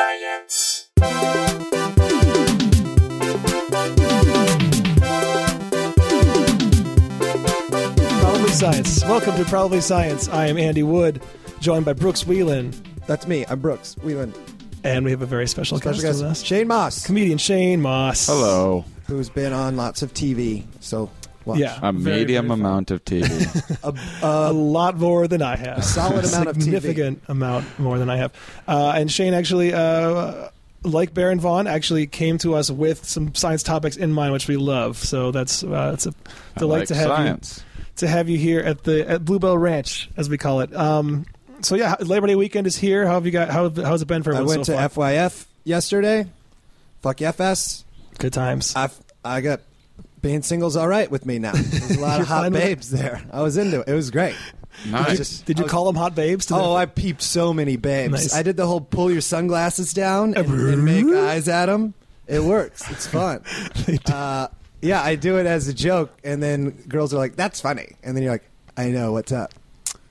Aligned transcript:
Science. 0.00 0.90
Probably 7.16 8.50
Science. 8.50 9.02
Welcome 9.04 9.36
to 9.36 9.44
Probably 9.46 9.80
Science. 9.80 10.28
I 10.28 10.46
am 10.48 10.58
Andy 10.58 10.82
Wood, 10.82 11.22
joined 11.60 11.86
by 11.86 11.94
Brooks 11.94 12.26
Whelan, 12.26 12.72
That's 13.06 13.26
me. 13.26 13.46
I'm 13.48 13.60
Brooks 13.60 13.96
Whelan. 14.02 14.34
and 14.84 15.04
we 15.06 15.10
have 15.12 15.22
a 15.22 15.26
very 15.26 15.46
special, 15.46 15.78
Special 15.78 16.02
guest 16.02 16.20
with 16.20 16.30
us. 16.30 16.42
Shane 16.42 16.68
Mauss, 16.68 17.06
Comedian 17.06 17.38
Shane 17.38 17.80
Mauss. 17.80 18.26
Hello. 18.26 18.84
who's 19.06 19.30
been 19.30 19.54
on 19.54 19.76
lots 19.76 20.02
of 20.02 20.12
TV. 20.12 20.64
So, 20.80 21.10
watch. 21.46 21.58
Yeah. 21.58 21.78
A 21.82 21.92
Very, 21.92 22.20
medium 22.20 22.48
very 22.48 22.60
amount 22.60 22.90
of 22.90 23.04
TV. 23.04 23.24
a, 23.82 24.26
A 24.26 24.50
a 24.50 24.52
lot 24.52 24.98
more 24.98 25.26
than 25.28 25.42
I 25.42 25.56
have. 25.56 25.78
A 25.78 25.82
solid 25.82 26.24
amount 26.24 26.48
of 26.48 26.56
TV. 26.56 26.62
Significant 26.64 27.22
amount 27.28 27.78
more 27.78 27.98
than 27.98 28.10
I 28.10 28.16
have. 28.16 28.32
Uh, 28.68 28.92
and 28.96 29.10
Shane 29.10 29.32
actually, 29.34 29.72
uh, 29.72 30.48
like 30.82 31.14
Baron 31.14 31.40
Vaughn, 31.40 31.66
actually 31.66 32.06
came 32.06 32.38
to 32.38 32.54
us 32.54 32.70
with 32.70 33.04
some 33.04 33.34
science 33.34 33.62
topics 33.62 33.96
in 33.96 34.12
mind, 34.12 34.32
which 34.32 34.48
we 34.48 34.56
love. 34.56 34.98
So 34.98 35.30
that's 35.30 35.62
uh, 35.64 35.92
it's 35.94 36.06
a 36.06 36.14
I 36.56 36.58
delight 36.60 36.78
like 36.80 36.88
to 36.88 36.94
have 36.94 37.06
science. 37.08 37.58
you 37.78 37.84
to 37.96 38.08
have 38.08 38.28
you 38.28 38.38
here 38.38 38.60
at 38.60 38.84
the 38.84 39.08
at 39.08 39.24
Bluebell 39.24 39.56
Ranch, 39.56 40.10
as 40.16 40.28
we 40.28 40.36
call 40.38 40.60
it. 40.60 40.74
Um, 40.76 41.24
so 41.62 41.74
yeah, 41.74 41.96
Labor 42.00 42.26
Day 42.26 42.36
weekend 42.36 42.66
is 42.66 42.76
here. 42.76 43.06
How 43.06 43.14
have 43.14 43.24
you 43.26 43.32
got? 43.32 43.48
How 43.48 43.70
how's 43.70 44.02
it 44.02 44.06
been 44.06 44.22
for 44.22 44.34
I 44.34 44.42
went 44.42 44.66
so 44.66 44.74
to 44.76 44.88
far? 44.88 45.08
FYF 45.10 45.46
yesterday. 45.64 46.26
Fuck 47.02 47.22
FS. 47.22 47.84
Good 48.18 48.32
times. 48.32 48.74
I 48.76 48.90
I 49.24 49.40
got 49.40 49.60
being 50.26 50.42
singles 50.42 50.76
all 50.76 50.88
right 50.88 51.08
with 51.10 51.24
me 51.24 51.38
now. 51.38 51.52
There's 51.54 51.92
a 51.92 52.00
lot 52.00 52.20
of 52.20 52.26
hot 52.26 52.42
fine 52.42 52.52
with 52.52 52.62
it? 52.62 52.64
babes 52.66 52.90
there. 52.90 53.22
I 53.32 53.42
was 53.42 53.56
into 53.56 53.80
it. 53.80 53.88
It 53.88 53.94
was 53.94 54.10
great. 54.10 54.34
Nice. 54.88 55.16
just- 55.16 55.46
Did 55.46 55.58
you 55.58 55.64
was- 55.64 55.70
call 55.72 55.84
them 55.86 55.94
hot 55.94 56.14
babes? 56.16 56.50
Oh, 56.50 56.74
I 56.74 56.86
peeped 56.86 57.22
so 57.22 57.54
many 57.54 57.76
babes. 57.76 58.12
Nice. 58.12 58.34
I 58.34 58.42
did 58.42 58.56
the 58.56 58.66
whole 58.66 58.80
pull 58.80 59.10
your 59.10 59.20
sunglasses 59.20 59.92
down 59.92 60.34
and, 60.34 60.46
and 60.48 60.84
make 60.84 61.06
eyes 61.06 61.46
at 61.48 61.66
them. 61.66 61.94
It 62.26 62.42
works. 62.42 62.90
It's 62.90 63.06
fun. 63.06 63.42
Uh, 64.12 64.48
yeah, 64.82 65.00
I 65.02 65.14
do 65.14 65.38
it 65.38 65.46
as 65.46 65.68
a 65.68 65.74
joke, 65.74 66.10
and 66.22 66.42
then 66.42 66.70
girls 66.88 67.14
are 67.14 67.16
like, 67.18 67.34
"That's 67.36 67.60
funny," 67.60 67.96
and 68.02 68.14
then 68.16 68.22
you're 68.22 68.32
like, 68.32 68.44
"I 68.76 68.90
know 68.90 69.12
what's 69.12 69.32
up." 69.32 69.54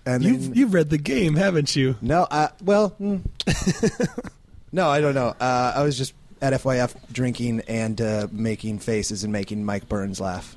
And 0.06 0.23
you've 0.23 0.56
you've 0.58 0.73
read 0.73 0.89
the 0.89 0.98
game, 0.98 1.36
haven't 1.36 1.76
you? 1.76 1.95
no, 2.02 2.26
I, 2.32 2.50
well, 2.64 2.89
hmm. 2.89 3.17
no, 4.72 4.89
I 4.89 5.02
don't 5.02 5.14
know. 5.14 5.36
Uh, 5.39 5.73
I 5.76 5.84
was 5.84 5.98
just 5.98 6.14
at 6.54 6.62
FYF 6.62 6.96
drinking 7.12 7.62
and 7.68 8.00
uh, 8.00 8.28
making 8.32 8.80
faces 8.80 9.24
and 9.24 9.34
making 9.34 9.66
Mike 9.66 9.90
Burns 9.90 10.20
laugh. 10.22 10.56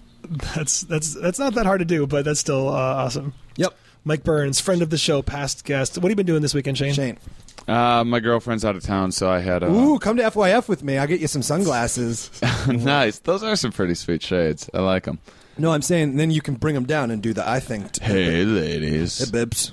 That's 0.55 0.83
that's 0.83 1.15
that's 1.15 1.39
not 1.39 1.55
that 1.55 1.65
hard 1.67 1.79
to 1.79 1.85
do, 1.85 2.07
but 2.07 2.25
that's 2.25 2.41
still 2.41 2.69
uh, 2.69 2.73
awesome. 2.73 3.33
Yep, 3.57 3.75
Mike 4.05 4.25
Burns, 4.25 4.61
friend 4.61 4.83
of 4.83 4.91
the 4.91 4.99
show, 4.99 5.23
past 5.23 5.65
guest. 5.65 5.97
What 5.97 6.05
have 6.05 6.11
you 6.11 6.17
been 6.17 6.27
doing 6.27 6.43
this 6.43 6.55
weekend, 6.55 6.77
Shane? 6.77 6.93
Shane. 6.95 7.19
Uh, 7.67 8.03
my 8.05 8.19
girlfriend's 8.21 8.65
out 8.65 8.77
of 8.77 8.83
town, 8.83 9.13
so 9.13 9.31
I 9.31 9.41
had 9.41 9.63
a. 9.63 9.71
Ooh, 9.71 9.99
come 9.99 10.17
to 10.17 10.23
FYF 10.25 10.69
with 10.69 10.83
me. 10.83 10.99
I'll 10.99 11.07
get 11.07 11.21
you 11.21 11.29
some 11.29 11.43
sunglasses. 11.43 12.31
nice. 12.69 13.19
Those 13.21 13.43
are 13.43 13.57
some 13.57 13.73
pretty 13.73 13.95
sweet 13.95 14.23
shades. 14.23 14.69
I 14.75 14.81
like 14.81 15.05
them. 15.05 15.19
no, 15.59 15.73
I'm 15.73 15.83
saying 15.83 16.17
then 16.17 16.31
you 16.31 16.41
can 16.43 16.55
bring 16.55 16.75
them 16.75 16.85
down 16.85 17.11
and 17.11 17.23
do 17.23 17.33
the 17.33 17.49
I 17.49 17.61
think. 17.61 17.93
t- 17.93 18.05
Hey, 18.05 18.45
ladies. 18.45 19.19
Hey, 19.19 19.31
bibs. 19.31 19.71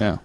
Yeah. 0.00 0.18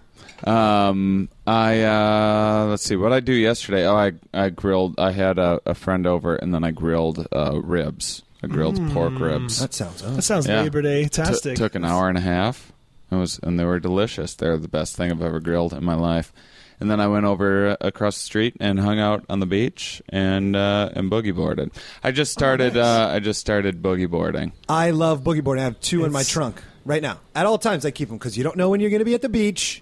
Um, 0.47 1.29
I 1.45 1.81
uh, 1.83 2.67
let's 2.69 2.83
see 2.83 2.95
what 2.95 3.11
I 3.13 3.19
do 3.19 3.33
yesterday. 3.33 3.85
Oh, 3.85 3.95
I 3.95 4.13
I 4.33 4.49
grilled. 4.49 4.99
I 4.99 5.11
had 5.11 5.37
a, 5.39 5.59
a 5.65 5.75
friend 5.75 6.05
over, 6.07 6.35
and 6.35 6.53
then 6.53 6.63
I 6.63 6.71
grilled 6.71 7.27
uh, 7.31 7.59
ribs. 7.61 8.23
I 8.43 8.47
grilled 8.47 8.79
pork 8.91 9.19
ribs. 9.19 9.59
That 9.59 9.73
sounds 9.73 10.01
awesome. 10.01 10.15
That 10.15 10.21
sounds 10.21 10.47
Yeah. 10.47 10.61
Labor 10.61 10.81
Day 10.81 11.03
T- 11.03 11.09
tastic. 11.09 11.57
took 11.57 11.75
an 11.75 11.83
hour 11.83 12.07
and 12.07 12.17
a 12.17 12.21
half. 12.21 12.71
It 13.11 13.15
was, 13.15 13.39
and 13.43 13.59
they 13.59 13.65
were 13.65 13.79
delicious. 13.79 14.35
They're 14.35 14.55
the 14.57 14.67
best 14.69 14.95
thing 14.95 15.11
I've 15.11 15.21
ever 15.21 15.39
grilled 15.39 15.73
in 15.73 15.83
my 15.83 15.95
life. 15.95 16.31
And 16.79 16.89
then 16.89 17.01
I 17.01 17.07
went 17.07 17.25
over 17.25 17.71
uh, 17.71 17.75
across 17.81 18.15
the 18.15 18.21
street 18.23 18.55
and 18.61 18.79
hung 18.79 18.99
out 18.99 19.25
on 19.29 19.41
the 19.41 19.45
beach 19.45 20.01
and 20.07 20.55
uh, 20.55 20.89
and 20.93 21.11
boogie 21.11 21.35
boarded. 21.35 21.71
I 22.03 22.11
just 22.11 22.31
started. 22.31 22.75
nice. 22.75 22.85
uh, 22.85 23.11
I 23.13 23.19
just 23.19 23.41
started 23.41 23.81
boogie 23.81 24.09
boarding. 24.09 24.53
I 24.69 24.91
love 24.91 25.21
boogie 25.21 25.43
boarding. 25.43 25.61
I 25.63 25.65
have 25.65 25.79
two 25.81 26.05
in 26.05 26.13
my 26.13 26.23
trunk 26.23 26.63
right 26.85 27.01
now. 27.01 27.19
At 27.35 27.45
all 27.45 27.57
times, 27.57 27.83
I 27.85 27.91
keep 27.91 28.07
them 28.07 28.17
because 28.17 28.37
you 28.37 28.43
don't 28.45 28.55
know 28.55 28.69
when 28.69 28.79
you're 28.79 28.89
going 28.91 28.99
to 28.99 29.05
be 29.05 29.15
at 29.15 29.21
the 29.21 29.27
beach. 29.27 29.81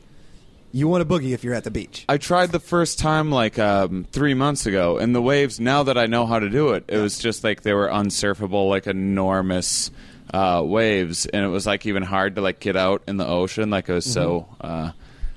You 0.78 0.88
want 0.88 1.02
to 1.02 1.12
boogie 1.12 1.32
if 1.32 1.44
you're 1.44 1.56
at 1.56 1.64
the 1.64 1.72
beach. 1.72 2.06
I 2.08 2.18
tried 2.18 2.52
the 2.52 2.60
first 2.60 3.00
time 3.00 3.32
like 3.32 3.58
um, 3.58 4.06
three 4.12 4.36
months 4.36 4.68
ago, 4.68 5.00
and 5.00 5.16
the 5.16 5.22
waves. 5.24 5.60
Now 5.60 5.82
that 5.82 5.98
I 5.98 6.06
know 6.06 6.28
how 6.28 6.38
to 6.38 6.52
do 6.52 6.74
it, 6.74 6.84
it 6.88 7.00
was 7.00 7.18
just 7.18 7.44
like 7.44 7.64
they 7.64 7.74
were 7.74 7.88
unsurfable, 7.88 8.70
like 8.70 8.86
enormous 8.86 9.90
uh, 10.32 10.62
waves, 10.64 11.26
and 11.26 11.44
it 11.44 11.48
was 11.48 11.66
like 11.66 11.88
even 11.88 12.04
hard 12.04 12.36
to 12.36 12.42
like 12.42 12.60
get 12.60 12.76
out 12.76 13.02
in 13.08 13.18
the 13.18 13.26
ocean. 13.26 13.72
Like 13.72 13.90
it 13.90 13.94
was 13.94 14.06
so 14.06 14.56
uh, 14.62 14.92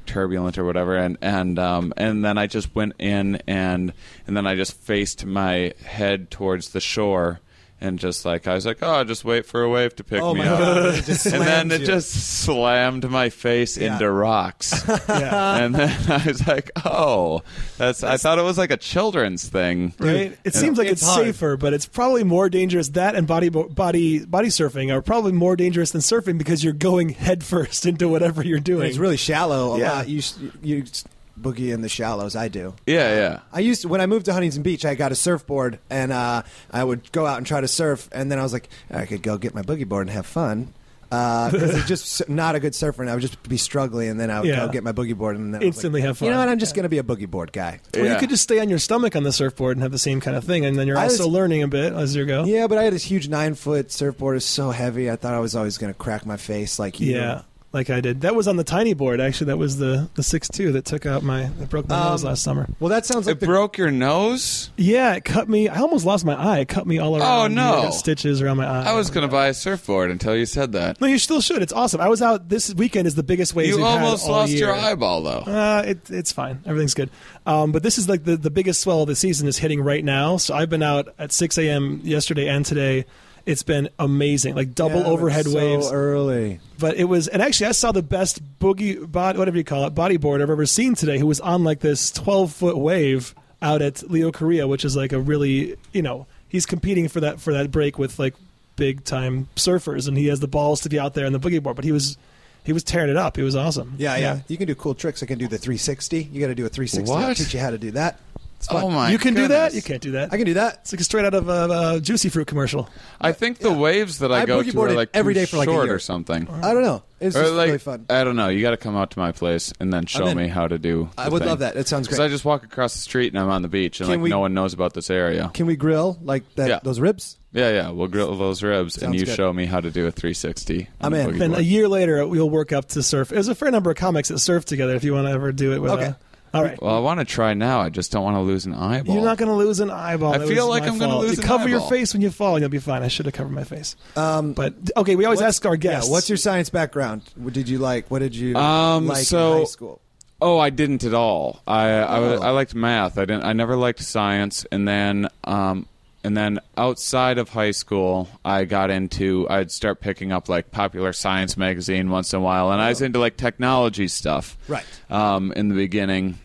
turbulent 0.05 0.59
or 0.59 0.67
whatever, 0.67 0.95
and 0.95 1.17
and 1.23 1.59
um, 1.59 1.95
and 1.97 2.23
then 2.23 2.37
I 2.37 2.47
just 2.47 2.75
went 2.75 2.97
in 2.99 3.37
and 3.47 3.95
and 4.27 4.37
then 4.37 4.47
I 4.47 4.57
just 4.57 4.75
faced 4.75 5.25
my 5.25 5.73
head 5.87 6.31
towards 6.31 6.69
the 6.69 6.83
shore. 6.83 7.41
And 7.83 7.99
just 7.99 8.27
like 8.27 8.47
I 8.47 8.53
was 8.55 8.67
like, 8.67 8.79
oh, 8.83 9.05
just 9.05 9.25
wait 9.25 9.47
for 9.47 9.63
a 9.63 9.69
wave 9.71 9.97
to 9.97 10.05
pick 10.05 10.21
Oh 10.21 10.35
me 10.35 10.43
up, 10.43 10.59
God, 10.59 10.95
and 11.09 11.43
then 11.43 11.71
it 11.73 11.81
you. 11.81 11.87
just 11.87 12.11
slammed 12.45 13.09
my 13.11 13.31
face 13.31 13.79
Yeah. 13.79 13.95
into 13.95 14.11
rocks 14.11 14.85
yeah. 15.09 15.65
and 15.65 15.75
then 15.75 15.97
I 16.13 16.23
was 16.27 16.47
like, 16.47 16.71
"Oh, 16.85 17.41
that's." 17.79 18.03
I 18.05 18.19
thought 18.19 18.39
it 18.39 18.43
was 18.43 18.59
like 18.59 18.71
a 18.71 18.77
children's 18.77 19.49
thing, 19.49 19.95
Right. 19.99 20.37
It 20.45 20.55
seems 20.55 20.77
like 20.77 20.89
it's, 20.89 21.01
it's 21.03 21.15
safer, 21.15 21.57
but 21.57 21.73
it's 21.73 21.87
probably 21.87 22.23
more 22.23 22.51
dangerous. 22.51 22.91
That 22.91 23.15
and 23.15 23.27
body 23.27 23.49
body 23.49 24.25
body 24.27 24.49
surfing 24.49 24.93
are 24.93 25.01
probably 25.01 25.33
more 25.33 25.57
dangerous 25.57 25.91
than 25.93 26.03
surfing 26.03 26.37
because 26.37 26.63
you're 26.63 26.75
going 26.75 27.09
headfirst 27.11 27.87
into 27.87 28.09
whatever 28.09 28.45
you're 28.45 28.61
doing. 28.61 28.89
It's 28.89 28.99
really 28.99 29.17
shallow. 29.17 29.75
A 29.75 29.79
Yeah. 29.79 29.93
lot. 29.93 30.09
You 30.09 30.19
s- 30.19 30.39
you 30.63 30.83
s- 30.83 31.05
boogie 31.41 31.73
in 31.73 31.83
the 31.83 31.89
shallows. 31.89 32.37
I 32.37 32.49
do. 32.49 32.75
Yeah, 32.87 33.15
yeah. 33.15 33.41
I 33.53 33.61
used 33.61 33.83
to, 33.83 33.89
when 33.89 34.01
I 34.01 34.07
moved 34.07 34.27
to 34.27 34.33
Huntington 34.33 34.63
Beach, 34.63 34.85
I 34.85 34.95
got 34.95 35.13
a 35.13 35.17
surfboard 35.17 35.79
and 35.89 36.13
uh, 36.13 36.43
I 36.71 36.85
would 36.85 37.11
go 37.13 37.27
out 37.27 37.39
and 37.39 37.47
try 37.47 37.61
to 37.61 37.69
surf. 37.69 38.09
And 38.13 38.31
then 38.31 38.39
I 38.39 38.43
was 38.43 38.53
like, 38.53 38.69
I 38.91 39.07
could 39.07 39.23
go 39.23 39.39
get 39.39 39.55
my 39.55 39.63
boogie 39.63 39.89
board 39.89 40.07
and 40.07 40.11
have 40.15 40.27
fun. 40.27 40.73
Because 41.11 41.75
it's 41.77 41.89
just 41.89 42.29
not 42.29 42.55
a 42.55 42.61
good 42.61 42.73
surfer, 42.73 43.03
and 43.03 43.11
I 43.11 43.15
would 43.15 43.21
just 43.21 43.43
be 43.49 43.57
struggling. 43.57 44.11
And 44.11 44.21
then 44.21 44.31
I 44.31 44.39
would 44.39 44.49
Yeah. 44.49 44.65
go 44.67 44.69
get 44.69 44.85
my 44.85 44.93
boogie 44.93 45.17
board, 45.19 45.35
and 45.37 45.53
then 45.53 45.61
I 45.61 45.67
was 45.67 45.75
Instantly 45.75 46.03
like, 46.03 46.07
have 46.07 46.19
fun. 46.19 46.27
You 46.27 46.33
know 46.35 46.39
what? 46.39 46.49
I'm 46.49 46.61
just 46.61 46.73
going 46.77 46.85
to 46.85 46.89
be 46.89 46.99
a 46.99 47.03
boogie 47.03 47.29
board 47.29 47.53
guy. 47.53 47.81
Or 47.97 48.01
you 48.01 48.07
Yeah. 48.07 48.19
could 48.21 48.31
just 48.31 48.45
stay 48.45 48.61
on 48.61 48.69
your 48.69 48.79
stomach 48.79 49.17
on 49.17 49.25
the 49.25 49.33
surfboard 49.33 49.77
and 49.77 49.83
have 49.83 49.91
the 49.91 49.99
same 49.99 50.21
kind 50.21 50.37
of 50.37 50.45
thing, 50.45 50.65
and 50.65 50.79
then 50.79 50.87
you're 50.87 50.97
I 50.97 51.03
also 51.05 51.25
was- 51.25 51.33
learning 51.33 51.65
a 51.65 51.67
bit 51.69 51.93
as 51.95 52.15
you 52.15 52.25
go. 52.27 52.45
Yeah, 52.45 52.69
but 52.69 52.79
I 52.79 52.85
had 52.85 52.93
this 52.93 53.03
huge 53.03 53.29
nine 53.29 53.57
foot 53.57 53.91
surfboard. 53.91 54.37
It's 54.37 54.47
so 54.47 54.71
heavy. 54.71 55.11
I 55.11 55.17
thought 55.17 55.35
I 55.35 55.41
was 55.41 55.57
always 55.57 55.79
going 55.79 55.93
to 55.93 55.99
crack 55.99 56.27
my 56.27 56.37
face 56.37 56.79
like 56.79 57.01
you. 57.01 57.17
Yeah, 57.17 57.43
like 57.73 57.89
I 57.91 58.01
did. 58.01 58.23
That 58.23 58.35
was 58.35 58.49
on 58.49 58.57
the 58.57 58.65
tiny 58.65 58.95
board. 58.95 59.21
Actually, 59.21 59.47
that 59.49 59.59
was 59.59 59.79
the 59.79 60.09
the 60.15 60.23
six 60.23 60.49
two 60.49 60.73
that 60.73 60.85
took 60.85 61.07
out 61.07 61.23
my 61.23 61.45
that 61.59 61.69
broke 61.71 61.89
my 61.89 61.97
Um, 61.97 62.11
nose 62.11 62.25
last 62.25 62.43
summer. 62.43 62.69
Well, 62.81 62.89
that 62.91 63.07
sounds 63.07 63.27
like 63.27 63.37
It 63.37 63.41
the 63.41 63.47
broke 63.47 63.79
your 63.79 63.91
nose. 63.91 64.71
Yeah, 64.77 65.15
it 65.15 65.25
cut 65.25 65.49
me. 65.49 65.69
I 65.69 65.79
almost 65.81 66.05
lost 66.05 66.25
my 66.25 66.35
eye. 66.35 66.59
It 66.61 66.69
cut 66.69 66.87
me 66.87 66.99
all 66.99 67.17
around. 67.17 67.53
Oh, 67.53 67.55
no. 67.55 67.79
I 67.79 67.83
got 67.85 67.95
stitches 67.95 68.43
around 68.43 68.57
my 68.57 68.67
eye. 68.67 68.91
I 68.91 68.95
was 68.95 69.11
gonna 69.11 69.29
buy 69.29 69.47
a 69.49 69.55
surfboard 69.55 70.11
until 70.11 70.35
you 70.35 70.47
said 70.47 70.73
that. 70.73 71.01
No, 71.01 71.07
you 71.07 71.19
still 71.19 71.41
should. 71.41 71.63
It's 71.63 71.73
awesome. 71.73 72.01
I 72.01 72.09
was 72.09 72.21
out 72.23 72.49
this 72.49 72.75
weekend. 72.75 73.07
Is 73.07 73.15
the 73.15 73.23
biggest 73.23 73.55
wave 73.55 73.69
You 73.69 73.77
we've 73.77 73.87
had 73.87 74.03
almost 74.03 74.27
all 74.27 74.33
lost 74.33 74.51
year. 74.53 74.67
your 74.67 74.75
eyeball 74.75 75.23
though. 75.23 75.31
Uh, 75.51 75.83
it, 75.87 76.11
it's 76.11 76.33
fine. 76.33 76.61
Everything's 76.67 76.95
good. 76.95 77.11
Um, 77.47 77.73
but 77.73 77.83
this 77.83 77.99
is 77.99 78.09
like 78.09 78.25
the, 78.25 78.37
the 78.37 78.51
biggest 78.51 78.81
swell 78.81 79.03
of 79.03 79.09
the 79.09 79.17
season 79.17 79.47
is 79.49 79.59
hitting 79.59 79.81
right 79.81 80.05
now. 80.05 80.37
So 80.37 80.55
I've 80.55 80.71
been 80.71 80.83
out 80.83 81.09
at 81.19 81.33
6 81.33 81.57
a.m. 81.59 82.01
yesterday 82.03 82.49
and 82.49 82.65
today. 82.67 83.05
It's 83.47 83.63
been 83.63 83.89
amazing, 83.99 84.55
like 84.55 84.75
double 84.75 84.97
Yeah, 84.99 85.03
but 85.05 85.11
overhead 85.13 85.47
so 85.47 85.55
waves. 85.57 85.91
early. 85.93 86.61
But 86.79 86.97
it 86.97 87.05
was, 87.05 87.27
and 87.29 87.41
actually, 87.43 87.67
I 87.69 87.73
saw 87.73 87.93
the 87.93 88.03
best 88.03 88.41
boogie 88.59 89.11
body, 89.11 89.39
whatever 89.39 89.57
you 89.57 89.65
call 89.65 89.85
it, 89.87 89.95
bodyboard 89.95 90.43
I've 90.43 90.51
ever 90.51 90.67
seen 90.67 90.95
today. 90.95 91.19
Who 91.19 91.27
was 91.27 91.41
on 91.41 91.65
like 91.65 91.81
this 91.81 92.11
12 92.11 92.53
foot 92.53 92.77
wave 92.79 93.35
out 93.63 93.83
at 93.83 94.09
Leo 94.11 94.31
Carrillo, 94.31 94.67
which 94.67 94.85
is 94.85 94.97
like 94.97 95.13
a 95.13 95.21
really, 95.21 95.77
you 95.93 96.03
know, 96.03 96.27
he's 96.49 96.67
competing 96.67 97.09
for 97.09 97.21
that 97.21 97.41
for 97.41 97.53
that 97.53 97.71
break 97.71 97.99
with 97.99 98.19
like 98.19 98.35
big 98.77 99.05
time 99.05 99.49
surfers, 99.57 100.07
and 100.09 100.17
he 100.17 100.27
has 100.29 100.41
the 100.41 100.49
balls 100.49 100.81
to 100.83 100.89
be 100.89 100.99
out 100.99 101.15
there 101.15 101.27
on 101.27 101.33
the 101.33 101.41
boogie 101.41 101.63
board. 101.63 101.77
But 101.77 101.85
he 101.85 101.93
was, 101.93 102.17
he 102.65 102.73
was 102.73 102.83
tearing 102.85 103.11
it 103.11 103.17
up. 103.17 103.37
He 103.37 103.43
was 103.43 103.57
awesome. 103.57 103.95
Yeah, 103.99 104.17
yeah, 104.17 104.41
You 104.49 104.57
can 104.57 104.67
do 104.67 104.75
cool 104.75 104.95
tricks. 104.95 105.23
I 105.23 105.27
can 105.27 105.39
do 105.39 105.49
the 105.49 105.59
360. 105.59 106.25
You 106.33 106.41
got 106.41 106.47
to 106.49 106.55
do 106.55 106.65
a 106.65 106.69
360. 106.69 107.11
I'll 107.13 107.29
What? 107.29 107.37
teach 107.37 107.53
you 107.55 107.61
how 107.61 107.71
to 107.71 107.79
do 107.79 107.91
that. 107.93 108.19
It's 108.61 108.67
fun. 108.69 108.85
Oh 108.85 108.91
my! 108.91 109.11
you 109.11 109.17
can 109.17 109.33
do 109.33 109.49
that. 109.49 109.73
You 109.73 109.81
can't 109.81 110.03
do 110.03 110.11
that. 110.13 110.35
I 110.35 110.37
can 110.37 110.45
do 110.45 110.53
that. 110.55 110.81
It's 110.83 110.93
like 110.93 111.01
straight 111.01 111.25
out 111.25 111.33
of 111.33 111.49
a, 111.49 111.95
a 111.97 112.01
juicy 112.01 112.29
fruit 112.29 112.47
commercial. 112.47 112.91
I 113.19 113.33
think 113.33 113.57
the 113.59 113.73
waves 113.73 114.19
that 114.19 114.31
I, 114.31 114.43
I 114.43 114.45
go 114.45 114.63
to 114.63 114.69
are 114.69 114.73
boarded 114.75 114.97
like 114.99 115.09
every 115.15 115.33
too 115.33 115.41
day 115.41 115.47
for 115.47 115.57
like 115.57 115.69
a 115.69 115.73
short 115.73 115.87
year. 115.87 115.95
or 115.95 115.99
something. 115.99 116.47
I 116.63 116.75
don't 116.75 116.83
know. 116.83 117.03
It's 117.21 117.35
Or 117.37 117.41
just 117.43 117.55
like 117.55 117.67
really 117.69 117.79
fun. 117.79 118.05
I 118.11 118.23
don't 118.23 118.37
know. 118.37 118.49
You 118.49 118.61
got 118.61 118.71
to 118.71 118.77
come 118.77 118.97
out 118.97 119.11
to 119.13 119.19
my 119.19 119.33
place 119.33 119.73
and 119.81 119.91
then 119.93 120.05
show 120.07 120.27
in. 120.27 120.37
me 120.37 120.49
how 120.49 120.69
to 120.69 120.79
do. 120.79 121.09
I 121.19 121.29
would 121.31 121.41
thing. 121.41 121.49
love 121.49 121.59
that. 121.61 121.77
It 121.77 121.89
sounds 121.89 122.07
Because 122.07 122.19
great. 122.19 122.27
I 122.27 122.29
just 122.29 122.45
walk 122.45 122.65
across 122.65 122.93
the 122.95 123.01
street 123.01 123.33
and 123.33 123.39
I'm 123.43 123.49
on 123.51 123.63
the 123.63 123.69
beach 123.69 124.01
and 124.01 124.07
Can 124.09 124.17
like 124.21 124.25
we- 124.25 124.31
no 124.31 124.41
one 124.41 124.53
knows 124.55 124.73
about 124.75 124.93
this 124.95 125.09
area. 125.11 125.51
Can 125.55 125.65
we 125.67 125.77
grill 125.77 126.19
like 126.23 126.45
that? 126.57 126.69
Yeah. 126.69 126.81
Those 126.83 127.01
ribs? 127.01 127.39
Yeah, 127.53 127.71
yeah. 127.73 127.91
We'll 127.91 128.09
grill 128.09 128.37
those 128.37 128.63
ribs 128.63 129.03
and 129.03 129.15
you 129.15 129.25
good. 129.27 129.35
show 129.37 129.53
me 129.53 129.65
how 129.67 129.81
to 129.81 129.91
do 129.91 130.07
a 130.07 130.11
360. 130.11 130.89
I'm 131.01 131.13
in. 131.15 131.31
boogie 131.31 131.39
Then 131.39 131.51
board. 131.51 131.61
a 131.61 131.65
year 131.65 131.89
later, 131.89 132.27
we'll 132.27 132.49
work 132.51 132.73
up 132.73 132.89
to 132.89 133.03
surf. 133.03 133.29
There's 133.31 133.49
a 133.49 133.55
fair 133.55 133.71
number 133.71 133.91
of 133.91 133.97
comics 133.97 134.29
that 134.29 134.39
surf 134.39 134.65
together. 134.67 134.95
If 134.95 135.05
you 135.05 135.13
want 135.15 135.27
to 135.27 135.33
ever 135.33 135.51
do 135.53 135.73
it 135.73 135.79
with. 135.81 135.91
Okay. 135.93 136.05
A, 136.05 136.19
all 136.53 136.63
right. 136.63 136.81
Well, 136.83 136.95
I 136.95 136.99
want 137.01 137.21
to 137.21 137.25
try 137.27 137.55
now. 137.55 137.81
I 137.81 137.91
just 137.91 138.11
don't 138.13 138.25
want 138.25 138.37
to 138.37 138.41
lose 138.41 138.67
an 138.67 138.75
eyeball. 138.75 139.15
You're 139.15 139.25
not 139.25 139.39
going 139.39 139.49
to 139.51 139.55
lose 139.55 139.81
an 139.81 139.91
eyeball. 139.91 140.35
I 140.35 140.39
That 140.39 140.49
feel 140.49 140.69
like 140.69 140.83
I'm 140.83 140.99
gonna 140.99 141.19
lose 141.19 141.37
You 141.37 141.43
an 141.43 141.49
cover 141.49 141.69
your 141.69 141.81
face 141.89 142.13
when 142.13 142.23
you 142.23 142.31
fall, 142.31 142.57
and 142.57 142.63
you'll 142.63 142.71
be 142.71 142.79
fine. 142.79 143.03
I 143.03 143.09
should 143.09 143.27
have 143.27 143.35
covered 143.35 143.53
my 143.53 143.65
face. 143.65 143.97
Um, 144.17 144.53
But 144.53 144.75
okay, 144.97 145.15
we 145.17 145.25
always 145.25 145.41
ask 145.41 145.65
our 145.67 145.77
guests. 145.77 146.09
Yeah, 146.09 146.13
what's 146.13 146.29
your 146.29 146.37
science 146.39 146.71
background? 146.71 147.23
What 147.37 147.53
did 147.53 147.69
you 147.69 147.79
like? 147.79 148.11
What 148.11 148.19
did 148.21 148.35
you 148.35 148.57
Um, 148.57 149.07
like 149.07 149.25
so- 149.25 149.53
in 149.53 149.59
high 149.59 149.65
school? 149.65 150.01
Oh, 150.43 150.59
I 150.59 150.71
didn't 150.71 151.05
at 151.05 151.13
all. 151.13 151.61
I 151.67 151.89
I, 151.91 152.19
Oh. 152.19 152.41
I 152.43 152.51
liked 152.51 152.75
math. 152.75 153.19
I 153.19 153.27
didn't. 153.27 153.45
I 153.45 153.53
never 153.53 153.77
liked 153.77 154.01
science. 154.03 154.65
And 154.73 154.89
then 154.89 155.29
um, 155.45 155.87
and 156.23 156.37
then 156.37 156.61
outside 156.77 157.39
of 157.39 157.49
high 157.49 157.71
school, 157.71 158.29
I 158.45 158.65
got 158.65 158.91
into. 158.91 159.49
I'd 159.49 159.71
start 159.71 160.01
picking 160.01 160.33
up 160.33 160.49
like 160.49 160.71
popular 160.71 161.13
science 161.13 161.57
magazine 161.57 162.11
once 162.11 162.33
in 162.33 162.39
a 162.39 162.43
while, 162.43 162.71
and 162.71 162.81
I 162.81 162.91
was 162.91 163.01
into 163.01 163.19
like 163.19 163.37
technology 163.37 164.09
stuff. 164.09 164.59
Right. 164.69 164.85
Um, 165.09 165.53
in 165.53 165.69
the 165.69 165.75
beginning, 165.75 166.39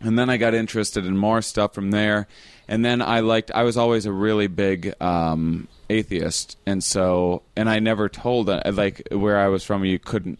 and 0.00 0.18
then 0.18 0.30
I 0.30 0.36
got 0.36 0.54
interested 0.54 1.04
in 1.04 1.16
more 1.16 1.42
stuff 1.42 1.74
from 1.74 1.90
there. 1.90 2.28
And 2.66 2.84
then 2.84 3.02
I 3.02 3.20
liked. 3.20 3.50
I 3.50 3.64
was 3.64 3.76
always 3.76 4.06
a 4.06 4.12
really 4.12 4.46
big 4.46 4.94
um, 5.02 5.68
atheist, 5.90 6.56
and 6.64 6.82
so 6.82 7.42
and 7.56 7.68
I 7.68 7.80
never 7.80 8.08
told 8.08 8.48
uh, 8.48 8.62
like 8.72 9.02
where 9.10 9.38
I 9.38 9.48
was 9.48 9.64
from. 9.64 9.84
You 9.84 9.98
couldn't 9.98 10.38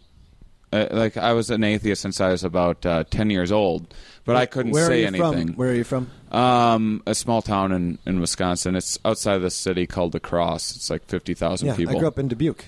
uh, 0.73 0.87
like 0.91 1.17
I 1.17 1.33
was 1.33 1.49
an 1.49 1.63
atheist 1.63 2.01
since 2.01 2.21
I 2.21 2.29
was 2.29 2.43
about 2.43 2.85
uh, 2.85 3.03
ten 3.09 3.29
years 3.29 3.51
old, 3.51 3.93
but 4.25 4.35
I 4.35 4.45
couldn't 4.45 4.71
Where 4.71 4.85
say 4.87 4.93
are 4.93 4.97
you 5.01 5.07
anything. 5.07 5.47
From? 5.47 5.55
Where 5.55 5.69
are 5.71 5.73
you 5.75 5.83
from? 5.83 6.09
Um, 6.31 7.03
a 7.05 7.13
small 7.15 7.41
town 7.41 7.71
in, 7.71 7.97
in 8.05 8.19
Wisconsin. 8.19 8.75
It's 8.75 8.97
outside 9.03 9.35
of 9.35 9.41
the 9.41 9.49
city 9.49 9.85
called 9.87 10.13
La 10.13 10.19
Crosse. 10.19 10.75
It's 10.75 10.89
like 10.89 11.05
fifty 11.07 11.33
thousand 11.33 11.67
Yeah, 11.69 11.75
people. 11.75 11.95
I 11.95 11.99
grew 11.99 12.07
up 12.07 12.17
in 12.19 12.27
Dubuque, 12.29 12.65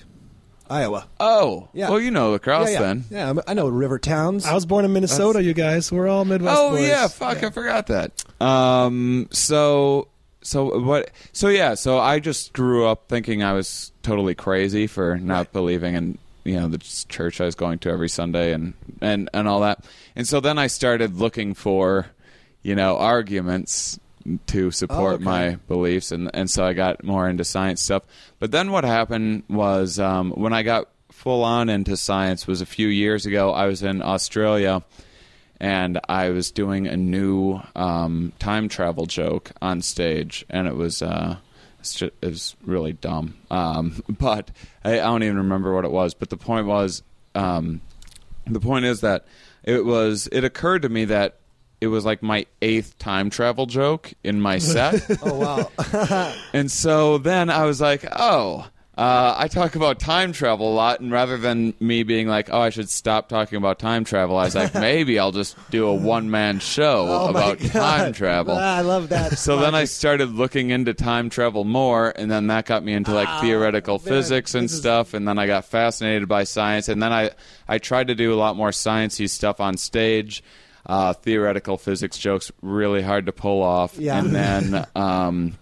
Iowa. 0.68 1.06
oh, 1.20 1.68
Yeah. 1.72 1.90
well, 1.90 2.00
you 2.00 2.10
know 2.10 2.30
La 2.32 2.38
Crosse 2.38 2.68
yeah, 2.68 2.72
yeah. 2.74 2.80
then. 2.80 3.04
Yeah, 3.10 3.26
I'm- 3.26 3.40
I 3.46 3.54
know 3.54 3.68
river 3.68 3.98
towns. 3.98 4.44
I 4.46 4.54
was 4.54 4.66
born 4.66 4.84
in 4.84 4.92
Minnesota. 4.92 5.42
You 5.42 5.54
guys, 5.54 5.90
we're 5.92 6.08
all 6.08 6.24
Midwest 6.24 6.56
oh 6.60 6.70
boys. 6.72 6.88
yeah, 6.88 7.06
fuck, 7.08 7.42
I 7.42 7.50
forgot 7.50 7.86
that. 7.88 8.24
Um, 8.40 9.28
so 9.30 10.08
so 10.42 10.78
what? 10.80 11.10
So 11.32 11.48
yeah, 11.48 11.74
so 11.74 11.98
I 11.98 12.18
just 12.20 12.52
grew 12.52 12.86
up 12.86 13.08
thinking 13.08 13.42
I 13.42 13.52
was 13.54 13.92
totally 14.02 14.34
crazy 14.34 14.86
for 14.86 15.16
not 15.16 15.36
Right. 15.38 15.52
believing 15.52 15.94
in 15.94 16.18
you 16.44 16.60
know 16.60 16.68
the 16.68 16.78
church 16.78 17.40
I 17.40 17.46
was 17.46 17.54
going 17.54 17.78
to 17.80 17.90
every 17.90 18.08
Sunday 18.08 18.52
and 18.52 18.74
and 19.00 19.28
and 19.32 19.48
all 19.48 19.60
that. 19.60 19.84
And 20.14 20.26
so 20.28 20.40
then 20.40 20.58
I 20.58 20.66
started 20.68 21.16
looking 21.16 21.54
for 21.54 22.06
you 22.62 22.74
know 22.74 22.96
arguments 22.98 23.98
to 24.46 24.70
support 24.70 25.12
Oh, 25.12 25.14
okay. 25.16 25.24
my 25.24 25.54
beliefs 25.68 26.10
and 26.12 26.30
and 26.34 26.48
so 26.50 26.64
I 26.64 26.72
got 26.72 27.04
more 27.04 27.28
into 27.28 27.44
science 27.44 27.82
stuff. 27.82 28.04
But 28.38 28.52
then 28.52 28.70
what 28.70 28.84
happened 28.84 29.42
was 29.48 29.98
um, 29.98 30.30
when 30.32 30.52
I 30.52 30.62
got 30.62 30.88
full 31.10 31.44
on 31.44 31.68
into 31.68 31.96
science 31.96 32.46
was 32.46 32.60
a 32.60 32.66
few 32.66 32.88
years 32.88 33.24
ago. 33.24 33.52
I 33.52 33.66
was 33.66 33.82
in 33.82 34.02
Australia 34.02 34.82
and 35.60 36.00
I 36.08 36.30
was 36.30 36.50
doing 36.50 36.86
a 36.88 36.96
new 36.96 37.60
um, 37.76 38.32
time 38.40 38.68
travel 38.68 39.06
joke 39.06 39.52
on 39.62 39.80
stage, 39.80 40.44
and 40.50 40.66
it 40.66 40.74
was 40.74 41.00
uh, 41.00 41.36
it's 41.84 41.94
ju- 41.96 42.10
it 42.22 42.28
was 42.28 42.56
really 42.64 42.94
dumb. 42.94 43.34
Um, 43.50 44.02
but 44.08 44.50
I, 44.84 44.94
I 44.94 45.02
don't 45.02 45.22
even 45.22 45.36
remember 45.36 45.74
what 45.74 45.84
it 45.84 45.90
was. 45.90 46.14
But 46.14 46.30
the 46.30 46.38
point 46.38 46.66
was, 46.66 47.02
um, 47.34 47.82
the 48.46 48.60
point 48.60 48.86
is 48.86 49.02
that 49.02 49.26
it 49.62 49.84
was. 49.84 50.26
It 50.32 50.44
occurred 50.44 50.82
to 50.82 50.88
me 50.88 51.04
that 51.06 51.36
it 51.82 51.88
was 51.88 52.06
like 52.06 52.22
my 52.22 52.46
eighth 52.62 52.98
time 52.98 53.28
travel 53.28 53.66
joke 53.66 54.14
in 54.24 54.40
my 54.40 54.58
set. 54.58 55.04
oh 55.22 55.34
wow. 55.34 56.32
And 56.54 56.70
so 56.70 57.18
then 57.18 57.50
I 57.50 57.66
was 57.66 57.82
like, 57.82 58.06
oh, 58.10 58.66
uh, 58.96 59.34
I 59.36 59.48
talk 59.48 59.74
about 59.74 59.98
time 59.98 60.32
travel 60.32 60.72
a 60.72 60.74
lot, 60.74 61.00
and 61.00 61.10
rather 61.10 61.36
than 61.36 61.74
me 61.80 62.04
being 62.04 62.28
like, 62.28 62.48
oh, 62.52 62.60
I 62.60 62.70
should 62.70 62.88
stop 62.88 63.28
talking 63.28 63.56
about 63.56 63.78
time 63.80 64.04
travel, 64.04 64.36
I 64.36 64.44
was 64.44 64.54
like, 64.54 64.72
maybe 64.74 65.18
I'll 65.18 65.32
just 65.32 65.56
do 65.70 65.86
a 65.88 65.94
one 65.94 66.30
man 66.30 66.60
show 66.60 67.06
Oh, 67.08 67.28
about 67.28 67.58
time 67.60 68.12
travel. 68.12 68.54
Ah, 68.56 68.76
I 68.76 68.80
love 68.82 69.08
that. 69.08 69.36
So 69.38 69.56
then 69.58 69.74
I 69.74 69.84
started 69.86 70.30
looking 70.30 70.70
into 70.70 70.94
time 70.94 71.28
travel 71.28 71.64
more, 71.64 72.12
and 72.14 72.30
then 72.30 72.46
that 72.46 72.66
got 72.66 72.84
me 72.84 72.92
into 72.92 73.12
like 73.12 73.28
Ah, 73.28 73.40
theoretical 73.40 73.98
man, 73.98 74.06
physics 74.06 74.54
and 74.54 74.66
is- 74.66 74.76
stuff. 74.76 75.12
And 75.12 75.26
then 75.26 75.38
I 75.38 75.46
got 75.48 75.64
fascinated 75.64 76.28
by 76.28 76.44
science, 76.44 76.88
and 76.88 77.02
then 77.02 77.12
I 77.12 77.30
I 77.66 77.78
tried 77.78 78.08
to 78.08 78.14
do 78.14 78.32
a 78.32 78.36
lot 78.36 78.54
more 78.56 78.70
sciencey 78.70 79.28
stuff 79.28 79.60
on 79.60 79.76
stage. 79.76 80.42
Uh, 80.86 81.14
theoretical 81.14 81.78
physics 81.78 82.18
jokes 82.18 82.52
really 82.60 83.00
hard 83.00 83.24
to 83.24 83.32
pull 83.32 83.62
off, 83.62 83.96
Yeah. 83.96 84.18
and 84.18 84.34
then 84.34 84.86
um, 84.94 85.58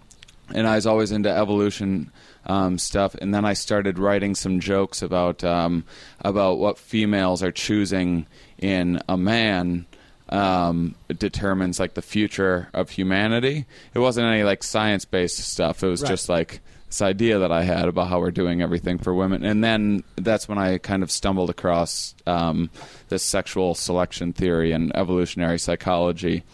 and 0.53 0.67
I 0.67 0.75
was 0.75 0.85
always 0.85 1.13
into 1.13 1.31
evolution 1.31 2.11
um, 2.47 2.79
stuff. 2.79 3.15
And 3.17 3.35
then 3.35 3.45
I 3.45 3.53
started 3.55 3.99
writing 3.99 4.35
some 4.35 4.61
jokes 4.61 5.03
about 5.03 5.43
um, 5.45 5.85
about 6.21 6.59
what 6.59 6.79
females 6.79 7.43
are 7.43 7.53
choosing 7.53 8.27
in 8.59 9.01
a 9.09 9.17
man 9.17 9.87
um, 10.29 10.95
determines 11.19 11.79
like 11.79 11.95
the 11.95 12.03
future 12.03 12.69
of 12.73 12.91
humanity. 12.91 13.67
It 13.95 13.99
wasn't 13.99 14.27
any 14.29 14.45
like 14.45 14.63
science 14.63 15.05
based 15.05 15.39
stuff. 15.39 15.83
It 15.83 15.89
was 15.89 16.03
Right. 16.03 16.09
just 16.09 16.29
like 16.29 16.61
this 16.89 17.03
idea 17.03 17.39
that 17.39 17.53
I 17.53 17.63
had 17.63 17.87
about 17.89 18.09
how 18.09 18.21
we're 18.21 18.31
doing 18.31 18.61
everything 18.63 18.99
for 18.99 19.15
women. 19.15 19.45
And 19.45 19.63
then 19.65 20.05
that's 20.17 20.49
when 20.49 20.59
I 20.59 20.79
kind 20.79 21.03
of 21.03 21.11
stumbled 21.11 21.49
across 21.51 22.15
um, 22.27 22.71
this 23.09 23.23
sexual 23.23 23.75
selection 23.75 24.33
theory 24.33 24.73
and 24.73 24.95
evolutionary 24.97 25.59
psychology, 25.59 26.45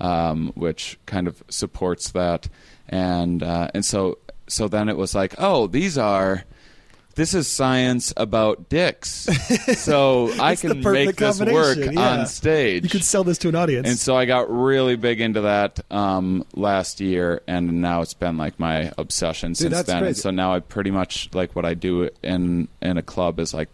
um, 0.00 0.52
which 0.54 0.98
kind 1.06 1.26
of 1.28 1.42
supports 1.48 2.10
that. 2.12 2.48
And 2.88 3.42
uh, 3.42 3.70
and 3.74 3.84
so 3.84 4.18
so 4.48 4.68
then 4.68 4.88
it 4.88 4.96
was 4.96 5.14
like, 5.14 5.34
oh, 5.38 5.66
these 5.66 5.98
are. 5.98 6.44
This 7.14 7.32
is 7.32 7.48
science 7.48 8.12
about 8.14 8.68
dicks, 8.68 9.08
so 9.78 10.30
I 10.38 10.54
can 10.54 10.82
make 10.82 11.16
this 11.16 11.40
work 11.40 11.78
yeah. 11.78 12.10
on 12.10 12.26
stage. 12.26 12.84
You 12.84 12.90
could 12.90 13.04
sell 13.04 13.24
this 13.24 13.38
to 13.38 13.48
an 13.48 13.54
audience. 13.54 13.88
And 13.88 13.98
so 13.98 14.14
I 14.14 14.26
got 14.26 14.50
really 14.50 14.96
big 14.96 15.22
into 15.22 15.40
that 15.40 15.80
um, 15.90 16.44
last 16.52 17.00
year, 17.00 17.40
and 17.48 17.80
now 17.80 18.02
it's 18.02 18.12
been 18.12 18.36
like 18.36 18.60
my 18.60 18.92
obsession 18.98 19.54
since 19.54 19.72
that's 19.72 19.86
then. 19.86 20.14
So 20.14 20.30
now 20.30 20.54
I 20.54 20.60
pretty 20.60 20.90
much 20.90 21.30
like 21.32 21.56
what 21.56 21.64
I 21.64 21.72
do 21.72 22.10
in 22.22 22.68
in 22.82 22.98
a 22.98 23.02
club 23.02 23.40
is 23.40 23.54
like 23.54 23.70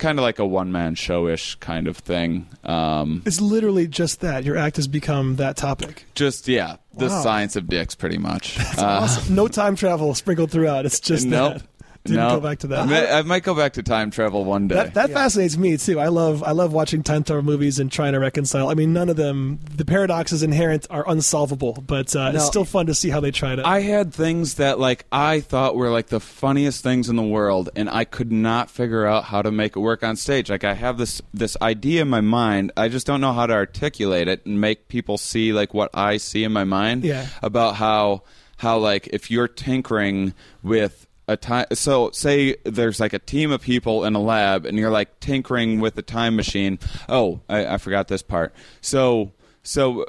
kind 0.00 0.18
of 0.18 0.22
like 0.24 0.38
a 0.40 0.46
one 0.46 0.72
man 0.72 0.96
show 0.96 1.28
ish 1.28 1.54
kind 1.56 1.86
of 1.86 1.96
thing. 1.96 2.48
Um, 2.64 3.22
it's 3.24 3.40
literally 3.40 3.86
just 3.86 4.20
that. 4.22 4.42
Your 4.44 4.56
act 4.56 4.76
has 4.76 4.88
become 4.88 5.36
that 5.36 5.56
topic. 5.56 6.04
just 6.16 6.48
yeah, 6.48 6.76
the 6.96 7.06
Wow. 7.06 7.22
science 7.22 7.54
of 7.54 7.68
dicks, 7.68 7.94
pretty 7.94 8.18
much. 8.18 8.58
Uh, 8.78 8.82
Awesome. 9.02 9.34
No 9.34 9.46
time 9.46 9.76
travel 9.76 10.12
sprinkled 10.14 10.50
throughout. 10.50 10.86
It's 10.86 10.98
just 11.00 11.26
nope. 11.26 11.54
that. 11.58 11.62
Didn't 12.04 12.20
no. 12.28 12.36
go 12.36 12.40
back 12.40 12.60
to 12.60 12.66
that. 12.68 12.78
I 12.78 12.84
might, 12.86 13.10
I 13.10 13.22
might 13.22 13.42
go 13.42 13.54
back 13.54 13.74
to 13.74 13.82
time 13.82 14.10
travel 14.10 14.42
one 14.46 14.68
day. 14.68 14.74
That, 14.74 14.94
that 14.94 15.08
Yeah. 15.10 15.14
fascinates 15.16 15.58
me 15.58 15.76
too. 15.76 16.00
I 16.00 16.08
love 16.08 16.42
I 16.42 16.52
love 16.52 16.72
watching 16.72 17.02
time 17.02 17.24
travel 17.24 17.42
movies 17.44 17.78
and 17.78 17.92
trying 17.92 18.14
to 18.14 18.18
reconcile. 18.20 18.68
I 18.70 18.74
mean, 18.74 18.94
none 18.94 19.10
of 19.10 19.16
them 19.16 19.60
the 19.76 19.84
paradoxes 19.84 20.42
inherent 20.42 20.86
are 20.88 21.04
unsolvable, 21.06 21.74
but 21.86 22.16
uh, 22.16 22.30
No. 22.32 22.36
it's 22.38 22.46
still 22.46 22.64
fun 22.64 22.86
to 22.86 22.94
see 22.94 23.10
how 23.10 23.20
they 23.20 23.30
try 23.30 23.54
to. 23.54 23.66
I 23.66 23.80
had 23.80 24.14
things 24.14 24.54
that 24.54 24.78
like 24.78 25.04
I 25.12 25.40
thought 25.40 25.76
were 25.76 25.90
like 25.90 26.06
the 26.06 26.20
funniest 26.20 26.82
things 26.82 27.10
in 27.10 27.16
the 27.16 27.22
world, 27.22 27.68
and 27.76 27.90
I 27.90 28.04
could 28.04 28.32
not 28.32 28.70
figure 28.70 29.04
out 29.06 29.24
how 29.24 29.42
to 29.42 29.50
make 29.50 29.76
it 29.76 29.80
work 29.80 30.02
on 30.02 30.16
stage. 30.16 30.48
Like 30.48 30.64
I 30.64 30.72
have 30.72 30.96
this 30.96 31.20
this 31.34 31.54
idea 31.60 32.00
in 32.00 32.08
my 32.08 32.22
mind, 32.22 32.72
I 32.78 32.88
just 32.88 33.06
don't 33.06 33.20
know 33.20 33.34
how 33.34 33.44
to 33.46 33.52
articulate 33.52 34.26
it 34.26 34.46
and 34.46 34.58
make 34.58 34.88
people 34.88 35.18
see 35.18 35.52
like 35.52 35.74
what 35.74 35.90
I 35.92 36.16
see 36.16 36.44
in 36.44 36.52
my 36.52 36.64
mind 36.64 37.04
Yeah. 37.04 37.26
about 37.42 37.76
how 37.76 38.22
how 38.56 38.78
like 38.78 39.06
if 39.08 39.30
you're 39.30 39.48
tinkering 39.48 40.32
with 40.62 41.06
a 41.32 41.36
time 41.36 41.66
so 41.72 42.10
say 42.12 42.56
there's 42.64 42.98
like 43.00 43.12
a 43.12 43.18
team 43.18 43.50
of 43.52 43.60
people 43.62 44.04
in 44.04 44.14
a 44.14 44.20
lab 44.20 44.66
and 44.66 44.76
you're 44.78 44.90
like 44.90 45.20
tinkering 45.20 45.80
with 45.80 45.96
a 45.98 46.02
time 46.02 46.34
machine. 46.36 46.78
Oh 47.08 47.40
i, 47.48 47.74
I 47.74 47.76
forgot 47.78 48.08
this 48.08 48.22
part. 48.22 48.52
So 48.80 49.32
so 49.62 50.06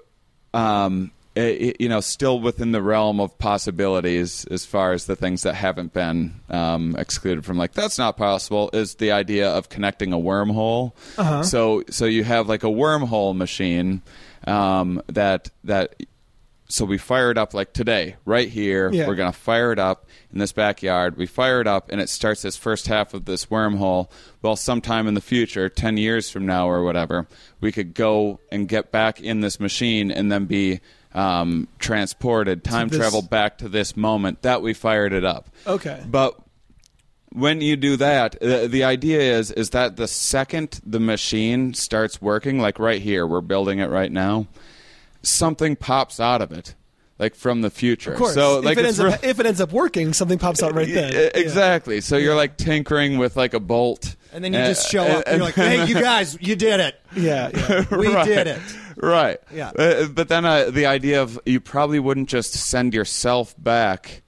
um 0.54 1.12
i- 1.38 1.42
i- 1.68 1.76
you 1.80 1.88
know 1.88 2.02
still 2.02 2.40
within 2.40 2.72
the 2.74 2.82
realm 2.82 3.20
of 3.22 3.38
possibilities 3.38 4.46
as 4.52 4.66
far 4.66 4.92
as 4.92 5.06
the 5.06 5.16
things 5.16 5.44
that 5.44 5.56
haven't 5.56 5.94
been 5.94 6.34
um, 6.50 6.96
excluded 6.98 7.46
from 7.46 7.58
like 7.58 7.72
that's 7.74 7.98
not 7.98 8.18
possible 8.18 8.70
is 8.74 8.96
the 8.96 9.12
idea 9.12 9.50
of 9.50 9.70
connecting 9.70 10.12
a 10.14 10.18
wormhole. 10.18 10.92
Uh-huh. 11.18 11.44
so 11.44 11.84
so 11.90 12.06
you 12.06 12.24
have 12.26 12.50
like 12.50 12.64
a 12.64 12.68
wormhole 12.84 13.36
machine 13.36 14.02
um, 14.48 15.02
that 15.08 15.50
that 15.64 15.96
so 16.72 16.86
we 16.86 16.98
fire 16.98 17.32
it 17.32 17.38
up 17.38 17.54
like 17.54 17.74
today, 17.74 18.16
right 18.26 18.48
here. 18.50 18.90
Yeah. 18.92 19.08
We're 19.08 19.16
gonna 19.16 19.32
fire 19.34 19.72
it 19.72 19.80
up 19.80 20.08
in 20.32 20.40
this 20.40 20.52
backyard. 20.52 21.18
We 21.18 21.26
fire 21.26 21.62
it 21.62 21.68
up, 21.68 21.92
and 21.92 22.00
it 22.00 22.10
starts 22.10 22.42
this 22.42 22.58
first 22.58 22.88
half 22.88 23.14
of 23.14 23.26
this 23.26 23.48
wormhole. 23.48 24.10
Well, 24.42 24.56
sometime 24.56 25.08
in 25.08 25.14
the 25.14 25.22
future, 25.22 25.70
ten 25.70 25.98
years 25.98 26.30
from 26.30 26.46
now 26.46 26.70
or 26.70 26.84
whatever, 26.84 27.28
we 27.60 27.72
could 27.72 27.94
go 27.94 28.40
and 28.52 28.68
get 28.68 28.92
back 28.92 29.20
in 29.22 29.42
this 29.42 29.60
machine 29.60 30.12
and 30.12 30.32
then 30.32 30.46
be 30.46 30.80
um, 31.14 31.68
transported, 31.80 32.64
time 32.64 32.88
this- 32.88 32.98
travel 33.00 33.22
back 33.22 33.58
to 33.58 33.68
this 33.70 33.98
moment 33.98 34.42
that 34.44 34.62
we 34.62 34.74
fired 34.74 35.12
it 35.14 35.26
up. 35.26 35.50
okay. 35.68 36.02
But 36.08 36.40
when 37.34 37.62
you 37.62 37.76
do 37.76 37.96
that, 37.98 38.42
uh, 38.42 38.68
the 38.68 38.84
idea 38.84 39.20
is 39.20 39.52
is 39.52 39.70
that 39.72 39.96
the 39.98 40.08
second 40.08 40.80
the 40.86 41.00
machine 41.00 41.74
starts 41.74 42.22
working, 42.22 42.60
like 42.60 42.80
right 42.80 43.02
here, 43.02 43.26
we're 43.28 43.42
building 43.42 43.80
it 43.80 43.90
right 43.90 44.12
now, 44.12 44.48
something 45.24 45.76
pops 45.76 46.20
out 46.20 46.42
of 46.42 46.52
it, 46.52 46.76
like 47.20 47.36
from 47.36 47.62
the 47.62 47.70
future. 47.70 48.14
Of 48.14 48.18
course. 48.20 48.34
So 48.34 48.60
like 48.60 48.78
if, 48.78 48.84
it 48.84 48.88
ends 48.88 49.00
re- 49.00 49.14
up, 49.14 49.24
if 49.24 49.40
it 49.40 49.46
ends 49.46 49.62
up 49.62 49.72
working, 49.72 50.14
something 50.14 50.40
pops 50.40 50.62
out 50.64 50.74
right 50.74 50.88
then. 50.88 51.14
E- 51.14 51.16
Yeah. 51.16 51.30
Exactly. 51.36 52.02
So 52.02 52.18
you're 52.18 52.36
like 52.36 52.58
tinkering 52.58 53.18
with 53.18 53.36
like 53.38 53.54
a 53.54 53.60
bolt, 53.60 54.16
And 54.34 54.44
then 54.44 54.54
you 54.54 54.60
Uh, 54.60 54.68
just 54.68 54.90
show 54.90 55.04
up. 55.04 55.24
and 55.28 55.38
You're 55.38 55.46
like, 55.46 55.56
hey, 55.56 55.86
you 55.86 55.96
guys, 55.96 56.38
you 56.40 56.56
did 56.56 56.80
it. 56.80 57.00
Yeah, 57.16 57.50
yeah. 57.54 57.86
We 57.98 58.08
Right. 58.14 58.26
did 58.26 58.48
it. 58.48 58.60
Right. 58.98 59.40
Yeah. 59.54 59.72
Uh, 59.78 60.08
but 60.08 60.28
then 60.30 60.46
uh, 60.46 60.70
the 60.72 60.86
idea 60.86 61.22
of 61.22 61.40
you 61.46 61.60
probably 61.60 62.00
wouldn't 62.00 62.30
just 62.30 62.54
send 62.54 62.94
yourself 62.94 63.54
back 63.58 64.22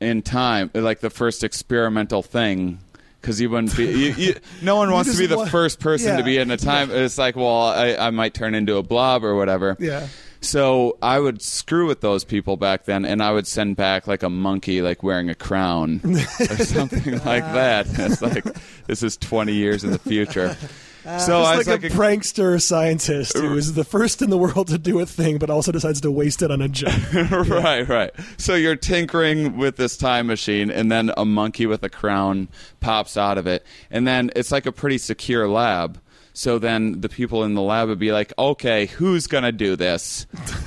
in 0.00 0.22
time, 0.22 0.70
like 0.74 1.00
the 1.00 1.10
first 1.10 1.44
experimental 1.44 2.22
thing 2.22 2.78
because 3.20 3.40
you 3.40 3.50
wouldn't 3.50 3.76
be. 3.76 3.86
You, 3.86 4.14
you, 4.14 4.34
no 4.62 4.76
one 4.76 4.90
wants 4.90 5.12
to 5.12 5.18
be 5.18 5.26
the 5.26 5.36
want- 5.36 5.50
first 5.50 5.80
person 5.80 6.08
yeah. 6.08 6.16
to 6.18 6.22
be 6.22 6.38
in 6.38 6.50
a 6.50 6.56
time. 6.56 6.90
It's 6.90 7.18
like, 7.18 7.36
well, 7.36 7.62
I, 7.62 7.94
I 7.96 8.10
might 8.10 8.34
turn 8.34 8.54
into 8.54 8.76
a 8.76 8.82
blob 8.82 9.24
or 9.24 9.34
whatever. 9.34 9.76
Yeah. 9.78 10.08
So 10.42 10.96
I 11.02 11.20
would 11.20 11.42
screw 11.42 11.86
with 11.86 12.00
those 12.00 12.24
people 12.24 12.56
back 12.56 12.84
then, 12.84 13.04
and 13.04 13.22
I 13.22 13.30
would 13.30 13.46
send 13.46 13.76
back 13.76 14.06
like 14.06 14.22
a 14.22 14.30
monkey, 14.30 14.80
like 14.80 15.02
wearing 15.02 15.28
a 15.28 15.34
crown 15.34 16.00
or 16.04 16.56
something 16.56 17.12
like 17.24 17.44
that. 17.44 17.86
It's 17.90 18.22
like 18.22 18.46
this 18.86 19.02
is 19.02 19.18
twenty 19.18 19.52
years 19.52 19.84
in 19.84 19.90
the 19.90 19.98
future. 19.98 20.56
Uh, 21.04 21.18
so 21.18 21.40
It's 21.40 21.46
I 21.46 21.50
like, 21.50 21.58
was 21.58 21.68
like, 21.68 21.84
a 21.84 21.88
prankster 21.88 22.60
scientist 22.60 23.36
who 23.36 23.56
is 23.56 23.74
the 23.74 23.84
first 23.84 24.20
in 24.22 24.30
the 24.30 24.36
world 24.38 24.68
to 24.68 24.78
do 24.78 25.00
a 25.00 25.06
thing, 25.06 25.38
but 25.38 25.48
also 25.50 25.72
decides 25.72 26.00
to 26.02 26.10
waste 26.10 26.42
it 26.42 26.50
on 26.50 26.60
a 26.60 26.68
joke. 26.68 26.92
right, 27.30 27.88
right. 27.88 28.10
So 28.36 28.54
you're 28.54 28.76
tinkering 28.76 29.56
with 29.56 29.76
this 29.76 29.96
time 29.96 30.26
machine, 30.26 30.70
and 30.70 30.90
then 30.92 31.10
a 31.16 31.24
monkey 31.24 31.66
with 31.66 31.82
a 31.82 31.88
crown 31.88 32.48
pops 32.80 33.16
out 33.16 33.38
of 33.38 33.46
it, 33.46 33.64
and 33.90 34.06
then 34.06 34.30
it's 34.36 34.52
like 34.52 34.66
a 34.66 34.72
pretty 34.72 34.98
secure 34.98 35.48
lab. 35.48 36.00
So 36.32 36.58
then 36.58 37.00
the 37.00 37.08
people 37.08 37.42
in 37.44 37.54
the 37.54 37.62
lab 37.62 37.88
would 37.88 37.98
be 37.98 38.12
like, 38.12 38.32
"Okay, 38.38 38.86
who's 38.86 39.26
gonna 39.26 39.52
do 39.52 39.74
this? 39.76 40.26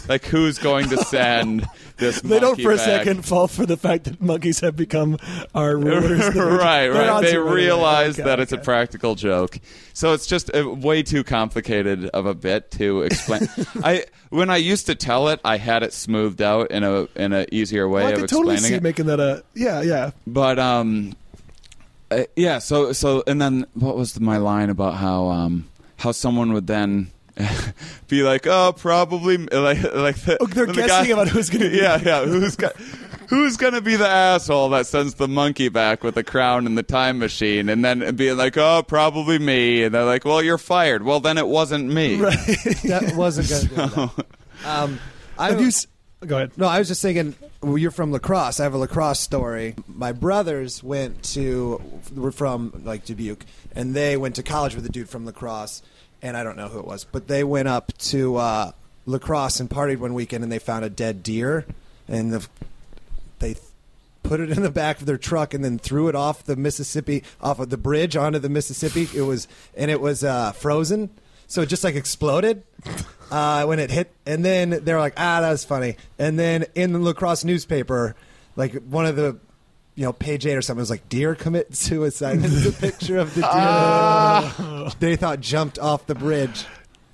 Like, 0.09 0.25
who's 0.25 0.57
going 0.57 0.89
to 0.89 0.97
send 0.97 1.65
this?" 1.97 2.21
They 2.21 2.39
don't 2.39 2.59
for 2.62 2.71
a 2.71 2.75
back?" 2.75 2.85
second 2.85 3.25
fall 3.25 3.47
for 3.47 3.65
the 3.65 3.77
fact 3.77 4.05
that 4.05 4.21
monkeys 4.21 4.59
have 4.62 4.75
become 4.75 5.17
our 5.53 5.75
rulers. 5.77 6.35
Right, 6.35 6.88
right. 6.89 7.21
They 7.21 7.33
it 7.33 7.38
right 7.39 7.47
away. 7.47 7.53
realize 7.55 8.17
that 8.17 8.39
it's 8.39 8.51
a 8.51 8.57
practical 8.57 9.15
joke. 9.15 9.59
So 9.93 10.13
it's 10.13 10.25
just 10.25 10.50
a, 10.53 10.63
way 10.67 11.03
too 11.03 11.23
complicated 11.23 12.05
of 12.09 12.25
a 12.25 12.33
bit 12.33 12.71
to 12.71 13.03
explain. 13.03 13.47
I 13.83 14.05
when 14.29 14.50
I 14.50 14.57
used 14.57 14.88
to 14.88 14.95
tell 14.95 15.27
it, 15.29 15.39
I 15.45 15.57
had 15.57 15.83
it 15.83 15.93
smoothed 15.93 16.41
out 16.41 16.71
in 16.71 16.83
a 16.83 17.07
in 17.15 17.33
a 17.33 17.45
easier 17.51 17.88
way 17.88 18.01
Well, 18.03 18.09
I 18.09 18.13
of 18.13 18.19
could 18.21 18.29
totally 18.29 18.57
see 18.57 18.73
it. 18.75 18.83
making 18.83 19.05
that 19.05 19.19
a 19.19 19.43
yeah, 19.53 19.81
yeah. 19.81 20.12
But 20.25 20.57
um, 20.59 21.15
uh, 22.09 22.23
yeah. 22.35 22.59
So 22.59 22.91
so 22.93 23.23
and 23.27 23.39
then 23.41 23.65
what 23.75 23.95
was 23.95 24.19
my 24.19 24.38
line 24.38 24.69
about 24.69 24.95
how 24.95 25.27
um 25.27 25.69
how 25.97 26.12
someone 26.12 26.53
would 26.53 26.67
then. 26.67 27.12
be 28.07 28.23
like, 28.23 28.45
oh, 28.47 28.73
probably 28.77 29.37
like 29.37 29.81
like 29.93 30.15
the, 30.17 30.37
Oh, 30.39 30.45
they're 30.45 30.65
when 30.65 30.75
the 30.75 30.81
guessing 30.83 31.11
about 31.11 31.27
who's 31.29 31.49
gonna 31.49 31.69
be- 31.69 31.77
yeah 31.81 31.99
yeah 32.03 32.25
who's 32.25 32.55
got, 32.55 32.75
who's 33.29 33.57
gonna 33.57 33.81
be 33.81 33.95
the 33.95 34.07
asshole 34.07 34.69
that 34.69 34.85
sends 34.85 35.15
the 35.15 35.27
monkey 35.27 35.69
back 35.69 36.03
with 36.03 36.13
the 36.15 36.23
crown 36.23 36.67
and 36.67 36.77
the 36.77 36.83
time 36.83 37.17
machine 37.19 37.69
and 37.69 37.83
then 37.83 38.15
being 38.15 38.37
like 38.37 38.55
oh 38.57 38.83
probably 38.87 39.39
me 39.39 39.83
and 39.83 39.95
they're 39.95 40.03
like 40.05 40.25
well 40.25 40.43
you're 40.43 40.57
fired 40.59 41.01
well 41.03 41.19
then 41.19 41.37
it 41.39 41.47
wasn't 41.47 41.85
me 41.91 42.15
Right, 42.21 42.35
that 42.85 43.13
wasn't 43.15 43.49
going 43.49 43.61
to 43.61 43.67
do 43.69 43.75
that. 43.75 44.25
Um, 44.67 44.99
I 45.37 45.49
Have 45.49 45.59
you? 45.61 45.67
s- 45.67 45.87
Go 46.25 46.37
ahead. 46.37 46.51
No, 46.57 46.67
I 46.67 46.79
was 46.79 46.87
just 46.87 47.01
thinking. 47.01 47.35
Well, 47.61 47.77
you're 47.77 47.91
from 47.91 48.13
La 48.13 48.19
Crosse. 48.19 48.61
I 48.61 48.63
have 48.63 48.73
a 48.73 48.77
La 48.77 48.87
Crosse 48.87 49.19
story. 49.19 49.75
My 49.89 50.13
brothers 50.13 50.81
went 50.81 51.21
to 51.33 51.81
were 52.15 52.31
from 52.31 52.81
like 52.85 53.03
Dubuque, 53.03 53.43
and 53.75 53.93
they 53.93 54.15
went 54.15 54.35
to 54.35 54.43
college 54.43 54.73
with 54.73 54.85
a 54.85 54.89
dude 54.89 55.09
from 55.09 55.25
La 55.25 55.33
Crosse, 55.33 55.81
and 56.23 56.37
I 56.37 56.43
don't 56.43 56.57
know 56.57 56.69
who 56.69 56.79
it 56.79 56.87
was, 56.87 57.03
but 57.03 57.27
they 57.27 57.43
went 57.43 57.67
up 57.67 57.95
to 57.97 58.37
uh, 58.37 58.71
La 59.05 59.19
Crosse 59.19 59.59
and 59.59 59.69
partied 59.69 59.99
one 59.99 60.13
weekend, 60.13 60.43
and 60.43 60.51
they 60.51 60.57
found 60.57 60.85
a 60.85 60.89
dead 60.89 61.21
deer, 61.21 61.65
and 62.07 62.33
the, 62.33 62.47
they 63.39 63.55
put 64.23 64.39
it 64.39 64.49
in 64.49 64.63
the 64.63 64.71
back 64.71 64.99
of 65.01 65.05
their 65.05 65.17
truck 65.17 65.53
and 65.53 65.63
then 65.63 65.77
threw 65.77 66.07
it 66.07 66.15
off 66.15 66.45
the 66.45 66.55
Mississippi, 66.55 67.23
off 67.41 67.59
of 67.59 67.69
the 67.69 67.77
bridge 67.77 68.15
onto 68.15 68.39
the 68.39 68.49
Mississippi. 68.49 69.07
It 69.13 69.23
was 69.23 69.49
and 69.75 69.91
it 69.91 69.99
was 69.99 70.23
uh, 70.23 70.53
frozen, 70.53 71.09
so 71.47 71.61
it 71.61 71.67
just 71.67 71.83
like 71.83 71.95
exploded 71.95 72.63
uh, 73.31 73.65
when 73.65 73.79
it 73.79 73.91
hit. 73.91 74.11
And 74.25 74.43
then 74.43 74.69
they 74.69 74.93
were 74.93 74.99
like, 74.99 75.15
"Ah, 75.17 75.41
that 75.41 75.51
was 75.51 75.65
funny." 75.65 75.97
And 76.17 76.39
then 76.39 76.65
in 76.73 76.93
the 76.93 76.99
La 76.99 77.13
Crosse 77.13 77.43
newspaper, 77.43 78.15
like 78.55 78.73
one 78.83 79.05
of 79.05 79.17
the. 79.17 79.37
You 79.95 80.05
know, 80.05 80.13
page 80.13 80.45
eight 80.47 80.55
or 80.55 80.62
something 80.62 80.79
It 80.79 80.83
was 80.83 80.89
like 80.89 81.07
deer 81.09 81.35
commit 81.35 81.75
suicide. 81.75 82.38
And 82.43 82.45
it's 82.45 82.65
a 82.65 82.71
picture 82.71 83.17
of 83.19 83.33
the 83.35 83.41
deer 83.41 83.50
that 83.51 84.95
they 85.00 85.15
thought 85.15 85.39
jumped 85.39 85.77
off 85.79 86.05
the 86.07 86.15
bridge. 86.15 86.65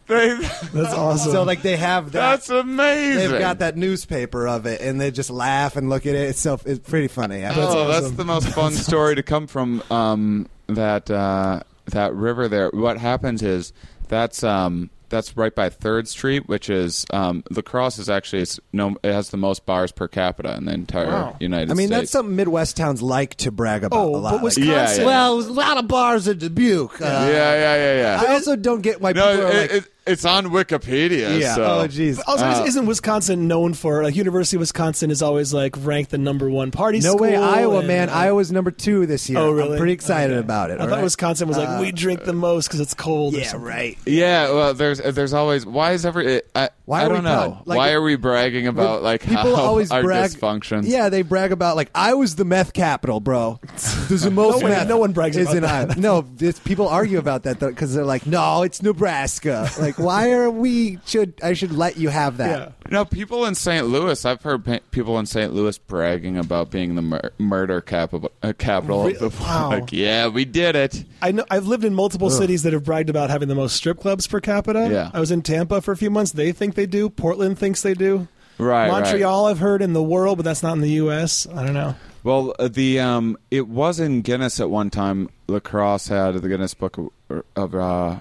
They- 0.07 0.35
That's 0.73 0.93
awesome. 0.93 1.31
So 1.31 1.43
like 1.43 1.61
they 1.61 1.77
have 1.77 2.13
that. 2.13 2.19
that's 2.31 2.49
amazing 2.49 3.29
They've 3.31 3.39
got 3.39 3.59
that 3.59 3.77
newspaper 3.77 4.47
of 4.47 4.65
it, 4.65 4.81
and 4.81 4.99
they 4.99 5.11
just 5.11 5.29
laugh 5.29 5.75
and 5.75 5.87
look 5.89 6.05
at 6.07 6.15
it. 6.15 6.29
It's 6.29 6.39
so 6.39 6.59
it's 6.65 6.79
pretty 6.79 7.07
funny. 7.09 7.45
oh, 7.45 7.87
That's 7.87 8.01
that's 8.05 8.15
the 8.17 8.25
most 8.25 8.47
fun 8.49 8.71
story 8.87 9.15
to 9.15 9.23
come 9.23 9.45
from 9.45 9.83
um, 9.91 10.47
that 10.67 11.11
uh, 11.11 11.61
that 11.87 12.15
river 12.15 12.47
there. 12.47 12.69
What 12.69 12.97
happens 12.97 13.43
is 13.43 13.71
that's 14.07 14.43
um, 14.43 14.89
that's 15.09 15.35
right 15.35 15.53
by 15.53 15.69
Third 15.69 16.07
Street, 16.07 16.47
which 16.47 16.69
is 16.69 17.05
um, 17.11 17.43
La 17.51 17.61
Crosse 17.61 17.97
is 17.99 18.09
actually 18.09 18.41
it's 18.43 18.59
no 18.71 18.95
it 19.03 19.11
has 19.11 19.29
the 19.29 19.37
most 19.37 19.65
bars 19.65 19.91
per 19.91 20.07
capita 20.07 20.55
in 20.55 20.65
the 20.65 20.73
entire 20.73 21.07
Wow. 21.07 21.37
United 21.39 21.71
I 21.71 21.73
mean, 21.73 21.87
States. 21.87 21.99
that's 22.01 22.11
something 22.11 22.35
Midwest 22.35 22.77
towns 22.77 23.01
like 23.01 23.35
to 23.35 23.51
brag 23.51 23.83
about 23.83 23.99
Oh, 23.99 24.15
a 24.15 24.17
lot. 24.17 24.31
but 24.31 24.33
Like, 24.35 24.43
Wisconsin. 24.43 24.67
Yeah, 24.73 24.95
yeah. 24.97 25.05
well, 25.05 25.39
a 25.39 25.41
lot 25.41 25.77
of 25.77 25.87
bars 25.87 26.27
in 26.27 26.37
Dubuque. 26.37 27.01
Uh, 27.01 27.05
yeah, 27.05 27.27
yeah, 27.27 27.75
yeah, 27.75 27.95
yeah. 28.01 28.23
I 28.27 28.33
also 28.33 28.55
don't 28.55 28.81
get 28.81 29.01
why 29.01 29.11
no, 29.13 29.31
people 29.31 29.45
are 29.47 29.51
it, 29.51 29.71
like, 29.71 29.71
it, 29.83 29.93
it's 30.07 30.25
on 30.25 30.47
Wikipedia. 30.47 31.39
yeah. 31.39 31.55
So. 31.55 31.63
Oh, 31.63 31.87
jeez. 31.87 32.19
Also, 32.27 32.45
Uh, 32.45 32.63
isn't 32.65 32.85
Wisconsin 32.85 33.47
known 33.47 33.73
for 33.73 34.03
like 34.03 34.15
University 34.15 34.57
of 34.57 34.61
Wisconsin 34.61 35.11
is 35.11 35.21
always 35.21 35.53
like 35.53 35.75
ranked 35.79 36.11
the 36.11 36.17
number 36.17 36.49
one 36.49 36.71
party 36.71 36.99
No 36.99 37.09
school? 37.11 37.19
way, 37.21 37.35
Iowa, 37.35 37.79
and- 37.79 37.87
man. 37.87 38.09
Iowa's 38.09 38.51
number 38.51 38.71
two 38.71 39.05
this 39.05 39.29
year. 39.29 39.39
Oh, 39.39 39.51
really? 39.51 39.73
I'm 39.73 39.77
pretty 39.77 39.93
excited 39.93 40.33
Okay. 40.37 40.39
about 40.39 40.71
it. 40.71 40.79
I 40.79 40.85
thought 40.85 40.91
right? 40.93 41.03
Wisconsin 41.03 41.47
was 41.47 41.57
like 41.57 41.69
Uh, 41.69 41.77
we 41.81 41.91
drink 41.91 42.23
the 42.23 42.33
most 42.33 42.67
because 42.67 42.79
it's 42.79 42.93
cold. 42.93 43.33
Yeah, 43.35 43.43
something. 43.47 43.67
right. 43.67 43.97
Yeah, 44.05 44.51
well, 44.51 44.73
there's 44.73 44.99
there's 44.99 45.33
always 45.33 45.65
why 45.65 45.91
is 45.93 46.05
every 46.05 46.35
it, 46.37 46.49
I, 46.55 46.69
Why 46.89 47.01
I 47.01 47.05
are 47.05 47.09
we 47.09 47.15
don't 47.17 47.23
know? 47.25 47.61
Like, 47.65 47.77
why 47.77 47.91
are 47.91 48.01
we 48.01 48.15
bragging 48.15 48.65
about 48.65 49.03
like 49.03 49.21
People 49.21 49.55
how 49.55 49.61
always 49.61 49.91
our 49.91 50.01
brag. 50.01 50.31
dysfunctions? 50.31 50.85
Yeah, 50.87 51.09
they 51.09 51.21
brag 51.21 51.51
about 51.51 51.75
like 51.75 51.91
I 51.93 52.15
was 52.15 52.35
the 52.35 52.45
meth 52.45 52.73
capital, 52.73 53.19
bro. 53.19 53.59
There's 54.07 54.23
the 54.23 54.31
most 54.31 54.55
No 54.61 54.63
one- 54.63 54.71
meth. 54.71 54.87
no 54.87 54.97
one 54.97 55.11
brags 55.11 55.37
is 55.37 55.43
about 55.49 55.55
in 55.57 55.61
that. 55.61 55.89
Iowa. 55.91 55.95
No, 55.99 56.25
it's, 56.39 56.57
people 56.57 56.87
argue 56.87 57.19
about 57.19 57.43
that 57.43 57.59
because 57.59 57.93
they're 57.93 58.03
like, 58.05 58.25
no, 58.25 58.63
it's 58.63 58.81
Nebraska. 58.81 59.69
Like, 59.79 59.99
why 59.99 60.31
are 60.31 60.49
we? 60.49 60.97
Should 61.05 61.35
I 61.43 61.53
should 61.53 61.73
let 61.73 61.97
you 61.97 62.09
have 62.09 62.37
that? 62.37 62.59
Yeah. 62.59 62.89
No, 62.89 63.05
people 63.05 63.45
in 63.45 63.53
St. 63.53 63.85
Louis. 63.85 64.25
I've 64.25 64.41
heard 64.41 64.65
pa- 64.65 64.79
people 64.89 65.19
in 65.19 65.27
St. 65.27 65.53
Louis 65.53 65.77
bragging 65.77 66.37
about 66.37 66.71
being 66.71 66.95
the 66.95 67.03
mur- 67.03 67.31
murder 67.37 67.81
capital. 67.81 68.31
Uh, 68.41 68.51
capital. 68.57 69.03
Re- 69.03 69.15
wow. 69.39 69.69
Like, 69.69 69.91
yeah, 69.91 70.27
we 70.27 70.43
did 70.43 70.75
it. 70.75 71.03
I 71.21 71.33
know 71.33 71.45
I've 71.51 71.67
lived 71.67 71.83
in 71.83 71.93
multiple 71.93 72.31
cities 72.31 72.63
that 72.63 72.73
have 72.73 72.83
bragged 72.83 73.11
about 73.11 73.29
having 73.29 73.47
the 73.47 73.53
most 73.53 73.75
strip 73.75 73.99
clubs 73.99 74.25
per 74.25 74.39
capita. 74.39 74.89
Yeah. 74.89 75.11
I 75.13 75.19
was 75.19 75.29
in 75.29 75.43
Tampa 75.43 75.81
for 75.81 75.91
a 75.91 75.97
few 75.97 76.09
months. 76.09 76.31
They 76.31 76.51
think 76.51 76.73
they 76.79 76.85
do. 76.85 77.09
Portland 77.09 77.59
thinks 77.59 77.81
they 77.81 77.93
do. 77.93 78.27
Right. 78.57 78.89
right. 78.89 79.01
Montreal, 79.01 79.47
I've 79.47 79.59
heard 79.59 79.81
in 79.81 79.91
the 79.93 80.03
world, 80.03 80.37
but 80.37 80.43
that's 80.43 80.63
not 80.63 80.73
in 80.73 80.81
the 80.81 80.91
U.S. 80.91 81.45
I 81.53 81.65
don't 81.65 81.73
know. 81.73 81.95
Well, 82.23 82.53
uh, 82.57 82.67
the 82.69 82.99
um, 82.99 83.37
it 83.51 83.67
was 83.67 83.99
in 83.99 84.21
Guinness 84.21 84.59
at 84.59 84.69
one 84.69 84.89
time. 84.89 85.29
La 85.47 85.59
Crosse 85.59 86.07
had 86.07 86.35
the 86.35 86.47
Guinness 86.49 86.73
Book 86.73 86.97
of, 86.97 87.43
of 87.55 87.75
uh, 87.75 88.17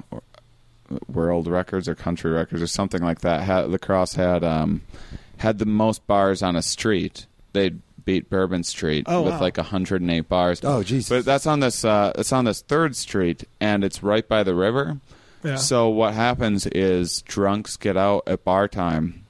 World 1.12 1.46
Records 1.46 1.88
or 1.88 1.94
Country 1.94 2.30
Records 2.30 2.62
or 2.62 2.66
something 2.66 3.02
like 3.02 3.20
that. 3.20 3.42
Had, 3.42 3.68
La 3.70 3.78
Crosse 3.78 4.14
had 4.14 4.44
um, 4.44 4.82
had 5.38 5.58
the 5.58 5.66
most 5.66 6.06
bars 6.06 6.42
on 6.42 6.56
a 6.56 6.62
street. 6.62 7.26
They 7.52 7.70
beat 8.04 8.30
Bourbon 8.30 8.62
Street 8.64 9.04
Oh, 9.08 9.22
with 9.22 9.34
wow. 9.34 9.40
like 9.40 9.56
108 9.56 10.28
bars. 10.28 10.60
Oh, 10.64 10.82
Jesus. 10.82 11.08
But 11.08 11.24
that's 11.24 11.46
on 11.46 11.60
this. 11.60 11.84
Uh, 11.84 12.12
it's 12.16 12.32
on 12.32 12.44
this 12.44 12.62
third 12.62 12.96
street, 12.96 13.44
and 13.60 13.84
it's 13.84 14.02
right 14.02 14.26
by 14.26 14.42
the 14.44 14.54
river. 14.54 14.98
Yeah. 15.42 15.56
So 15.56 15.88
what 15.88 16.14
happens 16.14 16.66
is 16.66 17.22
drunks 17.22 17.76
get 17.76 17.96
out 17.96 18.24
at 18.26 18.44
bar 18.44 18.68
time, 18.68 19.24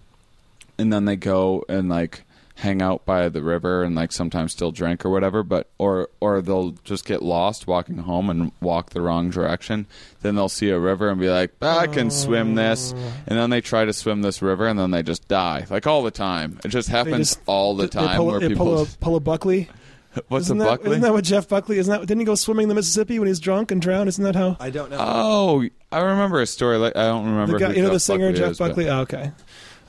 and 0.78 0.92
then 0.92 1.04
they 1.04 1.16
go 1.16 1.64
and 1.68 1.88
like 1.88 2.22
hang 2.56 2.82
out 2.82 3.04
by 3.06 3.28
the 3.28 3.40
river 3.40 3.84
and 3.84 3.94
like 3.94 4.10
sometimes 4.10 4.50
still 4.50 4.72
drink 4.72 5.04
or 5.06 5.10
whatever. 5.10 5.42
But 5.42 5.68
or 5.78 6.08
or 6.20 6.40
they'll 6.42 6.72
just 6.82 7.04
get 7.04 7.22
lost 7.22 7.66
walking 7.66 7.98
home 7.98 8.30
and 8.30 8.50
walk 8.60 8.90
the 8.90 9.00
wrong 9.00 9.30
direction. 9.30 9.86
Then 10.22 10.34
they'll 10.34 10.48
see 10.48 10.70
a 10.70 10.78
river 10.78 11.08
and 11.10 11.20
be 11.20 11.28
like, 11.30 11.52
"Ah, 11.62 11.80
I 11.80 11.86
can 11.86 12.10
swim 12.10 12.54
this, 12.56 12.92
and 12.92 13.38
then 13.38 13.50
they 13.50 13.60
try 13.60 13.84
to 13.84 13.92
swim 13.92 14.22
this 14.22 14.42
river 14.42 14.66
and 14.66 14.78
then 14.78 14.90
they 14.90 15.02
just 15.02 15.28
die 15.28 15.66
like 15.70 15.86
all 15.86 16.02
the 16.02 16.10
time. 16.10 16.58
It 16.64 16.68
just 16.68 16.88
happens 16.88 17.34
just- 17.34 17.40
all 17.46 17.76
the 17.76 17.84
They 17.84 17.90
time 17.90 18.16
pull, 18.16 18.26
where 18.26 18.40
they 18.40 18.48
people. 18.48 18.66
pull 18.66 18.82
a, 18.82 18.86
pull 19.00 19.16
a 19.16 19.20
Buckley. 19.20 19.68
what's 20.28 20.46
isn't 20.46 20.60
a 20.60 20.64
that, 20.64 20.70
Buckley? 20.70 20.90
Isn't 20.92 21.02
that 21.02 21.12
what 21.12 21.22
Jeff 21.24 21.48
Buckley? 21.48 21.78
Isn't 21.78 21.92
that? 21.92 22.00
Didn't 22.06 22.20
he 22.20 22.24
go 22.24 22.34
swimming 22.34 22.64
in 22.64 22.68
the 22.70 22.74
Mississippi 22.74 23.18
when 23.18 23.26
he 23.26 23.30
was 23.30 23.40
drunk 23.40 23.70
and 23.70 23.80
drown? 23.80 24.08
Isn't 24.08 24.24
that 24.24 24.34
how? 24.34 24.56
I 24.58 24.70
don't 24.70 24.90
know. 24.90 24.96
Oh, 24.98 25.68
I 25.90 26.00
remember 26.00 26.40
a 26.40 26.46
story. 26.46 26.76
Like 26.78 26.96
I 26.96 27.06
don't 27.06 27.26
remember. 27.26 27.54
the 27.54 27.58
guy, 27.58 27.68
who 27.70 27.76
you 27.76 27.82
know 27.82 27.88
Jeff 27.88 27.94
the 27.94 28.00
singer 28.00 28.28
Buckley 28.28 28.38
Jeff 28.38 28.50
is, 28.52 28.58
Buckley. 28.58 28.88
Oh, 28.88 29.00
okay. 29.00 29.32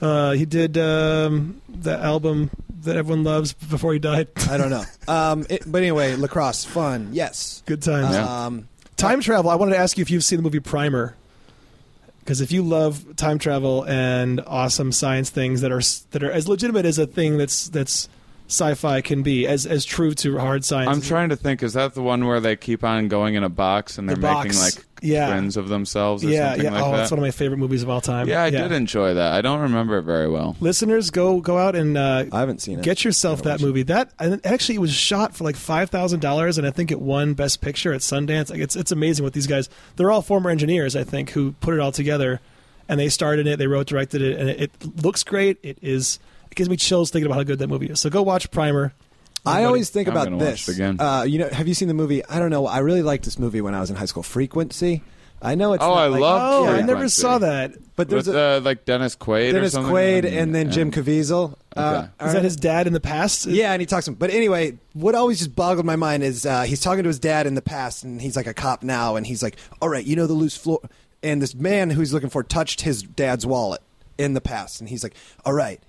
Uh, 0.01 0.32
he 0.32 0.46
did 0.46 0.77
um, 0.77 1.62
the 1.68 1.98
album 1.98 2.50
that 2.84 2.96
everyone 2.96 3.25
loves 3.25 3.51
before 3.53 3.91
he 3.94 4.00
died. 4.00 4.29
I 4.50 4.58
don't 4.58 4.70
know. 4.70 4.84
Um, 5.10 5.48
it, 5.50 5.63
but 5.65 5.79
anyway, 5.79 6.15
La 6.15 6.27
Crosse 6.27 6.65
fun. 6.65 7.10
Yes. 7.13 7.63
Good 7.65 7.82
times. 7.82 8.13
Yeah. 8.13 8.46
Um, 8.46 8.70
Time 8.96 9.22
travel. 9.22 9.50
I 9.50 9.56
wanted 9.56 9.72
to 9.72 9.77
ask 9.79 9.98
you 9.98 10.01
if 10.01 10.12
you've 10.12 10.24
seen 10.24 10.38
the 10.38 10.44
movie 10.44 10.60
Primer. 10.60 11.15
Because 12.20 12.41
if 12.41 12.51
you 12.51 12.62
love 12.62 13.15
time 13.15 13.39
travel 13.39 13.84
and 13.88 14.39
awesome 14.46 14.91
science 14.91 15.32
things 15.32 15.62
that 15.62 15.72
are 15.72 15.82
that 16.12 16.22
are 16.22 16.32
as 16.32 16.48
legitimate 16.48 16.86
as 16.86 17.00
a 17.00 17.08
thing 17.08 17.38
that's 17.38 17.70
that's 17.70 18.08
sci-fi 18.50 19.01
can 19.01 19.22
be, 19.24 19.46
as 19.48 19.65
as 19.65 19.86
true 19.86 20.13
to 20.15 20.38
hard 20.39 20.65
science. 20.65 20.89
I'm 20.89 21.01
trying 21.01 21.29
to 21.29 21.36
think. 21.36 21.63
Is 21.63 21.74
that 21.74 21.94
the 21.94 22.01
one 22.01 22.25
where 22.25 22.39
they 22.39 22.56
keep 22.56 22.84
on 22.84 23.08
going 23.08 23.36
in 23.36 23.44
a 23.44 23.50
box 23.50 23.98
and 23.98 24.10
they're 24.10 24.15
The 24.15 24.22
making 24.22 24.51
box. 24.51 24.75
like 24.77 24.86
Yeah. 25.01 25.27
twins 25.29 25.56
of 25.56 25.70
themselves 25.70 26.25
or 26.25 26.29
yeah, 26.29 26.50
something 26.50 26.65
yeah. 26.65 26.72
like 26.74 26.84
oh, 26.84 26.91
that? 26.91 27.01
it's 27.03 27.12
one 27.12 27.20
of 27.20 27.24
my 27.24 27.32
favorite 27.32 27.58
movies 27.58 27.84
of 27.84 27.89
all 27.89 28.01
time. 28.01 28.27
yeah, 28.27 28.41
I 28.44 28.50
did 28.50 28.72
enjoy 28.72 29.13
that. 29.13 29.34
I 29.34 29.41
don't 29.41 29.62
remember 29.62 29.98
it 30.00 30.01
very 30.01 30.27
well. 30.29 30.58
Listeners, 30.60 31.10
go 31.12 31.39
go 31.39 31.58
out 31.58 31.75
and 31.75 31.98
uh, 31.98 32.25
I 32.32 32.39
haven't 32.39 32.62
seen 32.62 32.79
it. 32.79 32.84
get 32.84 33.06
yourself 33.06 33.44
that 33.44 33.62
movie. 33.62 33.84
That 33.84 34.12
and 34.20 34.46
actually, 34.46 34.75
it 34.75 34.82
was 34.82 34.91
shot 34.94 35.36
for 35.36 35.44
like 35.44 35.56
five 35.56 35.89
thousand 35.89 36.20
dollars, 36.20 36.58
and 36.58 36.65
I 36.68 36.72
think 36.72 36.91
it 36.91 37.00
won 37.00 37.36
Best 37.36 37.62
Picture 37.62 37.94
at 37.94 38.01
Sundance. 38.01 38.50
Like 38.50 38.60
it's 38.60 38.75
it's 38.75 38.91
amazing 38.91 39.24
what 39.24 39.34
these 39.34 39.48
guys. 39.48 39.70
They're 39.96 40.12
all 40.12 40.22
former 40.24 40.50
engineers, 40.50 40.96
I 40.96 41.03
think, 41.03 41.29
who 41.32 41.51
put 41.62 41.74
it 41.75 41.79
all 41.79 41.91
together, 41.91 42.41
and 42.89 43.00
they 43.00 43.08
started 43.08 43.48
it. 43.48 43.58
They 43.60 43.67
wrote, 43.67 43.88
directed 43.88 44.22
it, 44.22 44.38
and 44.39 44.50
it, 44.50 44.62
it 44.62 45.03
looks 45.05 45.24
great. 45.24 45.58
It 45.63 45.77
is. 45.81 46.19
It 46.51 46.55
gives 46.55 46.69
me 46.69 46.75
chills 46.75 47.12
thinking 47.12 47.27
about 47.27 47.36
how 47.38 47.43
good 47.43 47.60
that 47.60 47.67
movie 47.69 47.88
is. 47.88 48.01
So 48.01 48.10
go 48.10 48.22
watch 48.24 48.51
Primer. 48.51 48.93
I 49.46 49.63
always 49.63 49.89
think 49.89 50.10
I'm 50.10 50.13
about 50.13 50.25
gonna 50.25 50.38
watch 50.38 50.65
this. 50.65 50.69
it 50.69 50.74
again. 50.75 51.00
Uh, 51.00 51.24
you 51.24 51.39
know, 51.39 51.48
have 51.48 51.67
you 51.67 51.74
seen 51.74 51.88
the 51.88 51.93
movie? 51.93 52.25
I 52.25 52.39
don't 52.39 52.50
know. 52.50 52.65
I 52.67 52.79
really 52.79 53.03
liked 53.03 53.24
this 53.24 53.39
movie 53.39 53.62
when 53.62 53.74
I 53.74 53.79
was 53.79 53.89
in 53.89 53.96
high 53.96 54.05
school. 54.05 54.24
Frequency. 54.24 55.01
I 55.41 55.55
know 55.55 55.72
it's. 55.72 55.81
Oh, 55.81 55.88
not 55.96 55.98
I 55.98 56.08
like- 56.08 56.19
love 56.22 56.63
Oh, 56.63 56.67
I 56.67 56.81
never 56.81 57.08
saw 57.08 57.38
that. 57.38 57.72
But 57.96 58.10
there's 58.10 58.27
With 58.27 58.36
a 58.36 58.58
uh, 58.58 58.62
like 58.62 58.84
Dennis 58.84 59.15
Quaid 59.15 59.50
or 59.51 59.53
Dennis 59.53 59.72
something. 59.72 59.93
Quaid 59.93 60.25
and 60.25 60.53
then 60.53 60.69
Jim 60.72 60.88
and- 60.89 60.93
Caviezel. 60.93 61.55
Uh, 61.75 62.08
Is 62.22 62.34
that 62.34 62.43
his 62.43 62.58
dad 62.58 62.88
in 62.88 62.93
the 62.93 63.00
past? 63.00 63.46
Yeah, 63.46 63.72
and 63.72 63.81
he 63.81 63.86
talks. 63.86 64.05
To 64.05 64.12
him. 64.12 64.15
But 64.15 64.31
anyway, 64.31 64.77
what 64.93 65.15
always 65.15 65.38
just 65.38 65.55
boggled 65.55 65.86
my 65.86 65.96
mind 65.96 66.24
is 66.24 66.46
uh, 66.46 66.63
he's 66.63 66.81
talking 66.81 67.03
to 67.03 67.08
his 67.08 67.19
dad 67.19 67.48
in 67.48 67.55
the 67.55 67.62
past, 67.62 68.03
and 68.03 68.22
he's 68.22 68.36
like 68.36 68.48
a 68.48 68.53
cop 68.53 68.84
now, 68.84 69.15
and 69.15 69.25
he's 69.25 69.41
like, 69.41 69.55
"All 69.81 69.88
right, 69.88 70.05
you 70.05 70.17
know 70.17 70.27
the 70.27 70.34
loose 70.34 70.58
floor." 70.58 70.81
And 71.21 71.41
this 71.41 71.53
man 71.53 71.89
who 71.91 71.99
he's 71.99 72.13
looking 72.13 72.29
for 72.29 72.43
touched 72.43 72.81
his 72.81 73.03
dad's 73.03 73.45
wallet 73.45 73.81
in 74.17 74.33
the 74.33 74.41
past, 74.41 74.79
and 74.79 74.89
he's 74.89 75.03
like, 75.03 75.15
"All 75.45 75.53
right, 75.53 75.81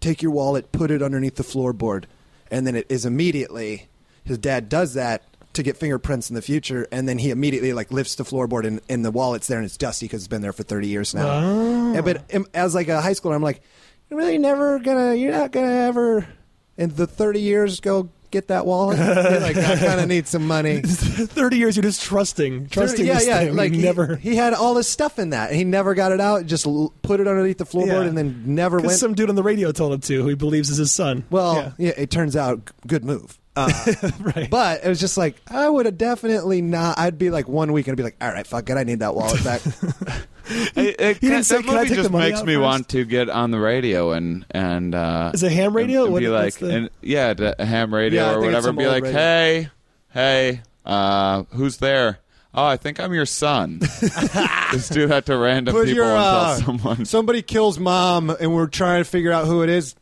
take 0.00 0.22
your 0.22 0.32
wallet, 0.32 0.70
put 0.72 0.90
it 0.90 1.02
underneath 1.02 1.36
the 1.36 1.42
floorboard," 1.42 2.04
and 2.50 2.66
then 2.66 2.76
it 2.76 2.86
is 2.88 3.04
immediately 3.04 3.88
his 4.24 4.38
dad 4.38 4.68
does 4.68 4.94
that 4.94 5.22
to 5.54 5.62
get 5.62 5.76
fingerprints 5.76 6.30
in 6.30 6.34
the 6.34 6.42
future, 6.42 6.86
and 6.92 7.08
then 7.08 7.18
he 7.18 7.30
immediately 7.30 7.72
like 7.72 7.90
lifts 7.92 8.14
the 8.14 8.24
floorboard 8.24 8.64
and, 8.66 8.80
and 8.88 9.04
the 9.04 9.10
wallet's 9.10 9.48
there 9.48 9.58
and 9.58 9.66
it's 9.66 9.76
dusty 9.76 10.06
because 10.06 10.22
it's 10.22 10.28
been 10.28 10.42
there 10.42 10.52
for 10.52 10.62
thirty 10.62 10.88
years 10.88 11.14
now. 11.14 11.28
Oh. 11.28 11.94
And- 11.94 12.04
but 12.04 12.34
um, 12.34 12.46
as 12.54 12.74
like 12.74 12.88
a 12.88 13.00
high 13.00 13.12
schooler, 13.12 13.34
I'm 13.34 13.42
like, 13.42 13.62
you're 14.08 14.18
really 14.18 14.38
never 14.38 14.78
gonna, 14.78 15.14
you're 15.14 15.32
not 15.32 15.50
gonna 15.52 15.72
ever 15.72 16.26
in 16.76 16.94
the 16.94 17.06
30 17.06 17.40
years 17.40 17.80
go 17.80 18.08
get 18.32 18.48
that 18.48 18.66
wallet. 18.66 18.98
You're 18.98 19.40
like 19.40 19.56
I 19.56 19.76
kind 19.76 20.00
of 20.00 20.08
need 20.08 20.26
some 20.26 20.46
money. 20.46 20.80
Thirty 20.84 21.58
years, 21.58 21.76
you're 21.76 21.82
just 21.84 22.02
trusting, 22.02 22.68
trusting. 22.68 23.06
yeah, 23.06 23.20
yeah. 23.20 23.38
thing. 23.40 23.54
Like 23.56 23.72
he, 23.72 23.82
never. 23.82 24.16
he 24.16 24.34
had 24.34 24.54
all 24.54 24.74
this 24.74 24.88
stuff 24.88 25.18
in 25.20 25.30
that. 25.30 25.50
and 25.50 25.58
He 25.58 25.64
never 25.64 25.94
got 25.94 26.10
it 26.10 26.20
out. 26.20 26.46
Just 26.46 26.66
l- 26.66 26.92
put 27.02 27.20
it 27.20 27.28
underneath 27.28 27.58
the 27.58 27.64
floorboard 27.66 27.86
Yeah. 28.02 28.08
and 28.08 28.18
then 28.18 28.42
never 28.46 28.78
went. 28.80 28.98
some 28.98 29.14
dude 29.14 29.28
on 29.28 29.36
the 29.36 29.42
radio 29.42 29.70
told 29.70 29.92
him 29.92 30.00
to, 30.00 30.22
who 30.22 30.28
he 30.28 30.34
believes 30.34 30.70
is 30.70 30.78
his 30.78 30.90
son. 30.90 31.24
well, 31.30 31.54
Yeah. 31.54 31.72
yeah. 31.78 31.92
it 31.96 32.10
turns 32.10 32.34
out 32.34 32.70
good 32.86 33.04
move. 33.04 33.38
Uh, 33.54 33.70
right. 34.20 34.48
but 34.50 34.82
it 34.82 34.88
was 34.88 34.98
just 34.98 35.18
like 35.18 35.36
I 35.46 35.68
would 35.68 35.84
have 35.84 35.98
definitely 35.98 36.62
not. 36.62 36.98
I'd 36.98 37.18
be 37.18 37.28
like 37.28 37.46
one 37.48 37.72
week 37.72 37.86
and 37.86 37.92
I'd 37.92 37.98
be 37.98 38.02
like, 38.02 38.16
all 38.20 38.32
right, 38.32 38.46
fuck 38.46 38.70
it, 38.70 38.76
I 38.78 38.84
need 38.84 39.00
that 39.00 39.14
wallet 39.14 39.44
back. 39.44 39.60
It, 40.48 41.00
it, 41.00 41.16
He 41.18 41.28
didn't 41.28 41.44
say, 41.44 41.56
that 41.56 41.64
"Can 41.64 41.74
I 41.74 41.76
movie 41.78 41.88
take 41.88 41.96
the 41.96 42.02
just 42.02 42.10
money 42.10 42.24
makes 42.26 42.40
out 42.40 42.46
me 42.46 42.54
first?" 42.54 42.62
want 42.62 42.88
to 42.90 43.04
get 43.04 43.28
on 43.30 43.50
the 43.50 43.60
radio 43.60 44.12
and 44.12 44.44
and 44.50 44.94
uh, 44.94 45.30
Is 45.34 45.42
it 45.42 45.52
ham 45.52 45.74
radio? 45.76 46.00
And, 46.00 46.06
and 46.06 46.12
What- 46.14 46.20
be 46.20 46.28
what's 46.28 46.60
like, 46.60 46.70
the- 46.70 46.76
and, 46.76 46.90
yeah, 47.00 47.34
d- 47.34 47.52
ham 47.58 47.94
radio 47.94 48.22
Yeah, 48.22 48.34
or 48.34 48.40
whatever. 48.40 48.62
some 48.68 48.76
Be 48.76 48.86
like, 48.86 49.02
radio. 49.04 49.18
hey, 49.18 49.68
hey, 50.12 50.60
uh, 50.86 51.44
who's 51.52 51.76
there? 51.78 52.18
Oh, 52.54 52.64
I 52.66 52.76
think 52.76 53.00
I'm 53.00 53.14
your 53.14 53.24
son. 53.24 53.80
Just 54.72 54.92
do 54.92 55.06
that 55.06 55.24
to 55.26 55.38
random 55.38 55.74
Put 55.74 55.86
people 55.86 55.96
your, 56.04 56.10
and 56.10 56.18
uh, 56.18 56.56
tell 56.58 56.66
someone. 56.66 57.04
Somebody 57.06 57.40
kills 57.40 57.78
mom, 57.78 58.28
and 58.28 58.52
we're 58.54 58.66
trying 58.66 59.02
to 59.02 59.08
figure 59.08 59.32
out 59.32 59.46
who 59.46 59.62
it 59.62 59.70
is. 59.70 59.94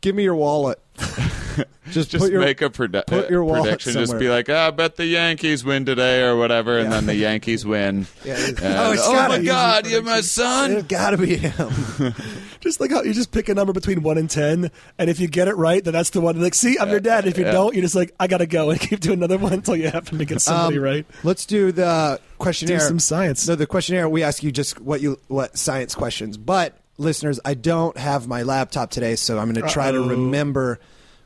Give 0.00 0.14
me 0.14 0.22
your 0.22 0.36
wallet. 0.36 0.78
Just, 1.90 2.10
Just 2.10 2.24
put 2.24 2.32
your 2.32 2.40
make 2.40 2.60
a 2.60 2.68
predi- 2.68 3.06
put 3.06 3.30
your 3.30 3.42
uh, 3.42 3.46
wallet 3.46 3.62
prediction. 3.64 3.92
Just 3.94 4.18
be 4.18 4.28
like, 4.28 4.48
ah, 4.50 4.68
I 4.68 4.70
bet 4.70 4.96
the 4.96 5.06
Yankees 5.06 5.64
win 5.64 5.84
today 5.86 6.22
or 6.22 6.36
whatever, 6.36 6.78
and 6.78 6.92
then 6.92 7.06
the 7.06 7.14
Yankees 7.14 7.64
win. 7.64 8.06
Yeah, 8.24 8.34
And, 8.34 8.48
it's- 8.48 8.62
oh, 8.62 8.92
it's 8.92 9.02
oh 9.06 9.28
my 9.28 9.42
God, 9.42 9.86
you're 9.86 10.02
my 10.02 10.20
son. 10.20 10.72
It's 10.72 10.88
gotta 10.88 11.16
be 11.16 11.36
him. 11.36 11.70
Just 12.60 12.80
like 12.80 12.90
how 12.90 13.02
you 13.02 13.14
just 13.14 13.30
pick 13.30 13.48
a 13.48 13.54
number 13.54 13.72
between 13.72 14.02
one 14.02 14.18
and 14.18 14.28
ten, 14.28 14.70
and 14.98 15.08
if 15.08 15.20
you 15.20 15.28
get 15.28 15.48
it 15.48 15.54
right, 15.56 15.82
then 15.82 15.92
that's 15.94 16.10
the 16.10 16.20
one. 16.20 16.40
Like, 16.40 16.54
see, 16.54 16.76
I'm 16.78 16.90
your 16.90 17.00
dad. 17.00 17.26
If 17.26 17.38
you 17.38 17.44
yeah. 17.44 17.52
don't, 17.52 17.72
you're 17.74 17.82
just 17.82 17.94
like, 17.94 18.14
I 18.18 18.26
gotta 18.26 18.46
go 18.46 18.70
and 18.70 18.80
keep 18.80 19.00
doing 19.00 19.18
another 19.18 19.38
one 19.38 19.52
until 19.52 19.76
you 19.76 19.88
happen 19.88 20.18
to 20.18 20.24
get 20.24 20.42
somebody 20.42 20.76
Um, 20.78 20.82
right. 20.82 21.06
Let's 21.22 21.46
do 21.46 21.72
the 21.72 22.20
questionnaire. 22.38 22.80
Do 22.80 22.84
some 22.84 22.98
science. 22.98 23.46
No, 23.48 23.54
the 23.54 23.66
questionnaire. 23.66 24.08
We 24.08 24.22
ask 24.24 24.42
you 24.42 24.50
just 24.52 24.80
what 24.80 25.00
you 25.00 25.18
what 25.28 25.56
science 25.56 25.94
questions. 25.94 26.36
But 26.36 26.76
listeners, 26.98 27.40
I 27.44 27.54
don't 27.54 27.96
have 27.96 28.28
my 28.28 28.42
laptop 28.42 28.90
today, 28.90 29.16
so 29.16 29.38
I'm 29.38 29.50
going 29.52 29.66
to 29.66 29.72
try 29.72 29.90
to 29.90 30.00
remember 30.00 30.80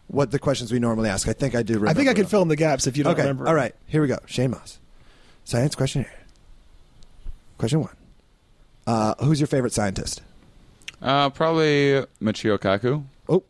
what 0.06 0.30
the 0.30 0.38
questions 0.38 0.70
we 0.70 0.78
normally 0.78 1.08
ask. 1.08 1.26
I 1.26 1.32
think 1.32 1.54
I 1.54 1.62
do. 1.62 1.74
Remember 1.74 1.90
I 1.90 1.94
think 1.94 2.08
I 2.08 2.14
can 2.14 2.22
them. 2.22 2.30
fill 2.30 2.42
in 2.42 2.48
the 2.48 2.56
gaps 2.56 2.86
if 2.86 2.96
you 2.96 3.04
don't 3.04 3.14
okay. 3.14 3.22
remember. 3.22 3.48
All 3.48 3.54
right. 3.54 3.74
Here 3.86 4.02
we 4.02 4.08
go. 4.08 4.18
Shane 4.26 4.50
Mauss. 4.50 4.78
Science 5.44 5.74
questionnaire. 5.74 6.12
Question 7.58 7.80
one. 7.80 7.96
Uh, 8.86 9.14
who's 9.24 9.40
your 9.40 9.46
favorite 9.46 9.72
scientist? 9.72 10.22
Uh, 11.00 11.30
probably 11.30 12.04
Michio 12.20 12.58
Kaku. 12.58 13.04
Oh, 13.28 13.42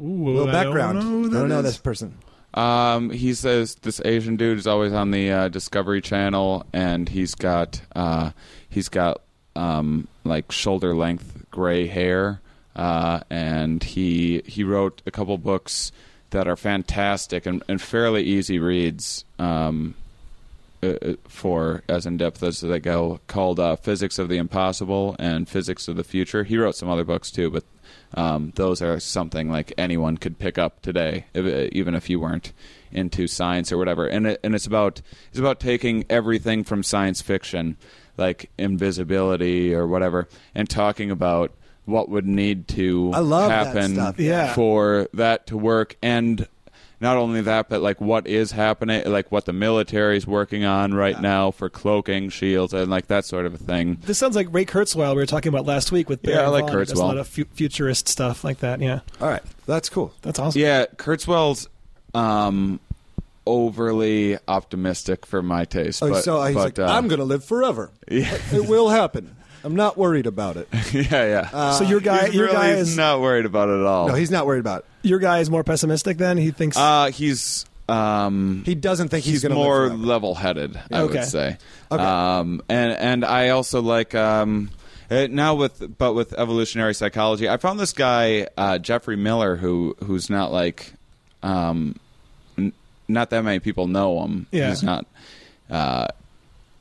Ooh, 0.00 0.34
little 0.34 0.48
I 0.48 0.52
background. 0.52 1.00
Don't 1.00 1.04
know 1.04 1.28
who 1.28 1.36
I 1.36 1.40
don't 1.40 1.48
know 1.48 1.58
is. 1.60 1.64
this 1.64 1.78
person. 1.78 2.16
Um, 2.52 3.10
he 3.10 3.32
says 3.34 3.76
this 3.76 4.00
Asian 4.04 4.36
dude 4.36 4.58
is 4.58 4.66
always 4.66 4.92
on 4.92 5.12
the 5.12 5.30
uh, 5.30 5.48
Discovery 5.48 6.00
Channel, 6.00 6.66
and 6.72 7.08
he's 7.08 7.34
got 7.34 7.80
uh, 7.94 8.32
he's 8.68 8.88
got 8.88 9.22
um, 9.54 10.08
like 10.24 10.50
shoulder 10.50 10.94
length 10.94 11.39
gray 11.50 11.86
hair, 11.86 12.40
uh, 12.76 13.20
and 13.30 13.82
he 13.82 14.42
he 14.46 14.64
wrote 14.64 15.02
a 15.06 15.10
couple 15.10 15.36
books 15.38 15.92
that 16.30 16.46
are 16.46 16.56
fantastic 16.56 17.46
and, 17.46 17.62
and 17.68 17.80
fairly 17.80 18.22
easy 18.22 18.58
reads. 18.58 19.24
Um, 19.38 19.94
uh, 20.82 20.86
uh, 21.02 21.14
for 21.28 21.82
as 21.90 22.06
in 22.06 22.16
depth 22.16 22.42
as 22.42 22.62
they 22.62 22.80
go, 22.80 23.20
called 23.26 23.60
uh, 23.60 23.76
"Physics 23.76 24.18
of 24.18 24.30
the 24.30 24.38
Impossible" 24.38 25.14
and 25.18 25.46
"Physics 25.46 25.88
of 25.88 25.96
the 25.96 26.04
Future." 26.04 26.42
He 26.42 26.56
wrote 26.56 26.74
some 26.74 26.88
other 26.88 27.04
books 27.04 27.30
too, 27.30 27.50
but 27.50 27.64
um, 28.14 28.52
those 28.56 28.80
are 28.80 28.98
something 28.98 29.50
like 29.50 29.74
anyone 29.76 30.16
could 30.16 30.38
pick 30.38 30.56
up 30.56 30.80
today, 30.80 31.26
if, 31.34 31.44
uh, 31.44 31.68
even 31.72 31.94
if 31.94 32.08
you 32.08 32.18
weren't 32.18 32.52
into 32.92 33.26
science 33.26 33.70
or 33.70 33.76
whatever. 33.76 34.06
And 34.06 34.26
it, 34.26 34.40
and 34.42 34.54
it's 34.54 34.66
about 34.66 35.02
it's 35.28 35.38
about 35.38 35.60
taking 35.60 36.06
everything 36.08 36.64
from 36.64 36.82
science 36.82 37.20
fiction, 37.20 37.76
like 38.20 38.50
invisibility 38.58 39.74
or 39.74 39.86
whatever, 39.86 40.28
and 40.54 40.68
talking 40.68 41.10
about 41.10 41.52
what 41.86 42.08
would 42.08 42.26
need 42.26 42.68
to 42.68 43.10
I 43.14 43.18
love 43.20 43.48
that 43.48 43.66
happen 43.68 43.94
stuff. 43.94 44.18
Yeah. 44.20 44.52
for 44.54 45.08
that 45.14 45.46
to 45.48 45.56
work 45.56 45.96
and 46.02 46.46
not 47.00 47.16
only 47.16 47.40
that 47.40 47.68
but 47.68 47.80
like 47.80 48.00
what 48.00 48.28
is 48.28 48.52
happening 48.52 49.10
like 49.10 49.32
what 49.32 49.46
the 49.46 49.52
military 49.54 50.16
is 50.18 50.24
working 50.26 50.64
on 50.64 50.92
right 50.94 51.20
now 51.20 51.50
for 51.50 51.68
cloaking 51.68 52.28
shields 52.28 52.74
and 52.74 52.90
like 52.90 53.08
that 53.08 53.24
sort 53.24 53.44
of 53.46 53.54
a 53.54 53.58
thing 53.58 53.96
This 54.02 54.18
sounds 54.18 54.36
like 54.36 54.46
Ray 54.52 54.66
Kurzweil 54.66 55.10
we 55.10 55.16
were 55.16 55.26
talking 55.26 55.48
about 55.48 55.64
last 55.66 55.90
week 55.90 56.08
with 56.08 56.22
Baron 56.22 56.38
Yeah, 56.40 56.44
I 56.44 56.48
like 56.48 56.64
Vaughn. 56.66 56.78
He 56.78 56.84
does 56.84 56.92
A 56.92 56.94
Kurzweil. 56.94 56.98
lot 56.98 57.18
of 57.18 57.26
fu- 57.26 57.44
futurist 57.54 58.06
stuff 58.06 58.44
like 58.44 58.58
that. 58.60 58.80
Yeah, 58.80 59.00
All 59.20 59.28
right, 59.28 59.42
that's 59.66 59.88
cool. 59.88 60.12
that's 60.22 60.38
awesome. 60.38 60.60
yeah 60.60 60.84
kurzweil's 60.96 61.68
um 62.14 62.78
overly 63.50 64.38
optimistic 64.48 65.26
for 65.26 65.42
my 65.42 65.64
taste 65.64 66.02
Oh, 66.02 66.10
but, 66.10 66.22
so 66.24 66.42
he's 66.44 66.54
but, 66.54 66.78
like, 66.78 66.78
uh, 66.78 66.92
I'm 66.92 67.08
going 67.08 67.18
to 67.18 67.24
live 67.24 67.44
forever. 67.44 67.90
yeah 68.08 68.36
it 68.52 68.66
will 68.68 68.88
happen. 68.88 69.36
I'm 69.62 69.76
not 69.76 69.96
worried 69.98 70.26
about 70.26 70.56
it. 70.56 70.68
yeah 70.92 71.26
yeah 71.52 71.72
so 71.72 71.84
your 71.84 72.00
guy, 72.00 72.26
your 72.28 72.46
really 72.46 72.56
guy 72.56 72.70
is 72.72 72.96
not 72.96 73.20
worried 73.20 73.44
about 73.46 73.68
it 73.68 73.80
at 73.80 73.86
all 73.86 74.08
No, 74.08 74.14
he's 74.14 74.30
not 74.30 74.46
worried 74.46 74.60
about 74.60 74.80
it. 74.80 75.08
your 75.08 75.18
guy 75.18 75.40
is 75.40 75.50
more 75.50 75.64
pessimistic. 75.64 76.16
Then 76.18 76.36
he 76.38 76.50
thinks. 76.50 76.76
uh 76.76 77.10
he's 77.10 77.66
um 77.88 78.62
He 78.64 78.74
doesn't 78.74 79.08
think 79.08 79.24
he's, 79.24 79.34
he's, 79.34 79.42
going 79.42 79.50
to 79.50 79.56
more 79.56 79.88
level-headed. 79.88 80.76
I 80.92 81.00
Okay. 81.02 81.18
would 81.18 81.24
say. 81.28 81.58
Okay. 81.90 82.02
Um, 82.02 82.62
and 82.68 82.92
and 82.92 83.24
I 83.24 83.48
also 83.50 83.82
like 83.82 84.14
um, 84.14 84.70
uh, 85.10 85.26
now 85.28 85.56
with 85.56 85.98
but 85.98 86.12
with 86.14 86.32
evolutionary 86.38 86.94
psychology, 86.94 87.48
I 87.48 87.56
found 87.56 87.80
this 87.80 87.92
guy 87.92 88.46
uh, 88.56 88.78
Geoffrey 88.78 89.16
Miller 89.16 89.56
who 89.56 89.96
who's 90.04 90.30
not 90.30 90.52
like 90.52 90.92
um, 91.42 91.96
not 93.12 93.30
that 93.30 93.42
many 93.42 93.60
people 93.60 93.86
know 93.86 94.22
him. 94.22 94.46
Yeah. 94.50 94.70
He's 94.70 94.82
not. 94.82 95.06
Uh, 95.68 96.08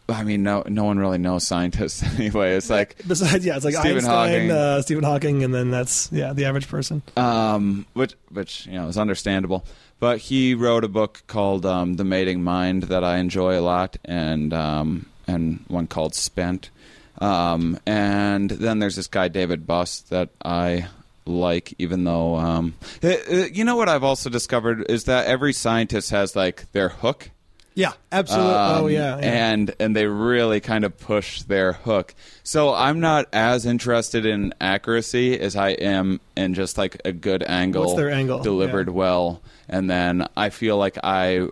I 0.07 0.23
mean, 0.23 0.41
no, 0.41 0.63
no 0.67 0.85
one 0.85 0.97
really 0.97 1.19
knows 1.19 1.45
scientists 1.45 2.01
anyway. 2.17 2.55
It's 2.55 2.69
like 2.69 2.95
Besides, 3.07 3.45
yeah, 3.45 3.55
it's 3.55 3.65
like 3.65 3.75
I'm 3.75 3.81
Stephen 3.81 3.97
Einstein, 3.97 4.31
Hawking. 4.49 4.51
Uh, 4.51 4.81
Stephen 4.81 5.03
Hawking, 5.03 5.43
and 5.43 5.53
then 5.53 5.71
that's 5.71 6.11
yeah, 6.11 6.33
the 6.33 6.45
average 6.45 6.67
person. 6.67 7.01
um, 7.17 7.85
which 7.93 8.13
which 8.31 8.65
you 8.65 8.73
know 8.73 8.87
is 8.87 8.97
understandable. 8.97 9.65
But 9.99 10.19
he 10.19 10.55
wrote 10.55 10.83
a 10.83 10.87
book 10.87 11.23
called 11.27 11.65
um, 11.65 11.97
"The 11.97 12.05
Mating 12.05 12.43
Mind" 12.43 12.83
that 12.83 13.03
I 13.03 13.17
enjoy 13.17 13.59
a 13.59 13.61
lot, 13.61 13.97
and 14.05 14.53
um, 14.53 15.05
and 15.27 15.63
one 15.67 15.87
called 15.87 16.15
"Spent." 16.15 16.69
Um, 17.21 17.77
and 17.85 18.49
then 18.49 18.79
there's 18.79 18.95
this 18.95 19.07
guy 19.07 19.27
David 19.27 19.67
Buss 19.67 19.99
that 20.03 20.29
I 20.43 20.87
like, 21.29 21.73
even 21.77 22.03
though 22.03 22.35
um, 22.35 22.75
uh, 23.03 23.07
uh, 23.07 23.35
you 23.53 23.63
know 23.63 23.75
what 23.75 23.87
I've 23.89 24.03
also 24.03 24.29
discovered 24.29 24.85
is 24.89 25.05
that 25.05 25.27
every 25.27 25.53
scientist 25.53 26.09
has 26.11 26.35
like 26.35 26.71
their 26.73 26.89
hook. 26.89 27.29
Yeah, 27.75 27.93
absolutely. 28.11 28.53
Oh, 28.55 28.85
Um, 28.85 28.89
yeah, 28.91 29.19
yeah. 29.19 29.51
and 29.51 29.73
and 29.79 29.95
they 29.95 30.05
really 30.07 30.59
kind 30.59 30.83
of 30.83 30.97
push 30.97 31.43
their 31.43 31.73
hook. 31.73 32.13
So 32.43 32.73
I'm 32.73 32.99
not 32.99 33.27
as 33.31 33.65
interested 33.65 34.25
in 34.25 34.53
accuracy 34.59 35.39
as 35.39 35.55
I 35.55 35.69
am 35.69 36.19
in 36.35 36.55
just 36.55 36.77
like 36.77 36.99
a 37.05 37.13
good 37.13 37.41
angle, 37.43 37.83
What's 37.85 37.95
their 37.95 38.09
angle? 38.11 38.39
delivered 38.43 38.87
Yeah. 38.87 38.93
well, 38.93 39.41
and 39.69 39.89
then 39.89 40.27
I 40.35 40.49
feel 40.49 40.75
like 40.77 40.97
i 41.03 41.47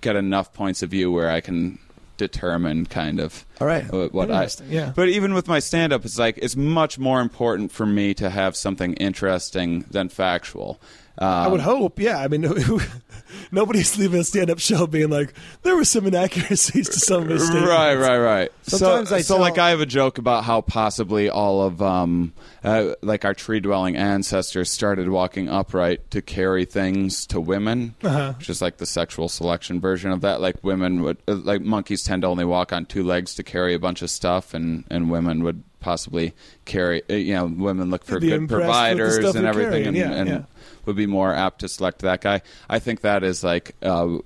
get 0.00 0.16
enough 0.16 0.52
points 0.54 0.82
of 0.82 0.90
view 0.90 1.12
where 1.12 1.30
I 1.30 1.40
can 1.40 1.78
determine 2.20 2.84
kind 2.84 3.18
of 3.18 3.46
All 3.60 3.66
right. 3.66 3.90
what, 3.90 4.12
what 4.12 4.30
I. 4.30 4.34
Interesting, 4.34 4.70
yeah. 4.70 4.92
But 4.94 5.08
even 5.08 5.32
with 5.32 5.48
my 5.48 5.58
stand 5.58 5.92
up, 5.92 6.04
it's 6.04 6.18
like 6.18 6.38
it's 6.38 6.54
much 6.54 6.98
more 6.98 7.20
important 7.20 7.72
for 7.72 7.86
me 7.86 8.12
to 8.14 8.28
have 8.28 8.56
something 8.56 8.92
interesting 8.94 9.86
than 9.90 10.08
factual. 10.10 10.80
Um, 11.20 11.28
I 11.28 11.48
would 11.48 11.60
hope, 11.60 12.00
yeah. 12.00 12.18
I 12.18 12.28
mean, 12.28 12.42
nobody's 13.52 13.98
leaving 13.98 14.20
a 14.20 14.24
stand-up 14.24 14.58
show 14.58 14.86
being 14.86 15.10
like, 15.10 15.34
there 15.62 15.76
were 15.76 15.84
some 15.84 16.06
inaccuracies 16.06 16.88
to 16.88 16.98
some 16.98 17.24
of 17.24 17.28
his 17.28 17.44
statements. 17.44 17.68
Right, 17.68 17.94
right, 17.94 18.18
right. 18.18 18.52
Sometimes 18.62 19.10
so, 19.10 19.16
I 19.16 19.20
so 19.20 19.34
tell- 19.34 19.40
like 19.42 19.58
I 19.58 19.70
have 19.70 19.80
a 19.80 19.86
joke 19.86 20.18
about 20.18 20.44
how 20.44 20.60
possibly 20.62 21.28
all 21.28 21.62
of 21.62 21.82
um, 21.82 22.32
uh, 22.64 22.94
like 23.02 23.24
our 23.24 23.34
tree 23.34 23.60
dwelling 23.60 23.96
ancestors 23.96 24.70
started 24.70 25.08
walking 25.10 25.48
upright 25.48 26.10
to 26.12 26.22
carry 26.22 26.64
things 26.64 27.26
to 27.26 27.40
women, 27.40 27.94
Uh-huh. 28.02 28.32
which 28.38 28.48
is 28.48 28.62
like 28.62 28.78
the 28.78 28.86
sexual 28.86 29.28
selection 29.28 29.80
version 29.80 30.10
of 30.12 30.22
that. 30.22 30.40
Like 30.40 30.56
women 30.62 31.02
would, 31.02 31.18
uh, 31.28 31.34
like 31.34 31.60
monkeys 31.60 32.02
tend 32.02 32.22
to 32.22 32.28
only 32.28 32.44
walk 32.46 32.72
on 32.72 32.86
two 32.86 33.02
legs 33.04 33.34
to 33.34 33.42
carry 33.42 33.74
a 33.74 33.78
bunch 33.78 34.02
of 34.02 34.10
stuff, 34.10 34.54
and 34.54 34.84
and 34.90 35.10
women 35.10 35.44
would 35.44 35.62
possibly 35.80 36.34
carry. 36.64 37.02
uh, 37.10 37.14
You 37.14 37.34
know, 37.34 37.44
women 37.46 37.90
look 37.90 38.04
for 38.04 38.20
Be 38.20 38.28
good 38.28 38.38
impressed 38.42 38.58
with 38.58 38.66
the 38.66 38.72
providers 38.72 39.16
and 39.18 39.34
you're 39.34 39.46
everything, 39.48 39.86
and, 39.86 39.96
yeah, 39.96 40.10
and 40.12 40.28
yeah. 40.28 40.42
Would 40.86 40.96
be 40.96 41.06
more 41.06 41.34
apt 41.34 41.60
to 41.60 41.68
select 41.68 42.00
that 42.00 42.20
guy. 42.20 42.42
I 42.68 42.78
think 42.78 43.02
that 43.02 43.22
is 43.24 43.44
like. 43.44 43.74
Uh, 43.82 44.18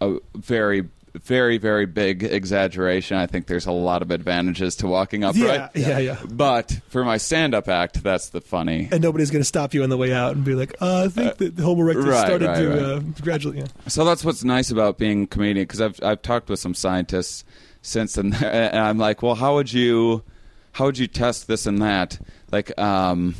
a 0.00 0.16
very 0.34 0.88
very 1.14 1.58
very 1.58 1.86
big 1.86 2.22
exaggeration 2.22 3.16
i 3.16 3.26
think 3.26 3.48
there's 3.48 3.66
a 3.66 3.72
lot 3.72 4.00
of 4.00 4.12
advantages 4.12 4.76
to 4.76 4.86
walking 4.86 5.24
upright 5.24 5.70
Yeah, 5.74 5.98
yeah, 5.98 5.98
yeah. 5.98 6.16
but 6.30 6.78
for 6.88 7.04
my 7.04 7.16
stand-up 7.16 7.68
act 7.68 8.02
that's 8.02 8.28
the 8.28 8.40
funny 8.40 8.88
And 8.92 9.02
nobody's 9.02 9.30
going 9.32 9.40
to 9.40 9.46
stop 9.48 9.74
you 9.74 9.82
on 9.82 9.90
the 9.90 9.96
way 9.96 10.12
out 10.12 10.36
and 10.36 10.44
be 10.44 10.54
like, 10.54 10.74
uh, 10.80 11.04
I 11.04 11.08
think 11.08 11.36
that 11.38 11.56
the 11.56 11.62
Homo 11.64 11.82
erectus 11.82 12.06
right, 12.06 12.26
started 12.26 12.46
right, 12.46 12.58
to 12.58 12.68
right. 12.68 12.78
Uh, 12.78 12.98
gradually. 13.22 13.58
Yeah. 13.58 13.66
so 13.88 14.04
that's 14.04 14.24
what's 14.24 14.44
nice 14.44 14.70
about 14.70 14.98
being 14.98 15.24
a 15.24 15.26
comedian 15.26 15.64
because 15.64 15.80
I've, 15.80 16.00
I've 16.02 16.22
talked 16.22 16.48
with 16.48 16.60
some 16.60 16.74
scientists 16.74 17.44
since 17.82 18.16
and, 18.16 18.34
and 18.44 18.78
i'm 18.78 18.98
like 18.98 19.22
well 19.22 19.34
how 19.34 19.54
would 19.54 19.72
you 19.72 20.22
how 20.72 20.84
would 20.84 20.98
you 20.98 21.08
test 21.08 21.48
this 21.48 21.66
and 21.66 21.82
that 21.82 22.20
like 22.52 22.78
um 22.78 23.34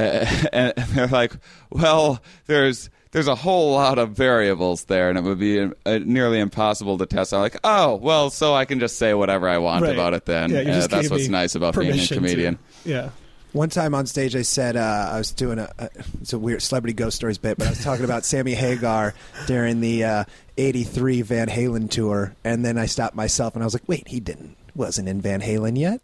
and 0.52 0.72
they're 0.76 1.06
like 1.06 1.32
well 1.70 2.20
there's 2.46 2.90
there's 3.12 3.26
a 3.26 3.34
whole 3.34 3.72
lot 3.72 3.98
of 3.98 4.10
variables 4.10 4.84
there, 4.84 5.08
and 5.08 5.18
it 5.18 5.24
would 5.24 5.40
be 5.40 5.60
uh, 5.60 5.98
nearly 6.04 6.38
impossible 6.38 6.96
to 6.98 7.06
test. 7.06 7.34
I'm 7.34 7.40
like, 7.40 7.56
oh, 7.64 7.96
well, 7.96 8.30
so 8.30 8.54
I 8.54 8.64
can 8.66 8.78
just 8.78 8.98
say 8.98 9.14
whatever 9.14 9.48
I 9.48 9.58
want 9.58 9.82
Right. 9.82 9.92
about 9.92 10.14
it 10.14 10.26
then. 10.26 10.50
Yeah, 10.50 10.60
you 10.60 10.70
Uh, 10.70 10.86
that's 10.86 11.10
what's 11.10 11.26
nice 11.26 11.56
about 11.56 11.74
being 11.74 11.88
a 11.88 11.90
permission 11.90 12.06
to- 12.18 12.20
comedian. 12.22 12.58
Yeah. 12.84 13.10
One 13.52 13.68
time 13.68 13.96
on 13.96 14.06
stage, 14.06 14.36
I 14.36 14.42
said 14.42 14.76
uh, 14.76 15.10
I 15.12 15.18
was 15.18 15.32
doing 15.32 15.58
a, 15.58 15.68
a 15.80 15.90
it's 16.20 16.32
a 16.34 16.38
weird 16.38 16.62
celebrity 16.62 16.92
ghost 16.94 17.16
stories 17.16 17.36
bit, 17.36 17.58
but 17.58 17.66
I 17.66 17.70
was 17.70 17.82
talking 17.82 18.04
about 18.04 18.24
Sammy 18.24 18.54
Hagar 18.54 19.12
during 19.48 19.80
the 19.80 20.04
uh, 20.04 20.24
'83 20.56 21.22
Van 21.22 21.48
Halen 21.48 21.90
tour, 21.90 22.36
and 22.44 22.64
then 22.64 22.78
I 22.78 22.86
stopped 22.86 23.16
myself 23.16 23.54
and 23.54 23.64
I 23.64 23.66
was 23.66 23.74
like, 23.74 23.88
"Wait, 23.88 24.06
he 24.06 24.20
didn't 24.20 24.56
wasn't 24.74 25.08
in 25.08 25.20
Van 25.20 25.40
Halen 25.40 25.78
yet." 25.78 26.00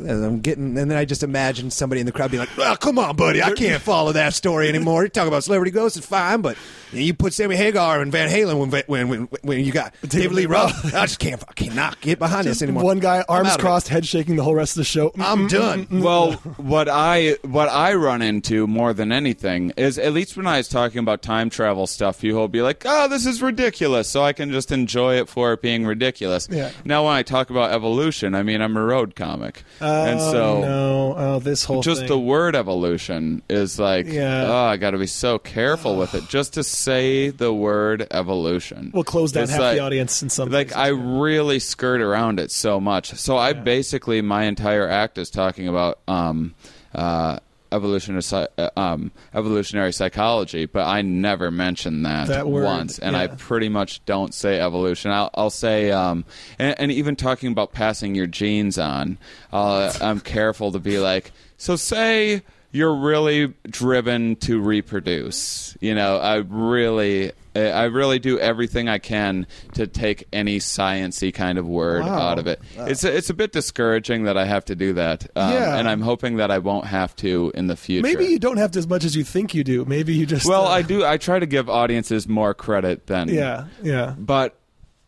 and 0.00 0.24
I'm 0.24 0.40
getting, 0.40 0.78
and 0.78 0.90
then 0.90 0.96
I 0.96 1.04
just 1.04 1.22
imagine 1.22 1.70
somebody 1.70 2.00
in 2.00 2.06
the 2.06 2.12
crowd 2.12 2.30
being 2.30 2.40
like, 2.40 2.56
"Well, 2.56 2.76
come 2.76 2.98
on, 2.98 3.16
buddy, 3.16 3.42
I 3.42 3.52
can't 3.52 3.82
follow 3.82 4.12
that 4.12 4.34
story 4.34 4.68
anymore. 4.68 5.04
You 5.04 5.08
talk 5.08 5.28
about 5.28 5.44
celebrity 5.44 5.70
ghosts, 5.70 5.96
it's 5.98 6.06
fine, 6.06 6.40
but 6.40 6.56
you 6.92 7.14
put 7.14 7.32
Sammy 7.32 7.56
Hagar 7.56 8.00
and 8.00 8.10
Van 8.10 8.28
Halen 8.28 8.58
when 8.58 8.82
when 8.86 9.08
when, 9.08 9.28
when 9.42 9.64
you 9.64 9.72
got 9.72 9.94
David 10.06 10.32
Lee 10.34 10.46
Roth, 10.46 10.94
I 10.94 11.06
just 11.06 11.18
can't, 11.18 11.42
I 11.48 11.52
cannot 11.52 12.00
get 12.00 12.18
behind 12.18 12.46
this 12.46 12.62
anymore. 12.62 12.84
One 12.84 12.98
guy, 12.98 13.24
arms 13.28 13.48
out 13.48 13.54
of 13.54 13.60
it. 13.60 13.62
crossed, 13.62 13.88
head 13.88 14.06
shaking 14.06 14.36
the 14.36 14.42
whole 14.42 14.54
rest 14.54 14.72
of 14.72 14.80
the 14.80 14.84
show. 14.84 15.12
I'm 15.18 15.46
done. 15.46 15.86
Well, 15.90 16.32
what 16.56 16.88
I 16.88 17.36
what 17.42 17.68
I 17.68 17.94
run 17.94 18.22
into 18.22 18.66
more 18.66 18.92
than 18.92 19.12
anything 19.12 19.72
is 19.76 19.98
at 19.98 20.12
least 20.12 20.36
when 20.36 20.46
I 20.46 20.58
was 20.58 20.68
talking 20.68 20.98
about 20.98 21.22
time 21.22 21.50
travel 21.50 21.86
stuff, 21.86 22.20
people 22.20 22.40
will 22.40 22.48
be 22.48 22.62
like, 22.62 22.82
"Oh, 22.84 23.08
this 23.08 23.26
is 23.26 23.42
ridiculous," 23.42 24.08
so 24.08 24.22
I 24.22 24.32
can 24.32 24.50
just 24.50 24.72
enjoy 24.72 25.16
it 25.16 25.28
for 25.28 25.52
it 25.52 25.62
being 25.62 25.86
ridiculous. 25.86 26.48
Yeah. 26.50 26.70
Now, 26.84 27.06
when 27.06 27.14
I 27.14 27.22
talk 27.22 27.39
about 27.48 27.70
evolution, 27.70 28.34
I 28.34 28.42
mean 28.42 28.60
I'm 28.60 28.76
a 28.76 28.84
road 28.84 29.14
comic, 29.16 29.62
Oh, 29.80 30.04
and 30.04 30.20
so 30.20 30.60
no. 30.60 31.14
Oh, 31.16 31.38
this 31.38 31.64
whole 31.64 31.80
just 31.80 32.00
thing. 32.00 32.08
the 32.08 32.18
word 32.18 32.54
evolution 32.54 33.42
is 33.48 33.78
like, 33.78 34.06
Yeah. 34.06 34.46
oh, 34.50 34.64
I 34.66 34.76
got 34.76 34.90
to 34.90 34.98
be 34.98 35.06
so 35.06 35.38
careful 35.38 35.96
with 35.96 36.14
it. 36.14 36.28
Just 36.28 36.54
to 36.54 36.64
say 36.64 37.30
the 37.30 37.52
word 37.52 38.06
evolution, 38.10 38.90
We'll 38.92 39.04
close 39.04 39.32
down 39.32 39.44
It's 39.44 39.52
half 39.52 39.60
like- 39.60 39.76
the 39.76 39.82
audience 39.82 40.22
in 40.22 40.28
some 40.28 40.50
like 40.50 40.72
places, 40.72 40.76
I 40.76 40.90
yeah. 40.90 41.20
really 41.22 41.58
skirt 41.60 42.00
around 42.00 42.40
it 42.40 42.50
so 42.50 42.80
much. 42.80 43.12
So 43.14 43.36
I 43.38 43.52
basically 43.52 44.20
my 44.22 44.44
entire 44.44 44.88
act 44.88 45.16
is 45.16 45.30
talking 45.30 45.68
about 45.68 46.00
um, 46.08 46.54
uh, 46.94 47.38
evolutionary 47.72 48.22
uh, 48.58 48.70
um, 48.76 49.12
evolutionary 49.34 49.92
psychology, 49.92 50.66
but 50.66 50.86
I 50.86 51.02
never 51.02 51.50
mention 51.50 52.02
that, 52.02 52.28
That 52.28 52.48
word, 52.48 52.64
once, 52.64 52.98
and 52.98 53.16
I 53.16 53.28
pretty 53.28 53.68
much 53.68 54.04
don't 54.04 54.34
say 54.34 54.60
evolution. 54.60 55.10
I'll, 55.10 55.30
I'll 55.34 55.50
say, 55.50 55.90
um, 55.90 56.24
and, 56.58 56.78
and 56.78 56.92
even 56.92 57.16
talking 57.16 57.52
about 57.52 57.72
passing 57.72 58.14
your 58.14 58.26
genes 58.26 58.78
on, 58.78 59.18
uh, 59.52 59.92
I'm 60.00 60.20
careful 60.20 60.72
to 60.72 60.78
be 60.78 60.98
like, 60.98 61.32
so 61.56 61.76
say 61.76 62.42
you're 62.72 62.94
really 62.94 63.54
driven 63.68 64.36
to 64.36 64.60
reproduce. 64.60 65.76
You 65.80 65.94
know, 65.94 66.18
I 66.18 66.36
really. 66.36 67.32
I 67.52 67.86
really 67.86 68.20
do 68.20 68.38
everything 68.38 68.88
I 68.88 68.98
can 68.98 69.44
to 69.74 69.88
take 69.88 70.28
any 70.32 70.60
sciency 70.60 71.34
kind 71.34 71.58
of 71.58 71.66
word 71.66 72.04
Wow. 72.04 72.16
out 72.28 72.38
of 72.38 72.46
it. 72.46 72.62
It's 72.76 73.02
a, 73.02 73.12
it's 73.16 73.28
a 73.28 73.34
bit 73.34 73.50
discouraging 73.50 74.22
that 74.22 74.38
I 74.38 74.44
have 74.44 74.64
to 74.66 74.76
do 74.76 74.92
that, 74.92 75.28
um, 75.34 75.52
Yeah. 75.52 75.76
and 75.76 75.88
I'm 75.88 76.00
hoping 76.00 76.36
that 76.36 76.52
I 76.52 76.58
won't 76.58 76.86
have 76.86 77.16
to 77.16 77.50
in 77.56 77.66
the 77.66 77.74
future. 77.74 78.04
Maybe 78.06 78.26
you 78.26 78.38
don't 78.38 78.58
have 78.58 78.70
to 78.70 78.78
as 78.78 78.86
much 78.86 79.04
as 79.04 79.16
you 79.16 79.24
think 79.24 79.52
you 79.52 79.64
do. 79.64 79.84
Maybe 79.84 80.14
you 80.14 80.26
just. 80.26 80.46
Well, 80.46 80.64
uh, 80.66 80.70
I 80.70 80.82
do. 80.82 81.04
I 81.04 81.16
try 81.16 81.40
to 81.40 81.46
give 81.46 81.68
audiences 81.68 82.28
more 82.28 82.54
credit 82.54 83.08
than. 83.08 83.28
Yeah, 83.28 83.64
yeah. 83.82 84.14
But 84.16 84.56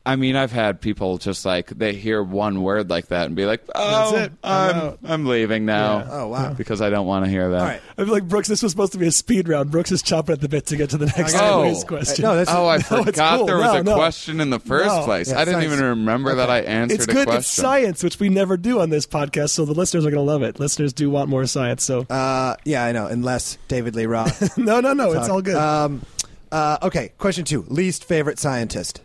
I 0.04 0.16
mean, 0.16 0.34
I've 0.34 0.50
had 0.50 0.80
people 0.80 1.16
just 1.18 1.44
like 1.46 1.68
they 1.68 1.94
hear 1.94 2.20
one 2.24 2.60
word 2.62 2.90
like 2.90 3.06
that 3.08 3.26
and 3.26 3.36
be 3.36 3.46
like, 3.46 3.62
"Oh, 3.72 4.10
That's 4.12 4.26
it. 4.26 4.32
I'm 4.42 4.70
I'm 4.70 4.76
out." 4.82 4.98
I'm 5.04 5.26
leaving 5.26 5.64
now." 5.64 5.98
Yeah. 5.98 6.08
Oh 6.10 6.26
wow! 6.26 6.52
Because 6.56 6.80
I 6.82 6.90
don't 6.90 7.06
want 7.06 7.24
to 7.24 7.30
hear 7.30 7.50
that. 7.50 7.60
All 7.60 7.66
right. 7.66 7.80
I 7.96 8.04
feel 8.04 8.12
like 8.12 8.26
Brooks. 8.26 8.48
This 8.48 8.64
was 8.64 8.72
supposed 8.72 8.90
to 8.94 8.98
be 8.98 9.06
a 9.06 9.12
speed 9.12 9.46
round. 9.48 9.70
Brooks 9.70 9.92
is 9.92 10.02
chopping 10.02 10.32
at 10.32 10.40
the 10.40 10.48
bit 10.48 10.66
to 10.66 10.76
get 10.76 10.90
to 10.90 10.98
the 10.98 11.06
next 11.06 11.36
Oh. 11.36 11.60
quiz 11.62 11.84
question. 11.84 12.24
No, 12.24 12.34
that's 12.34 12.50
Oh, 12.50 12.66
I 12.66 12.76
No, 12.90 13.04
forgot 13.04 13.36
cool. 13.38 13.46
there 13.46 13.58
was 13.58 13.72
No, 13.74 13.78
a 13.78 13.82
no. 13.84 13.94
question 13.94 14.40
in 14.40 14.50
the 14.50 14.58
first 14.58 14.86
No. 14.88 15.04
place. 15.04 15.30
Yeah, 15.30 15.36
I 15.38 15.44
didn't 15.44 15.60
science. 15.60 15.72
even 15.74 15.84
remember 15.84 16.34
that 16.34 16.50
I 16.50 16.62
answered 16.62 16.94
it's 16.96 17.04
a 17.04 17.12
good. 17.12 17.26
question. 17.26 17.38
It's 17.38 17.46
science, 17.48 18.02
which 18.02 18.18
we 18.18 18.28
never 18.28 18.56
do 18.56 18.80
on 18.80 18.90
this 18.90 19.06
podcast. 19.06 19.50
So 19.50 19.64
the 19.64 19.72
listeners 19.74 20.04
are 20.04 20.10
going 20.10 20.26
to 20.26 20.32
love 20.32 20.42
it. 20.42 20.58
Listeners 20.58 20.92
do 20.92 21.10
want 21.10 21.28
more 21.30 21.46
science. 21.46 21.84
So 21.84 22.06
Uh, 22.10 22.56
yeah, 22.64 22.84
I 22.84 22.90
know. 22.90 23.06
Unless 23.06 23.56
David 23.68 23.94
Lee 23.94 24.06
Roth. 24.06 24.58
no, 24.58 24.80
no, 24.80 24.94
no. 24.94 25.12
It's 25.12 25.28
all 25.28 25.42
good. 25.42 25.54
Um, 25.54 26.02
uh, 26.50 26.78
okay, 26.82 27.12
question 27.18 27.44
two. 27.44 27.64
Least 27.68 28.04
favorite 28.04 28.40
scientist. 28.40 29.00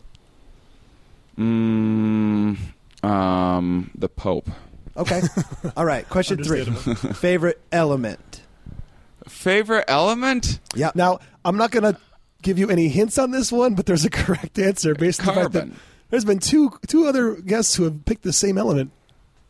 Mm, 1.38 2.58
um, 3.04 3.92
the 3.96 4.10
Pope. 4.10 4.50
Okay. 4.96 5.22
all 5.78 5.86
right. 5.86 6.08
Question 6.10 6.44
three. 6.44 6.66
Favorite 7.14 7.62
element. 7.72 8.42
Favorite 9.28 9.86
element? 9.88 10.60
Yeah. 10.76 10.92
now, 10.96 11.20
I'm 11.46 11.58
not 11.58 11.72
going 11.72 11.84
to 11.94 12.00
give 12.42 12.58
you 12.58 12.70
any 12.70 12.88
hints 12.88 13.18
on 13.18 13.32
this 13.32 13.52
one, 13.52 13.76
but 13.76 13.86
there's 13.86 14.06
a 14.06 14.10
correct 14.12 14.58
answer 14.58 14.96
based 14.96 15.20
on 15.22 15.28
the 15.28 15.34
fact 15.42 15.52
that 15.54 15.60
Carbon. 15.60 15.80
there's 16.10 16.26
been 16.26 16.40
two 16.40 16.72
two 16.88 17.06
other 17.06 17.36
guests 17.36 17.76
who 17.76 17.84
have 17.84 18.06
picked 18.06 18.24
the 18.24 18.34
same 18.34 18.58
element, 18.58 18.92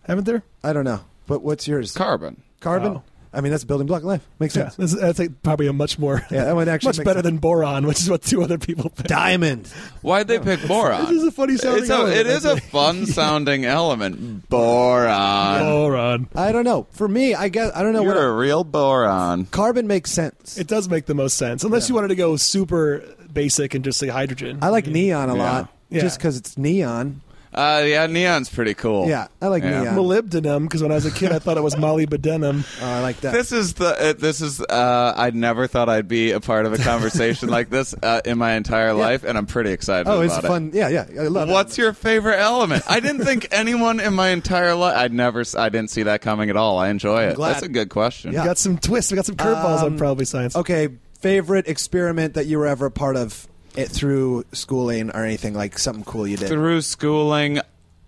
haven't 0.04 0.26
there? 0.26 0.44
I 0.64 0.74
don't 0.74 0.86
know. 0.86 1.02
But 1.28 1.42
what's 1.42 1.68
yours? 1.68 1.94
Carbon. 1.94 2.42
Carbon. 2.60 2.98
Oh. 2.98 3.04
I 3.38 3.42
mean, 3.42 3.52
that's 3.52 3.64
a 3.64 3.68
building 3.68 3.88
block 3.88 4.00
of 4.02 4.06
life. 4.08 4.28
Makes 4.40 4.56
Yeah, 4.56 4.64
sense. 4.64 4.76
this 4.76 4.94
is, 4.94 5.00
that's 5.00 5.20
like 5.20 5.44
probably 5.44 5.68
a 5.68 5.74
much 5.74 6.00
more 6.00 6.26
Yeah, 6.32 6.46
that 6.46 6.56
one 6.56 6.68
actually 6.68 6.90
much 6.90 6.98
makes 6.98 7.06
better 7.06 7.18
sense. 7.20 7.24
than 7.26 7.38
boron, 7.38 7.86
which 7.86 8.00
is 8.00 8.10
what 8.10 8.24
two 8.24 8.42
other 8.44 8.58
people 8.58 8.90
picked. 8.90 9.08
Diamond. 9.08 9.68
Why'd 10.02 10.28
they 10.28 10.40
pick 10.40 10.60
boron? 10.68 11.06
This 11.06 11.22
is 11.22 11.24
a 11.26 11.32
funny 11.32 11.56
sounding 11.58 11.84
It's 11.84 11.90
a, 11.92 11.94
element, 11.94 12.18
it 12.18 12.26
is 12.28 12.46
a 12.46 12.52
I'd 12.52 12.62
say. 12.64 12.70
fun 12.70 13.06
sounding 13.06 13.64
element. 13.66 14.50
Boron. 14.50 15.60
boron. 15.62 16.30
I 16.36 16.52
don't 16.52 16.66
know. 16.66 16.88
For 16.92 17.08
me, 17.08 17.36
I 17.36 17.50
guess 17.50 17.72
I 17.76 17.84
don't 17.84 17.94
know 17.94 18.02
You're 18.04 18.16
what 18.16 18.24
a 18.24 18.32
real 18.32 18.64
boron. 18.64 19.46
carbon 19.46 19.88
makes 19.88 20.12
sense. 20.12 20.58
It 20.58 20.68
does 20.68 20.90
make 20.90 21.06
the 21.06 21.14
most 21.16 21.38
sense, 21.38 21.64
unless 21.64 21.88
you 21.90 21.96
wanted 21.96 22.10
to 22.10 22.16
go 22.16 22.36
super 22.38 23.04
basic 23.32 23.74
and 23.76 23.84
just 23.86 24.00
say 24.00 24.08
hydrogen. 24.08 24.60
I 24.62 24.70
like 24.70 24.88
neon 24.88 25.30
a 25.30 25.36
Yeah. 25.36 25.44
lot, 25.44 25.70
Yeah. 25.90 26.02
just 26.02 26.18
because 26.18 26.38
it's 26.38 26.58
neon. 26.58 27.22
Uh, 27.58 27.84
yeah, 27.86 28.06
neon's 28.08 28.50
pretty 28.50 28.74
cool. 28.76 29.08
Yeah, 29.10 29.28
I 29.42 29.48
like 29.48 29.64
Yeah. 29.64 29.82
neon. 29.82 29.96
molybdenum 29.96 30.64
because 30.64 30.82
when 30.84 30.92
I 30.92 30.96
was 30.96 31.06
a 31.06 31.12
kid, 31.12 31.32
I 31.32 31.40
thought 31.40 31.58
it 31.58 31.64
was 31.64 31.76
molybdenum. 31.76 32.64
Oh, 32.82 32.86
I 32.86 33.02
like 33.02 33.20
that. 33.22 33.34
This 33.34 33.52
is 33.52 33.74
the. 33.74 33.88
Uh, 34.10 34.14
this 34.14 34.42
is. 34.42 34.62
Uh, 34.62 35.14
I 35.18 35.32
never 35.32 35.66
thought 35.68 35.90
I'd 35.90 36.08
be 36.08 36.32
a 36.32 36.40
part 36.40 36.66
of 36.66 36.74
a 36.74 36.78
conversation 36.78 37.50
like 37.50 37.70
this 37.70 37.96
uh, 38.04 38.22
in 38.26 38.38
my 38.38 38.54
entire 38.54 38.94
life, 38.94 39.24
and 39.24 39.38
I'm 39.38 39.48
pretty 39.48 39.72
excited 39.72 40.02
about 40.02 40.14
it. 40.14 40.18
oh, 40.18 40.22
it's 40.22 40.34
about 40.34 40.44
it. 40.44 40.48
fun. 40.48 40.72
Yeah, 40.74 40.90
yeah. 40.90 41.06
I 41.24 41.28
love 41.28 41.50
it. 41.50 41.52
What's 41.52 41.78
it. 41.78 41.82
your 41.82 41.94
favorite 41.94 42.38
element? 42.38 42.84
I 42.88 43.00
didn't 43.00 43.26
think 43.26 43.48
anyone 43.52 44.00
in 44.00 44.14
my 44.14 44.30
entire 44.30 44.76
life. 44.76 44.96
I'd 44.96 45.14
never. 45.14 45.42
s- 45.42 45.56
I 45.56 45.70
didn't 45.70 45.90
see 45.90 46.04
that 46.04 46.22
coming 46.22 46.50
at 46.52 46.56
all. 46.58 46.78
I 46.78 46.90
enjoy 46.90 47.24
it. 47.24 47.36
glad. 47.36 47.54
That's 47.54 47.64
a 47.64 47.70
good 47.70 47.90
question. 47.90 48.34
Yeah. 48.34 48.42
We 48.44 48.46
got 48.48 48.58
some 48.60 48.78
twists. 48.78 49.12
We 49.12 49.16
got 49.16 49.26
some 49.26 49.36
curveballs 49.36 49.80
on 49.82 49.94
Um, 49.94 49.98
probably 49.98 50.26
science. 50.26 50.56
Okay, 50.56 50.90
favorite 51.20 51.68
experiment 51.68 52.36
that 52.36 52.46
you 52.46 52.60
were 52.60 52.68
ever 52.68 52.86
a 52.88 52.92
part 52.92 53.16
of? 53.16 53.48
It 53.78 53.90
through 53.90 54.44
schooling 54.52 55.12
or 55.12 55.24
anything 55.24 55.54
like 55.54 55.78
something 55.78 56.04
cool 56.04 56.28
you 56.28 56.36
did? 56.36 56.50
Through 56.50 56.82
schooling, 56.82 57.60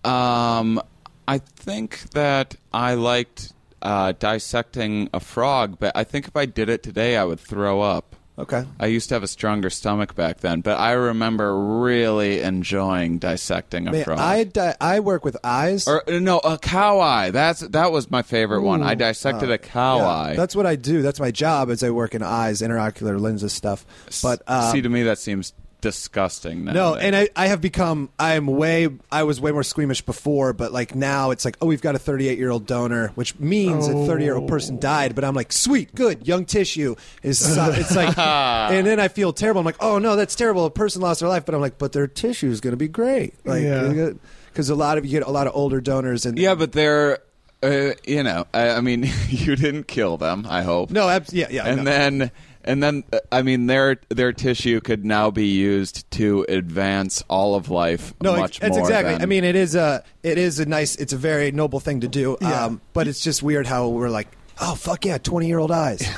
um, 0.03 0.81
I 1.27 1.37
think 1.37 2.09
that 2.11 2.55
I 2.73 2.95
liked 2.95 3.53
uh, 3.81 4.13
dissecting 4.17 5.09
a 5.13 5.19
frog, 5.19 5.77
but 5.79 5.95
I 5.95 6.03
think 6.03 6.27
if 6.27 6.35
I 6.35 6.45
did 6.45 6.69
it 6.69 6.83
today, 6.83 7.15
I 7.15 7.23
would 7.23 7.39
throw 7.39 7.81
up. 7.81 8.15
Okay. 8.39 8.63
I 8.79 8.85
used 8.85 9.09
to 9.09 9.15
have 9.15 9.23
a 9.23 9.27
stronger 9.27 9.69
stomach 9.69 10.15
back 10.15 10.39
then, 10.39 10.61
but 10.61 10.79
I 10.79 10.93
remember 10.93 11.79
really 11.81 12.39
enjoying 12.41 13.19
dissecting 13.19 13.87
a 13.87 13.91
Man, 13.91 14.03
frog. 14.05 14.17
I 14.19 14.45
di- 14.45 14.75
I 14.79 15.01
work 15.01 15.25
with 15.25 15.35
eyes. 15.43 15.87
or 15.87 16.09
uh, 16.09 16.19
no, 16.19 16.39
a 16.39 16.57
cow 16.57 16.99
eye. 17.01 17.31
That's 17.31 17.59
that 17.59 17.91
was 17.91 18.09
my 18.09 18.21
favorite 18.21 18.61
one. 18.61 18.81
I 18.81 18.95
dissected 18.95 19.49
Oh, 19.49 19.53
a 19.53 19.57
cow 19.57 19.97
yeah. 19.97 20.07
eye. 20.07 20.35
That's 20.37 20.55
what 20.55 20.65
I 20.65 20.77
do. 20.77 21.01
That's 21.01 21.19
my 21.19 21.31
job. 21.31 21.69
Is 21.69 21.83
I 21.83 21.89
work 21.89 22.15
in 22.15 22.23
eyes, 22.23 22.61
intraocular 22.61 23.19
lenses 23.19 23.51
stuff. 23.53 23.85
But 24.23 24.41
um, 24.47 24.71
see, 24.71 24.81
to 24.81 24.89
me, 24.89 25.03
that 25.03 25.19
seems 25.19 25.53
disgusting. 25.81 26.65
Now. 26.65 26.71
No, 26.73 26.95
and 26.95 27.15
I, 27.15 27.29
I 27.35 27.47
have 27.47 27.61
become 27.61 28.09
I 28.19 28.35
am 28.35 28.47
way 28.47 28.89
I 29.11 29.23
was 29.23 29.39
way 29.41 29.51
more 29.51 29.63
squeamish 29.63 30.01
before, 30.01 30.53
but 30.53 30.71
like 30.71 30.95
now 30.95 31.31
it's 31.31 31.45
like 31.45 31.57
oh 31.61 31.65
we've 31.67 31.81
got 31.81 31.95
a 31.95 31.99
38 31.99 32.37
year 32.37 32.49
old 32.49 32.65
donor, 32.65 33.09
which 33.15 33.39
means 33.39 33.87
a 33.87 33.93
30 34.05 34.23
year 34.23 34.35
old 34.35 34.47
person 34.47 34.79
died. 34.79 35.15
But 35.15 35.23
I'm 35.23 35.35
like 35.35 35.51
sweet, 35.51 35.93
good, 35.95 36.27
young 36.27 36.45
tissue 36.45 36.95
is 37.23 37.39
so- 37.39 37.71
it's 37.71 37.95
like, 37.95 38.17
and 38.17 38.85
then 38.85 38.99
I 38.99 39.07
feel 39.07 39.33
terrible. 39.33 39.59
I'm 39.59 39.65
like 39.65 39.81
oh 39.81 39.99
no, 39.99 40.15
that's 40.15 40.35
terrible. 40.35 40.65
A 40.65 40.71
person 40.71 41.01
lost 41.01 41.19
their 41.21 41.29
life, 41.29 41.45
but 41.45 41.55
I'm 41.55 41.61
like 41.61 41.77
but 41.77 41.91
their 41.91 42.07
tissue 42.07 42.49
is 42.49 42.61
going 42.61 42.73
to 42.73 42.77
be 42.77 42.87
great, 42.87 43.33
like 43.45 43.63
Yeah. 43.63 44.11
because 44.51 44.69
a 44.69 44.75
lot 44.75 44.97
of 44.97 45.05
you 45.05 45.11
get 45.11 45.23
a 45.27 45.31
lot 45.31 45.47
of 45.47 45.55
older 45.55 45.81
donors 45.81 46.25
and 46.25 46.37
yeah, 46.37 46.55
but 46.55 46.71
they're, 46.71 47.19
uh, 47.63 47.91
you 48.05 48.23
know, 48.23 48.45
I, 48.53 48.69
I 48.71 48.81
mean, 48.81 49.09
you 49.29 49.55
didn't 49.55 49.87
kill 49.87 50.17
them. 50.17 50.45
I 50.49 50.61
hope. 50.63 50.91
no, 50.91 51.09
abs- 51.09 51.33
yeah, 51.33 51.47
yeah, 51.49 51.65
and 51.67 51.77
no. 51.77 51.83
then 51.83 52.31
and 52.69 52.81
then 52.83 53.03
uh, 53.11 53.19
I 53.31 53.41
mean 53.41 53.65
their 53.65 53.99
their 54.09 54.31
tissue 54.31 54.79
could 54.79 55.03
now 55.03 55.31
be 55.31 55.47
used 55.47 56.09
to 56.11 56.45
advance 56.47 57.23
all 57.27 57.55
of 57.55 57.69
life 57.69 58.13
No, 58.21 58.37
much 58.37 58.59
it's 58.61 58.69
more. 58.77 58.79
exactly. 58.79 59.13
than- 59.13 59.21
I 59.23 59.25
mean, 59.25 59.43
it 59.43 59.55
is 59.55 59.75
a 59.75 60.03
it 60.23 60.37
is 60.37 60.59
a 60.59 60.65
nice. 60.65 60.95
It's 60.95 61.11
a 61.13 61.17
very 61.17 61.51
noble 61.51 61.79
thing 61.79 62.01
to 62.01 62.07
do. 62.07 62.37
Yeah. 62.39 62.65
Um, 62.65 62.81
but 62.93 63.07
it's 63.07 63.21
just 63.21 63.41
weird 63.43 63.65
how 63.67 63.89
we're 63.89 64.09
like, 64.09 64.27
oh 64.61 64.75
fuck 64.75 65.03
yeah, 65.05 65.17
twenty 65.17 65.47
year 65.47 65.59
old 65.59 65.71
eyes. 65.71 66.01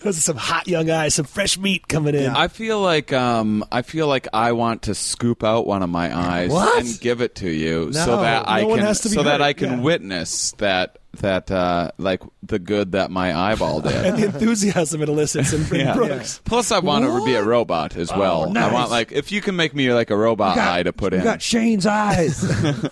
Those 0.00 0.16
are 0.16 0.20
some 0.20 0.36
hot 0.36 0.68
young 0.68 0.88
eyes, 0.90 1.16
some 1.16 1.24
fresh 1.24 1.58
meat 1.58 1.88
coming 1.88 2.14
in. 2.14 2.30
I 2.30 2.46
feel 2.48 2.80
like 2.80 3.12
um 3.12 3.64
I 3.72 3.82
feel 3.82 4.06
like 4.06 4.28
I 4.32 4.52
want 4.52 4.82
to 4.82 4.94
scoop 4.94 5.42
out 5.42 5.66
one 5.66 5.82
of 5.82 5.90
my 5.90 6.16
eyes 6.16 6.50
What? 6.50 6.84
and 6.84 7.00
give 7.00 7.20
it 7.20 7.34
to 7.36 7.50
you 7.50 7.92
so 7.92 8.18
that 8.20 8.48
I 8.48 8.62
no 8.62 8.68
one 8.68 8.78
can 8.78 8.86
has 8.86 9.00
to 9.00 9.08
be 9.08 9.16
so 9.16 9.24
that 9.24 9.42
I 9.42 9.52
can 9.54 9.70
yeah. 9.70 9.80
witness 9.80 10.52
that 10.58 10.97
that 11.20 11.50
uh 11.50 11.90
like 11.98 12.22
the 12.42 12.58
good 12.58 12.92
that 12.92 13.10
my 13.10 13.34
eyeball 13.36 13.80
did. 13.80 13.92
and 14.04 14.18
the 14.18 14.26
enthusiasm 14.26 15.02
it 15.02 15.08
elicits 15.08 15.52
in, 15.52 15.62
in 15.74 15.86
Yeah. 15.86 15.94
Brooks. 15.94 16.40
Plus, 16.44 16.70
I 16.70 16.78
want 16.80 17.04
to 17.06 17.24
be 17.24 17.34
a 17.34 17.42
robot 17.42 17.96
as 17.96 18.10
well. 18.12 18.44
Oh, 18.46 18.52
nice. 18.52 18.70
I 18.70 18.72
want 18.74 18.90
like 18.90 19.10
if 19.12 19.32
you 19.32 19.40
can 19.40 19.56
make 19.56 19.74
me 19.74 19.92
like 19.92 20.10
a 20.10 20.16
robot 20.16 20.58
eye 20.58 20.82
to 20.82 20.92
put 20.92 21.12
we 21.12 21.18
in 21.18 21.24
got 21.24 21.40
Shane's 21.42 21.86
eyes. 21.86 22.36
some 22.38 22.90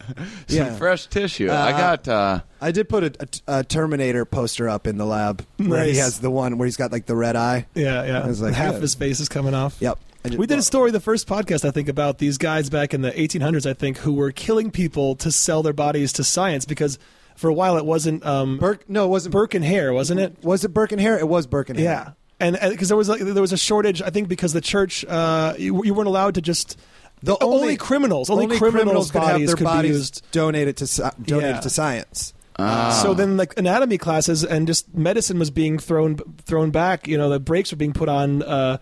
yeah. 0.49 0.75
fresh 0.77 1.07
tissue. 1.07 1.49
I 1.51 1.73
Uh, 1.73 1.79
got. 1.79 2.09
uh 2.09 2.41
I 2.61 2.71
did 2.73 2.89
put 2.89 3.05
a, 3.05 3.29
a, 3.47 3.59
a 3.59 3.65
Terminator 3.65 4.25
poster 4.25 4.67
up 4.69 4.87
in 4.87 4.97
the 4.97 5.05
lab 5.05 5.45
where 5.59 5.85
he 5.85 5.97
has 5.97 6.21
the 6.21 6.31
one 6.31 6.57
where 6.57 6.65
he's 6.67 6.79
got 6.79 6.91
like 6.91 7.05
the 7.07 7.15
red 7.17 7.37
eye. 7.37 7.67
Yeah, 7.75 8.05
yeah. 8.07 8.23
I 8.23 8.27
was 8.27 8.41
like, 8.41 8.55
Half 8.55 8.75
yeah. 8.75 8.81
his 8.81 8.95
face 8.95 9.21
is 9.21 9.29
coming 9.29 9.53
off. 9.55 9.77
Yep. 9.81 9.99
I 10.25 10.37
We 10.37 10.47
did 10.47 10.59
a 10.59 10.63
story, 10.63 10.91
the 10.91 10.99
first 10.99 11.29
podcast, 11.29 11.69
I 11.69 11.71
think, 11.71 11.89
about 11.89 12.17
these 12.19 12.39
guys 12.39 12.71
back 12.71 12.95
in 12.95 13.03
the 13.03 13.13
1800s, 13.13 13.69
I 13.69 13.75
think, 13.75 13.99
who 13.99 14.15
were 14.15 14.33
killing 14.33 14.71
people 14.71 15.15
to 15.17 15.31
sell 15.31 15.63
their 15.63 15.75
bodies 15.75 16.15
to 16.15 16.25
science 16.25 16.65
because 16.65 16.99
for 17.37 17.49
a 17.49 17.55
while 17.55 17.77
it 17.77 17.85
wasn't 17.85 18.25
um, 18.27 18.59
Burke. 18.59 18.89
No, 18.89 19.05
it 19.05 19.09
wasn't 19.09 19.33
Burke 19.33 19.55
and 19.55 19.65
Hare, 19.65 19.93
wasn't 19.93 20.21
it? 20.21 20.37
Was 20.43 20.65
it 20.65 20.69
Burke 20.75 20.93
and 20.93 21.01
Hare? 21.01 21.19
It 21.19 21.29
was 21.29 21.47
Burke 21.47 21.71
and 21.71 21.79
Hare. 21.79 21.89
Yeah, 21.89 22.11
and 22.41 22.59
because 22.71 22.89
there 22.89 22.97
was 22.97 23.09
like, 23.09 23.21
there 23.21 23.41
was 23.41 23.53
a 23.53 23.57
shortage, 23.59 24.03
I 24.03 24.11
think, 24.11 24.29
because 24.29 24.53
the 24.53 24.61
church 24.61 25.05
uh, 25.07 25.55
you, 25.59 25.85
you 25.85 25.95
weren't 25.95 26.09
allowed 26.09 26.35
to 26.35 26.41
just 26.43 26.79
The 27.23 27.37
only, 27.43 27.77
criminals, 27.77 28.29
only, 28.31 28.59
criminals, 28.59 29.11
could 29.11 29.23
have 29.23 29.39
their 29.47 29.55
could 29.57 29.65
bodies 29.65 29.91
used. 29.97 30.27
donated 30.33 30.77
to 30.79 31.13
donated 31.23 31.57
Yeah. 31.57 31.61
to 31.61 31.71
science. 31.71 32.35
ah. 32.59 33.01
So 33.03 33.15
then, 33.15 33.37
like 33.37 33.53
anatomy 33.59 33.99
classes 33.99 34.45
and 34.45 34.67
just 34.67 34.95
medicine 34.95 35.39
was 35.39 35.51
being 35.51 35.79
thrown 35.79 36.17
thrown 36.45 36.71
back. 36.71 37.07
You 37.09 37.19
know, 37.19 37.29
the 37.29 37.41
brakes 37.41 37.71
were 37.73 37.77
being 37.79 37.93
put 37.93 38.09
on 38.09 38.43
uh, 38.43 38.79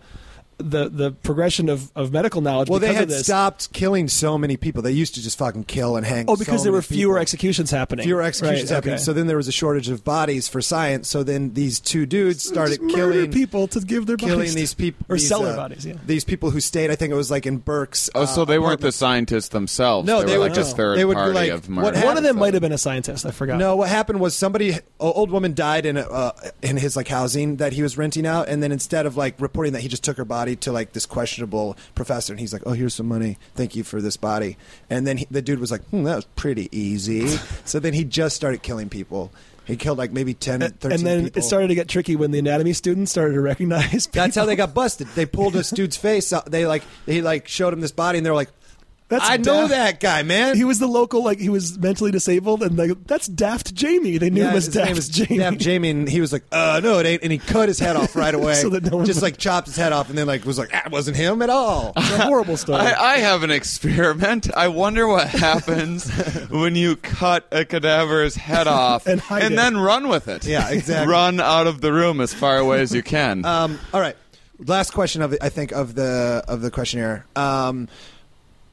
the 0.57 0.87
the 0.89 1.11
progression 1.11 1.67
of, 1.69 1.91
of 1.95 2.13
medical 2.13 2.41
knowledge. 2.41 2.69
Well, 2.69 2.79
they 2.79 2.87
because 2.87 2.95
had 2.95 3.03
of 3.03 3.09
this. 3.09 3.25
stopped 3.25 3.73
killing 3.73 4.07
so 4.07 4.37
many 4.37 4.55
people. 4.57 4.81
They 4.81 4.91
used 4.91 5.15
to 5.15 5.21
just 5.21 5.37
fucking 5.37 5.65
kill 5.65 5.97
and 5.97 6.05
hang. 6.05 6.25
Oh, 6.29 6.35
because 6.35 6.59
so 6.61 6.63
there 6.65 6.71
were 6.71 6.81
fewer 6.81 7.15
people. 7.15 7.21
executions 7.21 7.71
happening. 7.71 8.05
fewer 8.05 8.21
executions 8.21 8.69
Right, 8.71 8.75
happening. 8.75 8.93
okay. 8.95 9.03
So 9.03 9.13
then 9.13 9.27
there 9.27 9.37
was 9.37 9.47
a 9.47 9.51
shortage 9.51 9.89
of 9.89 10.03
bodies 10.03 10.47
for 10.47 10.61
science. 10.61 11.09
So 11.09 11.23
then 11.23 11.53
these 11.53 11.79
two 11.79 12.05
dudes 12.05 12.43
started 12.43 12.79
killing 12.89 13.31
people 13.31 13.67
to 13.69 13.79
give 13.81 14.05
their 14.05 14.17
killing 14.17 14.37
bodies 14.39 14.55
these 14.55 14.73
people 14.73 15.05
or 15.09 15.17
these, 15.17 15.27
sell 15.27 15.41
their 15.43 15.53
uh, 15.53 15.57
bodies. 15.57 15.85
Yeah. 15.85 15.95
These 16.05 16.23
people 16.23 16.51
who 16.51 16.59
stayed, 16.61 16.89
I 16.89 16.95
think 16.95 17.11
it 17.11 17.15
was 17.15 17.29
like 17.31 17.45
in 17.45 17.57
Burke's. 17.57 18.09
oh, 18.15 18.25
so 18.25 18.43
uh, 18.43 18.45
they 18.45 18.59
weren't 18.59 18.81
the 18.81 18.91
scientists 18.91 19.49
themselves. 19.49 20.07
No, 20.07 20.21
they, 20.21 20.27
they 20.31 20.37
were 20.37 20.45
like 20.45 20.51
a 20.53 20.55
just- 20.55 20.77
third 20.77 20.97
they 20.97 21.05
would 21.05 21.15
be 21.15 21.19
party 21.21 21.33
like, 21.33 21.51
of 21.51 21.67
what 21.67 21.69
murder. 21.69 21.85
happened- 21.97 22.05
One 22.05 22.17
of 22.17 22.23
them 22.23 22.37
might 22.37 22.53
have 22.53 22.61
been 22.61 22.71
a 22.71 22.77
scientist. 22.77 23.25
I 23.25 23.31
forgot. 23.31 23.57
No, 23.57 23.75
what 23.75 23.89
happened 23.89 24.19
was 24.21 24.35
somebody, 24.35 24.71
an 24.71 24.79
old 24.99 25.31
woman 25.31 25.53
died 25.53 25.85
in 25.85 25.97
a, 25.97 26.01
uh, 26.01 26.31
in 26.61 26.77
his 26.77 26.95
like 26.95 27.07
housing 27.09 27.57
that 27.57 27.73
he 27.73 27.81
was 27.83 27.97
renting 27.97 28.25
out, 28.25 28.47
and 28.47 28.63
then 28.63 28.71
instead 28.71 29.05
of 29.05 29.17
like 29.17 29.39
reporting 29.41 29.73
that, 29.73 29.81
he 29.81 29.87
just 29.89 30.03
took 30.03 30.15
her 30.17 30.23
body 30.25 30.44
to 30.53 30.71
like 30.71 30.91
this 30.93 31.07
questionable 31.07 31.75
professor, 31.95 32.31
and 32.33 32.39
he's 32.39 32.53
like, 32.53 32.61
"Oh, 32.67 32.73
here's 32.73 32.93
some 32.93 33.07
money, 33.07 33.39
thank 33.55 33.75
you 33.75 33.83
for 33.83 34.01
this 34.01 34.17
body," 34.17 34.57
and 34.89 35.07
then 35.07 35.17
he, 35.17 35.27
the 35.31 35.41
dude 35.41 35.59
was 35.59 35.71
like, 35.71 35.81
hmm, 35.85 36.03
"That 36.03 36.17
was 36.17 36.25
pretty 36.35 36.69
easy." 36.77 37.27
so 37.65 37.79
then 37.79 37.93
he 37.93 38.03
just 38.03 38.35
started 38.35 38.61
killing 38.61 38.89
people. 38.89 39.31
He 39.65 39.77
killed 39.77 39.97
like 39.97 40.11
maybe 40.11 40.35
10, 40.35 40.61
And, 40.61 40.79
13 40.79 40.95
and 40.99 41.07
then 41.07 41.23
people. 41.23 41.39
it 41.39 41.41
started 41.43 41.69
to 41.69 41.75
get 41.75 41.87
tricky 41.87 42.15
when 42.15 42.29
the 42.29 42.37
anatomy 42.37 42.73
students 42.73 43.09
started 43.09 43.33
to 43.33 43.41
recognize. 43.41 44.05
That's 44.13 44.35
how 44.35 44.45
they 44.45 44.55
got 44.55 44.75
busted. 44.75 45.07
They 45.15 45.25
pulled 45.25 45.53
this 45.53 45.71
dude's 45.71 45.97
face. 45.97 46.31
Out. 46.31 46.51
They 46.51 46.67
like 46.67 46.83
he 47.07 47.23
like 47.23 47.47
showed 47.47 47.73
him 47.73 47.81
this 47.81 47.91
body, 47.91 48.19
and 48.19 48.25
they're 48.25 48.35
like, 48.35 48.51
That's 49.07 49.29
"I 49.29 49.37
know 49.37 49.67
daft. 49.67 49.69
that 49.69 49.99
guy, 49.99 50.23
man." 50.23 50.55
He 50.55 50.63
was 50.63 50.79
the 50.79 50.87
local, 50.87 51.23
like 51.23 51.39
he 51.39 51.49
was 51.49 51.77
mentally 51.77 52.09
disabled, 52.09 52.63
and 52.63 52.75
like 52.75 52.89
that's 53.05 53.27
Daft 53.27 53.75
Jamie. 53.75 54.17
They 54.17 54.31
knew 54.31 54.41
Yeah, 54.41 54.49
him 54.49 54.55
as 54.57 54.65
his 54.65 54.75
name 54.75 54.95
was 54.95 55.09
Jamie. 55.09 55.37
Daft 55.37 55.59
Jamie, 55.59 55.89
and 55.91 56.09
he 56.09 56.21
was 56.21 56.33
like, 56.33 56.43
"Uh, 56.51 56.81
no, 56.83 56.97
it 56.97 57.05
ain't," 57.05 57.21
and 57.21 57.31
he 57.31 57.37
cut 57.37 57.67
his 57.67 57.77
head 57.77 57.95
off 57.95 58.15
right 58.15 58.33
away, 58.33 58.55
So 58.55 58.69
that 58.69 58.83
no 58.89 58.97
one 58.97 59.05
just 59.05 59.21
like 59.21 59.37
chopped 59.37 59.67
his 59.67 59.75
head 59.75 59.93
off, 59.93 60.09
and 60.09 60.17
then 60.17 60.25
like 60.25 60.43
was 60.43 60.57
like, 60.57 60.71
"That 60.71 60.89
wasn't 60.91 61.17
him 61.17 61.43
at 61.43 61.51
all." 61.51 61.93
It's 61.97 62.11
a 62.13 62.21
horrible 62.23 62.57
story. 62.57 62.79
I, 62.79 63.13
I 63.13 63.17
have 63.19 63.43
an 63.43 63.51
experiment. 63.51 64.49
I 64.57 64.69
wonder 64.69 65.07
what 65.07 65.27
happens 65.29 66.09
when 66.49 66.75
you 66.75 66.95
cut 66.95 67.47
a 67.51 67.63
cadaver's 67.63 68.35
head 68.35 68.65
off 68.67 69.05
And 69.05 69.19
hide 69.21 69.51
it. 69.51 69.55
then 69.55 69.77
run 69.77 70.07
with 70.07 70.27
it. 70.27 70.45
Yeah, 70.45 70.69
exactly. 70.71 71.11
Run 71.11 71.39
out 71.39 71.67
of 71.67 71.81
the 71.81 71.93
room 71.93 72.21
as 72.21 72.33
far 72.33 72.57
away 72.57 72.81
as 72.81 72.91
you 72.93 73.03
can. 73.03 73.45
Um, 73.45 73.79
all 73.93 74.01
right, 74.01 74.15
last 74.57 74.91
question 74.93 75.21
of 75.21 75.35
I 75.41 75.49
think 75.49 75.71
of 75.73 75.93
the 75.93 76.43
of 76.47 76.61
the 76.61 76.71
questionnaire. 76.71 77.25
Um, 77.35 77.87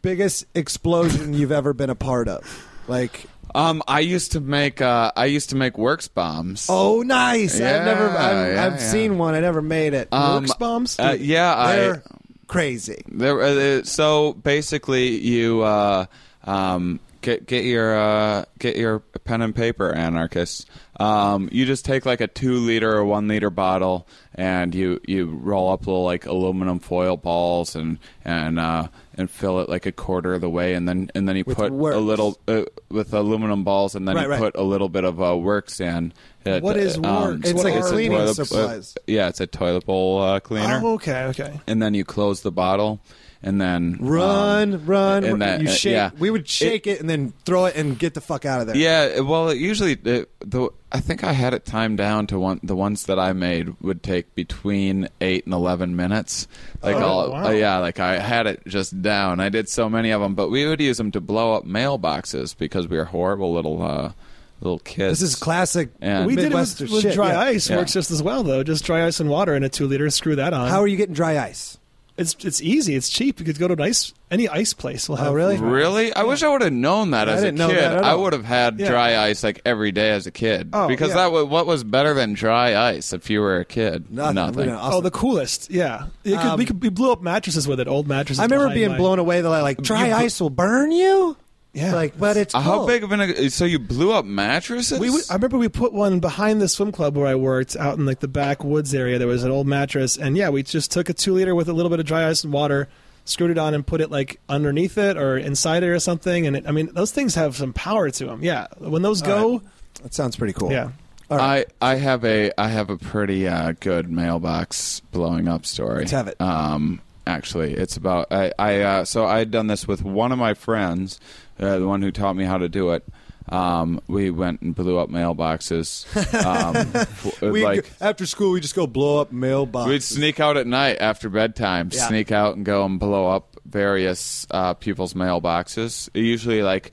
biggest 0.02 0.44
explosion 0.54 1.32
you've 1.34 1.52
ever 1.52 1.72
been 1.72 1.90
a 1.90 1.94
part 1.94 2.28
of? 2.28 2.66
Like, 2.88 3.26
Um, 3.54 3.82
I 3.86 4.00
used 4.00 4.32
to 4.32 4.40
make 4.40 4.80
uh, 4.82 5.12
I 5.16 5.26
used 5.26 5.50
to 5.50 5.56
make 5.56 5.78
works 5.78 6.08
bombs. 6.08 6.66
oh, 6.68 7.02
nice! 7.02 7.54
I've 7.56 7.84
never, 7.84 8.06
Yeah, 8.06 8.16
I've, 8.16 8.54
yeah, 8.54 8.66
I've 8.66 8.72
yeah. 8.72 8.78
seen 8.90 9.18
one. 9.18 9.34
I 9.34 9.40
never 9.40 9.62
made 9.62 9.94
it. 9.94 10.08
Um, 10.12 10.42
Works 10.44 10.54
bombs? 10.54 10.98
Uh, 10.98 11.16
yeah, 11.18 11.54
I. 11.56 11.76
They're 11.76 12.02
crazy. 12.48 13.02
There, 13.08 13.40
uh, 13.40 13.82
so 13.84 14.32
basically, 14.34 15.18
you 15.20 15.62
uh, 15.62 16.06
um, 16.44 16.98
get 17.20 17.46
get 17.46 17.64
your 17.64 17.94
uh, 17.98 18.44
get 18.58 18.76
your 18.76 19.00
pen 19.24 19.42
and 19.42 19.54
paper, 19.54 19.92
anarchists. 19.92 20.66
Um, 20.98 21.48
you 21.52 21.64
just 21.66 21.84
take 21.84 22.04
like 22.06 22.20
a 22.20 22.26
two 22.28 22.56
liter 22.56 22.96
or 22.96 23.04
one 23.04 23.26
liter 23.28 23.50
bottle, 23.50 24.06
and 24.34 24.74
you, 24.74 25.00
you 25.06 25.26
roll 25.26 25.70
up 25.72 25.86
little 25.86 26.04
like 26.04 26.26
aluminum 26.26 26.78
foil 26.80 27.16
balls, 27.16 27.74
and 27.76 27.98
and 28.24 28.58
uh, 28.58 28.88
and 29.16 29.30
fill 29.30 29.60
it 29.60 29.68
like 29.68 29.86
a 29.86 29.92
quarter 29.92 30.34
of 30.34 30.40
the 30.40 30.48
way, 30.48 30.74
and 30.74 30.88
then 30.88 31.10
and 31.14 31.28
then 31.28 31.36
you 31.36 31.44
With 31.46 31.56
put 31.58 31.72
works. 31.72 31.96
a 31.96 32.00
little 32.00 32.38
uh, 32.48 32.62
with 32.88 33.12
aluminum 33.14 33.64
balls, 33.64 33.94
and 33.94 34.06
then 34.08 34.16
Right, 34.16 34.24
you 34.24 34.30
right. 34.30 34.38
put 34.40 34.56
a 34.56 34.62
little 34.62 34.88
bit 34.88 35.04
of 35.04 35.22
uh, 35.22 35.36
works 35.36 35.80
in. 35.80 36.12
It, 36.44 36.62
What 36.62 36.76
is 36.76 36.96
um, 36.96 37.02
works? 37.02 37.50
It's 37.50 37.62
like 37.64 37.74
a 37.74 37.82
cleaning 37.82 38.18
toilet- 38.18 38.34
supplies. 38.34 38.94
yeah, 39.06 39.28
it's 39.28 39.40
a 39.40 39.46
toilet 39.46 39.86
bowl 39.86 40.20
uh, 40.20 40.40
cleaner 40.40 40.80
Oh, 40.82 40.94
okay, 40.94 41.24
okay. 41.26 41.60
and 41.66 41.82
then 41.82 41.94
you 41.94 42.04
close 42.04 42.40
the 42.42 42.50
bottle, 42.52 43.00
and 43.42 43.60
then 43.60 43.98
Run, 44.00 44.74
um, 44.74 44.86
run! 44.86 45.24
and 45.24 45.42
that- 45.42 45.60
you 45.60 45.68
uh, 45.68 45.72
shake. 45.72 45.92
yeah. 45.92 46.10
We 46.18 46.30
would 46.30 46.48
shake 46.48 46.86
it, 46.86 47.00
and 47.00 47.08
then 47.10 47.32
throw 47.44 47.64
it 47.66 47.76
and 47.76 47.98
get 47.98 48.14
the 48.14 48.20
fuck 48.20 48.44
out 48.44 48.60
of 48.60 48.66
there. 48.68 48.76
Yeah, 48.76 49.20
well, 49.20 49.48
it 49.50 49.58
usually 49.58 49.94
the, 49.94 50.28
the 50.40 50.68
I 50.90 51.00
think 51.00 51.24
I 51.24 51.32
had 51.32 51.54
it 51.54 51.64
timed 51.64 51.98
down 51.98 52.26
to 52.28 52.38
one. 52.38 52.60
The 52.62 52.76
ones 52.76 53.06
that 53.06 53.18
I 53.18 53.32
made 53.32 53.74
would 53.80 54.02
take 54.02 54.34
between 54.34 55.08
eight 55.20 55.44
and 55.44 55.54
eleven 55.54 55.96
minutes. 55.96 56.46
Like 56.82 56.96
Oh, 56.96 57.02
all, 57.02 57.30
wow. 57.32 57.46
uh, 57.46 57.50
yeah, 57.50 57.78
like 57.78 57.98
I 58.00 58.18
had 58.18 58.46
it 58.46 58.62
just 58.66 59.00
down. 59.02 59.40
I 59.40 59.48
did 59.48 59.68
so 59.68 59.88
many 59.88 60.10
of 60.10 60.20
them, 60.20 60.34
but 60.34 60.50
we 60.50 60.66
would 60.66 60.80
use 60.80 60.98
them 60.98 61.10
to 61.12 61.20
blow 61.20 61.54
up 61.54 61.64
mailboxes 61.64 62.56
because 62.56 62.86
we 62.88 62.96
were 62.96 63.06
horrible 63.06 63.52
little 63.52 63.82
uh, 63.82 64.12
little 64.60 64.78
kids. 64.80 65.20
This 65.20 65.30
is 65.30 65.36
classic. 65.36 65.88
And- 66.00 66.26
We 66.26 66.36
did 66.36 66.44
it 66.44 66.48
Midwestern 66.50 66.90
with, 66.92 67.04
with 67.04 67.14
dry 67.14 67.30
yeah. 67.32 67.40
ice. 67.40 67.68
Yeah. 67.70 67.78
Works 67.78 67.92
just 67.94 68.10
as 68.12 68.22
well 68.22 68.42
though. 68.44 68.62
Just 68.62 68.84
dry 68.84 69.04
ice 69.06 69.18
and 69.18 69.28
water 69.30 69.54
in 69.56 69.64
a 69.64 69.68
two 69.68 69.86
liter. 69.86 70.08
Screw 70.10 70.36
that 70.36 70.52
on. 70.52 70.68
How 70.68 70.80
are 70.80 70.86
you 70.86 70.96
getting 70.96 71.14
dry 71.14 71.38
ice? 71.38 71.78
It's 72.18 72.36
it's 72.44 72.60
easy. 72.60 72.94
It's 72.94 73.08
cheap. 73.08 73.40
You 73.40 73.46
could 73.46 73.58
go 73.58 73.68
to 73.68 73.72
an 73.74 73.80
ice 73.80 74.12
any 74.30 74.48
ice 74.48 74.74
place. 74.74 75.08
Will 75.08 75.16
Oh, 75.16 75.24
have 75.24 75.32
really? 75.34 75.56
Really? 75.58 76.12
I 76.14 76.24
wish 76.24 76.42
I 76.42 76.48
would 76.48 76.60
have 76.62 76.72
known 76.72 77.10
that 77.12 77.28
I 77.28 77.32
as 77.32 77.42
a 77.42 77.46
didn't 77.46 77.58
know 77.58 77.68
kid. 77.68 77.76
that 77.78 77.92
at 77.98 78.04
I 78.04 78.10
all. 78.10 78.22
would 78.22 78.32
have 78.34 78.44
had 78.44 78.78
Yeah. 78.78 78.88
dry 78.90 79.16
ice 79.18 79.42
like 79.42 79.60
every 79.64 79.92
day 79.92 80.10
as 80.10 80.26
a 80.26 80.30
kid. 80.30 80.68
Oh, 80.74 80.88
because 80.88 81.08
yeah. 81.10 81.14
that 81.16 81.32
wa- 81.32 81.44
what 81.44 81.66
was 81.66 81.84
better 81.84 82.12
than 82.14 82.34
dry 82.34 82.76
ice 82.90 83.12
if 83.14 83.30
you 83.30 83.40
were 83.40 83.58
a 83.60 83.64
kid? 83.64 84.10
Nothing. 84.10 84.36
We're 84.54 84.66
gonna- 84.66 84.80
Oh, 84.82 85.00
the 85.00 85.10
coolest. 85.10 85.70
Yeah, 85.70 86.04
you 86.22 86.36
could, 86.36 86.44
we 86.44 86.50
Um, 86.50 86.64
could 86.66 86.82
we 86.82 86.88
blew 86.90 87.12
up 87.12 87.22
mattresses 87.22 87.66
with 87.66 87.80
it. 87.80 87.88
Old 87.88 88.06
mattresses. 88.08 88.40
I 88.40 88.44
remember 88.44 88.64
behind 88.66 88.74
being 88.74 88.90
my- 88.92 88.98
blown 88.98 89.18
away 89.18 89.40
that 89.40 89.48
like 89.48 89.80
dry 89.82 90.08
You- 90.08 90.14
ice 90.14 90.40
will 90.40 90.50
burn 90.50 90.92
you. 90.92 91.36
Yeah. 91.74 91.94
Like, 91.94 92.18
but 92.18 92.36
it's 92.36 92.54
Uh, 92.54 92.60
How 92.60 92.86
big 92.86 93.02
of 93.02 93.12
an? 93.12 93.48
So 93.50 93.64
you 93.64 93.78
blew 93.78 94.12
up 94.12 94.24
mattresses? 94.26 94.98
We, 95.00 95.08
would- 95.08 95.24
I 95.30 95.34
remember 95.34 95.56
we 95.58 95.68
put 95.68 95.92
one 95.92 96.20
behind 96.20 96.60
the 96.60 96.68
swim 96.68 96.92
club 96.92 97.16
where 97.16 97.26
I 97.26 97.34
worked, 97.34 97.76
out 97.76 97.96
in 97.98 98.04
like 98.04 98.20
the 98.20 98.28
backwoods 98.28 98.94
area. 98.94 99.18
There 99.18 99.26
was 99.28 99.42
an 99.44 99.50
old 99.50 99.66
mattress, 99.66 100.16
and 100.18 100.36
yeah, 100.36 100.50
we 100.50 100.62
just 100.62 100.90
took 100.90 101.08
a 101.08 101.14
two 101.14 101.32
liter 101.32 101.54
with 101.54 101.68
a 101.68 101.72
little 101.72 101.88
bit 101.90 101.98
of 101.98 102.04
dry 102.06 102.28
ice 102.28 102.44
and 102.44 102.52
water, 102.52 102.88
screwed 103.24 103.50
it 103.50 103.56
on, 103.58 103.72
and 103.72 103.86
put 103.86 104.00
it 104.02 104.10
like 104.10 104.38
underneath 104.50 104.98
it 104.98 105.16
or 105.16 105.38
inside 105.38 105.82
it 105.82 105.88
or 105.88 105.98
something. 105.98 106.46
And 106.46 106.56
it, 106.56 106.64
I 106.68 106.72
mean, 106.72 106.90
those 106.92 107.10
things 107.10 107.34
have 107.36 107.56
some 107.56 107.72
power 107.72 108.10
to 108.10 108.24
them. 108.26 108.42
Yeah, 108.42 108.66
when 108.78 109.00
those 109.00 109.22
go, 109.22 109.62
That 110.02 110.12
sounds 110.12 110.36
pretty 110.36 110.52
cool. 110.52 110.70
yeah. 110.70 110.90
All 111.30 111.38
right. 111.38 111.66
I, 111.80 111.92
I 111.92 111.94
have 111.94 112.22
a 112.26 112.52
I 112.60 112.68
have 112.68 112.90
a 112.90 112.98
pretty 112.98 113.48
uh, 113.48 113.72
good 113.80 114.10
mailbox 114.10 115.00
blowing 115.10 115.48
up 115.48 115.64
story. 115.64 116.00
Let's 116.00 116.10
have 116.10 116.28
it. 116.28 116.38
Um, 116.38 117.00
actually, 117.26 117.72
it's 117.72 117.96
about 117.96 118.30
I, 118.30 118.52
I 118.58 118.80
uh, 118.80 119.04
so 119.06 119.24
I 119.24 119.38
had 119.38 119.50
done 119.50 119.68
this 119.68 119.88
with 119.88 120.02
one 120.04 120.30
of 120.32 120.38
my 120.38 120.52
friends, 120.52 121.18
uh, 121.62 121.78
the 121.78 121.86
one 121.86 122.02
who 122.02 122.10
taught 122.10 122.34
me 122.34 122.44
how 122.44 122.58
to 122.58 122.68
do 122.68 122.90
it. 122.90 123.04
Um, 123.48 124.00
we 124.06 124.30
went 124.30 124.60
and 124.62 124.74
blew 124.74 124.98
up 124.98 125.08
mailboxes. 125.10 126.06
Um, 127.42 127.50
we 127.52 127.64
like 127.64 127.90
after 128.00 128.24
school 128.26 128.52
we 128.52 128.60
just 128.60 128.74
go 128.74 128.86
blow 128.86 129.20
up 129.20 129.32
mailboxes. 129.32 129.88
We'd 129.88 130.02
sneak 130.02 130.40
out 130.40 130.56
at 130.56 130.66
night 130.66 130.98
after 131.00 131.28
bedtime, 131.28 131.90
Yeah. 131.92 132.06
sneak 132.08 132.30
out 132.32 132.56
and 132.56 132.64
go 132.64 132.84
and 132.84 132.98
blow 133.00 133.28
up 133.30 133.56
various 133.66 134.46
uh, 134.50 134.74
people's 134.74 135.14
mailboxes. 135.14 136.08
Usually, 136.14 136.62
like 136.62 136.92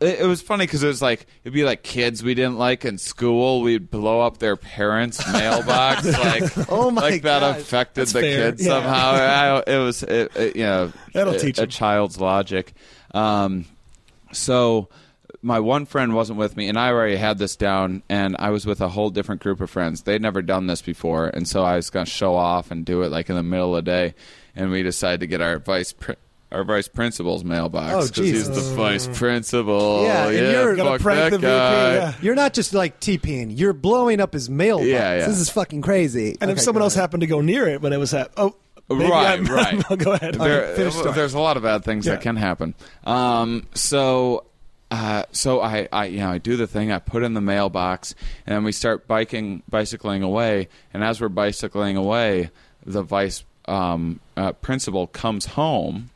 it, 0.00 0.20
it 0.20 0.26
was 0.26 0.42
funny 0.42 0.64
because 0.66 0.82
it 0.82 0.88
was 0.88 1.00
like 1.00 1.26
it'd 1.44 1.54
be 1.54 1.64
like 1.64 1.82
kids 1.84 2.22
we 2.24 2.34
didn't 2.34 2.58
like 2.58 2.84
in 2.84 2.98
school. 2.98 3.62
We'd 3.62 3.88
blow 3.90 4.20
up 4.20 4.38
their 4.38 4.56
parents' 4.56 5.20
mailbox, 5.32 6.04
like 6.06 6.42
Oh 6.70 6.90
my 6.90 7.02
like 7.02 7.22
that 7.22 7.40
gosh. 7.40 7.60
affected 7.60 8.00
That's 8.02 8.12
the 8.12 8.20
fair. 8.20 8.50
kids 8.50 8.66
Yeah. 8.66 8.72
somehow. 8.72 9.10
I, 9.12 9.64
it 9.72 9.78
was 9.78 10.02
it, 10.02 10.36
it, 10.36 10.56
you 10.56 10.64
know 10.64 10.92
That'll 11.14 11.34
a, 11.34 11.38
teach 11.38 11.58
a 11.58 11.62
'em. 11.62 11.68
child's 11.68 12.20
logic. 12.20 12.72
Um, 13.14 13.64
so 14.32 14.88
my 15.42 15.60
one 15.60 15.86
friend 15.86 16.14
wasn't 16.14 16.38
with 16.38 16.56
me, 16.56 16.68
and 16.68 16.78
I 16.78 16.88
already 16.90 17.16
had 17.16 17.38
this 17.38 17.54
down, 17.56 18.02
and 18.08 18.34
I 18.38 18.50
was 18.50 18.66
with 18.66 18.80
a 18.80 18.88
whole 18.88 19.10
different 19.10 19.40
group 19.42 19.60
of 19.60 19.70
friends. 19.70 20.02
They'd 20.02 20.22
never 20.22 20.42
done 20.42 20.66
this 20.66 20.82
before, 20.82 21.28
and 21.28 21.46
so 21.46 21.62
I 21.64 21.76
was 21.76 21.90
going 21.90 22.06
to 22.06 22.10
show 22.10 22.34
off 22.34 22.70
and 22.70 22.84
do 22.84 23.02
it 23.02 23.10
like 23.12 23.28
in 23.30 23.36
the 23.36 23.42
middle 23.42 23.76
of 23.76 23.84
the 23.84 23.90
day. 23.90 24.14
And 24.56 24.70
we 24.70 24.82
decided 24.82 25.20
to 25.20 25.26
get 25.28 25.40
our 25.40 25.58
vice 25.58 25.92
pri- 25.92 26.16
our 26.50 26.64
vice 26.64 26.88
principal's 26.88 27.44
mailbox 27.44 27.92
Oh, 27.94 28.00
because 28.08 28.16
he's 28.16 28.48
Jesus. 28.48 28.68
the 28.70 28.74
vice 28.74 29.06
principal. 29.06 30.02
Yeah, 30.04 30.28
and 30.28 30.34
you're- 30.52 30.76
Gotta 30.76 30.90
fuck 30.92 31.00
prank 31.02 31.18
that 31.18 31.30
the 31.32 31.36
VP, 31.38 31.46
guy. 31.46 31.94
yeah. 31.94 32.12
You're 32.22 32.34
not 32.34 32.54
just 32.54 32.72
like 32.72 32.98
TPing. 33.00 33.52
You're 33.56 33.74
blowing 33.74 34.18
up 34.18 34.32
his 34.32 34.48
mailbox. 34.48 34.88
Yeah, 34.88 35.18
yeah. 35.18 35.26
This 35.26 35.38
is 35.40 35.50
fucking 35.50 35.82
crazy. 35.82 36.36
And 36.40 36.50
if 36.50 36.56
Okay, 36.56 36.64
someone 36.64 36.80
go 36.80 36.84
else 36.86 36.94
ahead. 36.94 37.02
happened 37.02 37.20
to 37.20 37.26
go 37.26 37.42
near 37.42 37.68
it 37.68 37.82
when 37.82 37.92
it 37.92 37.98
was 37.98 38.14
at 38.14 38.30
oh. 38.38 38.56
Maybe 38.90 39.04
Right, 39.10 39.26
I'm- 39.38 39.44
right. 39.44 39.84
I'll 39.90 39.96
go 39.96 40.12
ahead. 40.12 40.34
There- 40.34 40.74
there's 40.74 41.34
a 41.34 41.38
lot 41.40 41.56
of 41.56 41.62
bad 41.62 41.84
things 41.84 42.06
Yeah. 42.06 42.12
that 42.14 42.22
can 42.22 42.36
happen. 42.36 42.74
Um, 43.04 43.66
so, 43.74 44.44
uh, 44.90 45.24
so 45.32 45.60
I, 45.60 45.88
I, 45.92 46.06
you 46.06 46.20
know, 46.20 46.30
I 46.30 46.38
do 46.38 46.56
the 46.56 46.66
thing. 46.66 46.90
I 46.90 46.98
put 46.98 47.22
in 47.22 47.34
the 47.34 47.40
mailbox, 47.42 48.14
and 48.46 48.54
then 48.56 48.64
we 48.64 48.72
start 48.72 49.06
biking, 49.06 49.62
bicycling 49.68 50.22
away. 50.22 50.68
And 50.94 51.04
as 51.04 51.20
we're 51.20 51.28
bicycling 51.28 51.96
away, 51.96 52.50
the 52.86 53.02
vice 53.02 53.44
um, 53.66 54.20
uh, 54.36 54.52
principal 54.52 55.06
comes 55.06 55.44
home, 55.44 56.08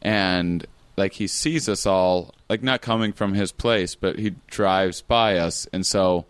and 0.00 0.64
like 0.96 1.14
he 1.14 1.26
sees 1.26 1.68
us 1.68 1.86
all, 1.86 2.32
like 2.48 2.62
not 2.62 2.80
coming 2.82 3.12
from 3.12 3.34
his 3.34 3.50
place, 3.50 3.94
but 3.96 4.18
he 4.20 4.34
drives 4.48 5.00
by 5.02 5.36
us, 5.38 5.66
and 5.72 5.84
so. 5.86 6.24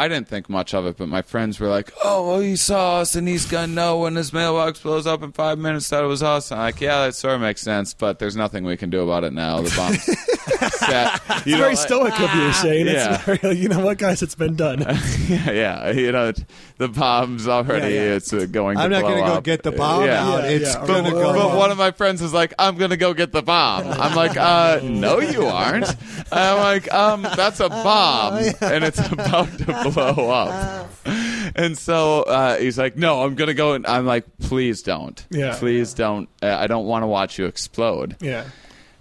I 0.00 0.08
didn't 0.08 0.28
think 0.28 0.48
much 0.48 0.72
of 0.74 0.86
it, 0.86 0.96
but 0.96 1.08
my 1.08 1.22
friends 1.22 1.60
were 1.60 1.68
like, 1.68 1.92
"Oh, 2.02 2.26
well, 2.28 2.40
he 2.40 2.56
saw 2.56 3.00
us, 3.00 3.14
and 3.14 3.28
he's 3.28 3.44
gonna 3.46 3.66
know 3.72 3.98
when 3.98 4.16
his 4.16 4.32
mailbox 4.32 4.80
blows 4.80 5.06
up 5.06 5.22
in 5.22 5.32
five 5.32 5.58
minutes 5.58 5.88
that 5.90 6.02
it 6.02 6.06
was 6.06 6.22
us." 6.22 6.50
I'm 6.50 6.58
like, 6.58 6.80
"Yeah, 6.80 7.04
that 7.06 7.14
sort 7.14 7.34
of 7.34 7.40
makes 7.42 7.60
sense, 7.60 7.92
but 7.94 8.18
there's 8.18 8.36
nothing 8.36 8.64
we 8.64 8.76
can 8.76 8.88
do 8.90 9.02
about 9.02 9.24
it 9.24 9.32
now. 9.32 9.60
The 9.60 9.74
bomb's 9.76 10.02
set." 10.78 11.20
You 11.30 11.36
it's 11.36 11.46
know, 11.46 11.58
very 11.58 11.70
I- 11.72 11.74
stoic 11.74 12.20
of 12.20 12.34
you, 12.34 12.52
Shane. 12.54 12.86
Yeah. 12.86 13.14
It's 13.14 13.24
very, 13.42 13.56
you 13.56 13.68
know 13.68 13.80
what, 13.84 13.98
guys? 13.98 14.22
It's 14.22 14.34
been 14.34 14.56
done. 14.56 14.80
yeah, 15.28 15.50
yeah, 15.50 15.90
you 15.90 16.12
know, 16.12 16.32
the 16.78 16.88
bomb's 16.88 17.46
already 17.46 17.94
Yeah, 17.94 18.02
yeah. 18.04 18.14
it's 18.16 18.32
uh, 18.32 18.46
going. 18.50 18.78
I'm 18.78 18.90
to 18.90 18.96
not 18.96 19.02
blow 19.02 19.20
gonna 19.20 19.34
go 19.34 19.40
get 19.42 19.62
the 19.62 19.72
bomb 19.72 20.04
Yeah. 20.04 20.26
out. 20.26 20.44
Yeah, 20.44 20.50
it's 20.50 20.74
yeah. 20.74 20.86
gonna 20.86 21.10
But, 21.10 21.12
go. 21.12 21.32
but 21.34 21.56
one 21.58 21.70
of 21.70 21.78
my 21.78 21.90
friends 21.90 22.22
is 22.22 22.32
like, 22.32 22.54
I'm 22.58 22.76
gonna 22.76 22.96
go 22.96 23.12
get 23.14 23.32
the 23.32 23.42
bomb. 23.42 23.86
I'm 23.88 24.14
like, 24.16 24.36
uh, 24.36 24.80
no, 24.82 25.20
you 25.20 25.44
aren't. 25.46 25.94
I'm 26.32 26.58
like, 26.58 26.92
um, 26.94 27.22
that's 27.22 27.60
a 27.60 27.68
bomb, 27.68 28.38
and 28.60 28.84
it's 28.84 28.98
about 29.12 29.48
to 29.58 29.64
blow 29.66 29.89
up. 30.30 30.90
And 31.54 31.76
so 31.76 32.22
uh, 32.22 32.58
he's 32.58 32.78
like, 32.78 32.96
no, 32.96 33.22
I'm 33.24 33.34
gonna 33.34 33.54
go. 33.54 33.72
And 33.74 33.86
I'm 33.86 34.06
like, 34.06 34.24
please 34.38 34.82
don't. 34.82 35.24
Yeah. 35.30 35.56
Please 35.58 35.94
don't. 35.94 36.28
Uh, 36.42 36.56
I 36.58 36.66
don't 36.66 36.86
want 36.86 37.02
to 37.02 37.06
watch 37.06 37.38
you 37.38 37.46
explode. 37.46 38.16
yeah. 38.20 38.44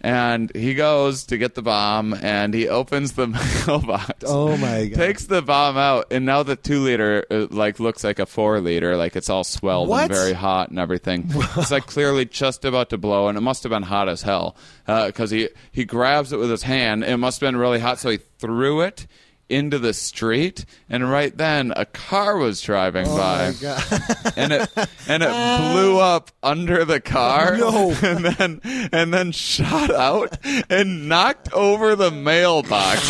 And 0.02 0.50
he 0.56 0.76
goes 0.76 1.26
to 1.26 1.38
get 1.38 1.56
the 1.56 1.62
bomb, 1.62 2.14
and 2.14 2.54
he 2.54 2.70
opens 2.70 3.12
the 3.12 3.28
mailbox 3.68 4.24
oh 4.26 4.56
my 4.56 4.86
god! 4.88 4.96
takes 4.96 5.26
the 5.26 5.42
bomb 5.42 5.76
out, 5.78 6.06
and 6.12 6.26
now 6.26 6.42
the 6.42 6.56
two 6.56 6.80
liter 6.80 7.26
uh, 7.30 7.48
like 7.52 7.82
looks 7.82 8.02
like 8.06 8.18
a 8.18 8.26
four 8.26 8.62
liter, 8.62 8.96
like 8.96 9.18
it's 9.18 9.30
all 9.30 9.44
swelled 9.44 9.90
What? 9.90 10.04
and 10.04 10.14
very 10.14 10.32
hot 10.32 10.70
and 10.70 10.80
everything. 10.80 11.30
it's 11.58 11.70
like 11.70 11.86
clearly 11.86 12.24
just 12.24 12.64
about 12.64 12.92
to 12.92 12.98
blow, 12.98 13.28
and 13.28 13.38
it 13.38 13.42
must 13.42 13.62
have 13.64 13.72
been 13.72 13.84
hot 13.84 14.08
as 14.08 14.22
hell 14.22 14.56
because 14.86 15.32
he 15.32 15.50
he 15.74 15.84
grabs 15.84 16.32
it 16.32 16.38
with 16.40 16.50
his 16.50 16.64
hand. 16.64 17.04
It 17.04 17.18
must 17.18 17.42
have 17.42 17.48
been 17.50 17.58
really 17.60 17.80
hot, 17.80 18.00
so 18.00 18.10
he 18.10 18.20
threw 18.38 18.80
it 18.80 19.06
into 19.50 19.80
the 19.80 19.94
street, 19.94 20.66
and 20.90 21.10
right 21.10 21.36
then 21.36 21.74
a 21.76 21.86
car 21.86 22.38
was 22.38 22.62
driving 22.62 23.08
oh, 23.08 23.18
by 23.18 23.48
Oh 23.48 23.52
my 23.52 23.54
god! 23.62 24.34
and 24.38 24.54
it 24.54 24.70
and 25.08 25.24
it 25.24 25.30
blew 25.74 26.00
up 26.00 26.32
under 26.44 26.86
the 26.86 27.00
car 27.00 27.58
No. 27.58 27.92
and 28.04 28.26
then 28.26 28.62
and 28.92 29.14
then 29.14 29.32
shot 29.32 29.92
out 29.92 30.38
and 30.70 31.10
knocked 31.10 31.52
over 31.54 31.96
the 31.96 32.12
mailbox 32.12 33.02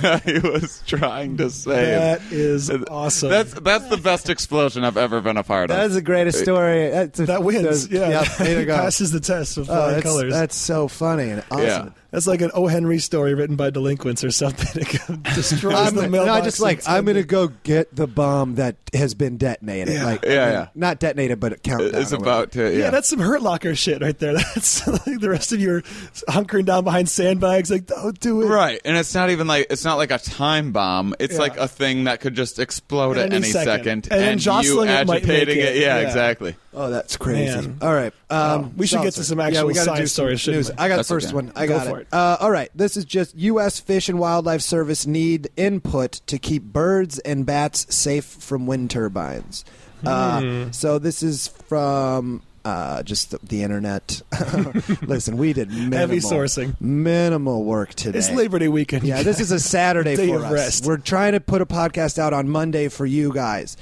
that 0.00 0.22
he 0.24 0.38
was 0.38 0.82
trying 0.86 1.36
to 1.38 1.50
save. 1.50 1.76
That 1.98 2.32
is 2.32 2.70
awesome. 2.90 3.30
That's 3.30 3.52
that's 3.54 3.88
the 3.88 3.96
best 3.96 4.28
explosion 4.30 4.84
I've 4.84 4.96
ever 4.96 5.20
been 5.20 5.36
a 5.36 5.42
part 5.42 5.70
of. 5.70 5.76
That's 5.76 5.94
the 5.94 6.02
greatest 6.02 6.40
story. 6.40 6.88
That's 6.90 7.20
a, 7.20 7.26
that 7.26 7.42
wins. 7.42 7.88
that's- 7.88 7.88
Yeah. 7.90 8.22
Yep, 8.22 8.58
He 8.58 8.66
passes 8.66 9.10
the 9.12 9.20
test 9.20 9.56
of 9.58 9.68
Oh, 9.70 9.90
that's, 9.90 10.02
colors. 10.02 10.32
that's 10.32 10.56
so 10.56 10.88
funny 10.88 11.30
and 11.30 11.44
awesome. 11.50 11.64
Yeah. 11.64 11.88
That's 12.14 12.26
like 12.28 12.40
an 12.42 12.52
O. 12.54 12.68
Henry 12.68 13.00
story 13.00 13.34
written 13.34 13.56
by 13.56 13.70
delinquents 13.70 14.22
or 14.24 14.30
something. 14.30 14.84
It 15.24 15.34
destroys 15.34 15.74
I'm, 15.74 15.94
the 15.96 16.08
no. 16.08 16.32
I 16.32 16.40
just 16.40 16.60
like 16.60 16.78
and 16.78 16.88
I'm 16.88 17.04
gonna 17.04 17.24
go 17.24 17.48
get 17.48 17.94
the 17.94 18.06
bomb 18.06 18.54
that 18.56 18.76
has 18.92 19.14
been 19.14 19.36
detonated. 19.36 19.94
Yeah. 19.94 20.04
Like, 20.04 20.24
Yeah, 20.24 20.30
I 20.30 20.44
mean, 20.46 20.52
yeah. 20.54 20.68
not 20.76 21.00
detonated, 21.00 21.40
but 21.40 21.62
countdown. 21.62 22.00
it's 22.00 22.12
about 22.12 22.52
to 22.52 22.64
it. 22.66 22.74
yeah. 22.74 22.78
Yeah, 22.84 22.90
that's 22.90 23.08
some 23.08 23.18
Hurt 23.18 23.42
Locker 23.42 23.74
shit 23.74 24.00
right 24.00 24.16
there. 24.18 24.34
That's 24.54 24.86
like 24.86 25.18
the 25.20 25.30
rest 25.30 25.52
of 25.52 25.60
you 25.60 25.76
are 25.76 25.82
hunkering 26.28 26.66
down 26.66 26.84
behind 26.84 27.08
sandbags, 27.08 27.70
like 27.70 27.86
don't 27.86 28.18
do 28.20 28.42
it. 28.42 28.46
Right, 28.46 28.80
and 28.84 28.96
it's 28.96 29.14
not 29.14 29.30
even 29.30 29.46
like 29.48 29.66
it's 29.70 29.84
not 29.84 29.96
like 29.96 30.10
a 30.12 30.18
time 30.18 30.70
bomb. 30.72 31.14
It's 31.18 31.34
Yeah. 31.34 31.40
like 31.40 31.56
a 31.56 31.66
thing 31.66 32.04
that 32.04 32.20
could 32.20 32.34
just 32.34 32.58
explode 32.60 33.16
At 33.16 33.24
at 33.26 33.32
any 33.32 33.36
any 33.36 33.46
second. 33.52 34.04
second, 34.04 34.08
And 34.12 34.20
then 34.20 34.32
you 34.34 34.40
jostling 34.40 34.88
it 34.90 35.06
might 35.08 35.16
agitating 35.22 35.56
make 35.56 35.64
it. 35.64 35.76
it. 35.76 35.80
Yeah, 35.82 35.98
Yeah. 36.00 36.06
exactly. 36.06 36.54
Oh, 36.76 36.90
that's 36.90 37.16
crazy. 37.16 37.54
Man. 37.54 37.78
All 37.82 37.92
right. 37.94 38.12
Um, 38.30 38.64
Oh, 38.64 38.70
we 38.76 38.86
should 38.88 38.96
get 39.02 39.14
to 39.14 39.22
Seltzer. 39.22 39.24
some 39.24 39.38
yeah, 39.38 39.46
actual 39.46 39.66
we 39.68 39.74
gotta 39.74 39.90
do 39.90 39.94
science 39.96 40.12
some 40.12 40.24
stories, 40.24 40.46
news. 40.48 40.68
we? 40.70 40.74
I 40.76 40.88
got 40.88 40.96
That's 40.96 41.08
the 41.08 41.14
first 41.14 41.26
okay. 41.28 41.34
one. 41.36 41.52
I 41.54 41.66
Go 41.66 41.78
got 41.78 41.86
for 41.86 41.98
it. 41.98 42.02
it. 42.02 42.03
Uh, 42.12 42.36
all 42.40 42.50
right. 42.50 42.70
This 42.74 42.96
is 42.96 43.04
just 43.04 43.34
U.S. 43.36 43.80
Fish 43.80 44.08
and 44.08 44.18
Wildlife 44.18 44.60
Service 44.62 45.06
need 45.06 45.48
input 45.56 46.20
to 46.26 46.38
keep 46.38 46.62
birds 46.62 47.18
and 47.20 47.44
bats 47.46 47.94
safe 47.94 48.24
from 48.24 48.66
wind 48.66 48.90
turbines. 48.90 49.64
Uh, 50.04 50.40
Hmm. 50.40 50.70
so 50.72 50.98
this 50.98 51.22
is 51.22 51.48
from. 51.48 52.42
Uh, 52.66 53.02
just 53.02 53.30
the, 53.30 53.38
the 53.42 53.62
internet. 53.62 54.22
Listen, 55.02 55.36
we 55.36 55.52
did 55.52 55.68
minimal, 55.68 55.98
Heavy 55.98 56.16
sourcing. 56.16 56.74
minimal 56.80 57.62
work 57.62 57.92
today. 57.92 58.18
It's 58.18 58.30
Labor 58.30 58.58
Day 58.58 58.68
weekend. 58.68 59.04
Yeah, 59.04 59.22
this 59.22 59.38
is 59.38 59.50
a 59.52 59.60
Saturday 59.60 60.16
Day 60.16 60.28
for 60.28 60.36
of 60.36 60.44
us. 60.44 60.52
rest. 60.52 60.86
We're 60.86 60.96
trying 60.96 61.32
to 61.32 61.40
put 61.40 61.60
a 61.60 61.66
podcast 61.66 62.18
out 62.18 62.32
on 62.32 62.48
Monday 62.48 62.88
for 62.88 63.04
you 63.04 63.34
guys. 63.34 63.76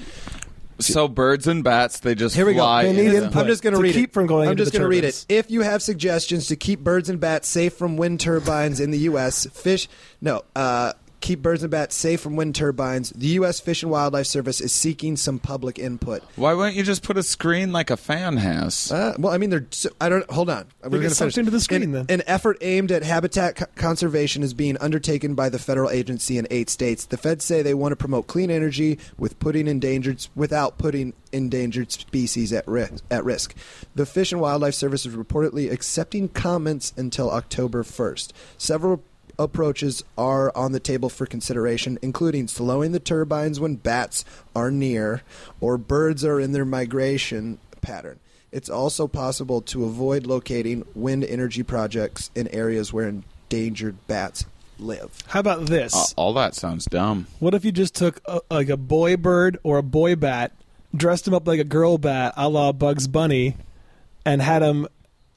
So 0.79 1.07
birds 1.09 1.47
and 1.47 1.63
bats, 1.63 2.01
they 2.01 2.15
just 2.15 2.35
Here 2.35 2.45
we 2.47 2.55
go. 2.55 2.61
fly. 2.61 2.85
They 2.85 2.93
need 2.93 3.07
into- 3.07 3.25
input. 3.25 3.43
I'm 3.43 3.47
just 3.47 3.63
going 3.63 3.73
to 3.75 3.79
To 3.79 3.83
read 3.83 3.95
keep 3.95 4.11
it. 4.11 4.13
from 4.13 4.27
going 4.27 4.49
I'm 4.49 4.53
into 4.53 4.63
just 4.63 4.73
the 4.73 4.79
gonna 4.79 4.89
read 4.89 5.03
turbines. 5.03 5.27
it. 5.29 5.35
If 5.35 5.51
you 5.51 5.61
have 5.63 5.83
suggestions 5.83 6.47
to 6.49 6.57
keep 6.57 6.81
birds 6.81 7.09
and 7.09 7.21
bats 7.21 7.49
safe 7.49 7.75
from 7.75 7.97
wind 7.97 8.21
turbines 8.21 8.81
in 8.81 8.91
the 8.91 8.99
U.S., 9.01 9.47
fish 9.53 9.89
no. 10.21 10.43
Uh, 10.57 10.93
keep 11.23 11.41
birds 11.41 11.63
and 11.63 11.71
bats 11.71 11.95
safe 11.95 12.21
from 12.21 12.37
wind 12.37 12.55
turbines. 12.55 13.11
The 13.11 13.29
U.S. 13.29 13.61
Fish 13.61 13.83
and 13.83 13.91
Wildlife 13.91 14.27
Service 14.27 14.61
is 14.61 14.73
seeking 14.73 15.17
some 15.17 15.39
public 15.39 15.79
input. 15.79 16.23
Why 16.37 16.53
wouldn't 16.53 16.77
you 16.77 16.83
just 16.83 17.03
put 17.03 17.17
a 17.17 17.23
screen 17.23 17.73
like 17.73 17.91
a 17.91 17.97
fan 17.97 18.37
has? 18.37 18.93
Uh, 18.93 19.15
well, 19.19 19.33
I 19.33 19.39
mean, 19.39 19.49
they're. 19.49 19.67
I 20.01 20.09
don't. 20.09 20.29
Hold 20.31 20.51
on. 20.51 20.67
We're 20.83 20.91
Look 20.91 21.01
going 21.01 21.05
at 21.07 21.13
something 21.13 21.45
to 21.47 21.51
the 21.51 21.61
screen, 21.61 21.83
an, 21.83 21.93
then. 21.93 22.07
An 22.11 22.23
effort 22.27 22.59
aimed 22.61 22.93
at 22.93 23.03
habitat 23.03 23.57
co- 23.57 23.67
conservation 23.77 24.43
is 24.43 24.53
being 24.53 24.77
undertaken 24.79 25.35
by 25.35 25.49
the 25.49 25.59
federal 25.59 25.89
agency 25.89 26.37
in 26.37 26.47
eight 26.51 26.69
states. 26.69 27.07
The 27.07 27.17
feds 27.17 27.45
say 27.45 27.63
they 27.63 27.75
want 27.75 27.93
to 27.93 27.97
promote 27.97 28.27
clean 28.27 28.51
energy 28.51 28.99
with 29.17 29.39
putting 29.39 29.69
endangered 29.69 30.27
without 30.35 30.77
putting 30.77 31.15
endangered 31.33 31.93
species 31.93 32.53
at 32.53 32.67
risk. 32.69 33.03
At 33.11 33.25
risk. 33.25 33.55
The 33.95 34.07
Fish 34.07 34.33
and 34.33 34.41
Wildlife 34.41 34.75
Service 34.75 35.07
is 35.07 35.15
reportedly 35.15 35.71
accepting 35.71 36.29
comments 36.29 36.93
until 36.97 37.31
October 37.31 37.83
first. 37.85 38.33
Several 38.59 39.03
approaches 39.39 40.05
are 40.17 40.53
on 40.57 40.73
the 40.73 40.81
table 40.81 41.09
for 41.09 41.27
consideration, 41.27 41.99
including 42.03 42.49
slowing 42.49 42.93
the 42.93 43.01
turbines 43.01 43.61
when 43.61 43.77
bats 43.77 44.25
are 44.55 44.71
near 44.71 45.23
or 45.61 45.79
birds 45.79 46.25
are 46.25 46.41
in 46.41 46.53
their 46.53 46.65
migration 46.65 47.59
pattern. 47.81 48.19
It's 48.51 48.69
also 48.69 49.09
possible 49.09 49.63
to 49.63 49.85
avoid 49.85 50.27
locating 50.27 50.85
wind 50.95 51.25
energy 51.25 51.63
projects 51.63 52.31
in 52.35 52.49
areas 52.49 52.93
where 52.93 53.09
endangered 53.09 54.07
bats 54.07 54.45
live. 54.79 55.17
How 55.29 55.41
about 55.41 55.67
this? 55.67 55.95
Uh, 55.95 56.21
all 56.21 56.35
that 56.35 56.55
sounds 56.55 56.85
dumb. 56.85 57.27
What 57.39 57.55
if 57.55 57.65
you 57.65 57.73
just 57.73 57.95
took 57.95 58.21
a, 58.27 58.41
like 58.51 58.69
a 58.69 58.77
boy 58.77 59.17
bird 59.17 59.59
or 59.63 59.79
a 59.79 59.83
boy 59.83 60.17
bat, 60.17 60.53
dressed 60.95 61.27
him 61.27 61.35
up 61.35 61.47
like 61.47 61.61
a 61.61 61.65
girl 61.65 61.99
bat, 61.99 62.35
a 62.37 62.49
la 62.49 62.73
Bugs 62.73 63.09
Bunny, 63.09 63.57
and 64.27 64.43
had 64.43 64.63
him 64.63 64.87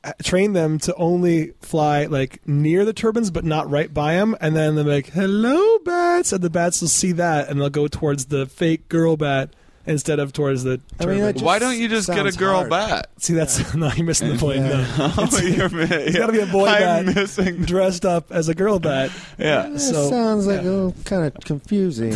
Uh, 0.05 0.11
train 0.21 0.53
them 0.53 0.77
to 0.77 0.93
only 0.95 1.53
fly 1.61 2.05
like 2.05 2.39
near 2.47 2.85
the 2.85 2.93
turbines 2.93 3.31
but 3.31 3.43
not 3.43 3.67
right 3.67 3.91
by 3.91 4.13
them, 4.13 4.35
and 4.39 4.55
then 4.55 4.75
they're 4.75 4.85
like, 4.85 5.07
"Hello, 5.07 5.79
bats," 5.79 6.31
and 6.31 6.43
the 6.43 6.49
bats 6.49 6.79
will 6.79 6.87
see 6.87 7.11
that 7.13 7.49
and 7.49 7.59
they'll 7.59 7.71
go 7.71 7.87
towards 7.87 8.25
the 8.25 8.45
fake 8.45 8.87
girl 8.87 9.17
bat 9.17 9.49
instead 9.87 10.19
of 10.19 10.33
towards 10.33 10.63
the 10.63 10.79
I 10.99 11.05
mean, 11.05 11.19
that 11.19 11.33
just 11.33 11.45
Why 11.45 11.59
don't 11.59 11.77
you 11.77 11.87
just 11.87 12.07
get 12.07 12.17
a 12.19 12.31
sounds 12.31 12.37
girl 12.37 12.55
hard. 12.57 12.69
bat? 12.69 13.09
See, 13.17 13.33
that's 13.33 13.73
no, 13.75 13.91
you're 13.93 14.05
missing 14.05 14.29
the 14.29 14.37
point. 14.37 14.59
Yeah. 14.59 14.85
No. 14.97 15.13
Oh, 15.17 15.39
you're 15.41 15.69
It's 15.73 16.17
got 16.17 16.27
to 16.27 16.31
be 16.33 16.39
a 16.39 16.45
boy 16.45 16.67
I'm 16.67 17.05
bat 17.07 17.15
missing. 17.15 17.57
dressed 17.63 18.05
up 18.05 18.31
as 18.31 18.49
a 18.49 18.55
girl 18.55 18.79
bat. 18.79 19.11
Yeah. 19.37 19.67
That 19.69 19.79
So- 19.79 20.09
sounds 20.09 20.47
like 20.47 20.61
yeah. 20.63 20.69
a 20.69 20.71
little 20.71 20.95
kind 21.05 21.25
of 21.25 21.33
confusing. 21.43 22.15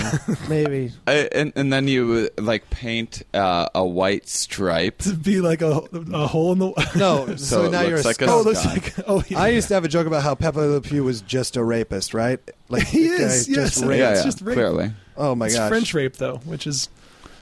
Maybe. 0.49 0.91
I- 1.07 1.29
and 1.33 1.53
and 1.55 1.71
then 1.71 1.87
you 1.87 2.29
uh, 2.37 2.41
like 2.41 2.69
paint 2.69 3.23
uh, 3.33 3.67
a 3.75 3.85
white 3.85 4.27
stripe. 4.27 4.99
To 4.99 5.13
be 5.13 5.41
like 5.41 5.61
a, 5.61 5.81
a 6.13 6.27
hole 6.27 6.51
in 6.53 6.59
the. 6.59 6.91
No, 6.95 7.27
so, 7.27 7.35
So 7.35 7.65
it 7.65 7.71
now 7.71 7.81
you're 7.81 7.93
a 7.99 8.01
looks 8.01 8.05
like 8.05 8.21
a 8.21 8.25
skunk. 8.25 8.31
oh, 8.31 8.41
looks 8.41 8.59
Skunk. 8.61 8.97
like. 8.97 9.05
Oh, 9.07 9.23
yeah. 9.27 9.39
I 9.39 9.47
used 9.49 9.67
to 9.69 9.73
have 9.75 9.83
a 9.85 9.87
joke 9.89 10.07
about 10.07 10.23
how 10.23 10.35
Pepe 10.35 10.57
Le 10.59 10.81
Pew 10.81 11.03
was 11.03 11.21
just 11.21 11.55
a 11.57 11.63
rapist, 11.63 12.13
right? 12.13 12.39
Like 12.69 12.87
He 12.87 13.07
the 13.07 13.17
guy 13.17 13.23
is, 13.23 13.47
just 13.47 13.77
yes. 13.77 13.83
raped. 13.83 13.99
yeah, 13.99 14.09
it's 14.11 14.19
yeah, 14.19 14.23
just 14.25 14.41
rape. 14.41 14.55
clearly. 14.55 14.91
Oh 15.17 15.35
my 15.35 15.47
it's 15.47 15.55
gosh. 15.55 15.69
French 15.69 15.93
rape 15.93 16.15
though, 16.17 16.37
which 16.45 16.65
is 16.67 16.87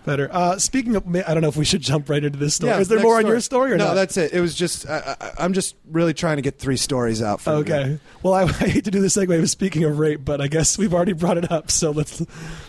better. 0.08 0.28
Uh, 0.32 0.58
speaking 0.58 0.95
of, 0.95 1.05
I 1.16 1.34
don't 1.36 1.41
know 1.41 1.49
if 1.49 1.55
we 1.58 1.66
should 1.66 1.82
jump 1.82 2.10
right 2.10 2.24
into 2.24 2.39
this 2.39 2.55
story. 2.55 2.72
Yeah, 2.72 2.80
is 2.80 2.88
there 2.88 2.97
next 2.97 3.05
more 3.05 3.18
on 3.18 3.28
your 3.28 3.39
story 3.41 3.74
or 3.74 3.78
no? 3.78 3.89
not? 3.89 3.93
that's 3.93 4.18
it. 4.18 4.34
It 4.34 4.41
was 4.41 4.55
just 4.55 4.89
I, 4.89 5.16
I, 5.22 5.32
I'm 5.38 5.53
just 5.53 5.76
really 5.91 6.16
trying 6.16 6.38
to 6.38 6.41
get 6.41 6.58
three 6.58 6.78
stories 6.78 7.22
out. 7.22 7.41
For 7.41 7.51
okay. 7.51 7.99
Well, 8.24 8.34
I, 8.34 8.41
I 8.45 8.47
hate 8.70 8.86
to 8.86 8.91
do 8.91 8.99
the 9.01 9.08
segue 9.08 9.38
of 9.39 9.47
speaking 9.49 9.84
of 9.84 9.99
rape, 9.99 10.22
but 10.26 10.41
I 10.41 10.47
guess 10.47 10.78
we've 10.80 10.93
already 10.93 11.14
brought 11.14 11.38
it 11.38 11.51
up, 11.51 11.70
so 11.70 11.91
let's 11.91 12.24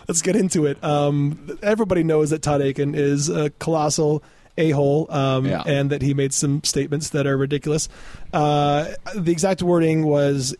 let's 0.07 0.21
get 0.21 0.35
into 0.35 0.67
it. 0.67 0.83
Um, 0.83 1.57
everybody 1.63 2.03
knows 2.03 2.29
that 2.29 2.43
Todd 2.43 2.61
Akin 2.61 2.93
is 2.93 3.29
a 3.29 3.49
colossal 3.51 4.21
a 4.59 4.71
hole, 4.71 5.07
um, 5.09 5.45
Yeah. 5.45 5.63
and 5.65 5.89
that 5.89 6.01
he 6.01 6.13
made 6.13 6.33
some 6.33 6.61
statements 6.63 7.11
that 7.11 7.25
are 7.25 7.37
ridiculous. 7.37 7.87
Uh, 8.33 8.89
the 9.15 9.31
exact 9.31 9.63
wording 9.63 10.05
was, 10.05 10.53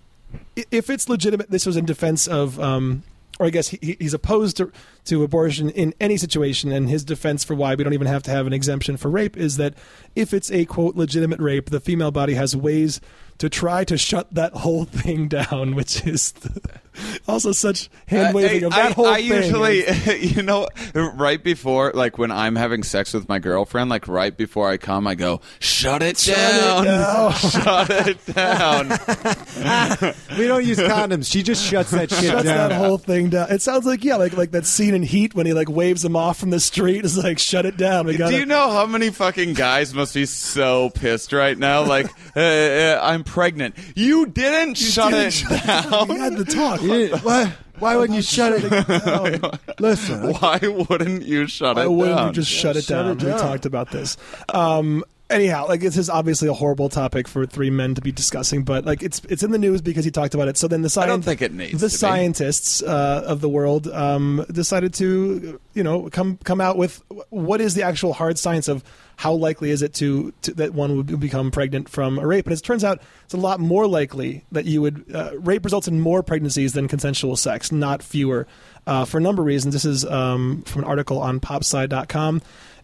if 0.72 0.90
it's 0.90 1.10
legitimate, 1.10 1.52
this 1.52 1.66
was 1.66 1.76
in 1.78 1.86
defense 1.86 2.26
of. 2.28 2.60
Um, 2.60 3.04
or 3.40 3.46
I 3.48 3.50
guess 3.50 3.70
he, 3.70 3.80
he- 3.82 3.98
he's 4.00 4.14
opposed 4.14 4.58
to, 4.58 4.72
to 5.06 5.24
abortion 5.24 5.70
in 5.70 5.94
any 6.00 6.18
situation, 6.18 6.72
and 6.72 6.90
his 6.90 7.04
defense 7.04 7.44
for 7.44 7.56
why 7.56 7.74
we 7.76 7.84
don't 7.84 7.94
even 7.94 8.08
have 8.08 8.24
to 8.24 8.32
have 8.32 8.46
an 8.46 8.54
exemption 8.54 8.98
for 8.98 9.10
rape 9.10 9.36
is 9.38 9.58
that 9.58 9.74
if 10.16 10.34
it's 10.34 10.52
a 10.52 10.66
quote 10.66 10.96
legitimate 10.96 11.40
rape, 11.40 11.70
the 11.70 11.80
female 11.80 12.12
body 12.12 12.34
has 12.36 12.56
ways 12.56 13.00
to 13.38 13.50
try 13.50 13.84
to 13.86 13.98
shut 13.98 14.34
that 14.34 14.54
whole 14.54 14.84
thing 14.86 15.28
down, 15.30 15.74
which 15.74 16.06
is 16.06 16.34
the, 16.34 16.62
also 17.28 17.52
such 17.52 17.90
hand 18.08 18.34
waving 18.36 18.64
I, 18.64 18.68
of 18.68 18.74
that 18.74 18.86
I- 18.86 18.92
whole 18.94 19.08
I 19.08 19.22
thing. 19.22 19.32
I 19.32 19.36
usually, 19.36 20.20
you 20.36 20.42
know, 20.44 20.68
right 20.94 21.44
before, 21.44 21.92
like 21.94 22.18
when 22.18 22.32
I'm 22.32 22.56
having 22.56 22.84
sex 22.84 23.14
with 23.14 23.28
my 23.30 23.40
girlfriend, 23.40 23.90
like 23.90 24.08
right 24.08 24.36
before 24.36 24.70
I 24.70 24.78
come, 24.78 25.08
I 25.08 25.16
go, 25.16 25.42
"Shut 25.60 26.02
it 26.04 26.18
down, 26.18 26.86
down." 26.86 27.34
shut 27.34 27.90
it 27.90 28.26
down." 28.26 28.90
We 30.38 30.48
don't 30.48 30.66
use 30.66 30.78
condoms. 30.80 31.30
She 31.30 31.44
just 31.44 31.66
shuts 31.66 31.92
that 31.92 32.10
shit 32.10 32.32
shuts 32.32 32.44
down. 32.46 32.70
that 32.70 32.78
whole 32.78 32.98
thing 32.98 33.30
down. 33.30 33.52
It 33.52 33.62
sounds 33.62 33.86
like 33.86 34.04
yeah, 34.04 34.16
like 34.16 34.34
like 34.38 34.52
that 34.52 34.66
scene 34.66 34.94
in 34.94 35.04
Heat 35.04 35.36
when 35.36 35.46
he 35.46 35.54
like 35.54 35.70
waves 35.70 36.06
him 36.06 36.16
off 36.16 36.38
from 36.40 36.50
the 36.50 36.60
street. 36.60 37.04
Is 37.04 37.18
like 37.18 37.40
shut 37.40 37.66
it 37.66 37.76
down. 37.78 38.06
We 38.06 38.16
got 38.18 38.30
Do 38.30 38.38
you 38.38 38.46
know 38.46 38.70
how 38.72 38.86
many 38.86 39.10
fucking 39.10 39.54
guys 39.54 39.94
must 39.94 40.14
be 40.14 40.26
so 40.26 40.90
pissed 40.92 41.34
right 41.34 41.58
now? 41.58 41.84
Like, 41.84 42.08
uh, 42.36 42.40
uh, 42.40 43.00
I'm 43.02 43.24
pregnant. 43.24 43.76
You 43.96 44.28
didn't 44.28 44.76
shut 44.76 45.12
didn't 45.12 45.28
it 45.28 45.34
shut 45.34 45.64
down. 45.66 46.08
We 46.08 46.16
had 46.18 46.38
the 46.38 46.46
talk. 46.46 46.82
You 46.90 47.08
didn't- 47.10 47.24
why? 47.24 47.54
Why 47.80 47.96
wouldn't 47.96 48.16
you 48.18 48.22
shut 48.22 48.54
it? 48.62 48.70
down? 49.42 49.60
Listen, 49.80 50.26
I- 50.26 50.32
Why 50.60 50.60
wouldn't 50.68 51.24
you 51.24 51.48
shut 51.48 51.78
Why 51.78 51.84
it 51.84 51.92
wouldn't 51.92 52.18
down? 52.18 52.28
you 52.28 52.34
just 52.34 52.52
shut 52.52 52.76
it 52.76 52.84
shut 52.84 53.06
down? 53.06 53.12
it 53.18 53.24
We 53.24 53.30
down. 53.30 53.40
talked 53.40 53.66
about 53.66 53.92
this. 53.92 54.18
Um, 54.50 55.06
anyhow, 55.30 55.66
like 55.68 55.80
this 55.80 55.96
is 55.96 56.10
obviously 56.10 56.50
a 56.50 56.54
horrible 56.54 56.90
topic 56.90 57.26
for 57.28 57.46
three 57.46 57.70
men 57.70 57.96
to 57.96 58.02
be 58.02 58.12
discussing, 58.12 58.64
but 58.64 58.84
like 58.86 59.02
it's 59.02 59.22
it's 59.30 59.44
in 59.44 59.52
the 59.52 59.58
news 59.58 59.82
because 59.82 60.04
he 60.04 60.12
talked 60.12 60.34
about 60.34 60.50
it. 60.50 60.58
So 60.58 60.68
then 60.68 60.82
the 60.82 60.88
I 60.88 60.90
science, 60.90 61.10
don't 61.10 61.22
think 61.22 61.42
it 61.42 61.54
needs 61.54 61.80
the 61.80 61.88
to 61.88 61.94
be. 61.94 61.98
scientists 61.98 62.84
uh, 62.84 63.24
of 63.26 63.40
the 63.40 63.48
world 63.50 63.88
um, 63.88 64.46
decided 64.52 64.94
to 64.96 65.60
you 65.74 65.84
know 65.84 66.10
come 66.10 66.38
come 66.44 66.60
out 66.60 66.76
with 66.78 67.02
what 67.30 67.62
is 67.62 67.76
the 67.76 67.84
actual 67.84 68.12
hard 68.12 68.38
science 68.38 68.68
of 68.68 68.84
how 69.20 69.34
likely 69.34 69.70
is 69.70 69.82
it 69.82 69.94
to, 69.94 70.34
to 70.42 70.54
that 70.54 70.74
one 70.74 70.96
would 70.96 71.20
become 71.20 71.52
pregnant 71.52 71.90
from 71.90 72.18
a 72.18 72.26
rape? 72.26 72.46
And 72.46 72.54
it 72.54 72.64
turns 72.64 72.86
out 72.86 73.02
it's 73.26 73.34
a 73.34 73.38
lot 73.38 73.60
more 73.60 73.86
likely 73.86 74.46
that 74.54 74.64
you 74.66 74.82
would 74.82 75.04
uh, 75.14 75.38
rape 75.38 75.66
results 75.66 75.90
in 75.90 76.00
more 76.00 76.24
pregnancies 76.24 76.72
than 76.72 76.88
consensual 76.88 77.36
sex 77.36 77.70
not 77.72 78.02
fewer. 78.02 78.48
Uh, 78.88 79.06
for 79.06 79.20
a 79.20 79.22
number 79.22 79.44
of 79.44 79.46
reasons. 79.46 79.74
This 79.74 79.86
is 79.86 80.04
um, 80.06 80.64
from 80.64 80.82
an 80.82 80.88
article 80.88 81.20
on 81.20 81.40
popsci.com 81.40 82.42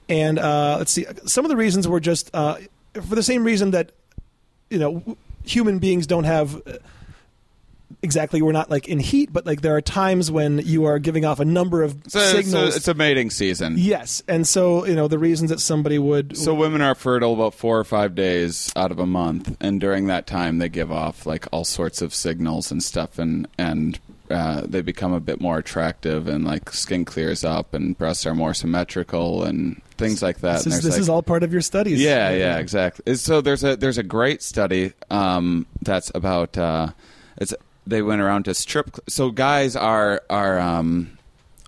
and 0.08 0.38
uh, 0.38 0.76
let's 0.78 0.92
see. 0.92 1.06
Some 1.26 1.46
of 1.46 1.50
the 1.50 1.56
reasons 1.56 1.88
were 1.88 2.00
just 2.00 2.30
uh, 2.34 2.58
for 2.94 3.16
the 3.16 3.24
same 3.24 3.44
reason 3.44 3.72
that 3.72 3.92
you 4.70 4.78
know 4.78 5.18
human 5.44 5.80
beings 5.80 6.06
don't 6.06 6.26
have 6.26 6.56
uh, 6.68 6.74
exactly 8.04 8.41
we're 8.41 8.52
not 8.52 8.70
like 8.70 8.88
in 8.88 9.00
heat 9.00 9.32
but 9.34 9.46
like 9.46 9.62
there 9.62 9.76
are 9.76 9.82
times 9.82 10.30
when 10.32 10.60
you 10.60 10.86
are 10.86 11.00
giving 11.00 11.26
off 11.26 11.39
a 11.39 11.46
number 11.46 11.84
of 11.84 11.96
It's 12.06 12.16
a, 12.16 12.20
it's, 12.20 12.34
a, 12.34 12.43
signals 12.43 12.76
it's 12.76 12.88
a 12.88 12.93
mating 12.93 13.30
season. 13.30 13.76
yes 13.78 14.22
and 14.28 14.48
so 14.48 14.86
you 14.86 14.96
know 14.96 15.08
the 15.08 15.20
reasons 15.20 15.50
that 15.50 15.60
somebody 15.60 15.98
would 16.00 16.38
So 16.38 16.54
women 16.54 16.82
are 16.82 16.96
fertile 16.96 17.34
about 17.34 17.54
four 17.54 17.80
or 17.80 17.84
five 17.84 18.16
days 18.16 18.72
out 18.76 18.91
of 18.91 19.00
a 19.00 19.06
month, 19.06 19.56
and 19.62 19.80
during 19.80 20.08
that 20.08 20.28
time 20.28 20.58
they 20.60 20.70
give 20.70 20.91
off 20.91 21.26
like 21.26 21.48
all 21.52 21.64
sorts 21.66 22.02
of 22.02 22.14
signals 22.14 22.72
and 22.72 22.82
stuff, 22.84 23.18
and 23.20 23.48
and 23.58 24.00
uh, 24.30 24.62
they 24.66 24.82
become 24.82 25.14
a 25.14 25.20
bit 25.20 25.39
more 25.39 25.58
attractive, 25.60 26.28
and 26.28 26.43
like 26.46 26.72
skin 26.72 27.06
clears 27.06 27.43
up, 27.43 27.74
and 27.76 27.96
breasts 27.98 28.26
are 28.26 28.34
more 28.34 28.54
symmetrical, 28.56 29.43
and 29.43 29.82
things 29.98 30.22
like 30.24 30.39
that. 30.39 30.64
this, 30.64 30.68
is, 30.78 30.84
this 30.84 30.93
like- 30.93 31.02
is 31.02 31.10
all 31.10 31.22
part 31.22 31.43
of 31.43 31.52
your 31.54 31.62
studies 31.62 32.02
yeah, 32.02 32.32
yeah, 32.32 32.58
exactly. 32.58 33.16
So 33.16 33.41
there's 33.41 33.64
a 33.64 33.76
there's 33.76 33.98
a 34.00 34.04
great 34.04 34.41
study 34.41 34.93
um, 35.12 35.66
that's 35.82 36.12
about 36.16 36.58
uh, 36.58 36.89
it's 37.38 37.54
they 37.88 38.02
went 38.02 38.22
around 38.22 38.46
to 38.46 38.54
strip. 38.54 38.98
So 39.08 39.32
guys 39.32 39.76
are 39.76 40.22
are 40.30 40.60
um, 40.60 41.18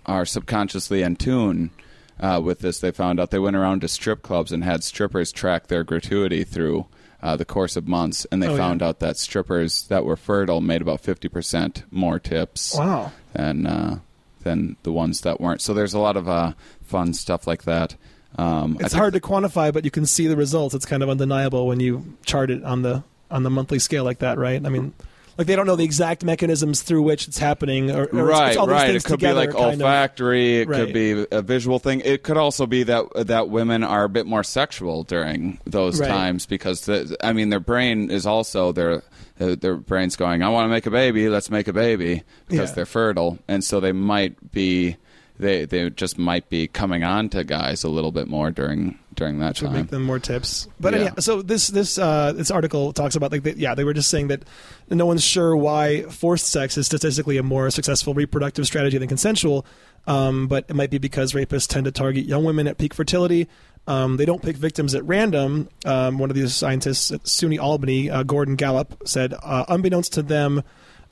are 0.05 0.25
subconsciously 0.25 1.01
in 1.01 1.15
tune 1.15 1.71
uh, 2.19 2.41
with 2.43 2.59
this. 2.59 2.79
They 2.79 2.91
found 2.91 3.19
out 3.19 3.31
they 3.31 3.39
went 3.39 3.55
around 3.55 3.81
to 3.81 3.87
strip 3.87 4.21
clubs 4.23 4.51
and 4.51 4.63
had 4.63 4.83
strippers 4.83 5.31
track 5.31 5.67
their 5.67 5.83
gratuity 5.83 6.43
through. 6.43 6.87
Uh, 7.19 7.35
the 7.35 7.43
course 7.45 7.75
of 7.75 7.87
months, 7.87 8.27
and 8.31 8.43
they 8.43 8.47
Oh, 8.47 8.51
yeah. 8.51 8.57
found 8.57 8.83
out 8.83 8.99
that 8.99 9.17
strippers 9.17 9.87
that 9.87 10.05
were 10.05 10.15
fertile 10.15 10.61
made 10.61 10.83
about 10.83 11.01
fifty 11.01 11.27
percent 11.27 11.83
more 11.89 12.19
tips 12.19 12.75
wow 12.77 13.11
than 13.33 13.65
uh, 13.65 13.99
than 14.43 14.75
the 14.83 14.91
ones 14.91 15.21
that 15.21 15.41
weren't. 15.41 15.59
So 15.59 15.73
there's 15.73 15.95
a 15.95 15.99
lot 15.99 16.15
of 16.15 16.29
uh, 16.29 16.53
fun 16.83 17.15
stuff 17.15 17.47
like 17.47 17.63
that. 17.63 17.95
Um, 18.37 18.77
it's 18.79 18.93
hard 18.93 19.13
to 19.13 19.19
quantify 19.19 19.73
but 19.73 19.83
you 19.83 19.89
can 19.89 20.05
see 20.05 20.27
the 20.27 20.35
results 20.35 20.75
it's 20.75 20.85
kind 20.85 21.01
of 21.01 21.09
undeniable 21.09 21.65
when 21.65 21.79
you 21.79 22.17
chart 22.23 22.51
it 22.51 22.63
on 22.63 22.83
the 22.83 23.03
on 23.31 23.41
the 23.41 23.49
monthly 23.49 23.79
scale 23.79 24.03
like 24.03 24.19
that 24.19 24.37
right 24.37 24.63
i 24.63 24.69
mean 24.69 24.93
like 25.37 25.47
they 25.47 25.55
don't 25.55 25.67
know 25.67 25.75
the 25.75 25.83
exact 25.83 26.23
mechanisms 26.23 26.81
through 26.81 27.01
which 27.03 27.27
it's 27.27 27.37
happening 27.37 27.91
or, 27.91 28.03
or 28.03 28.03
it's- 28.03 28.13
right, 28.27 28.47
it's 28.49 28.57
all 28.57 28.65
these 28.67 28.73
right. 28.73 28.95
It 28.95 29.03
could 29.03 29.19
be 29.19 29.27
together 29.27 29.39
like 29.39 29.49
kind 29.51 29.73
of- 29.75 29.81
olfactory. 29.81 30.61
It 30.61 30.67
Right. 30.67 30.85
could 30.85 30.93
be 30.93 31.25
a 31.31 31.41
visual 31.41 31.79
thing. 31.79 32.01
It 32.03 32.23
could 32.23 32.37
also 32.37 32.65
be 32.65 32.83
that 32.83 33.05
that 33.27 33.49
women 33.49 33.83
are 33.83 34.03
a 34.05 34.09
bit 34.09 34.25
more 34.25 34.43
sexual 34.43 35.03
during 35.03 35.59
those 35.65 35.99
Right. 35.99 36.07
times 36.09 36.45
because 36.45 36.81
the, 36.81 37.15
I 37.21 37.33
mean 37.33 37.49
their 37.49 37.59
brain 37.59 38.09
is 38.09 38.25
also 38.25 38.71
their 38.71 39.03
their 39.37 39.75
brain's 39.75 40.15
going. 40.15 40.41
I 40.41 40.49
want 40.49 40.65
to 40.65 40.69
make 40.69 40.87
a 40.87 40.91
baby. 40.91 41.29
Let's 41.29 41.51
make 41.51 41.67
a 41.67 41.73
baby 41.73 42.23
because 42.47 42.69
Yeah. 42.69 42.75
they're 42.75 42.85
fertile, 42.87 43.37
and 43.47 43.63
so 43.63 43.79
they 43.79 43.91
might 43.91 44.51
be 44.51 44.95
they 45.39 45.65
they 45.65 45.89
just 45.89 46.17
might 46.17 46.49
be 46.49 46.67
coming 46.67 47.03
on 47.03 47.29
to 47.29 47.43
guys 47.43 47.83
a 47.83 47.89
little 47.89 48.11
bit 48.11 48.27
more 48.27 48.51
during 48.51 48.97
during 49.15 49.39
that 49.39 49.55
time. 49.55 49.73
make 49.73 49.87
them 49.87 50.03
more 50.03 50.19
tips. 50.19 50.67
But 50.79 50.93
Yeah. 50.93 50.99
anyhow, 50.99 51.13
so 51.19 51.41
this 51.41 51.67
this 51.69 51.97
uh, 51.97 52.33
this 52.33 52.51
article 52.51 52.93
talks 52.93 53.15
about 53.15 53.31
like 53.31 53.43
that, 53.43 53.57
yeah 53.57 53.73
they 53.75 53.83
were 53.83 53.93
just 53.93 54.09
saying 54.09 54.27
that 54.27 54.43
no 54.89 55.05
one's 55.05 55.23
sure 55.23 55.55
why 55.55 56.03
forced 56.03 56.47
sex 56.47 56.77
is 56.77 56.85
statistically 56.85 57.37
a 57.37 57.43
more 57.43 57.69
successful 57.71 58.13
reproductive 58.13 58.65
strategy 58.65 58.97
than 58.97 59.07
consensual, 59.07 59.65
um, 60.05 60.47
but 60.47 60.65
it 60.69 60.75
might 60.75 60.89
be 60.91 60.97
because 60.99 61.33
rapists 61.33 61.67
tend 61.67 61.85
to 61.85 61.91
target 61.91 62.25
young 62.25 62.43
women 62.43 62.67
at 62.67 62.77
peak 62.77 62.93
fertility. 62.93 63.47
Um, 63.87 64.17
they 64.17 64.25
don't 64.25 64.41
pick 64.41 64.57
victims 64.57 64.93
at 64.95 65.03
random. 65.05 65.69
Um, 65.85 66.17
one 66.17 66.29
of 66.29 66.35
these 66.35 66.53
scientists 66.53 67.09
at 67.09 67.23
SUNY 67.23 67.57
Albany, 67.57 68.09
uh, 68.09 68.23
Gordon 68.23 68.55
Gallup, 68.57 69.07
said, 69.07 69.33
uh, 69.41 69.63
unbeknownst 69.69 70.11
to 70.13 70.21
them, 70.21 70.61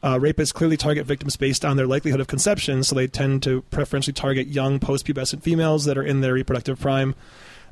uh, 0.04 0.16
rapists 0.16 0.54
clearly 0.54 0.78
target 0.78 1.06
victims 1.06 1.36
based 1.36 1.66
on 1.66 1.78
their 1.78 1.88
likelihood 1.88 2.20
of 2.20 2.28
conception, 2.28 2.84
so 2.84 2.96
they 2.96 3.08
tend 3.08 3.44
to 3.44 3.62
preferentially 3.64 4.14
target 4.14 4.48
young 4.48 4.80
post-pubescent 4.80 5.42
females 5.42 5.86
that 5.86 5.98
are 5.98 6.04
in 6.04 6.22
their 6.22 6.34
reproductive 6.34 6.80
prime. 6.80 7.16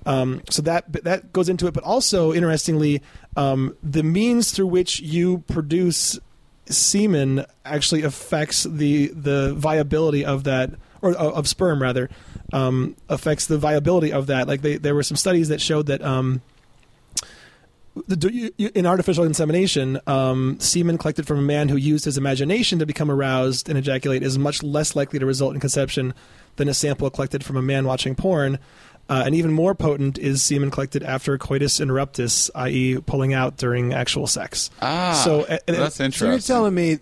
Um, 0.05 0.41
so 0.49 0.61
that 0.63 0.91
that 1.03 1.31
goes 1.31 1.47
into 1.47 1.67
it, 1.67 1.73
but 1.73 1.83
also 1.83 2.33
interestingly, 2.33 3.01
um, 3.37 3.75
the 3.81 4.03
means 4.03 4.51
through 4.51 4.67
which 4.67 4.99
you 4.99 5.39
produce 5.47 6.19
semen 6.65 7.45
actually 7.65 8.03
affects 8.03 8.63
the 8.63 9.07
the 9.07 9.53
viability 9.53 10.25
of 10.25 10.43
that 10.43 10.71
or 11.01 11.11
uh, 11.11 11.31
of 11.31 11.47
sperm 11.47 11.81
rather 11.81 12.09
um, 12.51 12.95
affects 13.09 13.47
the 13.47 13.57
viability 13.57 14.11
of 14.11 14.27
that. 14.27 14.47
Like 14.47 14.61
they, 14.61 14.77
there 14.77 14.95
were 14.95 15.03
some 15.03 15.17
studies 15.17 15.49
that 15.49 15.61
showed 15.61 15.85
that. 15.87 16.01
Um, 16.01 16.41
in 18.57 18.85
artificial 18.85 19.23
insemination, 19.23 19.99
um, 20.07 20.59
semen 20.59 20.97
collected 20.97 21.27
from 21.27 21.37
a 21.39 21.43
man 21.43 21.69
who 21.69 21.75
used 21.77 22.05
his 22.05 22.17
imagination 22.17 22.79
to 22.79 22.85
become 22.85 23.11
aroused 23.11 23.69
and 23.69 23.77
ejaculate 23.77 24.23
is 24.23 24.37
much 24.37 24.63
less 24.63 24.95
likely 24.95 25.19
to 25.19 25.25
result 25.25 25.53
in 25.53 25.59
conception 25.59 26.13
than 26.55 26.67
a 26.67 26.73
sample 26.73 27.09
collected 27.09 27.43
from 27.43 27.55
a 27.57 27.61
man 27.61 27.85
watching 27.85 28.15
porn. 28.15 28.57
Uh, 29.09 29.23
and 29.25 29.35
even 29.35 29.51
more 29.51 29.75
potent 29.75 30.17
is 30.17 30.41
semen 30.41 30.71
collected 30.71 31.03
after 31.03 31.37
coitus 31.37 31.79
interruptus, 31.79 32.49
i.e., 32.55 32.97
pulling 33.05 33.33
out 33.33 33.57
during 33.57 33.93
actual 33.93 34.25
sex. 34.27 34.69
Ah, 34.81 35.21
So, 35.25 35.41
uh, 35.41 35.57
that's 35.67 35.95
So 35.97 36.05
interesting. 36.05 36.29
you're 36.29 36.39
telling 36.39 36.73
me 36.73 36.99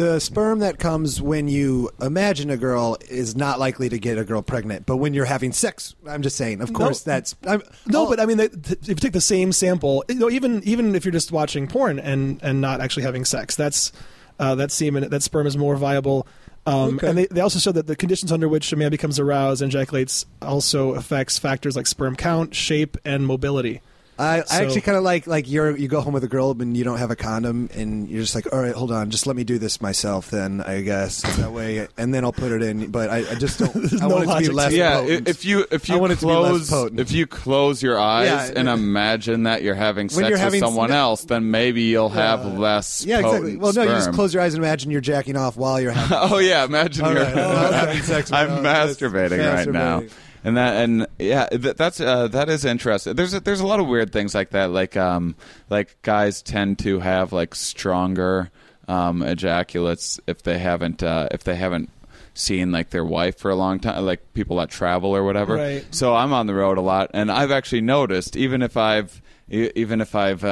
the 0.00 0.18
sperm 0.18 0.60
that 0.60 0.78
comes 0.78 1.20
when 1.20 1.46
you 1.46 1.90
imagine 2.00 2.48
a 2.48 2.56
girl 2.56 2.96
is 3.10 3.36
not 3.36 3.58
likely 3.58 3.90
to 3.90 3.98
get 3.98 4.16
a 4.16 4.24
girl 4.24 4.40
pregnant, 4.40 4.86
but 4.86 4.96
when 4.96 5.12
you're 5.12 5.26
having 5.26 5.52
sex, 5.52 5.94
I'm 6.08 6.22
just 6.22 6.36
saying. 6.36 6.62
Of 6.62 6.72
course, 6.72 7.02
that's 7.02 7.36
I'm, 7.46 7.62
No, 7.86 8.08
but 8.08 8.18
I 8.18 8.24
mean, 8.24 8.40
if 8.40 8.88
you 8.88 8.94
take 8.94 9.12
the 9.12 9.20
same 9.20 9.52
sample, 9.52 10.02
you 10.08 10.14
know, 10.14 10.30
even 10.30 10.62
even 10.64 10.94
if 10.94 11.04
you're 11.04 11.12
just 11.12 11.32
watching 11.32 11.68
porn 11.68 11.98
and 11.98 12.40
and 12.42 12.62
not 12.62 12.80
actually 12.80 13.02
having 13.02 13.26
sex, 13.26 13.56
that's 13.56 13.92
uh, 14.38 14.54
that 14.54 14.72
semen, 14.72 15.08
that 15.10 15.22
sperm 15.22 15.46
is 15.46 15.58
more 15.58 15.76
viable. 15.76 16.26
Um, 16.66 16.94
Okay. 16.96 17.08
And 17.08 17.18
they, 17.18 17.26
they 17.26 17.40
also 17.40 17.58
show 17.58 17.72
that 17.72 17.86
the 17.86 17.96
conditions 17.96 18.32
under 18.32 18.48
which 18.48 18.72
a 18.72 18.76
man 18.76 18.90
becomes 18.90 19.18
aroused 19.18 19.60
and 19.60 19.70
ejaculates 19.70 20.24
also 20.40 20.94
affects 20.94 21.38
factors 21.38 21.76
like 21.76 21.86
sperm 21.86 22.16
count, 22.16 22.54
shape, 22.54 22.96
and 23.04 23.26
mobility. 23.26 23.82
I, 24.20 24.36
I 24.50 24.62
actually 24.62 24.82
kind 24.82 24.96
of 24.98 25.02
like 25.02 25.26
like 25.26 25.48
you're 25.50 25.76
you 25.76 25.88
go 25.88 26.00
home 26.00 26.12
with 26.12 26.22
a 26.24 26.28
girl 26.28 26.50
and 26.60 26.76
you 26.76 26.84
don't 26.84 26.98
have 26.98 27.10
a 27.10 27.16
condom 27.16 27.70
and 27.74 28.08
you're 28.08 28.20
just 28.20 28.34
like 28.34 28.52
all 28.52 28.60
right 28.60 28.74
hold 28.74 28.92
on 28.92 29.10
just 29.10 29.26
let 29.26 29.34
me 29.34 29.44
do 29.44 29.58
this 29.58 29.80
myself 29.80 30.30
then 30.30 30.60
I 30.60 30.82
guess 30.82 31.22
that 31.38 31.52
way 31.52 31.88
and 31.96 32.12
then 32.12 32.24
I'll 32.24 32.32
put 32.32 32.52
it 32.52 32.62
in 32.62 32.90
but 32.90 33.08
I, 33.10 33.18
I 33.30 33.34
just 33.36 33.58
don't 33.58 33.74
I 34.02 34.06
no 34.06 34.14
want 34.16 34.22
it 34.22 34.26
to 34.26 34.30
logic 34.32 34.40
be 34.42 34.46
to 34.48 34.52
less 34.54 34.72
yeah, 34.74 34.98
i- 34.98 35.00
potent. 35.02 35.28
if 35.28 35.44
you 35.44 35.64
if 35.70 35.90
I 35.90 35.94
you 35.94 36.00
want 36.00 36.12
it 36.12 36.18
to 36.20 36.26
be 36.26 36.32
less 36.32 36.48
close 36.50 36.70
potent. 36.70 37.00
if 37.00 37.12
you 37.12 37.26
close 37.26 37.82
your 37.82 37.98
eyes 37.98 38.26
Yeah. 38.26 38.52
and 38.60 38.68
imagine 38.68 39.44
that 39.44 39.62
you're 39.62 39.74
having 39.74 40.08
sex 40.08 40.20
you're 40.20 40.30
with 40.32 40.40
having- 40.40 40.60
someone 40.60 40.90
else, 40.90 41.24
then 41.24 41.50
maybe 41.50 41.82
you'll 41.82 42.08
have 42.10 42.44
less. 42.58 43.04
yeah 43.06 43.20
exactly 43.20 43.56
well 43.56 43.72
no 43.72 43.82
you 43.82 43.88
just 43.88 44.12
close 44.12 44.34
your 44.34 44.42
eyes 44.42 44.54
and 44.54 44.62
imagine 44.62 44.90
you're 44.90 45.00
jacking 45.00 45.36
off 45.36 45.56
while 45.56 45.80
you're 45.80 45.92
having 46.00 46.18
Oh 46.32 46.38
yeah, 46.38 46.64
imagine 46.64 47.04
All 47.06 47.12
you're 47.14 47.22
right. 47.24 47.36
I'm 47.36 47.72
having 47.72 48.02
sex 48.02 48.30
with- 48.30 48.38
I'm 48.38 48.62
that's 48.62 48.96
masturbating 48.96 49.54
right 49.54 49.68
now. 49.68 50.02
And 50.42 50.56
that 50.56 50.82
and 50.82 51.06
yeah, 51.18 51.46
th- 51.48 51.76
that's 51.76 52.00
uh, 52.00 52.28
that 52.28 52.48
is 52.48 52.64
interesting. 52.64 53.14
There's 53.14 53.34
a, 53.34 53.40
there's 53.40 53.60
a 53.60 53.66
lot 53.66 53.80
of 53.80 53.86
weird 53.86 54.12
things 54.12 54.34
like 54.34 54.50
that. 54.50 54.70
Like 54.70 54.96
um 54.96 55.34
like 55.68 56.00
guys 56.02 56.42
tend 56.42 56.78
to 56.80 57.00
have 57.00 57.32
like 57.32 57.54
stronger 57.54 58.50
um, 58.90 59.22
ejaculates 59.22 60.18
if 60.26 60.42
they 60.42 60.58
haven't 60.58 61.02
uh, 61.02 61.28
if 61.30 61.44
they 61.44 61.54
haven't 61.54 61.90
seen 62.34 62.72
like 62.72 62.90
their 62.90 63.04
wife 63.04 63.38
for 63.38 63.50
a 63.50 63.54
long 63.54 63.78
time, 63.78 64.04
like 64.04 64.34
people 64.34 64.56
that 64.56 64.70
travel 64.70 65.14
or 65.14 65.22
whatever. 65.22 65.54
Right. 65.54 65.84
So 65.94 66.14
I'm 66.14 66.32
on 66.32 66.46
the 66.46 66.54
road 66.54 66.76
a 66.76 66.80
lot, 66.80 67.10
and 67.14 67.30
I've 67.30 67.52
actually 67.52 67.82
noticed 67.82 68.36
even 68.36 68.62
if 68.62 68.76
I've 68.76 69.22
even 69.48 70.00
if 70.00 70.14
I've 70.14 70.44
uh, 70.44 70.48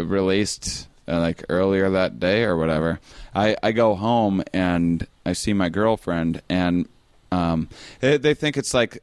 uh, 0.00 0.04
released 0.06 0.88
uh, 1.06 1.18
like 1.20 1.44
earlier 1.48 1.90
that 1.90 2.18
day 2.18 2.44
or 2.44 2.56
whatever, 2.56 3.00
I, 3.34 3.56
I 3.62 3.72
go 3.72 3.94
home 3.94 4.42
and 4.52 5.06
I 5.26 5.34
see 5.34 5.52
my 5.52 5.68
girlfriend, 5.68 6.42
and 6.48 6.88
um, 7.32 7.68
they, 8.00 8.16
they 8.16 8.34
think 8.34 8.56
it's 8.56 8.72
like 8.72 9.02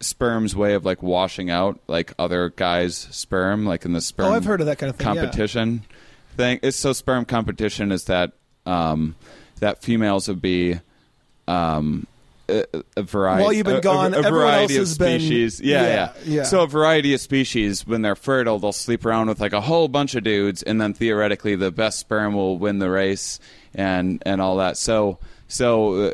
sperm's 0.00 0.56
way 0.56 0.74
of 0.74 0.84
like 0.84 1.02
washing 1.02 1.50
out 1.50 1.78
like 1.86 2.12
other 2.18 2.50
guys' 2.50 2.96
sperm, 3.10 3.64
like 3.64 3.84
in 3.84 3.92
the 3.92 4.00
sperm. 4.00 4.32
Oh, 4.32 4.34
I've 4.34 4.44
heard 4.44 4.60
of 4.60 4.66
that 4.66 4.78
kind 4.78 4.90
of 4.90 4.96
thing. 4.96 5.06
yeah. 5.06 5.14
competition 5.14 5.84
thing. 6.36 6.60
It's 6.62 6.76
so 6.76 6.92
sperm 6.92 7.24
competition 7.24 7.92
is 7.92 8.04
that 8.04 8.32
um, 8.66 9.14
that 9.60 9.82
females 9.82 10.28
would 10.28 10.42
be 10.42 10.80
um, 11.46 12.06
a, 12.48 12.64
a 12.96 13.02
variety. 13.02 13.42
While 13.44 13.52
you've 13.52 13.66
been 13.66 13.76
a- 13.76 13.80
gone, 13.80 14.14
a, 14.14 14.22
variety 14.22 14.74
of 14.74 14.80
has 14.80 14.98
been- 14.98 15.20
species. 15.20 15.60
Yeah, 15.60 15.82
yeah, 15.82 15.88
yeah, 15.94 16.12
yeah. 16.24 16.42
So 16.42 16.62
a 16.62 16.66
variety 16.66 17.14
of 17.14 17.20
species, 17.20 17.86
when 17.86 18.02
they're 18.02 18.16
fertile, 18.16 18.58
they'll 18.58 18.72
sleep 18.72 19.06
around 19.06 19.28
with 19.28 19.40
like 19.40 19.52
a 19.52 19.60
whole 19.60 19.88
bunch 19.88 20.14
of 20.14 20.24
dudes, 20.24 20.62
and 20.62 20.80
then 20.80 20.92
theoretically, 20.94 21.54
the 21.54 21.70
best 21.70 22.00
sperm 22.00 22.34
will 22.34 22.58
win 22.58 22.78
the 22.78 22.90
race, 22.90 23.38
and 23.74 24.22
and 24.26 24.40
all 24.40 24.56
that. 24.56 24.76
So 24.76 25.18
so. 25.48 25.94
Uh, 25.94 26.12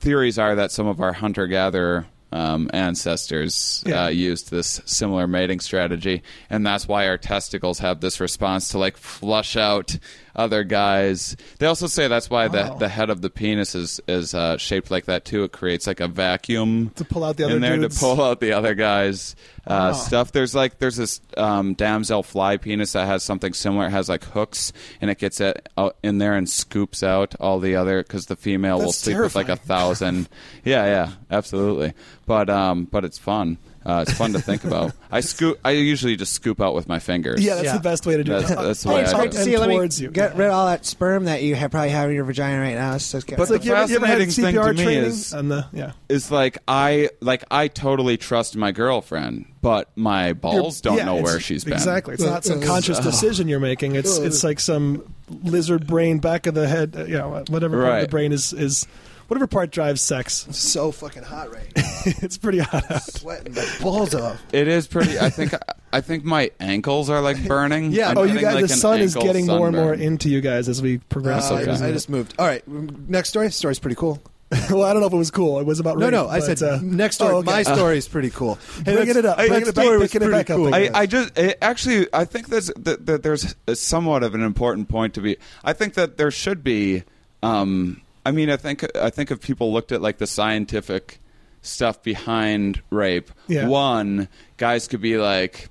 Theories 0.00 0.38
are 0.38 0.54
that 0.54 0.70
some 0.70 0.86
of 0.86 1.00
our 1.00 1.12
hunter-gatherer 1.12 2.06
um, 2.32 2.70
ancestors 2.74 3.82
Yeah. 3.86 4.04
uh, 4.04 4.08
used 4.08 4.50
this 4.50 4.80
similar 4.84 5.26
mating 5.26 5.60
strategy, 5.60 6.22
and 6.50 6.66
that's 6.66 6.86
why 6.86 7.08
our 7.08 7.18
testicles 7.18 7.78
have 7.78 8.00
this 8.00 8.20
response 8.20 8.68
to 8.70 8.78
like 8.78 8.96
flush 8.96 9.56
out 9.56 9.96
other 10.36 10.64
guys. 10.64 11.36
They 11.58 11.66
also 11.66 11.86
say 11.86 12.08
that's 12.08 12.30
why 12.30 12.48
the 12.48 12.74
the 12.78 12.88
head 12.88 13.10
of 13.10 13.22
the 13.22 13.30
penis 13.30 13.74
is 13.74 14.00
is 14.08 14.34
uh, 14.34 14.56
shaped 14.58 14.90
like 14.90 15.06
that 15.06 15.24
too. 15.24 15.44
It 15.44 15.52
creates 15.52 15.86
like 15.86 16.00
a 16.00 16.08
vacuum 16.08 16.90
To 16.96 17.04
pull 17.04 17.24
out 17.24 17.36
the 17.36 17.44
other 17.44 17.56
in 17.56 17.60
there 17.62 17.76
dudes. 17.76 17.96
to 17.96 18.00
pull 18.00 18.22
out 18.22 18.40
the 18.40 18.52
other 18.52 18.74
guys' 18.74 19.34
uh, 19.66 19.90
Wow. 19.90 19.92
stuff. 19.92 20.32
There's 20.32 20.54
like 20.54 20.78
there's 20.78 20.96
this 20.96 21.20
um, 21.36 21.74
damsel 21.74 22.22
fly 22.22 22.56
penis 22.56 22.92
that 22.92 23.06
has 23.06 23.22
something 23.22 23.52
similar. 23.52 23.86
It 23.86 23.90
has 23.90 24.08
like 24.08 24.24
hooks, 24.24 24.72
and 25.00 25.10
it 25.10 25.18
gets 25.18 25.40
it 25.40 25.68
out 25.76 25.96
in 26.02 26.18
there 26.18 26.34
and 26.34 26.48
scoops 26.48 27.02
out 27.02 27.34
all 27.40 27.58
the 27.60 27.76
other 27.76 28.02
because 28.02 28.26
the 28.26 28.36
female 28.36 28.78
will 28.78 28.86
That's 28.86 28.98
sleep 28.98 29.18
with 29.18 29.34
like 29.34 29.46
a 29.46 29.56
terrifying. 29.56 29.66
thousand. 29.66 30.28
yeah, 30.64 30.84
yeah, 30.86 31.12
absolutely. 31.30 31.92
But 32.26 32.48
um, 32.50 32.84
but 32.84 33.04
it's 33.04 33.18
fun. 33.18 33.58
Uh, 33.88 34.02
it's 34.06 34.12
fun 34.12 34.34
to 34.34 34.40
think 34.40 34.64
about. 34.64 34.92
I 35.10 35.20
scoop. 35.20 35.58
I 35.64 35.70
usually 35.70 36.14
just 36.14 36.34
scoop 36.34 36.60
out 36.60 36.74
with 36.74 36.86
my 36.88 36.98
fingers. 36.98 37.42
Yeah, 37.42 37.54
that's 37.54 37.64
Yeah. 37.64 37.72
the 37.78 37.82
best 37.82 38.04
way 38.04 38.18
to 38.18 38.22
do 38.22 38.32
That's- 38.32 38.50
it. 38.50 38.56
that's 38.58 38.82
the 38.82 38.88
way 38.90 39.00
it's 39.00 39.14
I 39.14 39.18
like 39.18 39.30
do 39.30 39.36
to 39.38 39.42
it. 39.42 39.44
see 39.46 39.56
let 39.56 39.68
me 39.70 39.76
towards 39.76 39.98
you. 39.98 40.10
get 40.10 40.36
rid 40.36 40.48
of 40.48 40.52
all 40.52 40.66
that 40.66 40.84
sperm 40.84 41.24
that 41.24 41.42
you 41.42 41.54
have 41.54 41.70
probably 41.70 41.88
have 41.88 42.10
in 42.10 42.14
your 42.14 42.24
vagina 42.24 42.60
right 42.60 42.74
now. 42.74 42.98
So 42.98 43.16
it's 43.16 43.24
But 43.26 43.48
the 43.48 43.54
Like, 43.54 43.64
you 43.64 43.72
ever, 43.74 43.88
you 43.90 43.96
ever 43.96 44.06
had 44.06 44.18
fascinating 44.18 44.44
thing 44.44 44.54
CPR 44.62 44.66
to 44.72 44.74
me 44.74 44.84
training? 44.84 45.04
is- 45.04 45.32
And 45.32 45.50
the, 45.50 45.66
yeah. 45.72 45.92
It's 46.10 46.30
like 46.30 46.58
I 46.68 47.08
like 47.22 47.44
I 47.50 47.68
totally 47.68 48.18
trust 48.18 48.56
my 48.56 48.72
girlfriend, 48.72 49.46
but 49.62 49.88
my 49.96 50.34
balls 50.34 50.82
don't 50.82 50.98
Yeah, 50.98 51.06
know 51.06 51.16
it's- 51.16 51.24
where 51.32 51.40
she's 51.40 51.64
been. 51.64 51.72
Exactly. 51.72 52.12
It's 52.12 52.22
not 52.22 52.44
some 52.44 52.60
conscious 52.74 52.98
decision 52.98 53.48
you're 53.48 53.58
making. 53.58 53.94
It's 53.94 54.18
it's 54.18 54.44
like 54.44 54.60
some 54.60 55.02
lizard 55.44 55.86
brain 55.86 56.18
back 56.18 56.46
of 56.46 56.52
the 56.54 56.68
head. 56.68 56.94
uh, 56.94 57.04
You 57.04 57.16
know, 57.18 57.42
whatever 57.48 57.76
part 57.78 57.88
of 57.88 57.92
Right. 57.94 58.00
the 58.02 58.08
brain 58.08 58.32
is 58.32 58.52
is 58.52 58.86
whatever 59.28 59.46
part 59.46 59.70
drives 59.70 60.02
sex. 60.02 60.46
so 60.50 60.90
fucking 60.90 61.22
hot 61.22 61.52
right 61.52 61.68
now. 61.76 61.82
it's 62.04 62.36
pretty 62.38 62.58
hot. 62.58 62.90
out. 62.90 63.02
Sweating 63.02 63.54
my 63.54 63.66
balls 63.80 64.14
off. 64.14 64.42
It 64.52 64.66
is 64.68 64.86
pretty. 64.88 65.18
I 65.18 65.30
think. 65.30 65.52
I 65.90 66.00
think 66.02 66.22
my 66.24 66.50
ankles 66.60 67.08
are 67.08 67.20
like 67.20 67.42
burning. 67.46 67.92
Yeah. 67.98 68.10
I'm 68.10 68.18
Oh, 68.18 68.22
you 68.24 68.38
guys, 68.40 68.54
like, 68.56 68.62
the 68.66 68.68
sun 68.68 69.00
is 69.00 69.16
ankle 69.16 69.26
getting 69.26 69.46
more 69.46 69.68
and 69.68 69.76
more 69.76 69.94
into 69.94 70.28
you 70.28 70.40
guys 70.40 70.68
as 70.68 70.82
we 70.82 70.98
progress. 70.98 71.50
Uh, 71.50 71.54
okay. 71.54 71.62
I, 71.62 71.64
just, 71.66 71.82
I 71.84 71.92
just 71.92 72.08
moved. 72.10 72.34
All 72.38 72.46
right, 72.46 72.66
next 72.68 73.30
story. 73.30 73.50
Story's 73.50 73.78
pretty 73.78 73.96
cool. 73.96 74.20
well, 74.70 74.84
I 74.84 74.92
don't 74.94 75.00
know 75.02 75.06
if 75.08 75.12
it 75.12 75.16
was 75.16 75.30
cool. 75.30 75.58
It 75.60 75.66
was 75.66 75.78
about 75.78 75.98
No, 75.98 76.06
rape, 76.06 76.12
no, 76.12 76.26
I 76.28 76.40
but, 76.40 76.58
said 76.58 76.62
uh, 76.62 76.78
next 76.82 77.16
story. 77.16 77.34
oh, 77.34 77.38
okay. 77.38 77.50
My 77.50 77.62
story 77.62 77.98
is 77.98 78.08
pretty 78.08 78.30
cool. 78.30 78.54
Hey, 78.54 78.82
Bringing 78.94 78.98
that's- 79.08 79.16
it 79.16 79.24
up, 79.26 79.38
hey, 79.38 79.48
bringing 79.48 79.64
that 79.66 79.70
it 79.70 79.74
back, 79.74 79.84
story 79.84 79.98
was 79.98 80.10
picking 80.10 80.26
it 80.26 80.30
pretty 80.30 80.38
back 80.38 80.56
cool. 80.56 80.74
again. 80.74 80.94
I, 80.96 81.00
I 81.00 81.06
just 81.06 81.38
it, 81.38 81.58
actually 81.60 82.06
I 82.14 82.24
think 82.24 82.48
that's 82.48 82.70
that, 82.76 83.04
that 83.06 83.22
there's 83.22 83.54
somewhat 83.74 84.22
of 84.22 84.34
an 84.34 84.42
important 84.42 84.88
point 84.88 85.12
to 85.14 85.20
be. 85.20 85.36
I 85.64 85.72
think 85.74 85.94
that 85.94 86.16
there 86.16 86.30
should 86.30 86.62
be. 86.64 87.02
Um, 87.42 88.00
I 88.28 88.32
mean, 88.32 88.50
I 88.50 88.56
think 88.58 88.84
I 88.96 89.10
think 89.10 89.30
if 89.30 89.40
people 89.40 89.72
looked 89.72 89.90
at 89.92 90.02
like 90.02 90.18
the 90.18 90.26
scientific 90.26 91.18
stuff 91.62 92.02
behind 92.02 92.82
rape, 92.90 93.30
Yeah. 93.48 93.66
one 93.68 94.28
guys 94.58 94.86
could 94.88 95.00
be 95.00 95.16
like. 95.16 95.70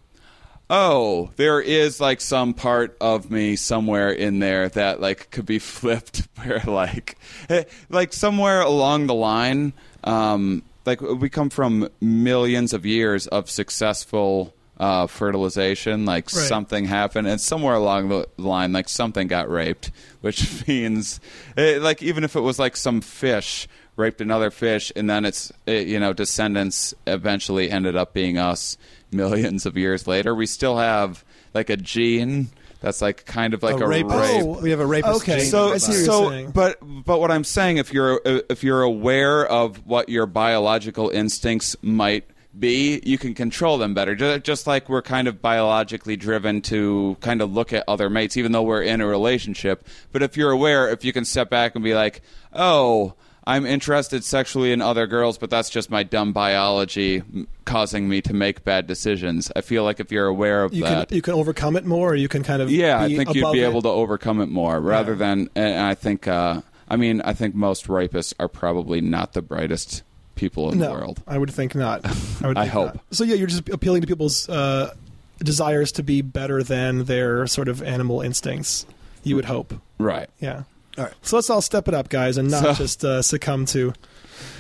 Oh, 0.70 1.30
there 1.38 1.62
is 1.62 2.01
like 2.01 2.20
some 2.20 2.53
part 2.53 2.97
of 2.99 3.32
me 3.32 3.55
somewhere 3.55 4.10
in 4.12 4.39
there 4.39 4.68
that 4.68 4.99
like 4.99 5.32
could 5.32 5.45
be 5.45 5.60
flipped 5.76 6.28
where 6.36 6.62
like 6.68 7.18
eh, 7.47 7.64
like 7.89 8.12
somewhere 8.12 8.60
along 8.60 9.08
the 9.08 9.14
line 9.14 9.72
um 10.03 10.64
like 10.86 10.99
we 10.99 11.30
come 11.30 11.49
from 11.49 11.88
millions 12.01 12.74
of 12.74 12.86
years 12.86 13.28
of 13.28 13.49
successful 13.49 14.53
uh, 14.80 15.07
fertilization 15.07 16.05
like 16.05 16.25
Right. 16.25 16.47
something 16.47 16.86
happened 16.86 17.28
and 17.28 17.41
somewhere 17.41 17.75
along 17.75 18.09
the 18.09 18.28
line 18.38 18.73
like 18.73 18.88
something 18.88 19.28
got 19.28 19.49
raped 19.49 19.91
which 20.21 20.67
means 20.67 21.19
eh, 21.57 21.80
like 21.82 22.03
even 22.03 22.23
if 22.23 22.36
it 22.36 22.41
was 22.41 22.59
like 22.59 22.75
some 22.78 23.01
fish 23.01 23.67
raped 23.97 24.21
another 24.21 24.51
fish, 24.51 24.91
and 24.95 25.09
then 25.09 25.25
its 25.25 25.51
it, 25.65 25.88
you 25.88 25.99
know 25.99 26.13
descendants 26.13 26.93
eventually 27.07 27.69
ended 27.69 27.95
up 27.95 28.13
being 28.13 28.38
us 28.38 28.78
millions 29.11 29.65
of 29.65 29.75
years 29.75 30.07
later. 30.07 30.34
We 30.34 30.45
still 30.45 30.78
have 30.78 31.25
like 31.53 31.69
a 31.69 31.78
gene 31.78 32.49
that's 32.80 33.01
like 33.01 33.25
kind 33.25 33.53
of 33.55 33.63
like 33.63 33.80
a, 33.80 33.86
a 33.86 33.88
rapist. 33.88 34.15
rape. 34.15 34.43
Oh, 34.43 34.61
we 34.61 34.69
have 34.69 34.80
a 34.80 34.86
rapist. 34.86 35.23
okay. 35.23 35.39
gene. 35.39 35.49
So, 35.49 35.73
I 35.73 35.78
see 35.78 35.91
what 35.91 35.97
you're 35.97 36.05
so, 36.05 36.30
saying. 36.30 36.51
but, 36.51 36.78
but 36.82 37.19
what 37.19 37.32
I'm 37.32 37.43
saying, 37.43 37.78
if 37.78 37.91
you're 37.91 38.21
if 38.23 38.63
you're 38.63 38.84
aware 38.84 39.45
of 39.45 39.86
what 39.88 40.09
your 40.09 40.28
biological 40.28 41.09
instincts 41.09 41.75
might 41.82 42.25
be, 42.60 43.01
you 43.03 43.18
can 43.18 43.34
control 43.34 43.78
them 43.78 43.93
better. 43.93 44.16
Just 44.39 44.68
like 44.68 44.89
we're 44.89 45.01
kind 45.01 45.28
of 45.28 45.41
biologically 45.41 46.16
driven 46.16 46.62
to 46.64 47.18
kind 47.22 47.41
of 47.41 47.53
look 47.53 47.74
at 47.74 47.84
other 47.88 48.10
mates, 48.10 48.38
even 48.38 48.51
though 48.51 48.64
we're 48.64 48.82
in 48.84 49.01
a 49.01 49.08
relationship. 49.08 49.88
But 50.12 50.24
if 50.24 50.38
you're 50.38 50.51
aware, 50.51 50.89
if 50.89 51.03
you 51.05 51.14
can 51.14 51.26
step 51.26 51.49
back 51.49 51.76
and 51.76 51.84
be 51.84 51.93
like, 51.93 52.22
oh. 52.53 53.14
I'm 53.45 53.66
interested 53.66 54.26
sexually 54.26 54.74
in 54.74 54.82
other 54.82 55.08
girls, 55.08 55.38
but 55.38 55.49
that's 55.49 55.70
just 55.70 55.89
my 55.89 56.03
dumb 56.03 56.34
biology 56.34 57.24
causing 57.64 58.10
me 58.10 58.20
to 58.24 58.34
make 58.34 58.66
bad 58.66 58.88
decisions. 58.88 59.49
I 59.55 59.62
feel 59.62 59.86
like 59.86 60.01
if 60.01 60.12
you're 60.12 60.26
aware 60.26 60.66
of 60.66 60.74
you 60.74 60.84
that, 60.84 61.08
can 61.08 61.16
you 61.16 61.22
can 61.22 61.34
overcome 61.34 61.78
it 61.78 61.86
more, 61.86 62.12
or 62.12 62.16
you 62.16 62.28
can 62.28 62.43
kind 62.43 62.62
of 62.62 62.70
yeah, 62.70 62.99
I 62.99 63.08
think 63.08 63.34
you'd 63.34 63.49
be 63.53 63.62
it. 63.62 63.70
able 63.70 63.82
to 63.84 63.88
overcome 63.88 64.41
it 64.41 64.49
more 64.49 64.82
rather 64.82 65.14
Yeah. 65.14 65.18
than. 65.20 65.49
And 65.55 65.80
I 65.80 65.93
think, 65.93 66.28
uh, 66.28 66.60
I 66.89 66.97
mean, 66.97 67.22
I 67.22 67.32
think 67.32 67.55
most 67.55 67.88
rapists 67.88 68.34
are 68.38 68.49
probably 68.49 68.99
not 68.99 69.32
the 69.32 69.41
brightest 69.41 70.03
people 70.38 70.71
in 70.71 70.79
no, 70.79 70.85
the 70.85 70.91
world. 70.93 71.21
I 71.27 71.38
would 71.38 71.51
think 71.51 71.75
not. 71.75 72.01
I 72.43 72.47
would. 72.47 72.57
I 72.57 72.65
hope. 72.65 72.95
not. 72.95 73.03
So 73.11 73.23
yeah, 73.23 73.35
you're 73.35 73.47
just 73.47 73.67
appealing 73.69 74.01
to 74.01 74.07
people's 74.07 74.47
uh, 74.47 74.93
desires 75.39 75.91
to 75.93 76.03
be 76.03 76.21
better 76.21 76.63
than 76.63 77.03
their 77.05 77.47
sort 77.47 77.67
of 77.67 77.83
animal 77.83 78.21
instincts. 78.21 78.85
You 79.23 79.35
would 79.35 79.45
hope. 79.45 79.73
Right. 79.97 80.29
Yeah. 80.39 80.63
All 80.97 81.03
right. 81.05 81.13
So 81.21 81.35
let's 81.35 81.49
all 81.49 81.61
step 81.61 81.88
it 81.88 81.93
up, 81.93 82.09
guys, 82.09 82.38
and 82.38 82.49
not 82.49 82.63
So- 82.63 82.73
just 82.73 83.03
uh, 83.03 83.21
succumb 83.21 83.65
to. 83.67 83.93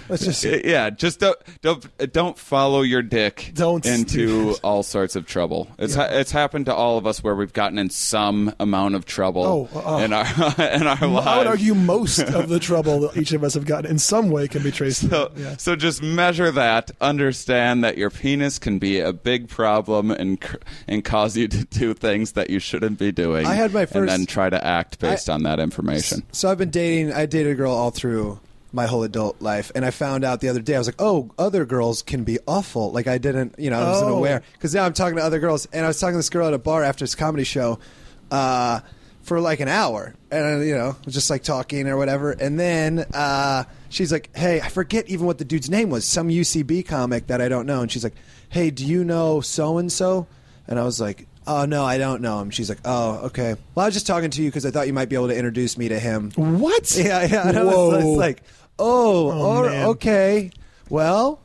Let's 0.09 0.25
just 0.25 0.43
Yeah, 0.43 0.89
just 0.89 1.19
don't 1.19 1.37
don't 1.61 2.11
don't 2.13 2.37
follow 2.37 2.81
your 2.81 3.01
dick 3.01 3.51
Don't 3.53 3.85
into 3.85 4.55
all 4.63 4.83
sorts 4.83 5.15
of 5.15 5.25
trouble. 5.25 5.67
It's 5.77 5.95
Yeah. 5.95 6.07
ha- 6.07 6.13
it's 6.17 6.31
happened 6.31 6.65
to 6.67 6.73
all 6.75 6.97
of 6.97 7.05
us 7.07 7.23
where 7.23 7.35
we've 7.35 7.53
gotten 7.53 7.77
in 7.77 7.89
some 7.89 8.53
amount 8.59 8.95
of 8.95 9.05
trouble 9.05 9.43
Oh, 9.73 9.81
oh. 9.85 9.97
in 9.99 10.13
our 10.13 10.25
in 10.59 10.87
our 10.87 11.07
lives. 11.07 11.27
I 11.27 11.37
would 11.37 11.47
argue 11.47 11.73
most 11.75 12.19
of 12.19 12.49
the 12.49 12.59
trouble 12.67 12.99
that 13.01 13.17
each 13.17 13.31
of 13.33 13.43
us 13.43 13.53
have 13.55 13.65
gotten 13.65 13.89
in 13.91 13.99
some 13.99 14.29
way 14.29 14.47
can 14.47 14.63
be 14.63 14.71
traced. 14.71 15.09
So, 15.09 15.31
yeah. 15.35 15.57
so 15.57 15.75
just 15.75 16.01
measure 16.01 16.51
that. 16.51 16.91
Understand 17.01 17.83
that 17.83 17.97
your 17.97 18.09
penis 18.09 18.59
can 18.59 18.79
be 18.79 18.99
a 18.99 19.13
big 19.13 19.47
problem 19.49 20.11
and 20.11 20.37
and 20.87 21.03
cause 21.03 21.35
you 21.37 21.47
to 21.47 21.65
do 21.65 21.93
things 21.93 22.33
that 22.33 22.49
you 22.49 22.59
shouldn't 22.59 22.99
be 22.99 23.11
doing. 23.11 23.45
I 23.45 23.53
had 23.55 23.73
my 23.73 23.81
and 23.81 23.89
first- 23.89 24.07
then 24.09 24.25
try 24.25 24.49
to 24.49 24.63
act 24.65 24.99
based 24.99 25.29
I- 25.29 25.33
on 25.33 25.43
that 25.43 25.59
information. 25.59 26.23
So 26.31 26.49
I've 26.49 26.57
been 26.57 26.69
dating. 26.69 27.13
I 27.13 27.25
dated 27.25 27.53
a 27.53 27.55
girl 27.55 27.73
all 27.73 27.91
through 27.91 28.39
my 28.73 28.85
whole 28.85 29.03
adult 29.03 29.41
life, 29.41 29.71
and 29.75 29.85
I 29.85 29.91
found 29.91 30.23
out 30.23 30.41
the 30.41 30.49
other 30.49 30.61
day. 30.61 30.75
I 30.75 30.77
was 30.79 30.87
like, 30.87 30.99
"Oh, 31.01 31.31
other 31.37 31.65
girls 31.65 32.01
can 32.01 32.23
be 32.23 32.37
awful." 32.47 32.91
Like 32.91 33.07
I 33.07 33.17
didn't, 33.17 33.55
you 33.57 33.69
know, 33.69 33.79
I 33.79 33.89
wasn't 33.91 34.11
Oh. 34.11 34.17
aware 34.17 34.43
because 34.53 34.73
now 34.75 34.85
I'm 34.85 34.93
talking 34.93 35.17
to 35.17 35.23
other 35.23 35.39
girls, 35.39 35.67
and 35.71 35.85
I 35.85 35.87
was 35.87 35.99
talking 35.99 36.13
to 36.13 36.17
this 36.19 36.29
girl 36.29 36.47
at 36.47 36.53
a 36.53 36.57
bar 36.59 36.83
after 36.83 37.03
this 37.03 37.15
comedy 37.15 37.43
show 37.45 37.79
uh, 38.31 38.81
for 39.23 39.39
like 39.39 39.59
an 39.61 39.67
hour, 39.69 40.13
and 40.31 40.65
you 40.67 40.75
know, 40.75 40.95
just 41.07 41.29
like 41.29 41.43
talking 41.43 41.87
or 41.87 41.97
whatever, 41.97 42.31
and 42.31 42.59
then. 42.59 42.99
Uh, 43.13 43.63
She's 43.89 44.11
like, 44.11 44.35
hey, 44.35 44.59
I 44.59 44.67
forget 44.67 45.07
even 45.07 45.25
what 45.27 45.37
the 45.37 45.45
dude's 45.45 45.69
name 45.69 45.89
was. 45.89 46.03
Some 46.03 46.27
UCB 46.27 46.85
comic 46.85 47.27
that 47.27 47.39
I 47.41 47.47
don't 47.47 47.65
know. 47.65 47.79
And 47.83 47.89
she's 47.89 48.03
like, 48.03 48.15
hey, 48.49 48.69
do 48.69 48.85
you 48.85 49.05
know 49.05 49.39
so 49.39 49.77
and 49.77 49.89
so? 49.89 50.27
And 50.67 50.77
I 50.77 50.83
was 50.83 50.99
like, 50.99 51.25
oh 51.47 51.65
no, 51.65 51.83
I 51.85 51.97
don't 51.97 52.21
know 52.21 52.39
him. 52.39 52.49
She's 52.51 52.69
like, 52.69 52.79
oh, 52.85 53.17
okay. 53.27 53.55
Well, 53.73 53.85
I 53.85 53.87
was 53.87 53.93
just 53.95 54.05
talking 54.07 54.29
to 54.29 54.41
you 54.43 54.49
because 54.49 54.65
I 54.65 54.71
thought 54.71 54.85
you 54.87 54.93
might 54.93 55.09
be 55.09 55.15
able 55.15 55.29
to 55.29 55.35
introduce 55.35 55.77
me 55.77 55.89
to 55.89 55.99
him. 55.99 56.31
What? 56.35 56.93
Yeah, 57.03 57.25
yeah. 57.25 57.47
And 57.47 57.57
I 57.57 57.63
was, 57.63 57.73
Whoa. 57.75 57.91
I 57.91 58.03
was 58.03 58.17
like, 58.17 58.43
oh, 58.77 59.31
Oh, 59.31 59.41
all- 59.41 59.63
man. 59.65 59.85
okay. 59.87 60.51
Well, 60.89 61.41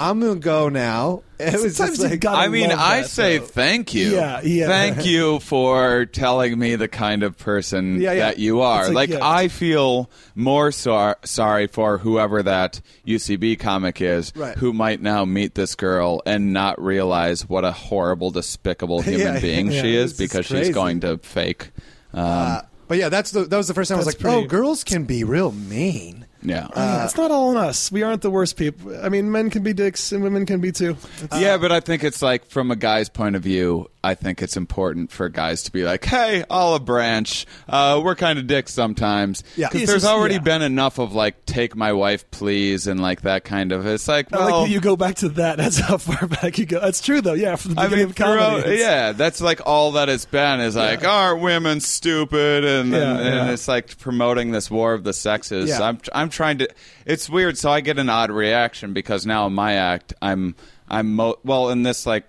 I'm 0.00 0.20
gonna 0.20 0.36
go 0.40 0.68
now. 0.68 1.22
It 1.40 1.52
was 1.62 1.76
Sometimes 1.76 1.98
just 1.98 2.10
like, 2.10 2.18
gotta 2.20 2.36
I 2.36 2.48
mean, 2.48 2.68
love 2.70 2.80
I 2.80 3.02
that, 3.02 3.10
say 3.10 3.38
though. 3.38 3.44
thank 3.46 3.94
you. 3.94 4.10
Yeah, 4.10 4.40
yeah. 4.42 4.66
Thank 4.66 5.06
you 5.06 5.38
for 5.38 6.04
telling 6.06 6.58
me 6.58 6.74
the 6.74 6.88
kind 6.88 7.22
of 7.22 7.38
person 7.38 8.00
Yeah, 8.00 8.10
yeah. 8.12 8.18
that 8.26 8.38
you 8.40 8.60
are. 8.62 8.80
It's 8.80 8.90
a 8.90 8.92
Like, 8.92 9.10
gift. 9.10 9.22
I 9.22 9.46
feel 9.46 10.10
more 10.34 10.72
sor- 10.72 11.16
sorry 11.24 11.68
for 11.68 11.98
whoever 11.98 12.42
that 12.42 12.80
UCB 13.06 13.60
comic 13.60 14.00
is 14.00 14.32
Right. 14.34 14.58
who 14.58 14.72
might 14.72 15.00
now 15.00 15.24
meet 15.24 15.54
this 15.54 15.76
girl 15.76 16.22
and 16.26 16.52
not 16.52 16.82
realize 16.82 17.48
what 17.48 17.64
a 17.64 17.70
horrible, 17.70 18.32
despicable 18.32 19.00
human 19.02 19.34
Yeah, 19.34 19.40
being 19.40 19.70
yeah, 19.70 19.82
she 19.82 19.94
is 19.94 20.16
this 20.16 20.20
is 20.20 20.28
because 20.28 20.46
she's 20.46 20.54
crazy. 20.56 20.72
going 20.72 21.00
to 21.02 21.18
fake. 21.18 21.70
Um, 22.12 22.24
uh, 22.24 22.60
but 22.88 22.98
yeah, 22.98 23.10
that's 23.10 23.30
the 23.30 23.44
that 23.44 23.56
was 23.56 23.68
the 23.68 23.74
first 23.74 23.90
time 23.90 23.96
I 23.96 23.98
was 24.00 24.06
That's 24.06 24.24
like, 24.24 24.34
oh, 24.34 24.44
girls 24.44 24.82
can 24.82 25.04
be 25.04 25.22
real 25.22 25.52
mean. 25.52 26.26
Yeah. 26.42 26.68
Yeah, 26.74 27.04
it's 27.04 27.16
not 27.16 27.30
all 27.30 27.50
on 27.50 27.56
us. 27.56 27.90
We 27.90 28.02
aren't 28.02 28.22
the 28.22 28.30
worst 28.30 28.56
people. 28.56 28.96
I 29.04 29.08
mean, 29.08 29.30
men 29.30 29.50
can 29.50 29.62
be 29.62 29.72
dicks 29.72 30.12
and 30.12 30.22
women 30.22 30.46
can 30.46 30.60
be 30.60 30.72
too. 30.72 30.96
It's- 31.22 31.40
yeah, 31.40 31.56
but 31.56 31.72
I 31.72 31.80
think 31.80 32.04
it's 32.04 32.22
like 32.22 32.46
from 32.46 32.70
a 32.70 32.76
guy's 32.76 33.08
point 33.08 33.36
of 33.36 33.42
view, 33.42 33.90
I 34.04 34.14
think 34.14 34.42
it's 34.42 34.56
important 34.56 35.10
for 35.10 35.28
guys 35.28 35.64
to 35.64 35.72
be 35.72 35.82
like, 35.84 36.04
"Hey, 36.04 36.44
olive 36.48 36.84
branch, 36.84 37.46
uh, 37.68 38.00
we're 38.02 38.14
kind 38.14 38.38
of 38.38 38.46
dicks 38.46 38.72
sometimes." 38.72 39.42
Yeah. 39.56 39.68
because 39.70 39.88
there's 39.88 40.04
already 40.04 40.34
yeah. 40.34 40.40
been 40.40 40.62
enough 40.62 40.98
of 40.98 41.14
like, 41.14 41.44
"Take 41.46 41.74
my 41.74 41.92
wife, 41.92 42.30
please," 42.30 42.86
and 42.86 43.00
like 43.02 43.22
that 43.22 43.44
kind 43.44 43.72
of. 43.72 43.86
It's 43.86 44.06
like, 44.06 44.30
well, 44.30 44.42
like 44.60 44.68
that 44.68 44.72
you 44.72 44.80
go 44.80 44.96
back 44.96 45.16
to 45.16 45.28
that. 45.30 45.56
That's 45.58 45.78
how 45.80 45.96
far 45.98 46.28
back 46.28 46.58
you 46.58 46.66
go. 46.66 46.80
That's 46.80 47.00
true, 47.00 47.20
though. 47.20 47.34
Yeah, 47.34 47.56
from 47.56 47.74
the 47.74 47.80
I 47.80 47.88
mean, 47.88 48.00
of 48.00 48.14
comedy. 48.14 48.76
yeah, 48.76 49.12
that's 49.12 49.40
like 49.40 49.60
all 49.66 49.92
that 49.92 50.08
it's 50.08 50.24
been 50.24 50.60
is 50.60 50.76
like, 50.76 51.04
aren't 51.04 51.42
women 51.42 51.80
stupid? 51.80 52.64
And, 52.64 52.90
Yeah, 52.92 52.98
and, 52.98 53.20
and 53.20 53.34
yeah. 53.48 53.50
it's 53.52 53.66
like 53.68 53.98
promoting 53.98 54.52
this 54.52 54.70
war 54.70 54.94
of 54.94 55.04
the 55.04 55.12
sexes. 55.12 55.70
Yeah. 55.70 55.82
I'm 55.82 55.98
I'm 56.12 56.30
trying 56.38 56.58
to. 56.58 56.68
It's 57.04 57.28
weird, 57.28 57.58
so 57.58 57.70
I 57.70 57.80
get 57.80 57.98
an 57.98 58.08
odd 58.08 58.30
reaction 58.30 58.92
because 58.92 59.26
now 59.26 59.46
in 59.48 59.52
my 59.52 59.74
act, 59.74 60.14
I'm 60.22 60.54
I'm 60.88 61.14
mo- 61.14 61.38
well 61.44 61.68
in 61.68 61.82
this 61.82 62.06
like 62.06 62.24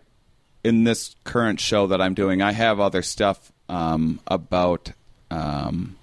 in 0.64 0.84
this 0.84 1.16
current 1.24 1.60
show 1.60 1.88
that 1.88 2.02
I'm 2.02 2.16
doing, 2.16 2.42
I 2.42 2.52
have 2.52 2.80
other 2.80 3.04
stuff 3.04 3.52
um, 3.70 4.20
about 4.28 4.92
um, 5.30 5.96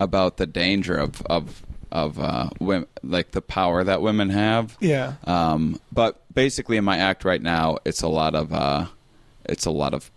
about 0.00 0.36
the 0.36 0.46
danger 0.46 0.96
of 0.98 1.22
of 1.22 1.64
of 1.92 2.18
uh, 2.18 2.50
women, 2.58 2.88
like 3.04 3.30
the 3.30 3.40
power 3.40 3.84
that 3.84 4.02
women 4.02 4.30
have. 4.30 4.76
Yeah. 4.80 5.14
Um, 5.24 5.80
but 5.92 6.20
basically, 6.34 6.76
in 6.76 6.84
my 6.84 6.98
act 6.98 7.24
right 7.24 7.40
now, 7.40 7.78
it's 7.84 8.02
a 8.02 8.08
lot 8.08 8.34
of 8.34 8.52
uh, 8.52 8.86
it's 9.44 9.64
a 9.64 9.70
lot 9.70 9.94
of 9.94 10.10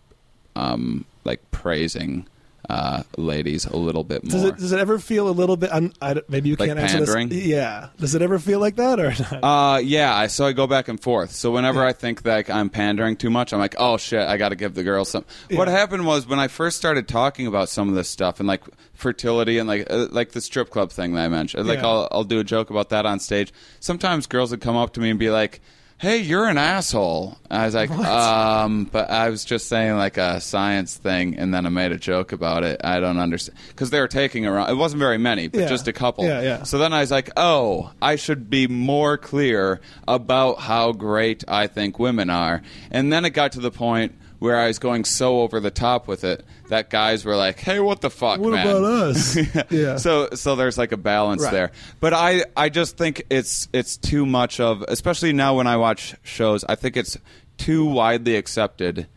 um, 0.55 1.05
like 1.23 1.51
praising 1.51 2.27
uh, 2.69 3.03
ladies 3.17 3.65
a 3.65 3.77
little 3.77 4.03
bit 4.03 4.23
more. 4.23 4.31
Does 4.31 4.43
it 4.43 4.57
does 4.57 4.71
it 4.71 4.79
ever 4.79 4.99
feel 4.99 5.29
a 5.29 5.31
little 5.31 5.55
bit? 5.55 5.69
I'm, 5.71 5.93
I, 6.01 6.21
maybe 6.27 6.49
you 6.49 6.55
Like 6.55 6.69
can't 6.69 6.79
answer 6.79 7.05
this. 7.05 7.45
Yeah. 7.45 7.89
Does 7.97 8.13
it 8.13 8.21
ever 8.21 8.39
feel 8.39 8.59
like 8.59 8.75
that 8.75 8.99
or 8.99 9.09
not? 9.41 9.43
Uh, 9.43 9.77
yeah. 9.79 10.13
I, 10.15 10.27
so 10.27 10.45
I 10.45 10.53
go 10.53 10.67
back 10.67 10.87
and 10.87 10.99
forth. 11.01 11.31
So 11.31 11.51
whenever 11.51 11.83
I 11.85 11.93
think 11.93 12.23
that 12.23 12.49
I'm 12.49 12.69
pandering 12.69 13.15
too 13.15 13.29
much, 13.29 13.53
I'm 13.53 13.59
like, 13.59 13.75
oh 13.77 13.97
shit, 13.97 14.19
I 14.27 14.37
got 14.37 14.49
to 14.49 14.55
give 14.55 14.73
the 14.75 14.83
girl 14.83 15.05
some. 15.05 15.23
What 15.49 15.67
happened 15.67 16.05
was 16.05 16.27
when 16.27 16.39
I 16.39 16.47
first 16.49 16.77
started 16.77 17.07
talking 17.07 17.47
about 17.47 17.69
some 17.69 17.87
of 17.89 17.95
this 17.95 18.09
stuff 18.09 18.39
and 18.39 18.47
like 18.47 18.63
fertility 18.93 19.59
and 19.59 19.67
like 19.69 19.87
uh, 19.89 20.07
like 20.11 20.31
the 20.31 20.41
strip 20.41 20.69
club 20.69 20.91
thing 20.91 21.13
that 21.13 21.21
I 21.21 21.29
mentioned, 21.29 21.67
like 21.67 21.79
Yeah. 21.79 21.87
I'll 21.87 22.07
I'll 22.11 22.23
do 22.23 22.39
a 22.39 22.43
joke 22.43 22.69
about 22.69 22.89
that 22.89 23.05
on 23.05 23.19
stage. 23.19 23.53
Sometimes 23.79 24.27
girls 24.27 24.51
would 24.51 24.61
come 24.61 24.75
up 24.75 24.93
to 24.93 24.99
me 24.99 25.09
and 25.09 25.19
be 25.19 25.29
like. 25.29 25.61
Hey, 25.99 26.17
you're 26.19 26.47
an 26.47 26.59
asshole. 26.59 27.39
I 27.49 27.65
was 27.65 27.73
like, 27.73 27.89
um, 27.89 28.83
but 28.91 29.09
I 29.09 29.29
was 29.31 29.43
just 29.43 29.67
saying 29.67 29.95
like 29.97 30.17
a 30.17 30.39
science 30.39 30.95
thing, 30.95 31.35
and 31.39 31.51
then 31.51 31.65
I 31.65 31.69
made 31.69 31.91
a 31.91 31.97
joke 31.97 32.33
about 32.33 32.63
it. 32.63 32.81
I 32.83 32.99
don't 32.99 33.17
understand 33.17 33.57
because 33.69 33.89
they 33.89 33.99
were 33.99 34.07
taking 34.07 34.45
around. 34.45 34.69
It 34.69 34.75
wasn't 34.75 34.99
very 34.99 35.17
many, 35.17 35.47
but 35.47 35.61
Yeah. 35.61 35.67
just 35.67 35.87
a 35.87 35.93
couple. 35.93 36.23
Yeah, 36.23 36.41
yeah. 36.41 36.63
So 36.63 36.77
then 36.77 36.93
I 36.93 36.99
was 36.99 37.09
like, 37.09 37.31
oh, 37.35 37.91
I 37.99 38.15
should 38.15 38.47
be 38.47 38.67
more 38.67 39.17
clear 39.17 39.81
about 40.07 40.59
how 40.59 40.91
great 40.91 41.43
I 41.47 41.65
think 41.65 41.97
women 41.97 42.29
are. 42.29 42.61
And 42.91 43.11
then 43.11 43.25
it 43.25 43.31
got 43.31 43.53
to 43.53 43.59
the 43.59 43.71
point 43.71 44.13
where 44.39 44.57
I 44.57 44.67
was 44.67 44.77
going 44.79 45.03
so 45.03 45.41
over 45.41 45.59
the 45.59 45.71
top 45.71 46.07
with 46.07 46.23
it 46.23 46.45
that 46.69 46.89
guys 46.89 47.25
were 47.25 47.35
like, 47.35 47.59
hey, 47.59 47.79
what 47.79 48.01
the 48.01 48.09
fuck, 48.09 48.39
what 48.39 48.51
man? 48.53 48.67
about 48.67 48.83
us? 48.83 49.37
yeah. 49.71 49.95
So 49.97 50.29
so 50.33 50.55
there's 50.55 50.77
like 50.77 50.91
a 50.91 50.97
balance 50.97 51.41
Right. 51.43 51.51
there. 51.51 51.71
But 51.99 52.13
I 52.13 52.43
I 52.55 52.69
just 52.69 52.97
think 52.97 53.23
it's 53.29 53.67
it's 53.73 53.97
too 53.97 54.25
much 54.25 54.59
of 54.59 54.83
especially 54.87 55.33
now 55.33 55.55
when 55.57 55.67
I 55.67 55.77
watch 55.77 56.15
shows, 56.23 56.63
I 56.65 56.75
think 56.75 56.97
it's 56.97 57.17
too 57.57 57.85
widely 57.85 58.35
accepted. 58.35 59.07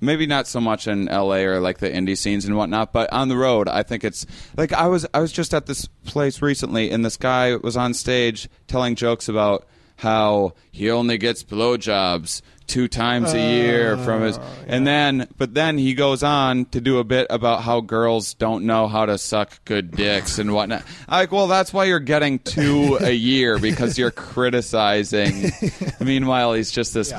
Maybe 0.00 0.26
not 0.26 0.46
so 0.46 0.60
much 0.60 0.86
in 0.86 1.06
LA 1.06 1.38
or 1.38 1.58
like 1.58 1.78
the 1.78 1.88
indie 1.90 2.16
scenes 2.16 2.44
and 2.44 2.56
whatnot, 2.56 2.92
but 2.92 3.12
on 3.12 3.28
the 3.28 3.36
road, 3.36 3.68
I 3.68 3.82
think 3.82 4.04
it's 4.04 4.26
like 4.56 4.72
I 4.72 4.86
was 4.86 5.06
I 5.12 5.18
was 5.20 5.32
just 5.32 5.52
at 5.54 5.66
this 5.66 5.86
place 6.04 6.40
recently 6.40 6.90
and 6.90 7.04
this 7.04 7.16
guy 7.16 7.56
was 7.56 7.76
on 7.76 7.94
stage 7.94 8.48
telling 8.68 8.94
jokes 8.94 9.28
about 9.28 9.66
how 9.96 10.52
he 10.70 10.88
only 10.88 11.18
gets 11.18 11.42
blowjobs 11.42 12.42
two 12.68 12.86
times 12.86 13.32
a 13.32 13.40
year 13.40 13.96
from 13.98 14.22
his 14.22 14.38
and 14.66 14.86
then 14.86 15.26
but 15.38 15.54
then 15.54 15.78
he 15.78 15.94
goes 15.94 16.22
on 16.22 16.66
to 16.66 16.80
do 16.80 16.98
a 16.98 17.04
bit 17.04 17.26
about 17.30 17.62
how 17.62 17.80
girls 17.80 18.34
don't 18.34 18.64
know 18.64 18.86
how 18.86 19.06
to 19.06 19.18
suck 19.18 19.64
good 19.64 19.90
dicks 19.90 20.38
and 20.38 20.52
whatnot 20.52 20.82
I'm 21.08 21.20
like 21.22 21.32
well 21.32 21.46
that's 21.48 21.72
why 21.72 21.84
you're 21.86 21.98
getting 21.98 22.38
two 22.38 22.96
a 23.00 23.10
year 23.10 23.58
because 23.58 23.98
you're 23.98 24.10
criticizing 24.12 25.50
meanwhile 26.00 26.52
he's 26.52 26.70
just 26.70 26.94
this 26.94 27.12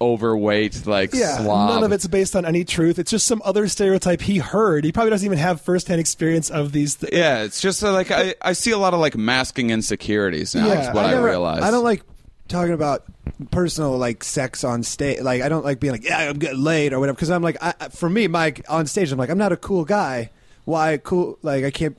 overweight 0.00 0.86
like 0.86 1.12
Yeah, 1.14 1.36
slob 1.38 1.70
none 1.70 1.84
of 1.84 1.92
it's 1.92 2.06
based 2.06 2.34
on 2.36 2.44
any 2.44 2.64
truth. 2.64 2.98
It's 2.98 3.10
just 3.10 3.26
some 3.26 3.42
other 3.44 3.68
stereotype 3.68 4.20
he 4.20 4.38
heard. 4.38 4.84
He 4.84 4.92
probably 4.92 5.10
doesn't 5.10 5.26
even 5.26 5.38
have 5.38 5.60
firsthand 5.60 6.00
experience 6.00 6.50
of 6.50 6.72
these. 6.72 6.96
Th- 6.96 7.12
yeah 7.12 7.42
it's 7.42 7.60
just 7.60 7.82
uh, 7.84 7.92
like 7.92 8.10
I, 8.10 8.34
I 8.42 8.52
see 8.52 8.70
a 8.70 8.78
lot 8.78 8.94
of 8.94 9.00
like 9.00 9.16
masking 9.16 9.70
insecurities 9.70 10.54
now 10.54 10.66
Yeah, 10.66 10.88
is 10.88 10.94
what 10.94 11.04
I 11.04 11.12
I, 11.12 11.20
realize 11.20 11.62
I 11.62 11.70
don't 11.70 11.84
like 11.84 12.02
talking 12.48 12.72
about 12.72 13.04
personal 13.50 13.96
like 13.96 14.24
sex 14.24 14.64
on 14.64 14.82
stage. 14.82 15.20
Like 15.20 15.42
I 15.42 15.48
don't 15.48 15.64
like 15.64 15.80
being 15.80 15.92
like, 15.92 16.04
yeah, 16.04 16.18
I'm 16.18 16.38
getting 16.38 16.62
laid 16.62 16.92
or 16.92 17.00
whatever. 17.00 17.16
Because 17.16 17.30
I'm 17.30 17.42
like, 17.42 17.56
I, 17.60 17.72
for 17.90 18.08
me, 18.08 18.28
Mike 18.28 18.64
on 18.68 18.86
stage, 18.86 19.12
I'm 19.12 19.18
like, 19.18 19.30
I'm 19.30 19.38
not 19.38 19.52
a 19.52 19.56
cool 19.56 19.84
guy. 19.84 20.30
Why 20.64 20.98
cool? 20.98 21.38
Like 21.42 21.64
I 21.64 21.70
can't. 21.70 21.96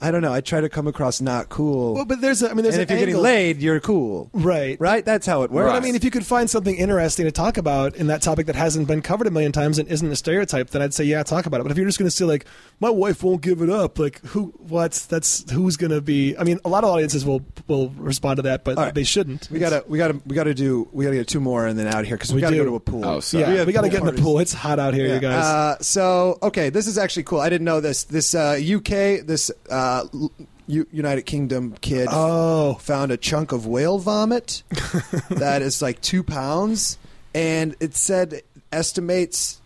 I 0.00 0.10
don't 0.10 0.22
know. 0.22 0.32
I 0.32 0.40
try 0.40 0.60
to 0.60 0.68
come 0.68 0.86
across 0.86 1.20
not 1.20 1.48
cool. 1.48 1.94
well, 1.94 2.04
but 2.04 2.20
there's, 2.20 2.42
a, 2.42 2.50
I 2.50 2.54
mean, 2.54 2.62
there's 2.62 2.76
and 2.76 2.82
an 2.82 2.88
if 2.88 2.90
you're 2.90 3.06
getting 3.06 3.22
laid, 3.22 3.62
you're 3.62 3.80
cool. 3.80 4.30
right? 4.32 4.78
Right? 4.80 5.04
That's 5.04 5.26
how 5.26 5.42
it 5.42 5.50
works. 5.50 5.70
But 5.70 5.76
I 5.76 5.80
mean, 5.80 5.94
if 5.94 6.04
you 6.04 6.10
could 6.10 6.26
find 6.26 6.48
something 6.50 6.74
interesting 6.76 7.24
to 7.26 7.32
talk 7.32 7.56
about 7.56 7.94
in 7.96 8.08
that 8.08 8.22
topic 8.22 8.46
that 8.46 8.56
hasn't 8.56 8.88
been 8.88 9.02
covered 9.02 9.26
a 9.26 9.30
million 9.30 9.52
times 9.52 9.78
and 9.78 9.88
isn't 9.88 10.10
a 10.10 10.16
stereotype, 10.16 10.70
then 10.70 10.82
I'd 10.82 10.94
say 10.94 11.04
yeah, 11.04 11.22
talk 11.22 11.46
about 11.46 11.60
it. 11.60 11.64
But 11.64 11.72
if 11.72 11.78
you're 11.78 11.86
just 11.86 11.98
going 11.98 12.06
to 12.08 12.14
say 12.16 12.24
like, 12.24 12.44
my 12.80 12.90
wife 12.90 13.22
won't 13.22 13.40
give 13.40 13.62
it 13.62 13.70
up, 13.70 13.98
like 13.98 14.20
who? 14.26 14.46
What? 14.58 14.92
That's 15.08 15.50
who's 15.50 15.76
going 15.76 15.90
to 15.92 16.00
be? 16.00 16.36
I 16.36 16.44
mean, 16.44 16.60
a 16.64 16.68
lot 16.68 16.84
of 16.84 16.90
audiences 16.90 17.24
will 17.24 17.44
will 17.68 17.90
respond 17.90 18.36
to 18.36 18.42
that, 18.42 18.64
but 18.64 18.76
All 18.78 18.84
right. 18.84 18.94
they 18.94 19.04
shouldn't. 19.04 19.48
we 19.50 19.58
gotta, 19.58 19.84
we 19.88 19.96
gotta, 19.98 20.20
we 20.26 20.34
gotta 20.34 20.54
do, 20.54 20.88
we 20.92 21.04
gotta 21.04 21.16
get 21.16 21.28
two 21.28 21.40
more 21.40 21.66
and 21.66 21.78
then 21.78 21.86
out 21.86 22.00
of 22.00 22.06
here 22.06 22.16
because 22.16 22.30
we, 22.32 22.36
We 22.36 22.40
gotta 22.42 22.56
do. 22.56 22.64
go 22.64 22.70
to 22.70 22.76
a 22.76 22.80
pool. 22.80 23.04
Oh, 23.06 23.20
sorry. 23.20 23.44
yeah, 23.44 23.60
We 23.60 23.66
we, 23.66 23.72
got 23.72 23.82
to 23.82 23.88
pool 23.88 24.00
get 24.00 24.08
in 24.08 24.14
the 24.16 24.22
pool. 24.22 24.38
It's 24.40 24.52
hot 24.52 24.78
out 24.78 24.92
here, 24.94 25.06
Yeah. 25.06 25.14
you 25.14 25.20
guys. 25.20 25.44
Uh, 25.44 25.76
so 25.80 26.38
okay, 26.42 26.68
this 26.70 26.86
is 26.86 26.98
actually 26.98 27.22
cool. 27.24 27.40
I 27.40 27.48
didn't 27.48 27.64
know 27.64 27.80
this. 27.80 28.04
This 28.04 28.34
uh, 28.34 28.58
UK, 28.60 29.24
this 29.26 29.50
uh, 29.70 29.74
L- 30.12 30.32
U- 30.66 30.86
United 30.92 31.22
Kingdom 31.22 31.74
kid 31.80 32.08
oh, 32.10 32.74
found 32.74 33.12
a 33.12 33.16
chunk 33.16 33.52
of 33.52 33.66
whale 33.66 33.98
vomit 33.98 34.62
that 35.30 35.60
is 35.62 35.82
like 35.82 36.00
two 36.00 36.22
pounds, 36.22 36.98
and 37.34 37.74
it 37.80 37.94
said 37.94 38.42
estimates 38.72 39.60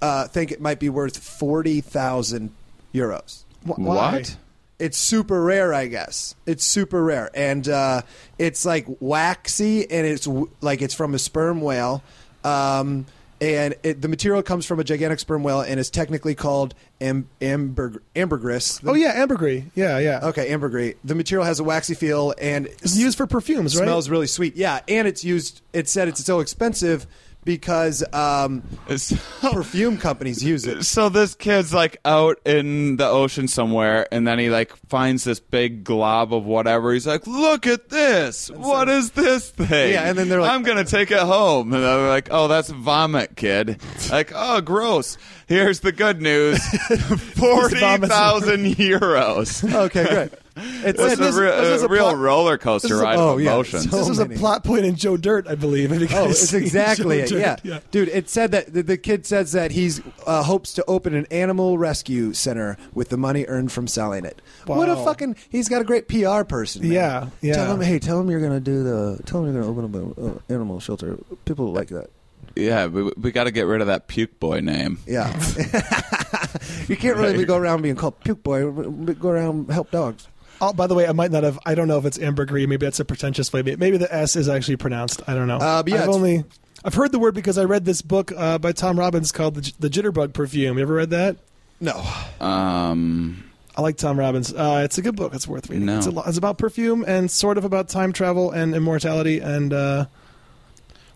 uh, 0.00 0.26
think 0.28 0.50
it 0.52 0.60
might 0.60 0.78
be 0.80 0.88
worth 0.88 1.18
forty 1.18 1.80
thousand 1.80 2.50
euros. 2.94 3.44
wh- 3.64 3.78
what 3.78 4.36
It's 4.78 4.96
super 4.96 5.42
rare, 5.42 5.74
I 5.74 5.86
guess. 5.88 6.36
It's 6.46 6.64
super 6.64 7.02
rare, 7.02 7.30
and 7.34 7.68
uh, 7.68 8.02
it's 8.38 8.64
like 8.64 8.86
waxy, 9.00 9.90
and 9.90 10.06
it's 10.06 10.26
w- 10.26 10.48
like 10.60 10.82
it's 10.82 10.94
from 10.94 11.14
a 11.14 11.18
sperm 11.18 11.60
whale. 11.60 12.02
Um, 12.44 13.04
and 13.40 13.74
it, 13.82 14.02
the 14.02 14.08
material 14.08 14.42
comes 14.42 14.66
from 14.66 14.80
a 14.80 14.84
gigantic 14.84 15.20
sperm 15.20 15.42
whale, 15.42 15.60
and 15.60 15.78
is 15.78 15.90
technically 15.90 16.34
called 16.34 16.74
am- 17.00 17.28
amber- 17.40 18.02
ambergris. 18.16 18.78
The- 18.78 18.90
Oh 18.90 18.94
yeah, 18.94 19.12
ambergris. 19.14 19.64
Yeah, 19.74 19.98
yeah. 19.98 20.20
Okay, 20.24 20.52
ambergris. 20.52 20.94
The 21.04 21.14
material 21.14 21.44
has 21.46 21.60
a 21.60 21.64
waxy 21.64 21.94
feel 21.94 22.34
and 22.40 22.66
It's 22.66 22.96
used 22.96 23.16
for 23.16 23.26
perfumes, 23.26 23.76
right? 23.76 23.84
smells 23.84 24.08
really 24.08 24.26
sweet. 24.26 24.56
Yeah, 24.56 24.80
and 24.88 25.06
it's 25.06 25.24
used. 25.24 25.62
It 25.72 25.88
said 25.88 26.08
it's 26.08 26.24
so 26.24 26.40
expensive 26.40 27.06
because 27.48 28.04
um, 28.12 28.62
It's- 28.90 29.10
perfume 29.40 29.96
companies 29.96 30.44
use 30.44 30.66
it. 30.66 30.84
So 30.84 31.08
this 31.08 31.34
kid's 31.34 31.72
like 31.72 31.96
out 32.04 32.38
in 32.44 32.98
the 32.98 33.08
ocean 33.08 33.48
somewhere, 33.48 34.06
and 34.12 34.28
then 34.28 34.38
he 34.38 34.50
like 34.50 34.76
finds 34.88 35.24
this 35.24 35.40
big 35.40 35.82
glob 35.82 36.34
of 36.34 36.44
whatever. 36.44 36.92
He's 36.92 37.06
like, 37.06 37.26
"Look 37.26 37.66
at 37.66 37.88
this! 37.88 38.50
What 38.50 38.90
is 38.90 39.12
this 39.12 39.48
thing?" 39.48 39.94
Yeah, 39.94 40.02
and 40.10 40.18
then 40.18 40.28
they're 40.28 40.42
like- 40.42 40.50
"I'm 40.50 40.62
gonna 40.62 40.84
take 40.84 41.10
it 41.10 41.18
home," 41.20 41.72
and 41.72 41.82
they're 41.82 42.08
like, 42.08 42.28
"Oh, 42.30 42.48
that's 42.48 42.68
vomit, 42.68 43.34
kid." 43.34 43.80
Like, 44.10 44.30
"Oh, 44.34 44.60
gross." 44.60 45.16
Here's 45.48 45.80
the 45.80 45.92
good 45.92 46.20
news: 46.20 46.58
forty 47.36 47.76
thousand 47.78 48.66
euros. 48.76 49.72
Okay, 49.86 50.04
great. 50.06 50.32
It 50.60 50.96
It's 50.96 51.00
said 51.00 51.12
a, 51.12 51.16
this, 51.22 51.36
re- 51.36 51.46
this 51.52 51.68
is 51.76 51.82
a 51.84 51.86
a 51.86 51.88
real 51.88 52.02
plot- 52.06 52.16
roller 52.18 52.58
coaster 52.58 52.88
this 52.88 52.96
is 52.96 53.00
a- 53.00 53.04
ride 53.04 53.16
oh, 53.16 53.34
of 53.34 53.40
yeah, 53.40 53.52
emotions. 53.52 53.88
so- 53.88 53.96
this 53.96 54.08
was 54.08 54.18
a 54.18 54.26
many. 54.26 54.40
plot 54.40 54.64
point 54.64 54.84
in 54.84 54.96
Joe 54.96 55.16
Dirt, 55.16 55.46
I 55.46 55.54
believe. 55.54 55.92
Have 55.92 56.00
you 56.00 56.08
Oh, 56.12 56.30
it's 56.30 56.40
seen 56.48 56.62
exactly 56.62 57.18
Joe 57.18 57.36
it. 57.36 57.42
Dirt? 57.42 57.60
Yeah. 57.64 57.78
dude. 57.92 58.08
It 58.08 58.28
said 58.28 58.50
that 58.50 58.72
the, 58.74 58.82
the 58.82 58.96
kid 58.98 59.24
says 59.24 59.52
that 59.52 59.70
he's 59.70 60.00
uh, 60.26 60.42
hopes 60.42 60.72
to 60.72 60.84
open 60.86 61.14
an 61.14 61.26
animal 61.30 61.78
rescue 61.78 62.32
center 62.32 62.76
with 62.92 63.08
the 63.10 63.16
money 63.16 63.44
earned 63.46 63.70
from 63.70 63.86
selling 63.86 64.24
it. 64.24 64.42
What 64.66 64.88
a 64.88 64.96
Wow. 64.96 65.04
fucking! 65.04 65.36
He's 65.48 65.68
got 65.68 65.80
a 65.80 65.84
great 65.84 66.08
PR 66.08 66.42
person. 66.42 66.82
man. 66.82 66.90
Yeah, 66.90 67.28
yeah. 67.40 67.54
Tell 67.54 67.74
him, 67.74 67.80
hey, 67.80 68.00
tell 68.00 68.18
him 68.20 68.28
you're 68.28 68.40
gonna 68.40 68.58
do 68.58 68.82
the. 68.82 69.20
Tell 69.26 69.44
him 69.44 69.52
you're 69.54 69.62
gonna 69.62 69.72
open 69.72 69.84
up 69.84 70.18
an 70.18 70.30
uh, 70.48 70.52
animal 70.52 70.80
shelter. 70.80 71.18
People 71.44 71.72
like 71.72 71.90
that. 71.90 72.10
Yeah, 72.56 72.86
we, 72.86 73.02
we 73.16 73.32
got 73.32 73.44
to 73.44 73.50
get 73.50 73.62
rid 73.62 73.80
of 73.80 73.86
that 73.86 74.08
puke 74.08 74.38
boy 74.40 74.60
name. 74.60 74.98
Yeah. 75.06 75.28
you 76.88 76.96
can't 76.96 77.16
really 77.16 77.44
go 77.44 77.56
around 77.56 77.82
being 77.82 77.96
called 77.96 78.20
puke 78.20 78.42
boy. 78.42 78.70
Go 79.14 79.28
around 79.30 79.70
help 79.70 79.90
dogs. 79.90 80.28
Oh, 80.60 80.72
by 80.72 80.86
the 80.86 80.94
way, 80.94 81.06
I 81.06 81.12
might 81.12 81.30
not 81.30 81.44
have. 81.44 81.58
I 81.64 81.74
don't 81.74 81.86
know 81.88 81.98
if 81.98 82.04
it's 82.04 82.18
ambergris. 82.18 82.66
Maybe 82.66 82.84
that's 82.84 82.98
a 83.00 83.04
pretentious 83.04 83.52
way. 83.52 83.62
Maybe 83.62 83.96
the 83.96 84.12
S 84.12 84.34
is 84.36 84.48
actually 84.48 84.76
pronounced. 84.76 85.22
I 85.28 85.34
don't 85.34 85.46
know. 85.46 85.58
Uh, 85.58 85.82
but 85.82 85.92
yeah, 85.92 85.96
I've 85.98 86.02
it's- 86.04 86.16
only. 86.16 86.44
I've 86.84 86.94
heard 86.94 87.10
the 87.10 87.18
word 87.18 87.34
because 87.34 87.58
I 87.58 87.64
read 87.64 87.84
this 87.84 88.02
book 88.02 88.30
uh, 88.36 88.56
by 88.58 88.70
Tom 88.70 88.98
Robbins 89.00 89.32
called 89.32 89.56
the, 89.56 89.72
the 89.80 89.90
Jitterbug 89.90 90.32
Perfume. 90.32 90.76
You 90.78 90.82
ever 90.82 90.94
read 90.94 91.10
that? 91.10 91.36
No. 91.80 92.00
Um, 92.40 93.50
I 93.76 93.82
like 93.82 93.96
Tom 93.96 94.16
Robbins. 94.18 94.52
Uh, 94.54 94.82
it's 94.84 94.96
a 94.96 95.02
good 95.02 95.16
book. 95.16 95.34
It's 95.34 95.48
worth 95.48 95.68
reading. 95.70 95.86
No. 95.86 95.98
It's, 95.98 96.06
a 96.06 96.12
lo- 96.12 96.22
it's 96.24 96.38
about 96.38 96.56
perfume 96.56 97.04
and 97.06 97.28
sort 97.30 97.58
of 97.58 97.64
about 97.64 97.88
time 97.88 98.12
travel 98.12 98.52
and 98.52 98.76
immortality 98.76 99.40
and 99.40 99.72
uh, 99.72 100.06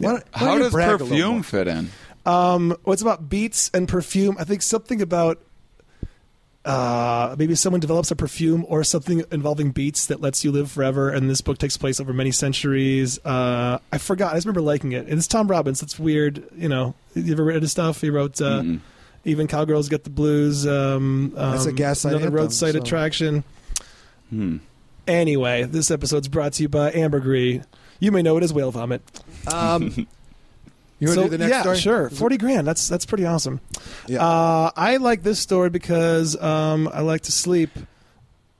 Why 0.02 0.10
don't- 0.12 0.24
why 0.32 0.38
how 0.38 0.46
don't 0.52 0.58
does 0.60 0.72
brag 0.72 0.88
a 0.88 0.92
little 0.92 1.08
perfume 1.08 1.42
fit 1.42 1.68
in? 1.68 1.90
Um, 2.24 2.76
what's 2.84 3.02
about 3.02 3.28
beats 3.28 3.70
and 3.74 3.88
perfume? 3.88 4.36
I 4.38 4.44
think 4.44 4.62
something 4.62 5.02
about 5.02 5.40
uh, 6.64 7.34
maybe 7.38 7.56
someone 7.56 7.80
develops 7.80 8.12
a 8.12 8.16
perfume 8.16 8.64
or 8.68 8.84
something 8.84 9.24
involving 9.32 9.72
beats 9.72 10.06
that 10.06 10.20
lets 10.20 10.44
you 10.44 10.52
live 10.52 10.70
forever. 10.70 11.10
And 11.10 11.28
this 11.28 11.40
book 11.40 11.58
takes 11.58 11.76
place 11.76 11.98
over 11.98 12.12
many 12.12 12.30
centuries. 12.30 13.18
Uh, 13.24 13.78
I 13.92 13.98
forgot. 13.98 14.32
I 14.32 14.36
just 14.36 14.46
remember 14.46 14.60
liking 14.60 14.92
it. 14.92 15.08
And 15.08 15.18
it's 15.18 15.26
Tom 15.26 15.48
Robbins. 15.48 15.80
That's 15.80 15.98
weird. 15.98 16.44
You 16.56 16.68
know, 16.68 16.94
you 17.14 17.32
ever 17.32 17.42
read 17.42 17.62
his 17.62 17.72
stuff? 17.72 18.00
He 18.00 18.10
wrote 18.10 18.40
uh, 18.40 18.62
Mm-mm. 18.62 18.80
even 19.24 19.48
cowgirls 19.48 19.88
get 19.88 20.04
the 20.04 20.10
blues. 20.10 20.64
Um, 20.64 21.32
That's 21.34 21.66
a 21.66 21.70
um, 21.70 21.74
Gaslight 21.74 22.12
another 22.12 22.26
anthem, 22.26 22.40
roadside 22.40 22.74
so- 22.74 22.80
attraction. 22.80 23.42
Hmm. 24.30 24.58
Anyway, 25.08 25.64
this 25.64 25.90
episode's 25.90 26.28
brought 26.28 26.52
to 26.54 26.62
you 26.62 26.68
by 26.68 26.92
Ambergris. 26.92 27.64
You 27.98 28.12
may 28.12 28.22
know 28.22 28.36
it 28.36 28.44
as 28.44 28.52
whale 28.52 28.70
vomit. 28.70 29.02
Um, 29.46 29.82
you 30.98 31.08
want 31.08 31.14
to 31.14 31.14
So, 31.14 31.22
do 31.24 31.28
the 31.30 31.38
next 31.38 31.50
yeah, 31.50 31.60
story? 31.62 31.78
sure. 31.78 32.10
Forty 32.10 32.36
grand. 32.36 32.66
That's 32.66 32.88
that's 32.88 33.06
pretty 33.06 33.26
awesome. 33.26 33.60
Yeah. 34.06 34.24
Uh, 34.24 34.70
I 34.76 34.96
like 34.98 35.22
this 35.22 35.38
story 35.38 35.70
because 35.70 36.40
um, 36.40 36.88
I 36.92 37.00
like 37.00 37.22
to 37.22 37.32
sleep. 37.32 37.70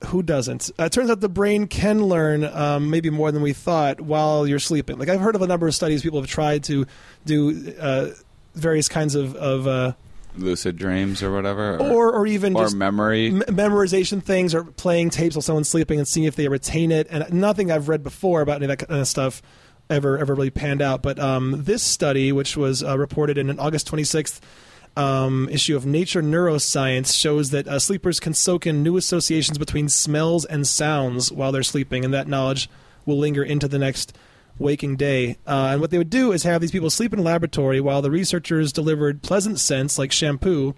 Who 0.07 0.21
doesn't? 0.21 0.69
Uh, 0.81 0.85
it 0.85 0.93
turns 0.93 1.11
out 1.11 1.21
the 1.21 1.29
brain 1.29 1.69
can 1.69 2.05
learn 2.05 2.43
um, 2.45 2.91
maybe 2.91 3.09
more 3.11 3.31
than 3.31 3.41
we 3.41 3.53
thought 3.53 4.01
while 4.01 4.49
you're 4.49 4.59
sleeping. 4.59 4.99
Like 4.99 5.09
I've 5.09 5.21
heard 5.21 5.37
of 5.37 5.43
a 5.43 5.47
number 5.47 5.69
of 5.69 5.75
studies. 5.77 6.03
People 6.03 6.21
have 6.21 6.29
tried 6.29 6.65
to 6.65 6.87
do 7.25 7.73
uh, 7.79 8.09
various 8.57 8.89
kinds 8.89 9.15
of, 9.15 9.37
of 9.37 9.69
uh, 9.69 9.93
lucid 10.37 10.77
dreams 10.77 11.23
or 11.23 11.33
whatever, 11.33 11.79
or 11.79 12.13
or 12.13 12.27
even 12.27 12.57
or 12.57 12.65
just 12.65 12.75
memory. 12.75 13.29
m- 13.29 13.43
memorization 13.47 14.21
things 14.21 14.57
or 14.57 14.65
playing 14.65 15.11
tapes 15.11 15.37
while 15.37 15.43
someone's 15.43 15.69
sleeping 15.69 16.01
and 16.01 16.09
seeing 16.09 16.27
if 16.27 16.35
they 16.35 16.49
retain 16.49 16.91
it. 16.91 17.07
And 17.09 17.33
nothing 17.33 17.71
I've 17.71 17.89
read 17.89 18.03
before 18.03 18.41
about 18.41 18.57
any 18.57 18.65
of 18.73 18.77
that 18.77 18.89
kind 18.89 19.01
of 19.03 19.07
stuff 19.07 19.41
ever 19.91 20.19
ever 20.19 20.35
really 20.35 20.51
panned 20.51 20.83
out. 20.83 21.03
But 21.03 21.19
um, 21.19 21.65
this 21.65 21.83
study, 21.83 22.33
which 22.33 22.57
was 22.57 22.83
uh, 22.83 22.99
reported 22.99 23.39
in 23.39 23.51
an 23.51 23.59
August 23.59 23.91
26th 23.91 24.41
um, 24.97 25.49
issue 25.51 25.77
of 25.77 25.87
Nature 25.87 26.23
Neuroscience, 26.23 27.19
shows 27.19 27.51
that 27.51 27.67
uh, 27.67 27.79
sleepers 27.79 28.21
can 28.21 28.35
soak 28.35 28.67
in 28.67 28.83
new 28.83 28.97
associations 28.97 29.59
between 29.59 29.89
smells 29.89 30.45
and 30.45 30.67
sounds 30.67 31.33
while 31.33 31.53
they're 31.53 31.63
sleeping, 31.63 32.05
and 32.05 32.13
that 32.13 32.29
knowledge 32.29 32.69
will 33.07 33.19
linger 33.19 33.43
into 33.43 33.69
the 33.69 33.79
next 33.79 34.17
waking 34.59 34.97
day. 34.97 35.37
Uh, 35.47 35.71
and 35.73 35.81
what 35.81 35.91
they 35.91 35.99
would 35.99 36.11
do 36.11 36.33
is 36.33 36.43
have 36.43 36.61
these 36.61 36.71
people 36.71 36.91
sleep 36.91 37.13
in 37.13 37.19
a 37.19 37.23
laboratory 37.23 37.81
while 37.81 38.03
the 38.03 38.11
researchers 38.11 38.73
delivered 38.73 39.23
pleasant 39.23 39.59
scents 39.59 39.99
like 39.99 40.13
shampoo 40.13 40.75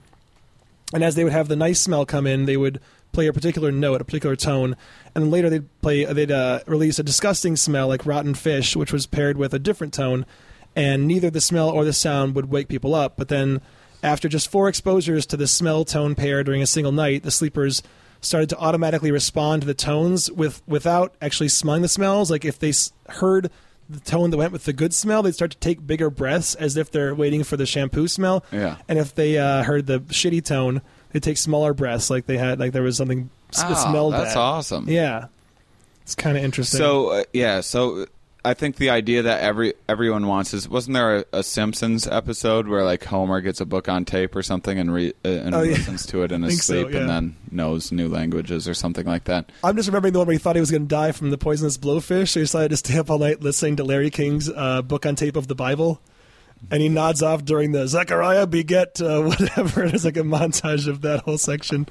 and 0.95 1.03
as 1.03 1.15
they 1.17 1.25
would 1.25 1.33
have 1.33 1.49
the 1.49 1.57
nice 1.57 1.81
smell 1.81 2.07
come 2.07 2.27
in, 2.27 2.45
they 2.45 2.57
would 2.57 2.81
play 3.15 3.27
a 3.29 3.33
particular 3.33 3.73
note, 3.73 4.01
a 4.01 4.05
particular 4.05 4.37
tone, 4.37 4.77
and 5.15 5.25
then 5.25 5.31
later 5.31 5.49
they'd 5.49 5.81
play, 5.81 6.05
they'd 6.05 6.31
uh, 6.31 6.61
release 6.67 6.99
a 6.99 7.03
disgusting 7.03 7.57
smell 7.57 7.89
like 7.89 8.05
rotten 8.05 8.35
fish, 8.35 8.77
which 8.77 8.93
was 8.93 9.07
paired 9.07 9.39
with 9.39 9.55
a 9.55 9.59
different 9.59 9.95
tone, 9.95 10.27
and 10.77 11.07
neither 11.07 11.31
the 11.31 11.41
smell 11.41 11.71
or 11.71 11.85
the 11.85 11.93
sound 11.93 12.35
would 12.35 12.51
wake 12.51 12.69
people 12.69 12.95
up. 12.95 13.17
But 13.17 13.29
then, 13.29 13.61
after 14.03 14.29
just 14.29 14.49
four 14.51 14.69
exposures 14.69 15.25
to 15.27 15.37
the 15.39 15.47
smell 15.47 15.85
tone 15.87 16.15
pair 16.15 16.45
during 16.45 16.61
a 16.61 16.67
single 16.67 16.93
night, 16.93 17.23
the 17.23 17.31
sleepers 17.31 17.83
started 18.21 18.49
to 18.51 18.59
automatically 18.59 19.11
respond 19.11 19.63
to 19.63 19.67
the 19.67 19.75
tones 19.75 20.31
with 20.31 20.63
without 20.67 21.15
actually 21.23 21.49
smelling 21.49 21.83
the 21.83 21.89
smells. 21.89 22.31
Like 22.31 22.45
if 22.45 22.59
they 22.59 22.71
s- 22.71 22.93
heard 23.09 23.51
the 23.89 24.01
tone 24.01 24.31
that 24.31 24.39
went 24.39 24.51
with 24.53 24.65
the 24.65 24.73
good 24.73 24.95
smell, 24.95 25.23
they'd 25.23 25.35
start 25.35 25.51
to 25.51 25.59
take 25.59 25.87
bigger 25.87 26.09
breaths 26.09 26.55
as 26.55 26.77
if 26.79 26.91
they're 26.91 27.15
waiting 27.15 27.45
for 27.45 27.57
the 27.59 27.67
shampoo 27.67 28.09
smell. 28.09 28.43
Yeah. 28.51 28.77
And 28.89 28.99
if 28.99 29.15
they 29.15 29.37
uh, 29.39 29.63
heard 29.63 29.85
the 29.87 30.01
shitty 30.01 30.43
tone, 30.43 30.81
they'd 31.15 31.23
take 31.23 31.39
smaller 31.39 31.73
breaths, 31.73 32.11
like 32.11 32.27
they 32.27 32.37
had, 32.37 32.59
like 32.61 32.73
there 32.73 32.83
was 32.83 32.99
something 32.99 33.31
that 33.53 33.65
Ah, 33.71 33.89
smelled 33.91 34.13
that's 34.13 34.35
bad. 34.35 34.41
awesome. 34.41 34.89
Yeah, 34.91 35.29
it's 36.03 36.15
kind 36.15 36.37
of 36.37 36.45
interesting. 36.45 36.77
So 36.79 37.09
uh, 37.09 37.25
yeah, 37.33 37.61
so 37.63 38.05
I 38.45 38.53
think 38.53 38.77
the 38.77 38.91
idea 38.91 39.23
that 39.23 39.41
every 39.43 39.73
everyone 39.89 40.27
wants 40.27 40.53
is 40.53 40.69
wasn't 40.69 40.95
there 40.95 41.19
a, 41.19 41.25
a 41.33 41.43
Simpsons 41.43 42.07
episode 42.07 42.69
where 42.69 42.85
like 42.85 43.03
Homer 43.05 43.41
gets 43.41 43.61
a 43.63 43.65
book 43.65 43.89
on 43.89 44.05
tape 44.05 44.37
or 44.37 44.43
something 44.43 44.79
and 44.79 44.93
re, 44.93 45.15
uh, 45.25 45.29
and 45.29 45.55
Oh, 45.55 45.63
yeah. 45.63 45.77
listens 45.77 46.05
to 46.07 46.25
it 46.25 46.33
in 46.33 46.43
his 46.43 46.53
think 46.55 46.63
so, 46.63 46.83
sleep 46.83 46.95
and 46.95 47.09
then 47.09 47.37
knows 47.51 47.91
new 47.93 48.09
languages 48.09 48.69
or 48.69 48.75
something 48.75 49.07
like 49.07 49.25
that. 49.25 49.51
I'm 49.63 49.77
just 49.77 49.89
remembering 49.89 50.13
the 50.13 50.19
one 50.19 50.27
where 50.27 50.33
he 50.35 50.39
thought 50.39 50.57
he 50.57 50.61
was 50.61 50.71
going 50.71 50.83
to 50.83 50.89
die 50.89 51.13
from 51.13 51.31
the 51.31 51.39
poisonous 51.39 51.79
blowfish, 51.79 52.29
so 52.31 52.41
he 52.41 52.45
decided 52.45 52.69
to 52.71 52.77
stay 52.77 52.99
up 52.99 53.09
all 53.11 53.19
night 53.19 53.41
listening 53.41 53.77
to 53.77 53.85
Larry 53.85 54.11
King's 54.11 54.51
uh, 54.51 54.83
book 54.83 55.07
on 55.07 55.15
tape 55.17 55.37
of 55.37 55.47
the 55.49 55.55
Bible. 55.55 56.01
And 56.71 56.83
he 56.83 56.89
nods 56.89 57.23
off 57.23 57.45
during 57.45 57.73
the 57.73 57.87
Zechariah 57.89 58.47
beget 58.47 59.01
uh, 59.01 59.21
whatever. 59.23 59.85
It's 59.85 59.93
There's 59.93 60.05
like 60.05 60.17
a 60.17 60.21
montage 60.21 60.87
of 60.89 61.03
that 61.03 61.21
whole 61.21 61.39
section. 61.39 61.87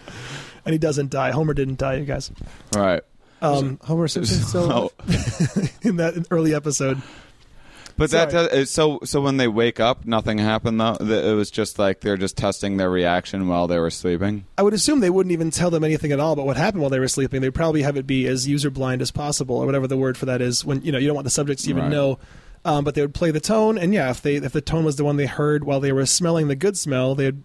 And 0.66 0.74
he 0.74 0.80
doesn't 0.80 1.10
die. 1.10 1.32
Homer 1.32 1.54
didn't 1.54 1.78
die, 1.80 1.96
you 1.96 2.06
guys. 2.06 2.32
Right. 2.74 3.02
Um, 3.42 3.80
Homer 3.84 4.08
Simpson 4.08 4.40
still. 4.40 4.92
So- 5.08 5.62
in 5.82 5.98
that 5.98 6.28
early 6.32 6.54
episode. 6.56 7.02
But 7.96 8.10
that 8.10 8.32
Sorry. 8.32 8.48
does, 8.50 8.72
so 8.72 9.00
so 9.04 9.22
when 9.22 9.38
they 9.38 9.48
wake 9.48 9.80
up, 9.80 10.04
nothing 10.04 10.40
happened 10.40 10.80
though. 10.82 10.96
It 11.00 11.36
was 11.36 11.52
just 11.52 11.78
like 11.78 12.00
they're 12.02 12.18
just 12.18 12.36
testing 12.36 12.78
their 12.78 12.90
reaction 12.90 13.48
while 13.48 13.68
they 13.68 13.78
were 13.78 13.92
sleeping. 13.92 14.46
I 14.58 14.64
would 14.64 14.74
assume 14.74 15.00
they 15.00 15.12
wouldn't 15.12 15.32
even 15.32 15.52
tell 15.52 15.70
them 15.70 15.84
anything 15.84 16.12
at 16.12 16.20
all 16.20 16.34
about 16.34 16.48
what 16.48 16.58
happened 16.58 16.82
while 16.82 16.90
they 16.90 16.98
were 17.00 17.08
sleeping. 17.08 17.42
They'd 17.42 17.54
probably 17.54 17.84
have 17.84 17.96
it 17.96 18.08
be 18.08 18.26
as 18.26 18.48
user 18.48 18.72
blind 18.72 19.04
as 19.04 19.12
possible, 19.12 19.58
or 19.58 19.68
whatever 19.68 19.86
the 19.86 19.98
word 19.98 20.18
for 20.18 20.26
that 20.26 20.42
is. 20.42 20.66
When 20.66 20.82
you 20.82 20.92
know 20.92 20.98
you 20.98 21.06
don't 21.06 21.14
want 21.14 21.26
the 21.26 21.30
subjects 21.30 21.66
to 21.66 21.70
even 21.70 21.84
Right. 21.84 21.92
know, 21.92 22.18
um, 22.66 22.84
but 22.84 22.96
they 22.96 23.02
would 23.02 23.14
play 23.14 23.32
the 23.32 23.40
tone, 23.40 23.78
and 23.78 23.94
yeah, 23.94 24.10
if 24.10 24.22
they 24.22 24.36
if 24.36 24.52
the 24.54 24.62
tone 24.62 24.86
was 24.86 24.96
the 24.96 25.04
one 25.04 25.18
they 25.18 25.26
heard 25.26 25.64
while 25.64 25.80
they 25.80 25.92
were 25.92 26.06
smelling 26.06 26.48
the 26.48 26.56
good 26.56 26.78
smell, 26.78 27.16
they'd 27.16 27.42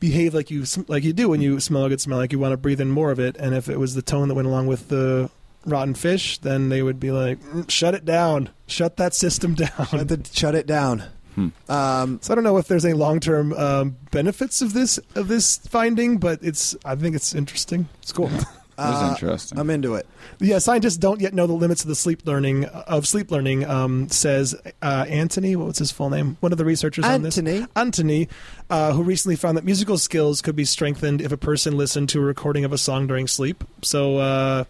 behave 0.00 0.34
like 0.34 0.50
you 0.50 0.64
like 0.88 1.04
you 1.04 1.12
do 1.12 1.28
when 1.28 1.40
you 1.40 1.60
smell 1.60 1.84
a 1.84 1.88
good 1.88 2.00
smell, 2.00 2.18
like 2.18 2.32
you 2.32 2.38
want 2.38 2.52
to 2.52 2.56
breathe 2.56 2.80
in 2.80 2.90
more 2.90 3.10
of 3.10 3.18
it. 3.18 3.36
And 3.36 3.54
if 3.54 3.68
it 3.68 3.78
was 3.78 3.94
the 3.94 4.02
tone 4.02 4.28
that 4.28 4.34
went 4.34 4.48
along 4.48 4.66
with 4.66 4.88
the 4.88 5.30
rotten 5.64 5.94
fish, 5.94 6.38
then 6.38 6.68
they 6.70 6.82
would 6.82 6.98
be 6.98 7.10
like, 7.10 7.40
"Mm, 7.40 7.70
"Shut 7.70 7.94
it 7.94 8.04
down, 8.04 8.50
shut 8.66 8.96
that 8.96 9.14
system 9.14 9.54
down." 9.64 9.86
Shut, 9.86 10.08
the, 10.08 10.28
shut 10.32 10.54
it 10.54 10.66
down. 10.66 11.04
Hmm. 11.34 11.48
Um, 11.68 12.18
So 12.20 12.32
I 12.32 12.34
don't 12.34 12.44
know 12.44 12.58
if 12.58 12.68
there's 12.68 12.84
any 12.84 12.94
long 12.94 13.18
term 13.20 13.52
um, 13.54 13.96
benefits 14.10 14.60
of 14.60 14.74
this 14.74 14.98
of 15.14 15.28
this 15.28 15.56
finding, 15.58 16.18
but 16.18 16.40
it's 16.42 16.76
I 16.84 16.94
think 16.94 17.16
it's 17.16 17.34
interesting. 17.34 17.88
it's 18.02 18.12
cool. 18.12 18.30
Was 18.78 19.02
Uh, 19.02 19.08
interesting. 19.12 19.58
I'm 19.58 19.68
into 19.70 19.94
it. 19.94 20.06
Yeah, 20.40 20.58
scientists 20.58 20.96
don't 20.96 21.20
yet 21.20 21.34
know 21.34 21.46
the 21.46 21.52
limits 21.52 21.82
of 21.82 21.88
the 21.88 21.94
sleep 21.94 22.22
learning 22.24 22.64
of 22.64 23.06
sleep 23.06 23.30
learning. 23.30 23.64
Um, 23.66 24.08
says 24.08 24.54
uh, 24.80 25.04
Anthony, 25.08 25.56
what 25.56 25.68
was 25.68 25.78
his 25.78 25.92
full 25.92 26.08
name? 26.10 26.36
One 26.40 26.52
of 26.52 26.58
the 26.58 26.64
researchers 26.64 27.04
on 27.04 27.22
this, 27.22 27.36
Anthony. 27.36 27.66
Anthony, 27.76 28.28
uh, 28.70 28.92
who 28.92 29.02
recently 29.02 29.36
found 29.36 29.56
that 29.58 29.64
musical 29.64 29.98
skills 29.98 30.40
could 30.40 30.56
be 30.56 30.64
strengthened 30.64 31.20
if 31.20 31.32
a 31.32 31.36
person 31.36 31.76
listened 31.76 32.08
to 32.10 32.18
a 32.20 32.22
recording 32.24 32.64
of 32.64 32.72
a 32.72 32.78
song 32.78 33.06
during 33.06 33.26
sleep. 33.26 33.62
So, 33.82 34.16
uh, 34.16 34.64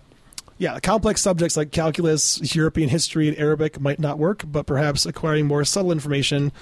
yeah, 0.59 0.79
complex 0.81 1.23
subjects 1.23 1.57
like 1.57 1.71
calculus, 1.71 2.55
European 2.55 2.89
history, 2.89 3.29
and 3.29 3.39
Arabic 3.39 3.81
might 3.81 3.99
not 4.01 4.19
work, 4.19 4.43
but 4.47 4.67
perhaps 4.67 5.07
acquiring 5.07 5.47
more 5.47 5.65
subtle 5.65 5.93
information. 5.93 6.53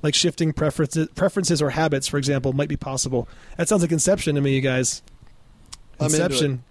Like 0.00 0.14
shifting 0.14 0.52
preferences, 0.52 1.08
preferences 1.16 1.60
or 1.60 1.70
habits, 1.70 2.06
for 2.06 2.18
example, 2.18 2.52
might 2.52 2.68
be 2.68 2.76
possible. 2.76 3.28
That 3.56 3.68
sounds 3.68 3.82
like 3.82 3.90
Inception 3.90 4.36
to 4.36 4.40
me, 4.40 4.54
you 4.54 4.60
guys. 4.60 5.02
Inception. 6.00 6.62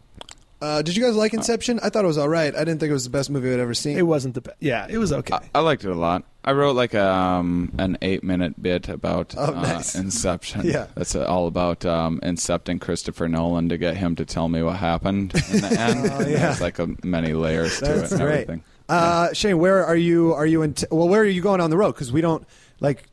Uh, 0.59 0.81
did 0.81 0.97
you 0.97 1.03
guys 1.03 1.15
like 1.15 1.33
Inception? 1.33 1.79
I 1.83 1.89
thought 1.89 2.03
it 2.03 2.07
was 2.07 2.17
all 2.17 2.29
right. 2.29 2.53
I 2.55 2.59
didn't 2.59 2.79
think 2.79 2.89
it 2.89 2.93
was 2.93 3.03
the 3.03 3.09
best 3.11 3.29
movie 3.29 3.53
I'd 3.53 3.59
ever 3.59 3.73
seen. 3.75 3.97
It 3.97 4.01
wasn't 4.07 4.33
the 4.33 4.41
best. 4.41 4.57
Yeah, 4.59 4.87
it 4.89 4.97
was 4.97 5.13
okay. 5.13 5.35
I, 5.35 5.41
I 5.55 5.59
liked 5.59 5.83
it 5.83 5.89
a 5.91 5.95
lot. 5.95 6.23
I 6.43 6.53
wrote 6.53 6.75
like 6.75 6.95
um, 6.95 7.71
an 7.77 7.97
eight 8.01 8.23
minute 8.23 8.59
bit 8.61 8.89
about 8.89 9.35
Oh, 9.37 9.53
uh. 9.53 9.83
Inception. 9.95 10.61
Yeah. 10.65 10.87
That's 10.95 11.13
uh, 11.15 11.25
all 11.25 11.45
about 11.47 11.85
um, 11.85 12.19
incepting 12.23 12.81
Christopher 12.81 13.27
Nolan 13.27 13.69
to 13.69 13.77
get 13.77 13.97
him 13.97 14.15
to 14.15 14.25
tell 14.25 14.47
me 14.49 14.63
what 14.63 14.77
happened 14.77 15.33
in 15.51 15.61
the 15.61 15.75
end. 15.79 16.09
Oh, 16.11 16.19
yeah. 16.21 16.37
There's 16.39 16.61
like 16.61 16.79
a, 16.79 16.87
many 17.03 17.33
layers 17.33 17.77
to 17.79 17.85
That's 17.85 18.11
it 18.11 18.15
and 18.15 18.21
great. 18.21 18.33
everything. 18.43 18.63
Uh, 18.89 19.33
Shane, 19.33 19.59
where 19.59 19.85
are 19.85 19.95
you? 19.97 20.33
Are 20.33 20.45
you 20.45 20.61
in? 20.63 20.73
T- 20.73 20.87
well, 20.89 21.07
where 21.09 21.21
are 21.21 21.25
you 21.25 21.41
going 21.41 21.59
on 21.61 21.69
the 21.69 21.77
road? 21.77 21.91
Because 21.93 22.11
we 22.11 22.21
don't 22.21 22.47
like. 22.79 23.03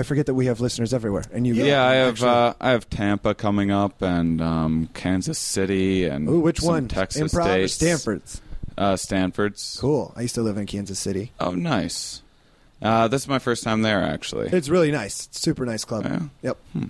I 0.00 0.02
forget 0.02 0.24
that 0.26 0.34
we 0.34 0.46
have 0.46 0.62
listeners 0.62 0.94
everywhere, 0.94 1.24
and 1.30 1.46
you. 1.46 1.52
Yeah, 1.52 1.84
I 1.84 1.92
have 1.96 2.22
uh, 2.22 2.54
I 2.58 2.70
have 2.70 2.88
Tampa 2.88 3.34
coming 3.34 3.70
up 3.70 4.00
and 4.00 4.40
um, 4.40 4.88
Kansas 4.94 5.38
City 5.38 6.06
and 6.06 6.26
Ooh, 6.26 6.40
which 6.40 6.62
one? 6.62 6.88
Texas 6.88 7.32
Improv 7.34 7.44
States. 7.44 7.74
Stanford's? 7.74 8.40
Uh, 8.78 8.96
Stanford's. 8.96 9.76
Cool. 9.78 10.14
I 10.16 10.22
used 10.22 10.34
to 10.36 10.42
live 10.42 10.56
in 10.56 10.64
Kansas 10.64 10.98
City. 10.98 11.32
Oh, 11.38 11.50
nice. 11.50 12.22
Uh, 12.80 13.08
this 13.08 13.20
is 13.20 13.28
my 13.28 13.38
first 13.38 13.62
time 13.62 13.82
there, 13.82 14.02
actually. 14.02 14.48
It's 14.48 14.70
really 14.70 14.90
nice. 14.90 15.26
It's 15.26 15.38
super 15.38 15.66
nice 15.66 15.84
club. 15.84 16.04
Yeah. 16.06 16.20
Yep. 16.42 16.56
Hmm. 16.72 16.84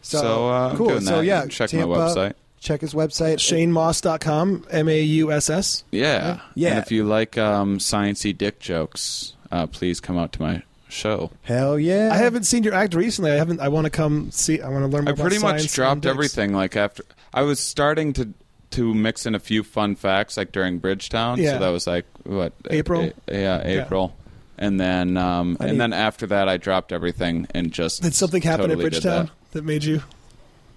So, 0.00 0.18
So, 0.18 0.48
uh, 0.48 0.76
cool. 0.76 1.00
so 1.02 1.20
yeah, 1.20 1.46
Check 1.48 1.68
Tampa, 1.68 1.88
my 1.88 1.96
website. 1.98 2.34
Check 2.58 2.80
his 2.80 2.94
website. 2.94 3.36
ShaneMauss.com, 3.36 4.64
M 4.70 4.88
A 4.88 5.02
U 5.02 5.30
S 5.30 5.50
S. 5.50 5.84
Yeah. 5.90 6.40
Yeah. 6.54 6.70
And 6.70 6.78
if 6.78 6.90
you 6.90 7.04
like 7.04 7.36
um, 7.36 7.76
sciencey 7.78 8.36
dick 8.36 8.60
jokes, 8.60 9.34
uh, 9.52 9.66
please 9.66 10.00
come 10.00 10.16
out 10.16 10.32
to 10.32 10.40
my 10.42 10.62
show. 10.88 11.30
Hell 11.42 11.78
yeah! 11.78 12.10
I 12.12 12.16
haven't 12.16 12.44
seen 12.44 12.62
your 12.62 12.74
act 12.74 12.94
recently. 12.94 13.30
I 13.32 13.36
haven't. 13.36 13.60
I 13.60 13.68
want 13.68 13.84
to 13.86 13.90
come 13.90 14.30
see. 14.30 14.60
I 14.60 14.68
want 14.68 14.82
to 14.82 14.88
learn 14.88 15.04
more 15.04 15.10
I 15.10 15.12
about 15.14 15.22
pretty 15.22 15.38
much 15.38 15.72
dropped 15.72 16.06
everything. 16.06 16.52
Like 16.52 16.76
after 16.76 17.02
I 17.34 17.42
was 17.42 17.60
starting 17.60 18.12
to 18.14 18.32
to 18.72 18.94
mix 18.94 19.26
in 19.26 19.34
a 19.34 19.38
few 19.38 19.62
fun 19.62 19.94
facts, 19.96 20.36
like 20.36 20.52
during 20.52 20.78
Bridgetown. 20.78 21.38
Yeah. 21.38 21.52
So 21.52 21.58
that 21.60 21.68
was 21.68 21.86
like 21.86 22.04
what 22.24 22.52
April? 22.70 23.10
A- 23.28 23.40
yeah, 23.40 23.62
April. 23.64 24.14
And 24.58 24.80
then 24.80 25.16
um, 25.18 25.56
I 25.60 25.64
and 25.64 25.72
need- 25.72 25.80
then 25.80 25.92
after 25.92 26.26
that, 26.28 26.48
I 26.48 26.56
dropped 26.56 26.90
everything 26.92 27.46
and 27.54 27.72
just 27.72 28.02
Did 28.02 28.14
something 28.14 28.40
happen 28.42 28.68
totally 28.68 28.86
at 28.86 28.90
did 28.92 29.02
Bridgetown 29.02 29.26
that. 29.26 29.32
that. 29.52 29.64
made 29.64 29.84
you? 29.84 30.02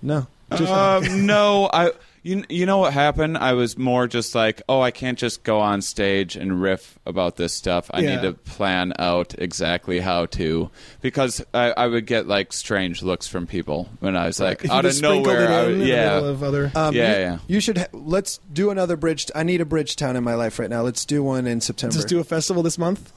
no. 0.02 0.28
um, 0.52 1.26
no, 1.26 1.70
I 1.72 1.92
you 2.30 2.44
you 2.50 2.66
know 2.66 2.78
what 2.78 2.94
happened? 2.94 3.38
I 3.38 3.54
was 3.54 3.78
more 3.78 4.08
just 4.08 4.36
like, 4.36 4.62
oh, 4.70 4.82
I 4.82 4.92
can't 4.92 5.18
just 5.18 5.44
go 5.44 5.60
on 5.60 5.82
stage 5.82 6.36
and 6.36 6.62
riff 6.62 6.98
about 7.06 7.36
this 7.38 7.54
stuff. 7.54 7.90
I 7.94 8.02
Yeah. 8.02 8.16
need 8.16 8.22
to 8.24 8.34
plan 8.34 8.94
out 9.00 9.36
exactly 9.38 10.00
how 10.00 10.28
to 10.28 10.70
because 11.02 11.44
I, 11.54 11.72
I 11.72 11.88
would 11.88 12.06
get 12.06 12.28
like 12.28 12.54
strange 12.54 13.02
looks 13.04 13.28
from 13.28 13.48
people 13.48 13.90
when 14.00 14.16
I 14.16 14.28
was 14.28 14.40
like 14.40 14.64
If 14.66 14.72
out 14.72 14.86
of 14.86 15.02
nowhere. 15.02 15.50
I 15.50 15.62
in 15.62 15.66
would- 15.72 15.82
in 15.82 15.88
yeah, 15.88 16.18
of 16.20 16.44
other. 16.44 16.72
Um, 16.76 16.94
Yeah, 16.96 17.16
you, 17.16 17.22
yeah. 17.24 17.38
You 17.48 17.60
should. 17.60 17.78
Ha- 17.78 17.88
let's 17.94 18.40
do 18.52 18.70
another 18.70 18.96
bridge. 18.98 19.30
I 19.36 19.44
need 19.44 19.62
a 19.62 19.66
Bridgetown 19.66 20.16
in 20.16 20.24
my 20.24 20.36
life 20.36 20.60
right 20.60 20.70
now. 20.70 20.82
Let's 20.82 21.06
do 21.06 21.24
one 21.24 21.48
in 21.48 21.62
September. 21.62 21.94
just 21.96 22.08
do 22.08 22.20
a 22.20 22.24
festival 22.24 22.64
this 22.64 22.78
month. 22.78 23.12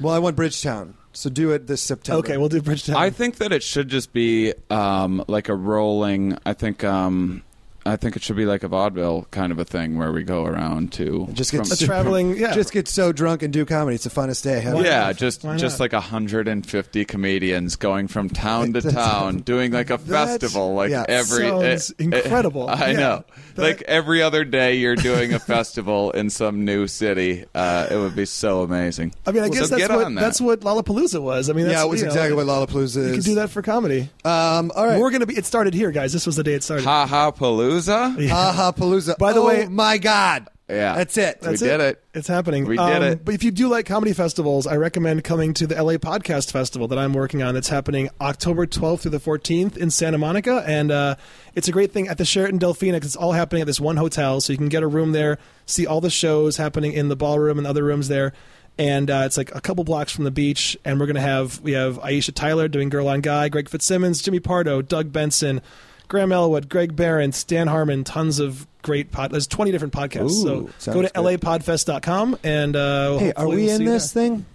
well, 0.00 0.14
I 0.14 0.18
want 0.18 0.36
Bridgetown, 0.36 0.94
so 1.12 1.28
do 1.30 1.50
it 1.52 1.66
this 1.66 1.82
September. 1.82 2.18
Okay, 2.20 2.36
we'll 2.36 2.48
do 2.48 2.62
Bridgetown. 2.62 2.96
I 2.96 3.10
think 3.10 3.36
that 3.36 3.52
it 3.52 3.62
should 3.62 3.88
just 3.88 4.12
be 4.12 4.54
um, 4.70 5.24
like 5.28 5.48
a 5.48 5.54
rolling. 5.54 6.38
I 6.46 6.52
think 6.54 6.84
um, 6.84 7.42
I 7.88 7.96
think 7.96 8.16
it 8.16 8.22
should 8.22 8.36
be 8.36 8.46
like 8.46 8.62
a 8.62 8.68
vaudeville 8.68 9.26
kind 9.30 9.50
of 9.52 9.58
a 9.58 9.64
thing 9.64 9.98
where 9.98 10.12
we 10.12 10.22
go 10.22 10.44
around 10.44 10.92
to 10.94 11.28
Just 11.32 11.52
get 11.52 11.70
a 11.70 11.76
traveling. 11.84 12.36
Yeah, 12.36 12.54
Just 12.54 12.72
get 12.72 12.88
so 12.88 13.12
drunk 13.12 13.42
and 13.42 13.52
do 13.52 13.64
comedy. 13.64 13.94
It's 13.96 14.04
the 14.04 14.10
funnest 14.10 14.42
day. 14.44 14.60
Have 14.60 14.84
yeah, 14.84 15.06
not? 15.06 15.16
just 15.16 15.42
just 15.42 15.62
not? 15.78 15.80
like 15.80 15.92
150 15.92 17.04
comedians 17.04 17.76
going 17.76 18.08
from 18.08 18.28
town 18.28 18.72
to 18.74 18.82
town, 18.82 19.38
doing 19.38 19.72
like 19.72 19.90
a 19.90 19.96
that's- 19.96 20.38
festival, 20.38 20.74
like 20.74 20.90
yeah. 20.90 21.04
every. 21.08 21.48
Sounds 21.48 21.90
eh, 21.90 21.94
eh, 21.98 22.04
incredible. 22.04 22.68
I 22.68 22.90
Yeah. 22.90 22.98
know, 22.98 23.24
That- 23.54 23.62
like 23.62 23.82
every 23.82 24.22
other 24.22 24.44
day, 24.44 24.76
you're 24.76 24.96
doing 24.96 25.32
a 25.34 25.38
festival 25.54 26.10
in 26.12 26.30
some 26.30 26.64
new 26.64 26.86
city. 26.86 27.44
Uh, 27.54 27.86
it 27.90 27.96
would 27.96 28.14
be 28.16 28.24
so 28.26 28.62
amazing. 28.62 29.12
I 29.26 29.32
mean, 29.32 29.42
I 29.42 29.46
So 29.46 29.52
guess 29.52 29.70
that's 29.70 29.88
what 29.88 29.98
that. 30.08 30.14
that's 30.14 30.40
what 30.40 30.60
Lollapalooza 30.60 31.20
was. 31.22 31.48
I 31.50 31.52
mean, 31.54 31.66
that's, 31.66 31.78
yeah, 31.78 31.84
it 31.84 31.88
was 31.88 32.00
you 32.00 32.06
know, 32.06 32.12
exactly 32.12 32.36
what 32.36 32.46
Lollapalooza 32.46 32.96
You 32.96 33.02
is. 33.02 33.14
could 33.16 33.24
do 33.24 33.34
that 33.36 33.50
for 33.50 33.62
comedy. 33.62 34.10
Um, 34.24 34.70
all 34.74 34.86
right. 34.86 34.98
We're 35.00 35.10
gonna 35.10 35.26
be. 35.26 35.36
It 35.36 35.46
started 35.46 35.74
here, 35.74 35.90
guys. 35.90 36.12
This 36.12 36.26
was 36.26 36.36
the 36.36 36.44
day 36.44 36.54
it 36.54 36.62
started. 36.62 36.84
Ha 36.84 37.06
ha 37.06 37.30
palooza. 37.30 37.77
Yeah. 37.86 38.34
Aha 38.34 38.72
Palooza. 38.72 39.16
By 39.18 39.32
the 39.32 39.40
oh, 39.40 39.46
way- 39.46 39.66
my 39.68 39.98
God. 39.98 40.48
Yeah, 40.70 40.96
That's 40.96 41.16
it. 41.16 41.40
That's 41.40 41.62
we 41.62 41.68
did 41.68 41.80
it. 41.80 42.04
It's 42.12 42.28
happening. 42.28 42.66
We 42.66 42.76
did 42.76 42.82
Um, 42.82 43.02
it. 43.02 43.24
But 43.24 43.32
if 43.34 43.42
you 43.42 43.50
do 43.50 43.68
like 43.68 43.86
comedy 43.86 44.12
festivals, 44.12 44.66
I 44.66 44.76
recommend 44.76 45.24
coming 45.24 45.54
to 45.54 45.66
the 45.66 45.74
LA 45.82 45.94
Podcast 45.94 46.50
Festival 46.52 46.88
that 46.88 46.98
I'm 46.98 47.14
working 47.14 47.42
on. 47.42 47.54
That's 47.54 47.70
happening 47.70 48.10
October 48.20 48.66
12th 48.66 49.00
through 49.00 49.12
the 49.12 49.18
14th 49.18 49.78
in 49.78 49.88
Santa 49.88 50.18
Monica, 50.18 50.62
and 50.66 50.90
uh, 50.90 51.14
it's 51.54 51.68
a 51.68 51.72
great 51.72 51.92
thing 51.92 52.06
at 52.08 52.18
the 52.18 52.26
Sheraton 52.26 52.58
Delfina 52.58 53.00
'cause 53.00 53.06
it's 53.06 53.16
all 53.16 53.32
happening 53.32 53.62
at 53.62 53.66
this 53.66 53.80
one 53.80 53.96
hotel. 53.96 54.42
So 54.42 54.52
you 54.52 54.58
can 54.58 54.68
get 54.68 54.82
a 54.82 54.86
room 54.86 55.12
there, 55.12 55.38
see 55.64 55.86
all 55.86 56.02
the 56.02 56.10
shows 56.10 56.58
happening 56.58 56.92
in 56.92 57.08
the 57.08 57.16
ballroom 57.16 57.56
and 57.56 57.66
other 57.66 57.82
rooms 57.84 58.08
there. 58.08 58.34
And 58.78 59.10
uh, 59.10 59.22
it's 59.24 59.38
like 59.38 59.54
a 59.54 59.62
couple 59.62 59.84
blocks 59.84 60.12
from 60.12 60.24
the 60.24 60.30
beach, 60.30 60.76
and 60.84 61.00
we're 61.00 61.06
gonna 61.06 61.20
have 61.22 61.60
we 61.62 61.72
have 61.72 61.98
Aisha 62.00 62.34
Tyler 62.34 62.68
doing 62.68 62.90
Girl 62.90 63.08
on 63.08 63.22
Guy, 63.22 63.48
Greg 63.48 63.70
Fitzsimmons, 63.70 64.20
Jimmy 64.20 64.38
Pardo, 64.38 64.82
Doug 64.82 65.12
Benson, 65.14 65.62
Graham 66.08 66.32
Elwood, 66.32 66.68
Greg 66.68 66.96
Barron, 66.96 67.32
Dan 67.46 67.66
Harmon, 67.68 68.02
tons 68.04 68.38
of 68.38 68.66
great 68.82 69.12
pod. 69.12 69.30
There's 69.30 69.46
20 69.46 69.70
different 69.72 69.92
podcasts. 69.92 70.44
Ooh, 70.44 70.70
so 70.78 70.92
go 70.92 71.02
to 71.02 71.08
good. 71.08 71.40
lapodfest.com 71.40 72.38
and 72.42 72.74
uh, 72.76 73.18
Hey, 73.18 73.32
are 73.36 73.46
we 73.48 73.56
we'll 73.66 73.76
in 73.76 73.84
this 73.84 74.12
there. 74.12 74.28
thing? 74.30 74.46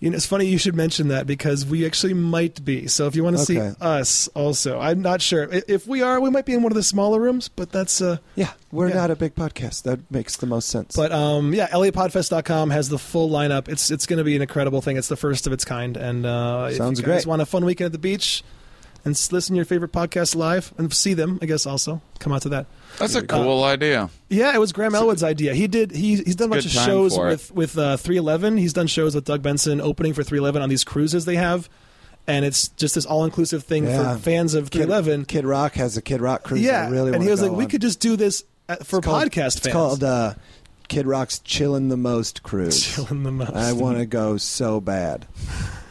You 0.00 0.08
know, 0.08 0.16
it's 0.16 0.24
funny 0.24 0.46
you 0.46 0.56
should 0.56 0.74
mention 0.74 1.08
that 1.08 1.26
because 1.26 1.66
we 1.66 1.84
actually 1.84 2.14
might 2.14 2.64
be. 2.64 2.86
So 2.86 3.06
if 3.06 3.14
you 3.14 3.22
want 3.22 3.36
to 3.36 3.44
see 3.44 3.60
us, 3.60 4.28
also, 4.28 4.80
I'm 4.80 5.02
not 5.02 5.20
sure 5.20 5.46
if 5.50 5.86
we 5.86 6.00
are. 6.02 6.18
We 6.20 6.30
might 6.30 6.46
be 6.46 6.54
in 6.54 6.62
one 6.62 6.72
of 6.72 6.76
the 6.76 6.82
smaller 6.82 7.20
rooms, 7.20 7.48
but 7.50 7.70
that's. 7.70 8.00
Uh, 8.00 8.16
Yeah, 8.34 8.50
we're 8.72 8.88
Yeah. 8.88 8.94
not 8.94 9.10
a 9.10 9.16
big 9.16 9.34
podcast. 9.34 9.82
That 9.82 10.00
makes 10.10 10.36
the 10.36 10.46
most 10.46 10.70
sense. 10.70 10.96
but 10.96 11.12
um, 11.12 11.52
yeah, 11.52 11.68
LAPodfest.com 11.68 12.70
has 12.70 12.88
the 12.88 12.98
full 12.98 13.28
lineup. 13.28 13.68
It's 13.68 13.90
it's 13.90 14.06
going 14.06 14.16
to 14.16 14.24
be 14.24 14.34
an 14.34 14.40
incredible 14.40 14.80
thing. 14.80 14.96
It's 14.96 15.08
the 15.08 15.16
first 15.16 15.46
of 15.46 15.52
its 15.52 15.66
kind, 15.66 15.98
and 15.98 16.24
uh, 16.24 16.68
if 16.70 16.78
Sounds 16.78 16.98
you 16.98 17.04
guys 17.04 17.24
great. 17.24 17.26
Want 17.28 17.42
a 17.42 17.46
fun 17.46 17.66
weekend 17.66 17.86
at 17.86 17.92
the 17.92 17.98
beach? 17.98 18.42
And 19.04 19.14
listen 19.32 19.54
to 19.54 19.56
your 19.56 19.64
favorite 19.64 19.92
podcast 19.92 20.34
live 20.36 20.72
and 20.78 20.92
see 20.92 21.14
them. 21.14 21.38
I 21.42 21.46
guess 21.46 21.66
also 21.66 22.00
come 22.18 22.32
out 22.32 22.42
to 22.42 22.48
that. 22.50 22.66
That's 22.98 23.14
a 23.14 23.26
cool 23.26 23.64
idea. 23.64 24.10
Yeah, 24.28 24.54
it 24.54 24.58
was 24.58 24.72
Graham 24.72 24.94
Elwood's 24.94 25.22
idea. 25.22 25.54
He 25.54 25.66
did. 25.68 25.90
He, 25.92 26.16
he's 26.16 26.36
done 26.36 26.48
a 26.48 26.50
bunch 26.50 26.66
of 26.66 26.70
shows 26.72 27.14
for 27.16 27.28
it. 27.28 27.30
with 27.32 27.52
with 27.54 27.78
uh, 27.78 27.96
311. 27.96 28.56
He's 28.58 28.72
done 28.72 28.86
shows 28.88 29.14
with 29.14 29.24
Doug 29.24 29.42
Benson 29.42 29.80
opening 29.80 30.12
for 30.12 30.22
311 30.22 30.60
on 30.62 30.68
these 30.68 30.84
cruises 30.84 31.24
they 31.24 31.36
have, 31.36 31.68
and 32.26 32.44
it's 32.44 32.68
just 32.68 32.94
this 32.96 33.06
all 33.06 33.24
inclusive 33.24 33.64
thing 33.64 33.84
Yeah. 33.86 34.14
for 34.14 34.20
fans 34.20 34.54
of 34.54 34.70
Kid, 34.70 34.86
311. 34.88 35.24
Kid 35.26 35.44
Rock 35.46 35.74
has 35.74 35.96
a 35.96 36.02
Kid 36.02 36.20
Rock 36.20 36.42
cruise. 36.42 36.60
yeah, 36.62 36.86
I 36.86 36.88
really 36.90 37.12
and 37.12 37.22
he 37.22 37.30
was 37.30 37.40
go 37.40 37.48
like, 37.48 37.56
we 37.56 37.66
could 37.66 37.80
just 37.80 38.00
do 38.00 38.16
this 38.16 38.44
at, 38.68 38.86
for 38.86 38.98
It's 38.98 39.06
called- 39.06 39.22
podcast 39.22 39.56
It's 39.58 39.68
called 39.68 40.04
uh, 40.04 40.34
Kid 40.88 41.06
Rock's 41.06 41.38
Chillin' 41.40 41.88
the 41.88 41.96
Most 41.96 42.42
cruise. 42.42 42.82
Chilling 42.84 43.22
the 43.22 43.30
most. 43.32 43.52
I 43.54 43.72
want 43.72 43.98
to 43.98 44.06
go 44.06 44.36
so 44.36 44.80
bad. 44.80 45.26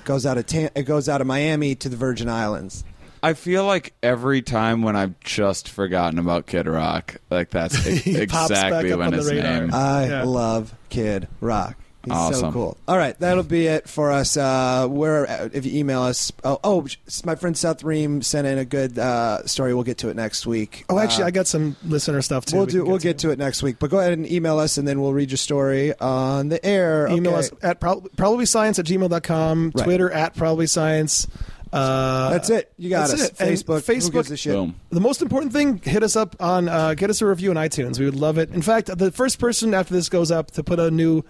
Goes 0.03 0.25
out 0.25 0.37
of 0.37 0.45
Tan- 0.45 0.71
it 0.75 0.83
goes 0.83 1.07
out 1.07 1.21
of 1.21 1.27
Miami 1.27 1.75
to 1.75 1.87
the 1.89 1.95
Virgin 1.95 2.27
Islands. 2.29 2.83
I 3.21 3.33
feel 3.33 3.65
like 3.65 3.93
every 4.01 4.41
time 4.41 4.81
when 4.81 4.95
I've 4.95 5.19
just 5.19 5.69
forgotten 5.69 6.19
about 6.19 6.47
Kid 6.47 6.67
Rock, 6.67 7.17
like 7.29 7.49
that's 7.49 7.75
He 7.85 8.25
pops 8.27 8.49
back 8.49 8.65
exactly 8.67 8.91
up 8.93 8.99
when 8.99 9.07
on 9.07 9.11
the 9.13 9.17
his 9.17 9.31
radar. 9.31 9.61
name. 9.61 9.73
I 9.73 10.07
Yeah. 10.07 10.23
love 10.23 10.73
Kid 10.89 11.27
Rock. 11.41 11.75
He's 12.05 12.13
so 12.13 12.19
Awesome. 12.19 12.53
cool. 12.53 12.77
All 12.87 12.97
right, 12.97 13.19
that'll 13.19 13.43
be 13.43 13.67
it 13.67 13.89
for 13.89 14.09
us. 14.13 14.37
Uh, 14.37 14.87
where 14.87 15.29
uh, 15.29 15.49
if 15.51 15.65
you 15.65 15.77
email 15.77 16.01
us? 16.01 16.31
Oh, 16.45 16.57
oh, 16.63 16.87
my 17.25 17.35
friend 17.35 17.57
Seth 17.57 17.83
Ream 17.83 18.21
sent 18.21 18.47
in 18.47 18.57
a 18.57 18.63
good 18.63 18.97
uh, 18.97 19.45
story. 19.45 19.73
We'll 19.73 19.83
get 19.83 19.97
to 19.99 20.09
it 20.09 20.15
next 20.15 20.47
week. 20.47 20.85
oh, 20.89 20.97
actually, 20.97 21.25
Uh, 21.25 21.27
I 21.27 21.31
got 21.31 21.45
some 21.47 21.75
listener 21.83 22.21
stuff 22.21 22.45
too. 22.45 22.55
We'll 22.55 22.67
we 22.67 22.71
do. 22.71 22.79
can 22.83 22.87
We'll 22.87 22.97
get 22.99 23.17
to 23.19 23.31
it 23.31 23.37
next 23.37 23.61
week. 23.61 23.79
But 23.79 23.89
go 23.89 23.99
ahead 23.99 24.13
and 24.13 24.25
email 24.31 24.59
us, 24.59 24.77
and 24.77 24.87
then 24.87 25.01
we'll 25.01 25.11
read 25.11 25.29
your 25.29 25.37
story 25.37 25.93
on 25.99 26.47
the 26.47 26.65
air. 26.65 27.09
Email 27.09 27.33
Okay. 27.33 27.39
us 27.39 27.51
at 27.61 27.81
prob- 27.81 28.07
probablyscience 28.15 28.79
at 28.79 28.85
gmail.com, 28.85 29.73
Right. 29.75 29.83
Twitter 29.83 30.09
at 30.09 30.35
probablyscience. 30.37 31.27
Uh, 31.71 32.31
That's 32.31 32.49
it. 32.49 32.71
You 32.77 32.89
got 32.89 33.11
us. 33.11 33.21
it. 33.29 33.39
And 33.39 33.49
Facebook. 33.51 33.85
Who 33.85 33.93
Facebook- 33.93 34.11
gives 34.13 34.31
a 34.31 34.37
shit? 34.37 34.53
Boom. 34.53 34.75
The 34.89 34.99
most 35.01 35.21
important 35.21 35.53
thing, 35.53 35.77
hit 35.83 36.01
us 36.03 36.15
up 36.15 36.35
on, 36.39 36.67
uh, 36.67 36.93
get 36.95 37.09
us 37.09 37.21
a 37.21 37.25
review 37.27 37.51
on 37.51 37.57
iTunes. 37.57 37.99
We 37.99 38.05
would 38.05 38.15
love 38.15 38.37
it. 38.37 38.49
In 38.51 38.61
fact, 38.61 38.95
the 38.97 39.11
first 39.11 39.37
person 39.39 39.73
after 39.73 39.93
this 39.93 40.09
goes 40.09 40.31
up 40.31 40.51
to 40.51 40.63
put 40.63 40.79
a 40.79 40.89
new 40.89 41.23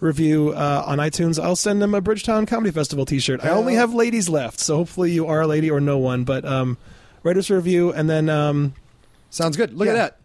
review 0.00 0.50
uh, 0.50 0.82
on 0.86 0.98
iTunes, 0.98 1.42
I'll 1.42 1.56
send 1.56 1.80
them 1.80 1.94
a 1.94 2.00
Bridgetown 2.02 2.44
Comedy 2.44 2.70
Festival 2.72 3.06
T-shirt. 3.06 3.42
I 3.44 3.48
only 3.48 3.74
have 3.74 3.94
ladies 3.94 4.28
left, 4.28 4.60
so 4.60 4.76
hopefully 4.76 5.12
you 5.12 5.26
are 5.26 5.40
a 5.40 5.46
lady 5.46 5.70
or 5.70 5.80
no 5.80 5.96
one. 5.96 6.24
But 6.24 6.44
um, 6.44 6.76
write 7.22 7.38
us 7.38 7.48
a 7.48 7.54
review, 7.56 7.92
and 7.92 8.08
then 8.10 8.28
um, 8.28 8.74
Sounds 9.30 9.56
good. 9.56 9.72
Look 9.72 9.86
Yeah. 9.86 9.92
at 9.92 9.96
that. 9.96 10.18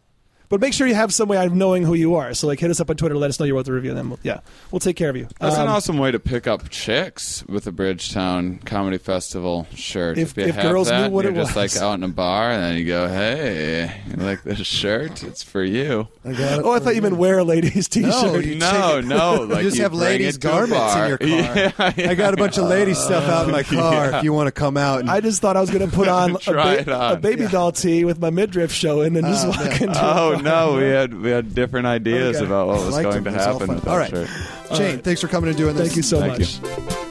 But 0.52 0.62
make 0.62 0.74
sure 0.74 0.86
you 0.86 0.94
have 0.94 1.12
some 1.12 1.28
way 1.28 1.44
of 1.44 1.56
knowing 1.56 1.82
who 1.84 1.96
you 1.96 2.14
are. 2.16 2.36
So 2.36 2.46
like, 2.46 2.60
hit 2.60 2.70
us 2.70 2.80
up 2.80 2.90
on 2.92 2.96
Twitter, 2.98 3.16
let 3.16 3.30
us 3.32 3.40
know 3.40 3.46
you 3.48 3.56
wrote 3.56 3.66
the 3.66 3.72
review, 3.74 3.90
and 3.92 3.98
then 3.98 4.10
we'll, 4.12 4.20
yeah, 4.22 4.42
we'll 4.70 4.80
take 4.80 4.96
care 4.98 5.10
of 5.10 5.18
you. 5.18 5.28
That's 5.40 5.56
Um, 5.56 5.64
an 5.64 5.68
awesome 5.70 5.98
way 5.98 6.12
to 6.12 6.20
pick 6.20 6.46
up 6.46 6.70
chicks 6.70 7.44
with 7.48 7.66
a 7.66 7.72
Bridgetown 7.72 8.60
Comedy 8.60 9.00
Festival 9.00 9.66
shirt. 9.74 10.20
If- 10.20 10.38
you 10.38 10.44
if 10.44 10.56
have 10.56 10.72
girls 10.72 10.90
that, 10.90 11.08
knew 11.10 11.16
what 11.16 11.24
you're 11.26 11.34
it 11.34 11.38
just 11.38 11.56
was. 11.56 11.74
like 11.76 11.82
out 11.84 11.94
in 11.96 12.04
a 12.04 12.08
bar, 12.10 12.52
and 12.52 12.62
then 12.64 12.76
you 12.78 12.86
go, 12.86 13.08
"Hey, 13.08 14.02
you 14.10 14.18
like 14.24 14.44
this 14.44 14.60
shirt? 14.68 15.24
It's 15.24 15.42
for 15.42 15.64
you." 15.64 16.08
I 16.24 16.34
got 16.34 16.60
it 16.60 16.66
Oh, 16.66 16.72
I 16.74 16.78
for 16.80 16.86
thought 16.86 16.96
you 16.96 17.02
meant 17.02 17.18
wear 17.18 17.40
a 17.40 17.44
ladies 17.44 17.88
T-shirt. 17.88 18.46
you 18.46 18.56
no, 18.56 18.96
take 19.02 19.06
it- 19.06 19.08
no, 19.08 19.34
You 19.42 19.46
like 19.48 19.64
just 19.64 19.78
have 19.78 19.92
bring 19.92 20.02
ladies' 20.02 20.36
it 20.36 20.42
to 20.42 20.48
garments 20.48 20.96
in 20.96 21.08
your 21.08 21.18
car. 21.18 21.28
Yeah, 21.28 21.94
yeah. 21.98 22.10
I 22.12 22.16
got 22.16 22.34
a 22.34 22.38
bunch 22.38 22.58
of 22.58 22.66
lady 22.66 22.94
stuff 22.94 23.24
out 23.24 23.46
in 23.46 23.52
my 23.52 23.64
car. 23.80 24.16
If 24.18 24.24
you 24.24 24.34
want 24.34 24.48
to 24.48 24.52
come 24.52 24.78
out, 24.78 25.00
and, 25.02 25.10
I 25.10 25.22
just 25.22 25.42
thought 25.42 25.56
I 25.58 25.62
was 25.62 25.70
going 25.72 25.90
to 25.90 25.96
put 25.96 26.08
on, 26.08 26.32
a, 26.36 26.52
ba- 26.52 26.94
on. 26.96 27.14
a 27.14 27.20
baby 27.20 27.48
doll 27.48 27.72
tee 27.72 28.04
with 28.06 28.20
my 28.20 28.30
midriff 28.30 28.72
showing 28.72 29.16
and 29.18 29.26
just 29.26 29.46
Oh, 29.46 29.50
walk 29.50 29.60
yeah. 29.60 29.74
into. 29.84 30.00
a 30.00 30.14
Oh 30.14 30.36
bar. 30.44 30.68
no, 30.72 30.78
we 30.78 30.84
had 30.86 31.14
we 31.14 31.30
had 31.30 31.54
different 31.56 31.88
ideas 31.88 32.38
Okay. 32.38 32.46
about 32.46 32.68
what 32.68 32.86
was 32.86 32.94
Liked 32.96 33.10
going 33.12 33.24
to 33.24 33.30
It 33.30 33.34
was 33.34 33.48
all 33.48 33.60
happen 33.60 33.76
with 33.76 33.84
that 33.84 33.90
All 33.92 33.98
right. 33.98 34.10
shirt. 34.10 34.30
Shane, 34.76 35.00
thanks 35.00 35.22
for 35.22 35.28
coming 35.28 35.50
and 35.50 35.58
doing 35.58 35.76
this. 35.76 35.88
Thank 35.88 35.98
you 35.98 36.04
so 36.04 36.20
Thank 36.20 36.40
much. 36.40 36.60
you. 37.06 37.11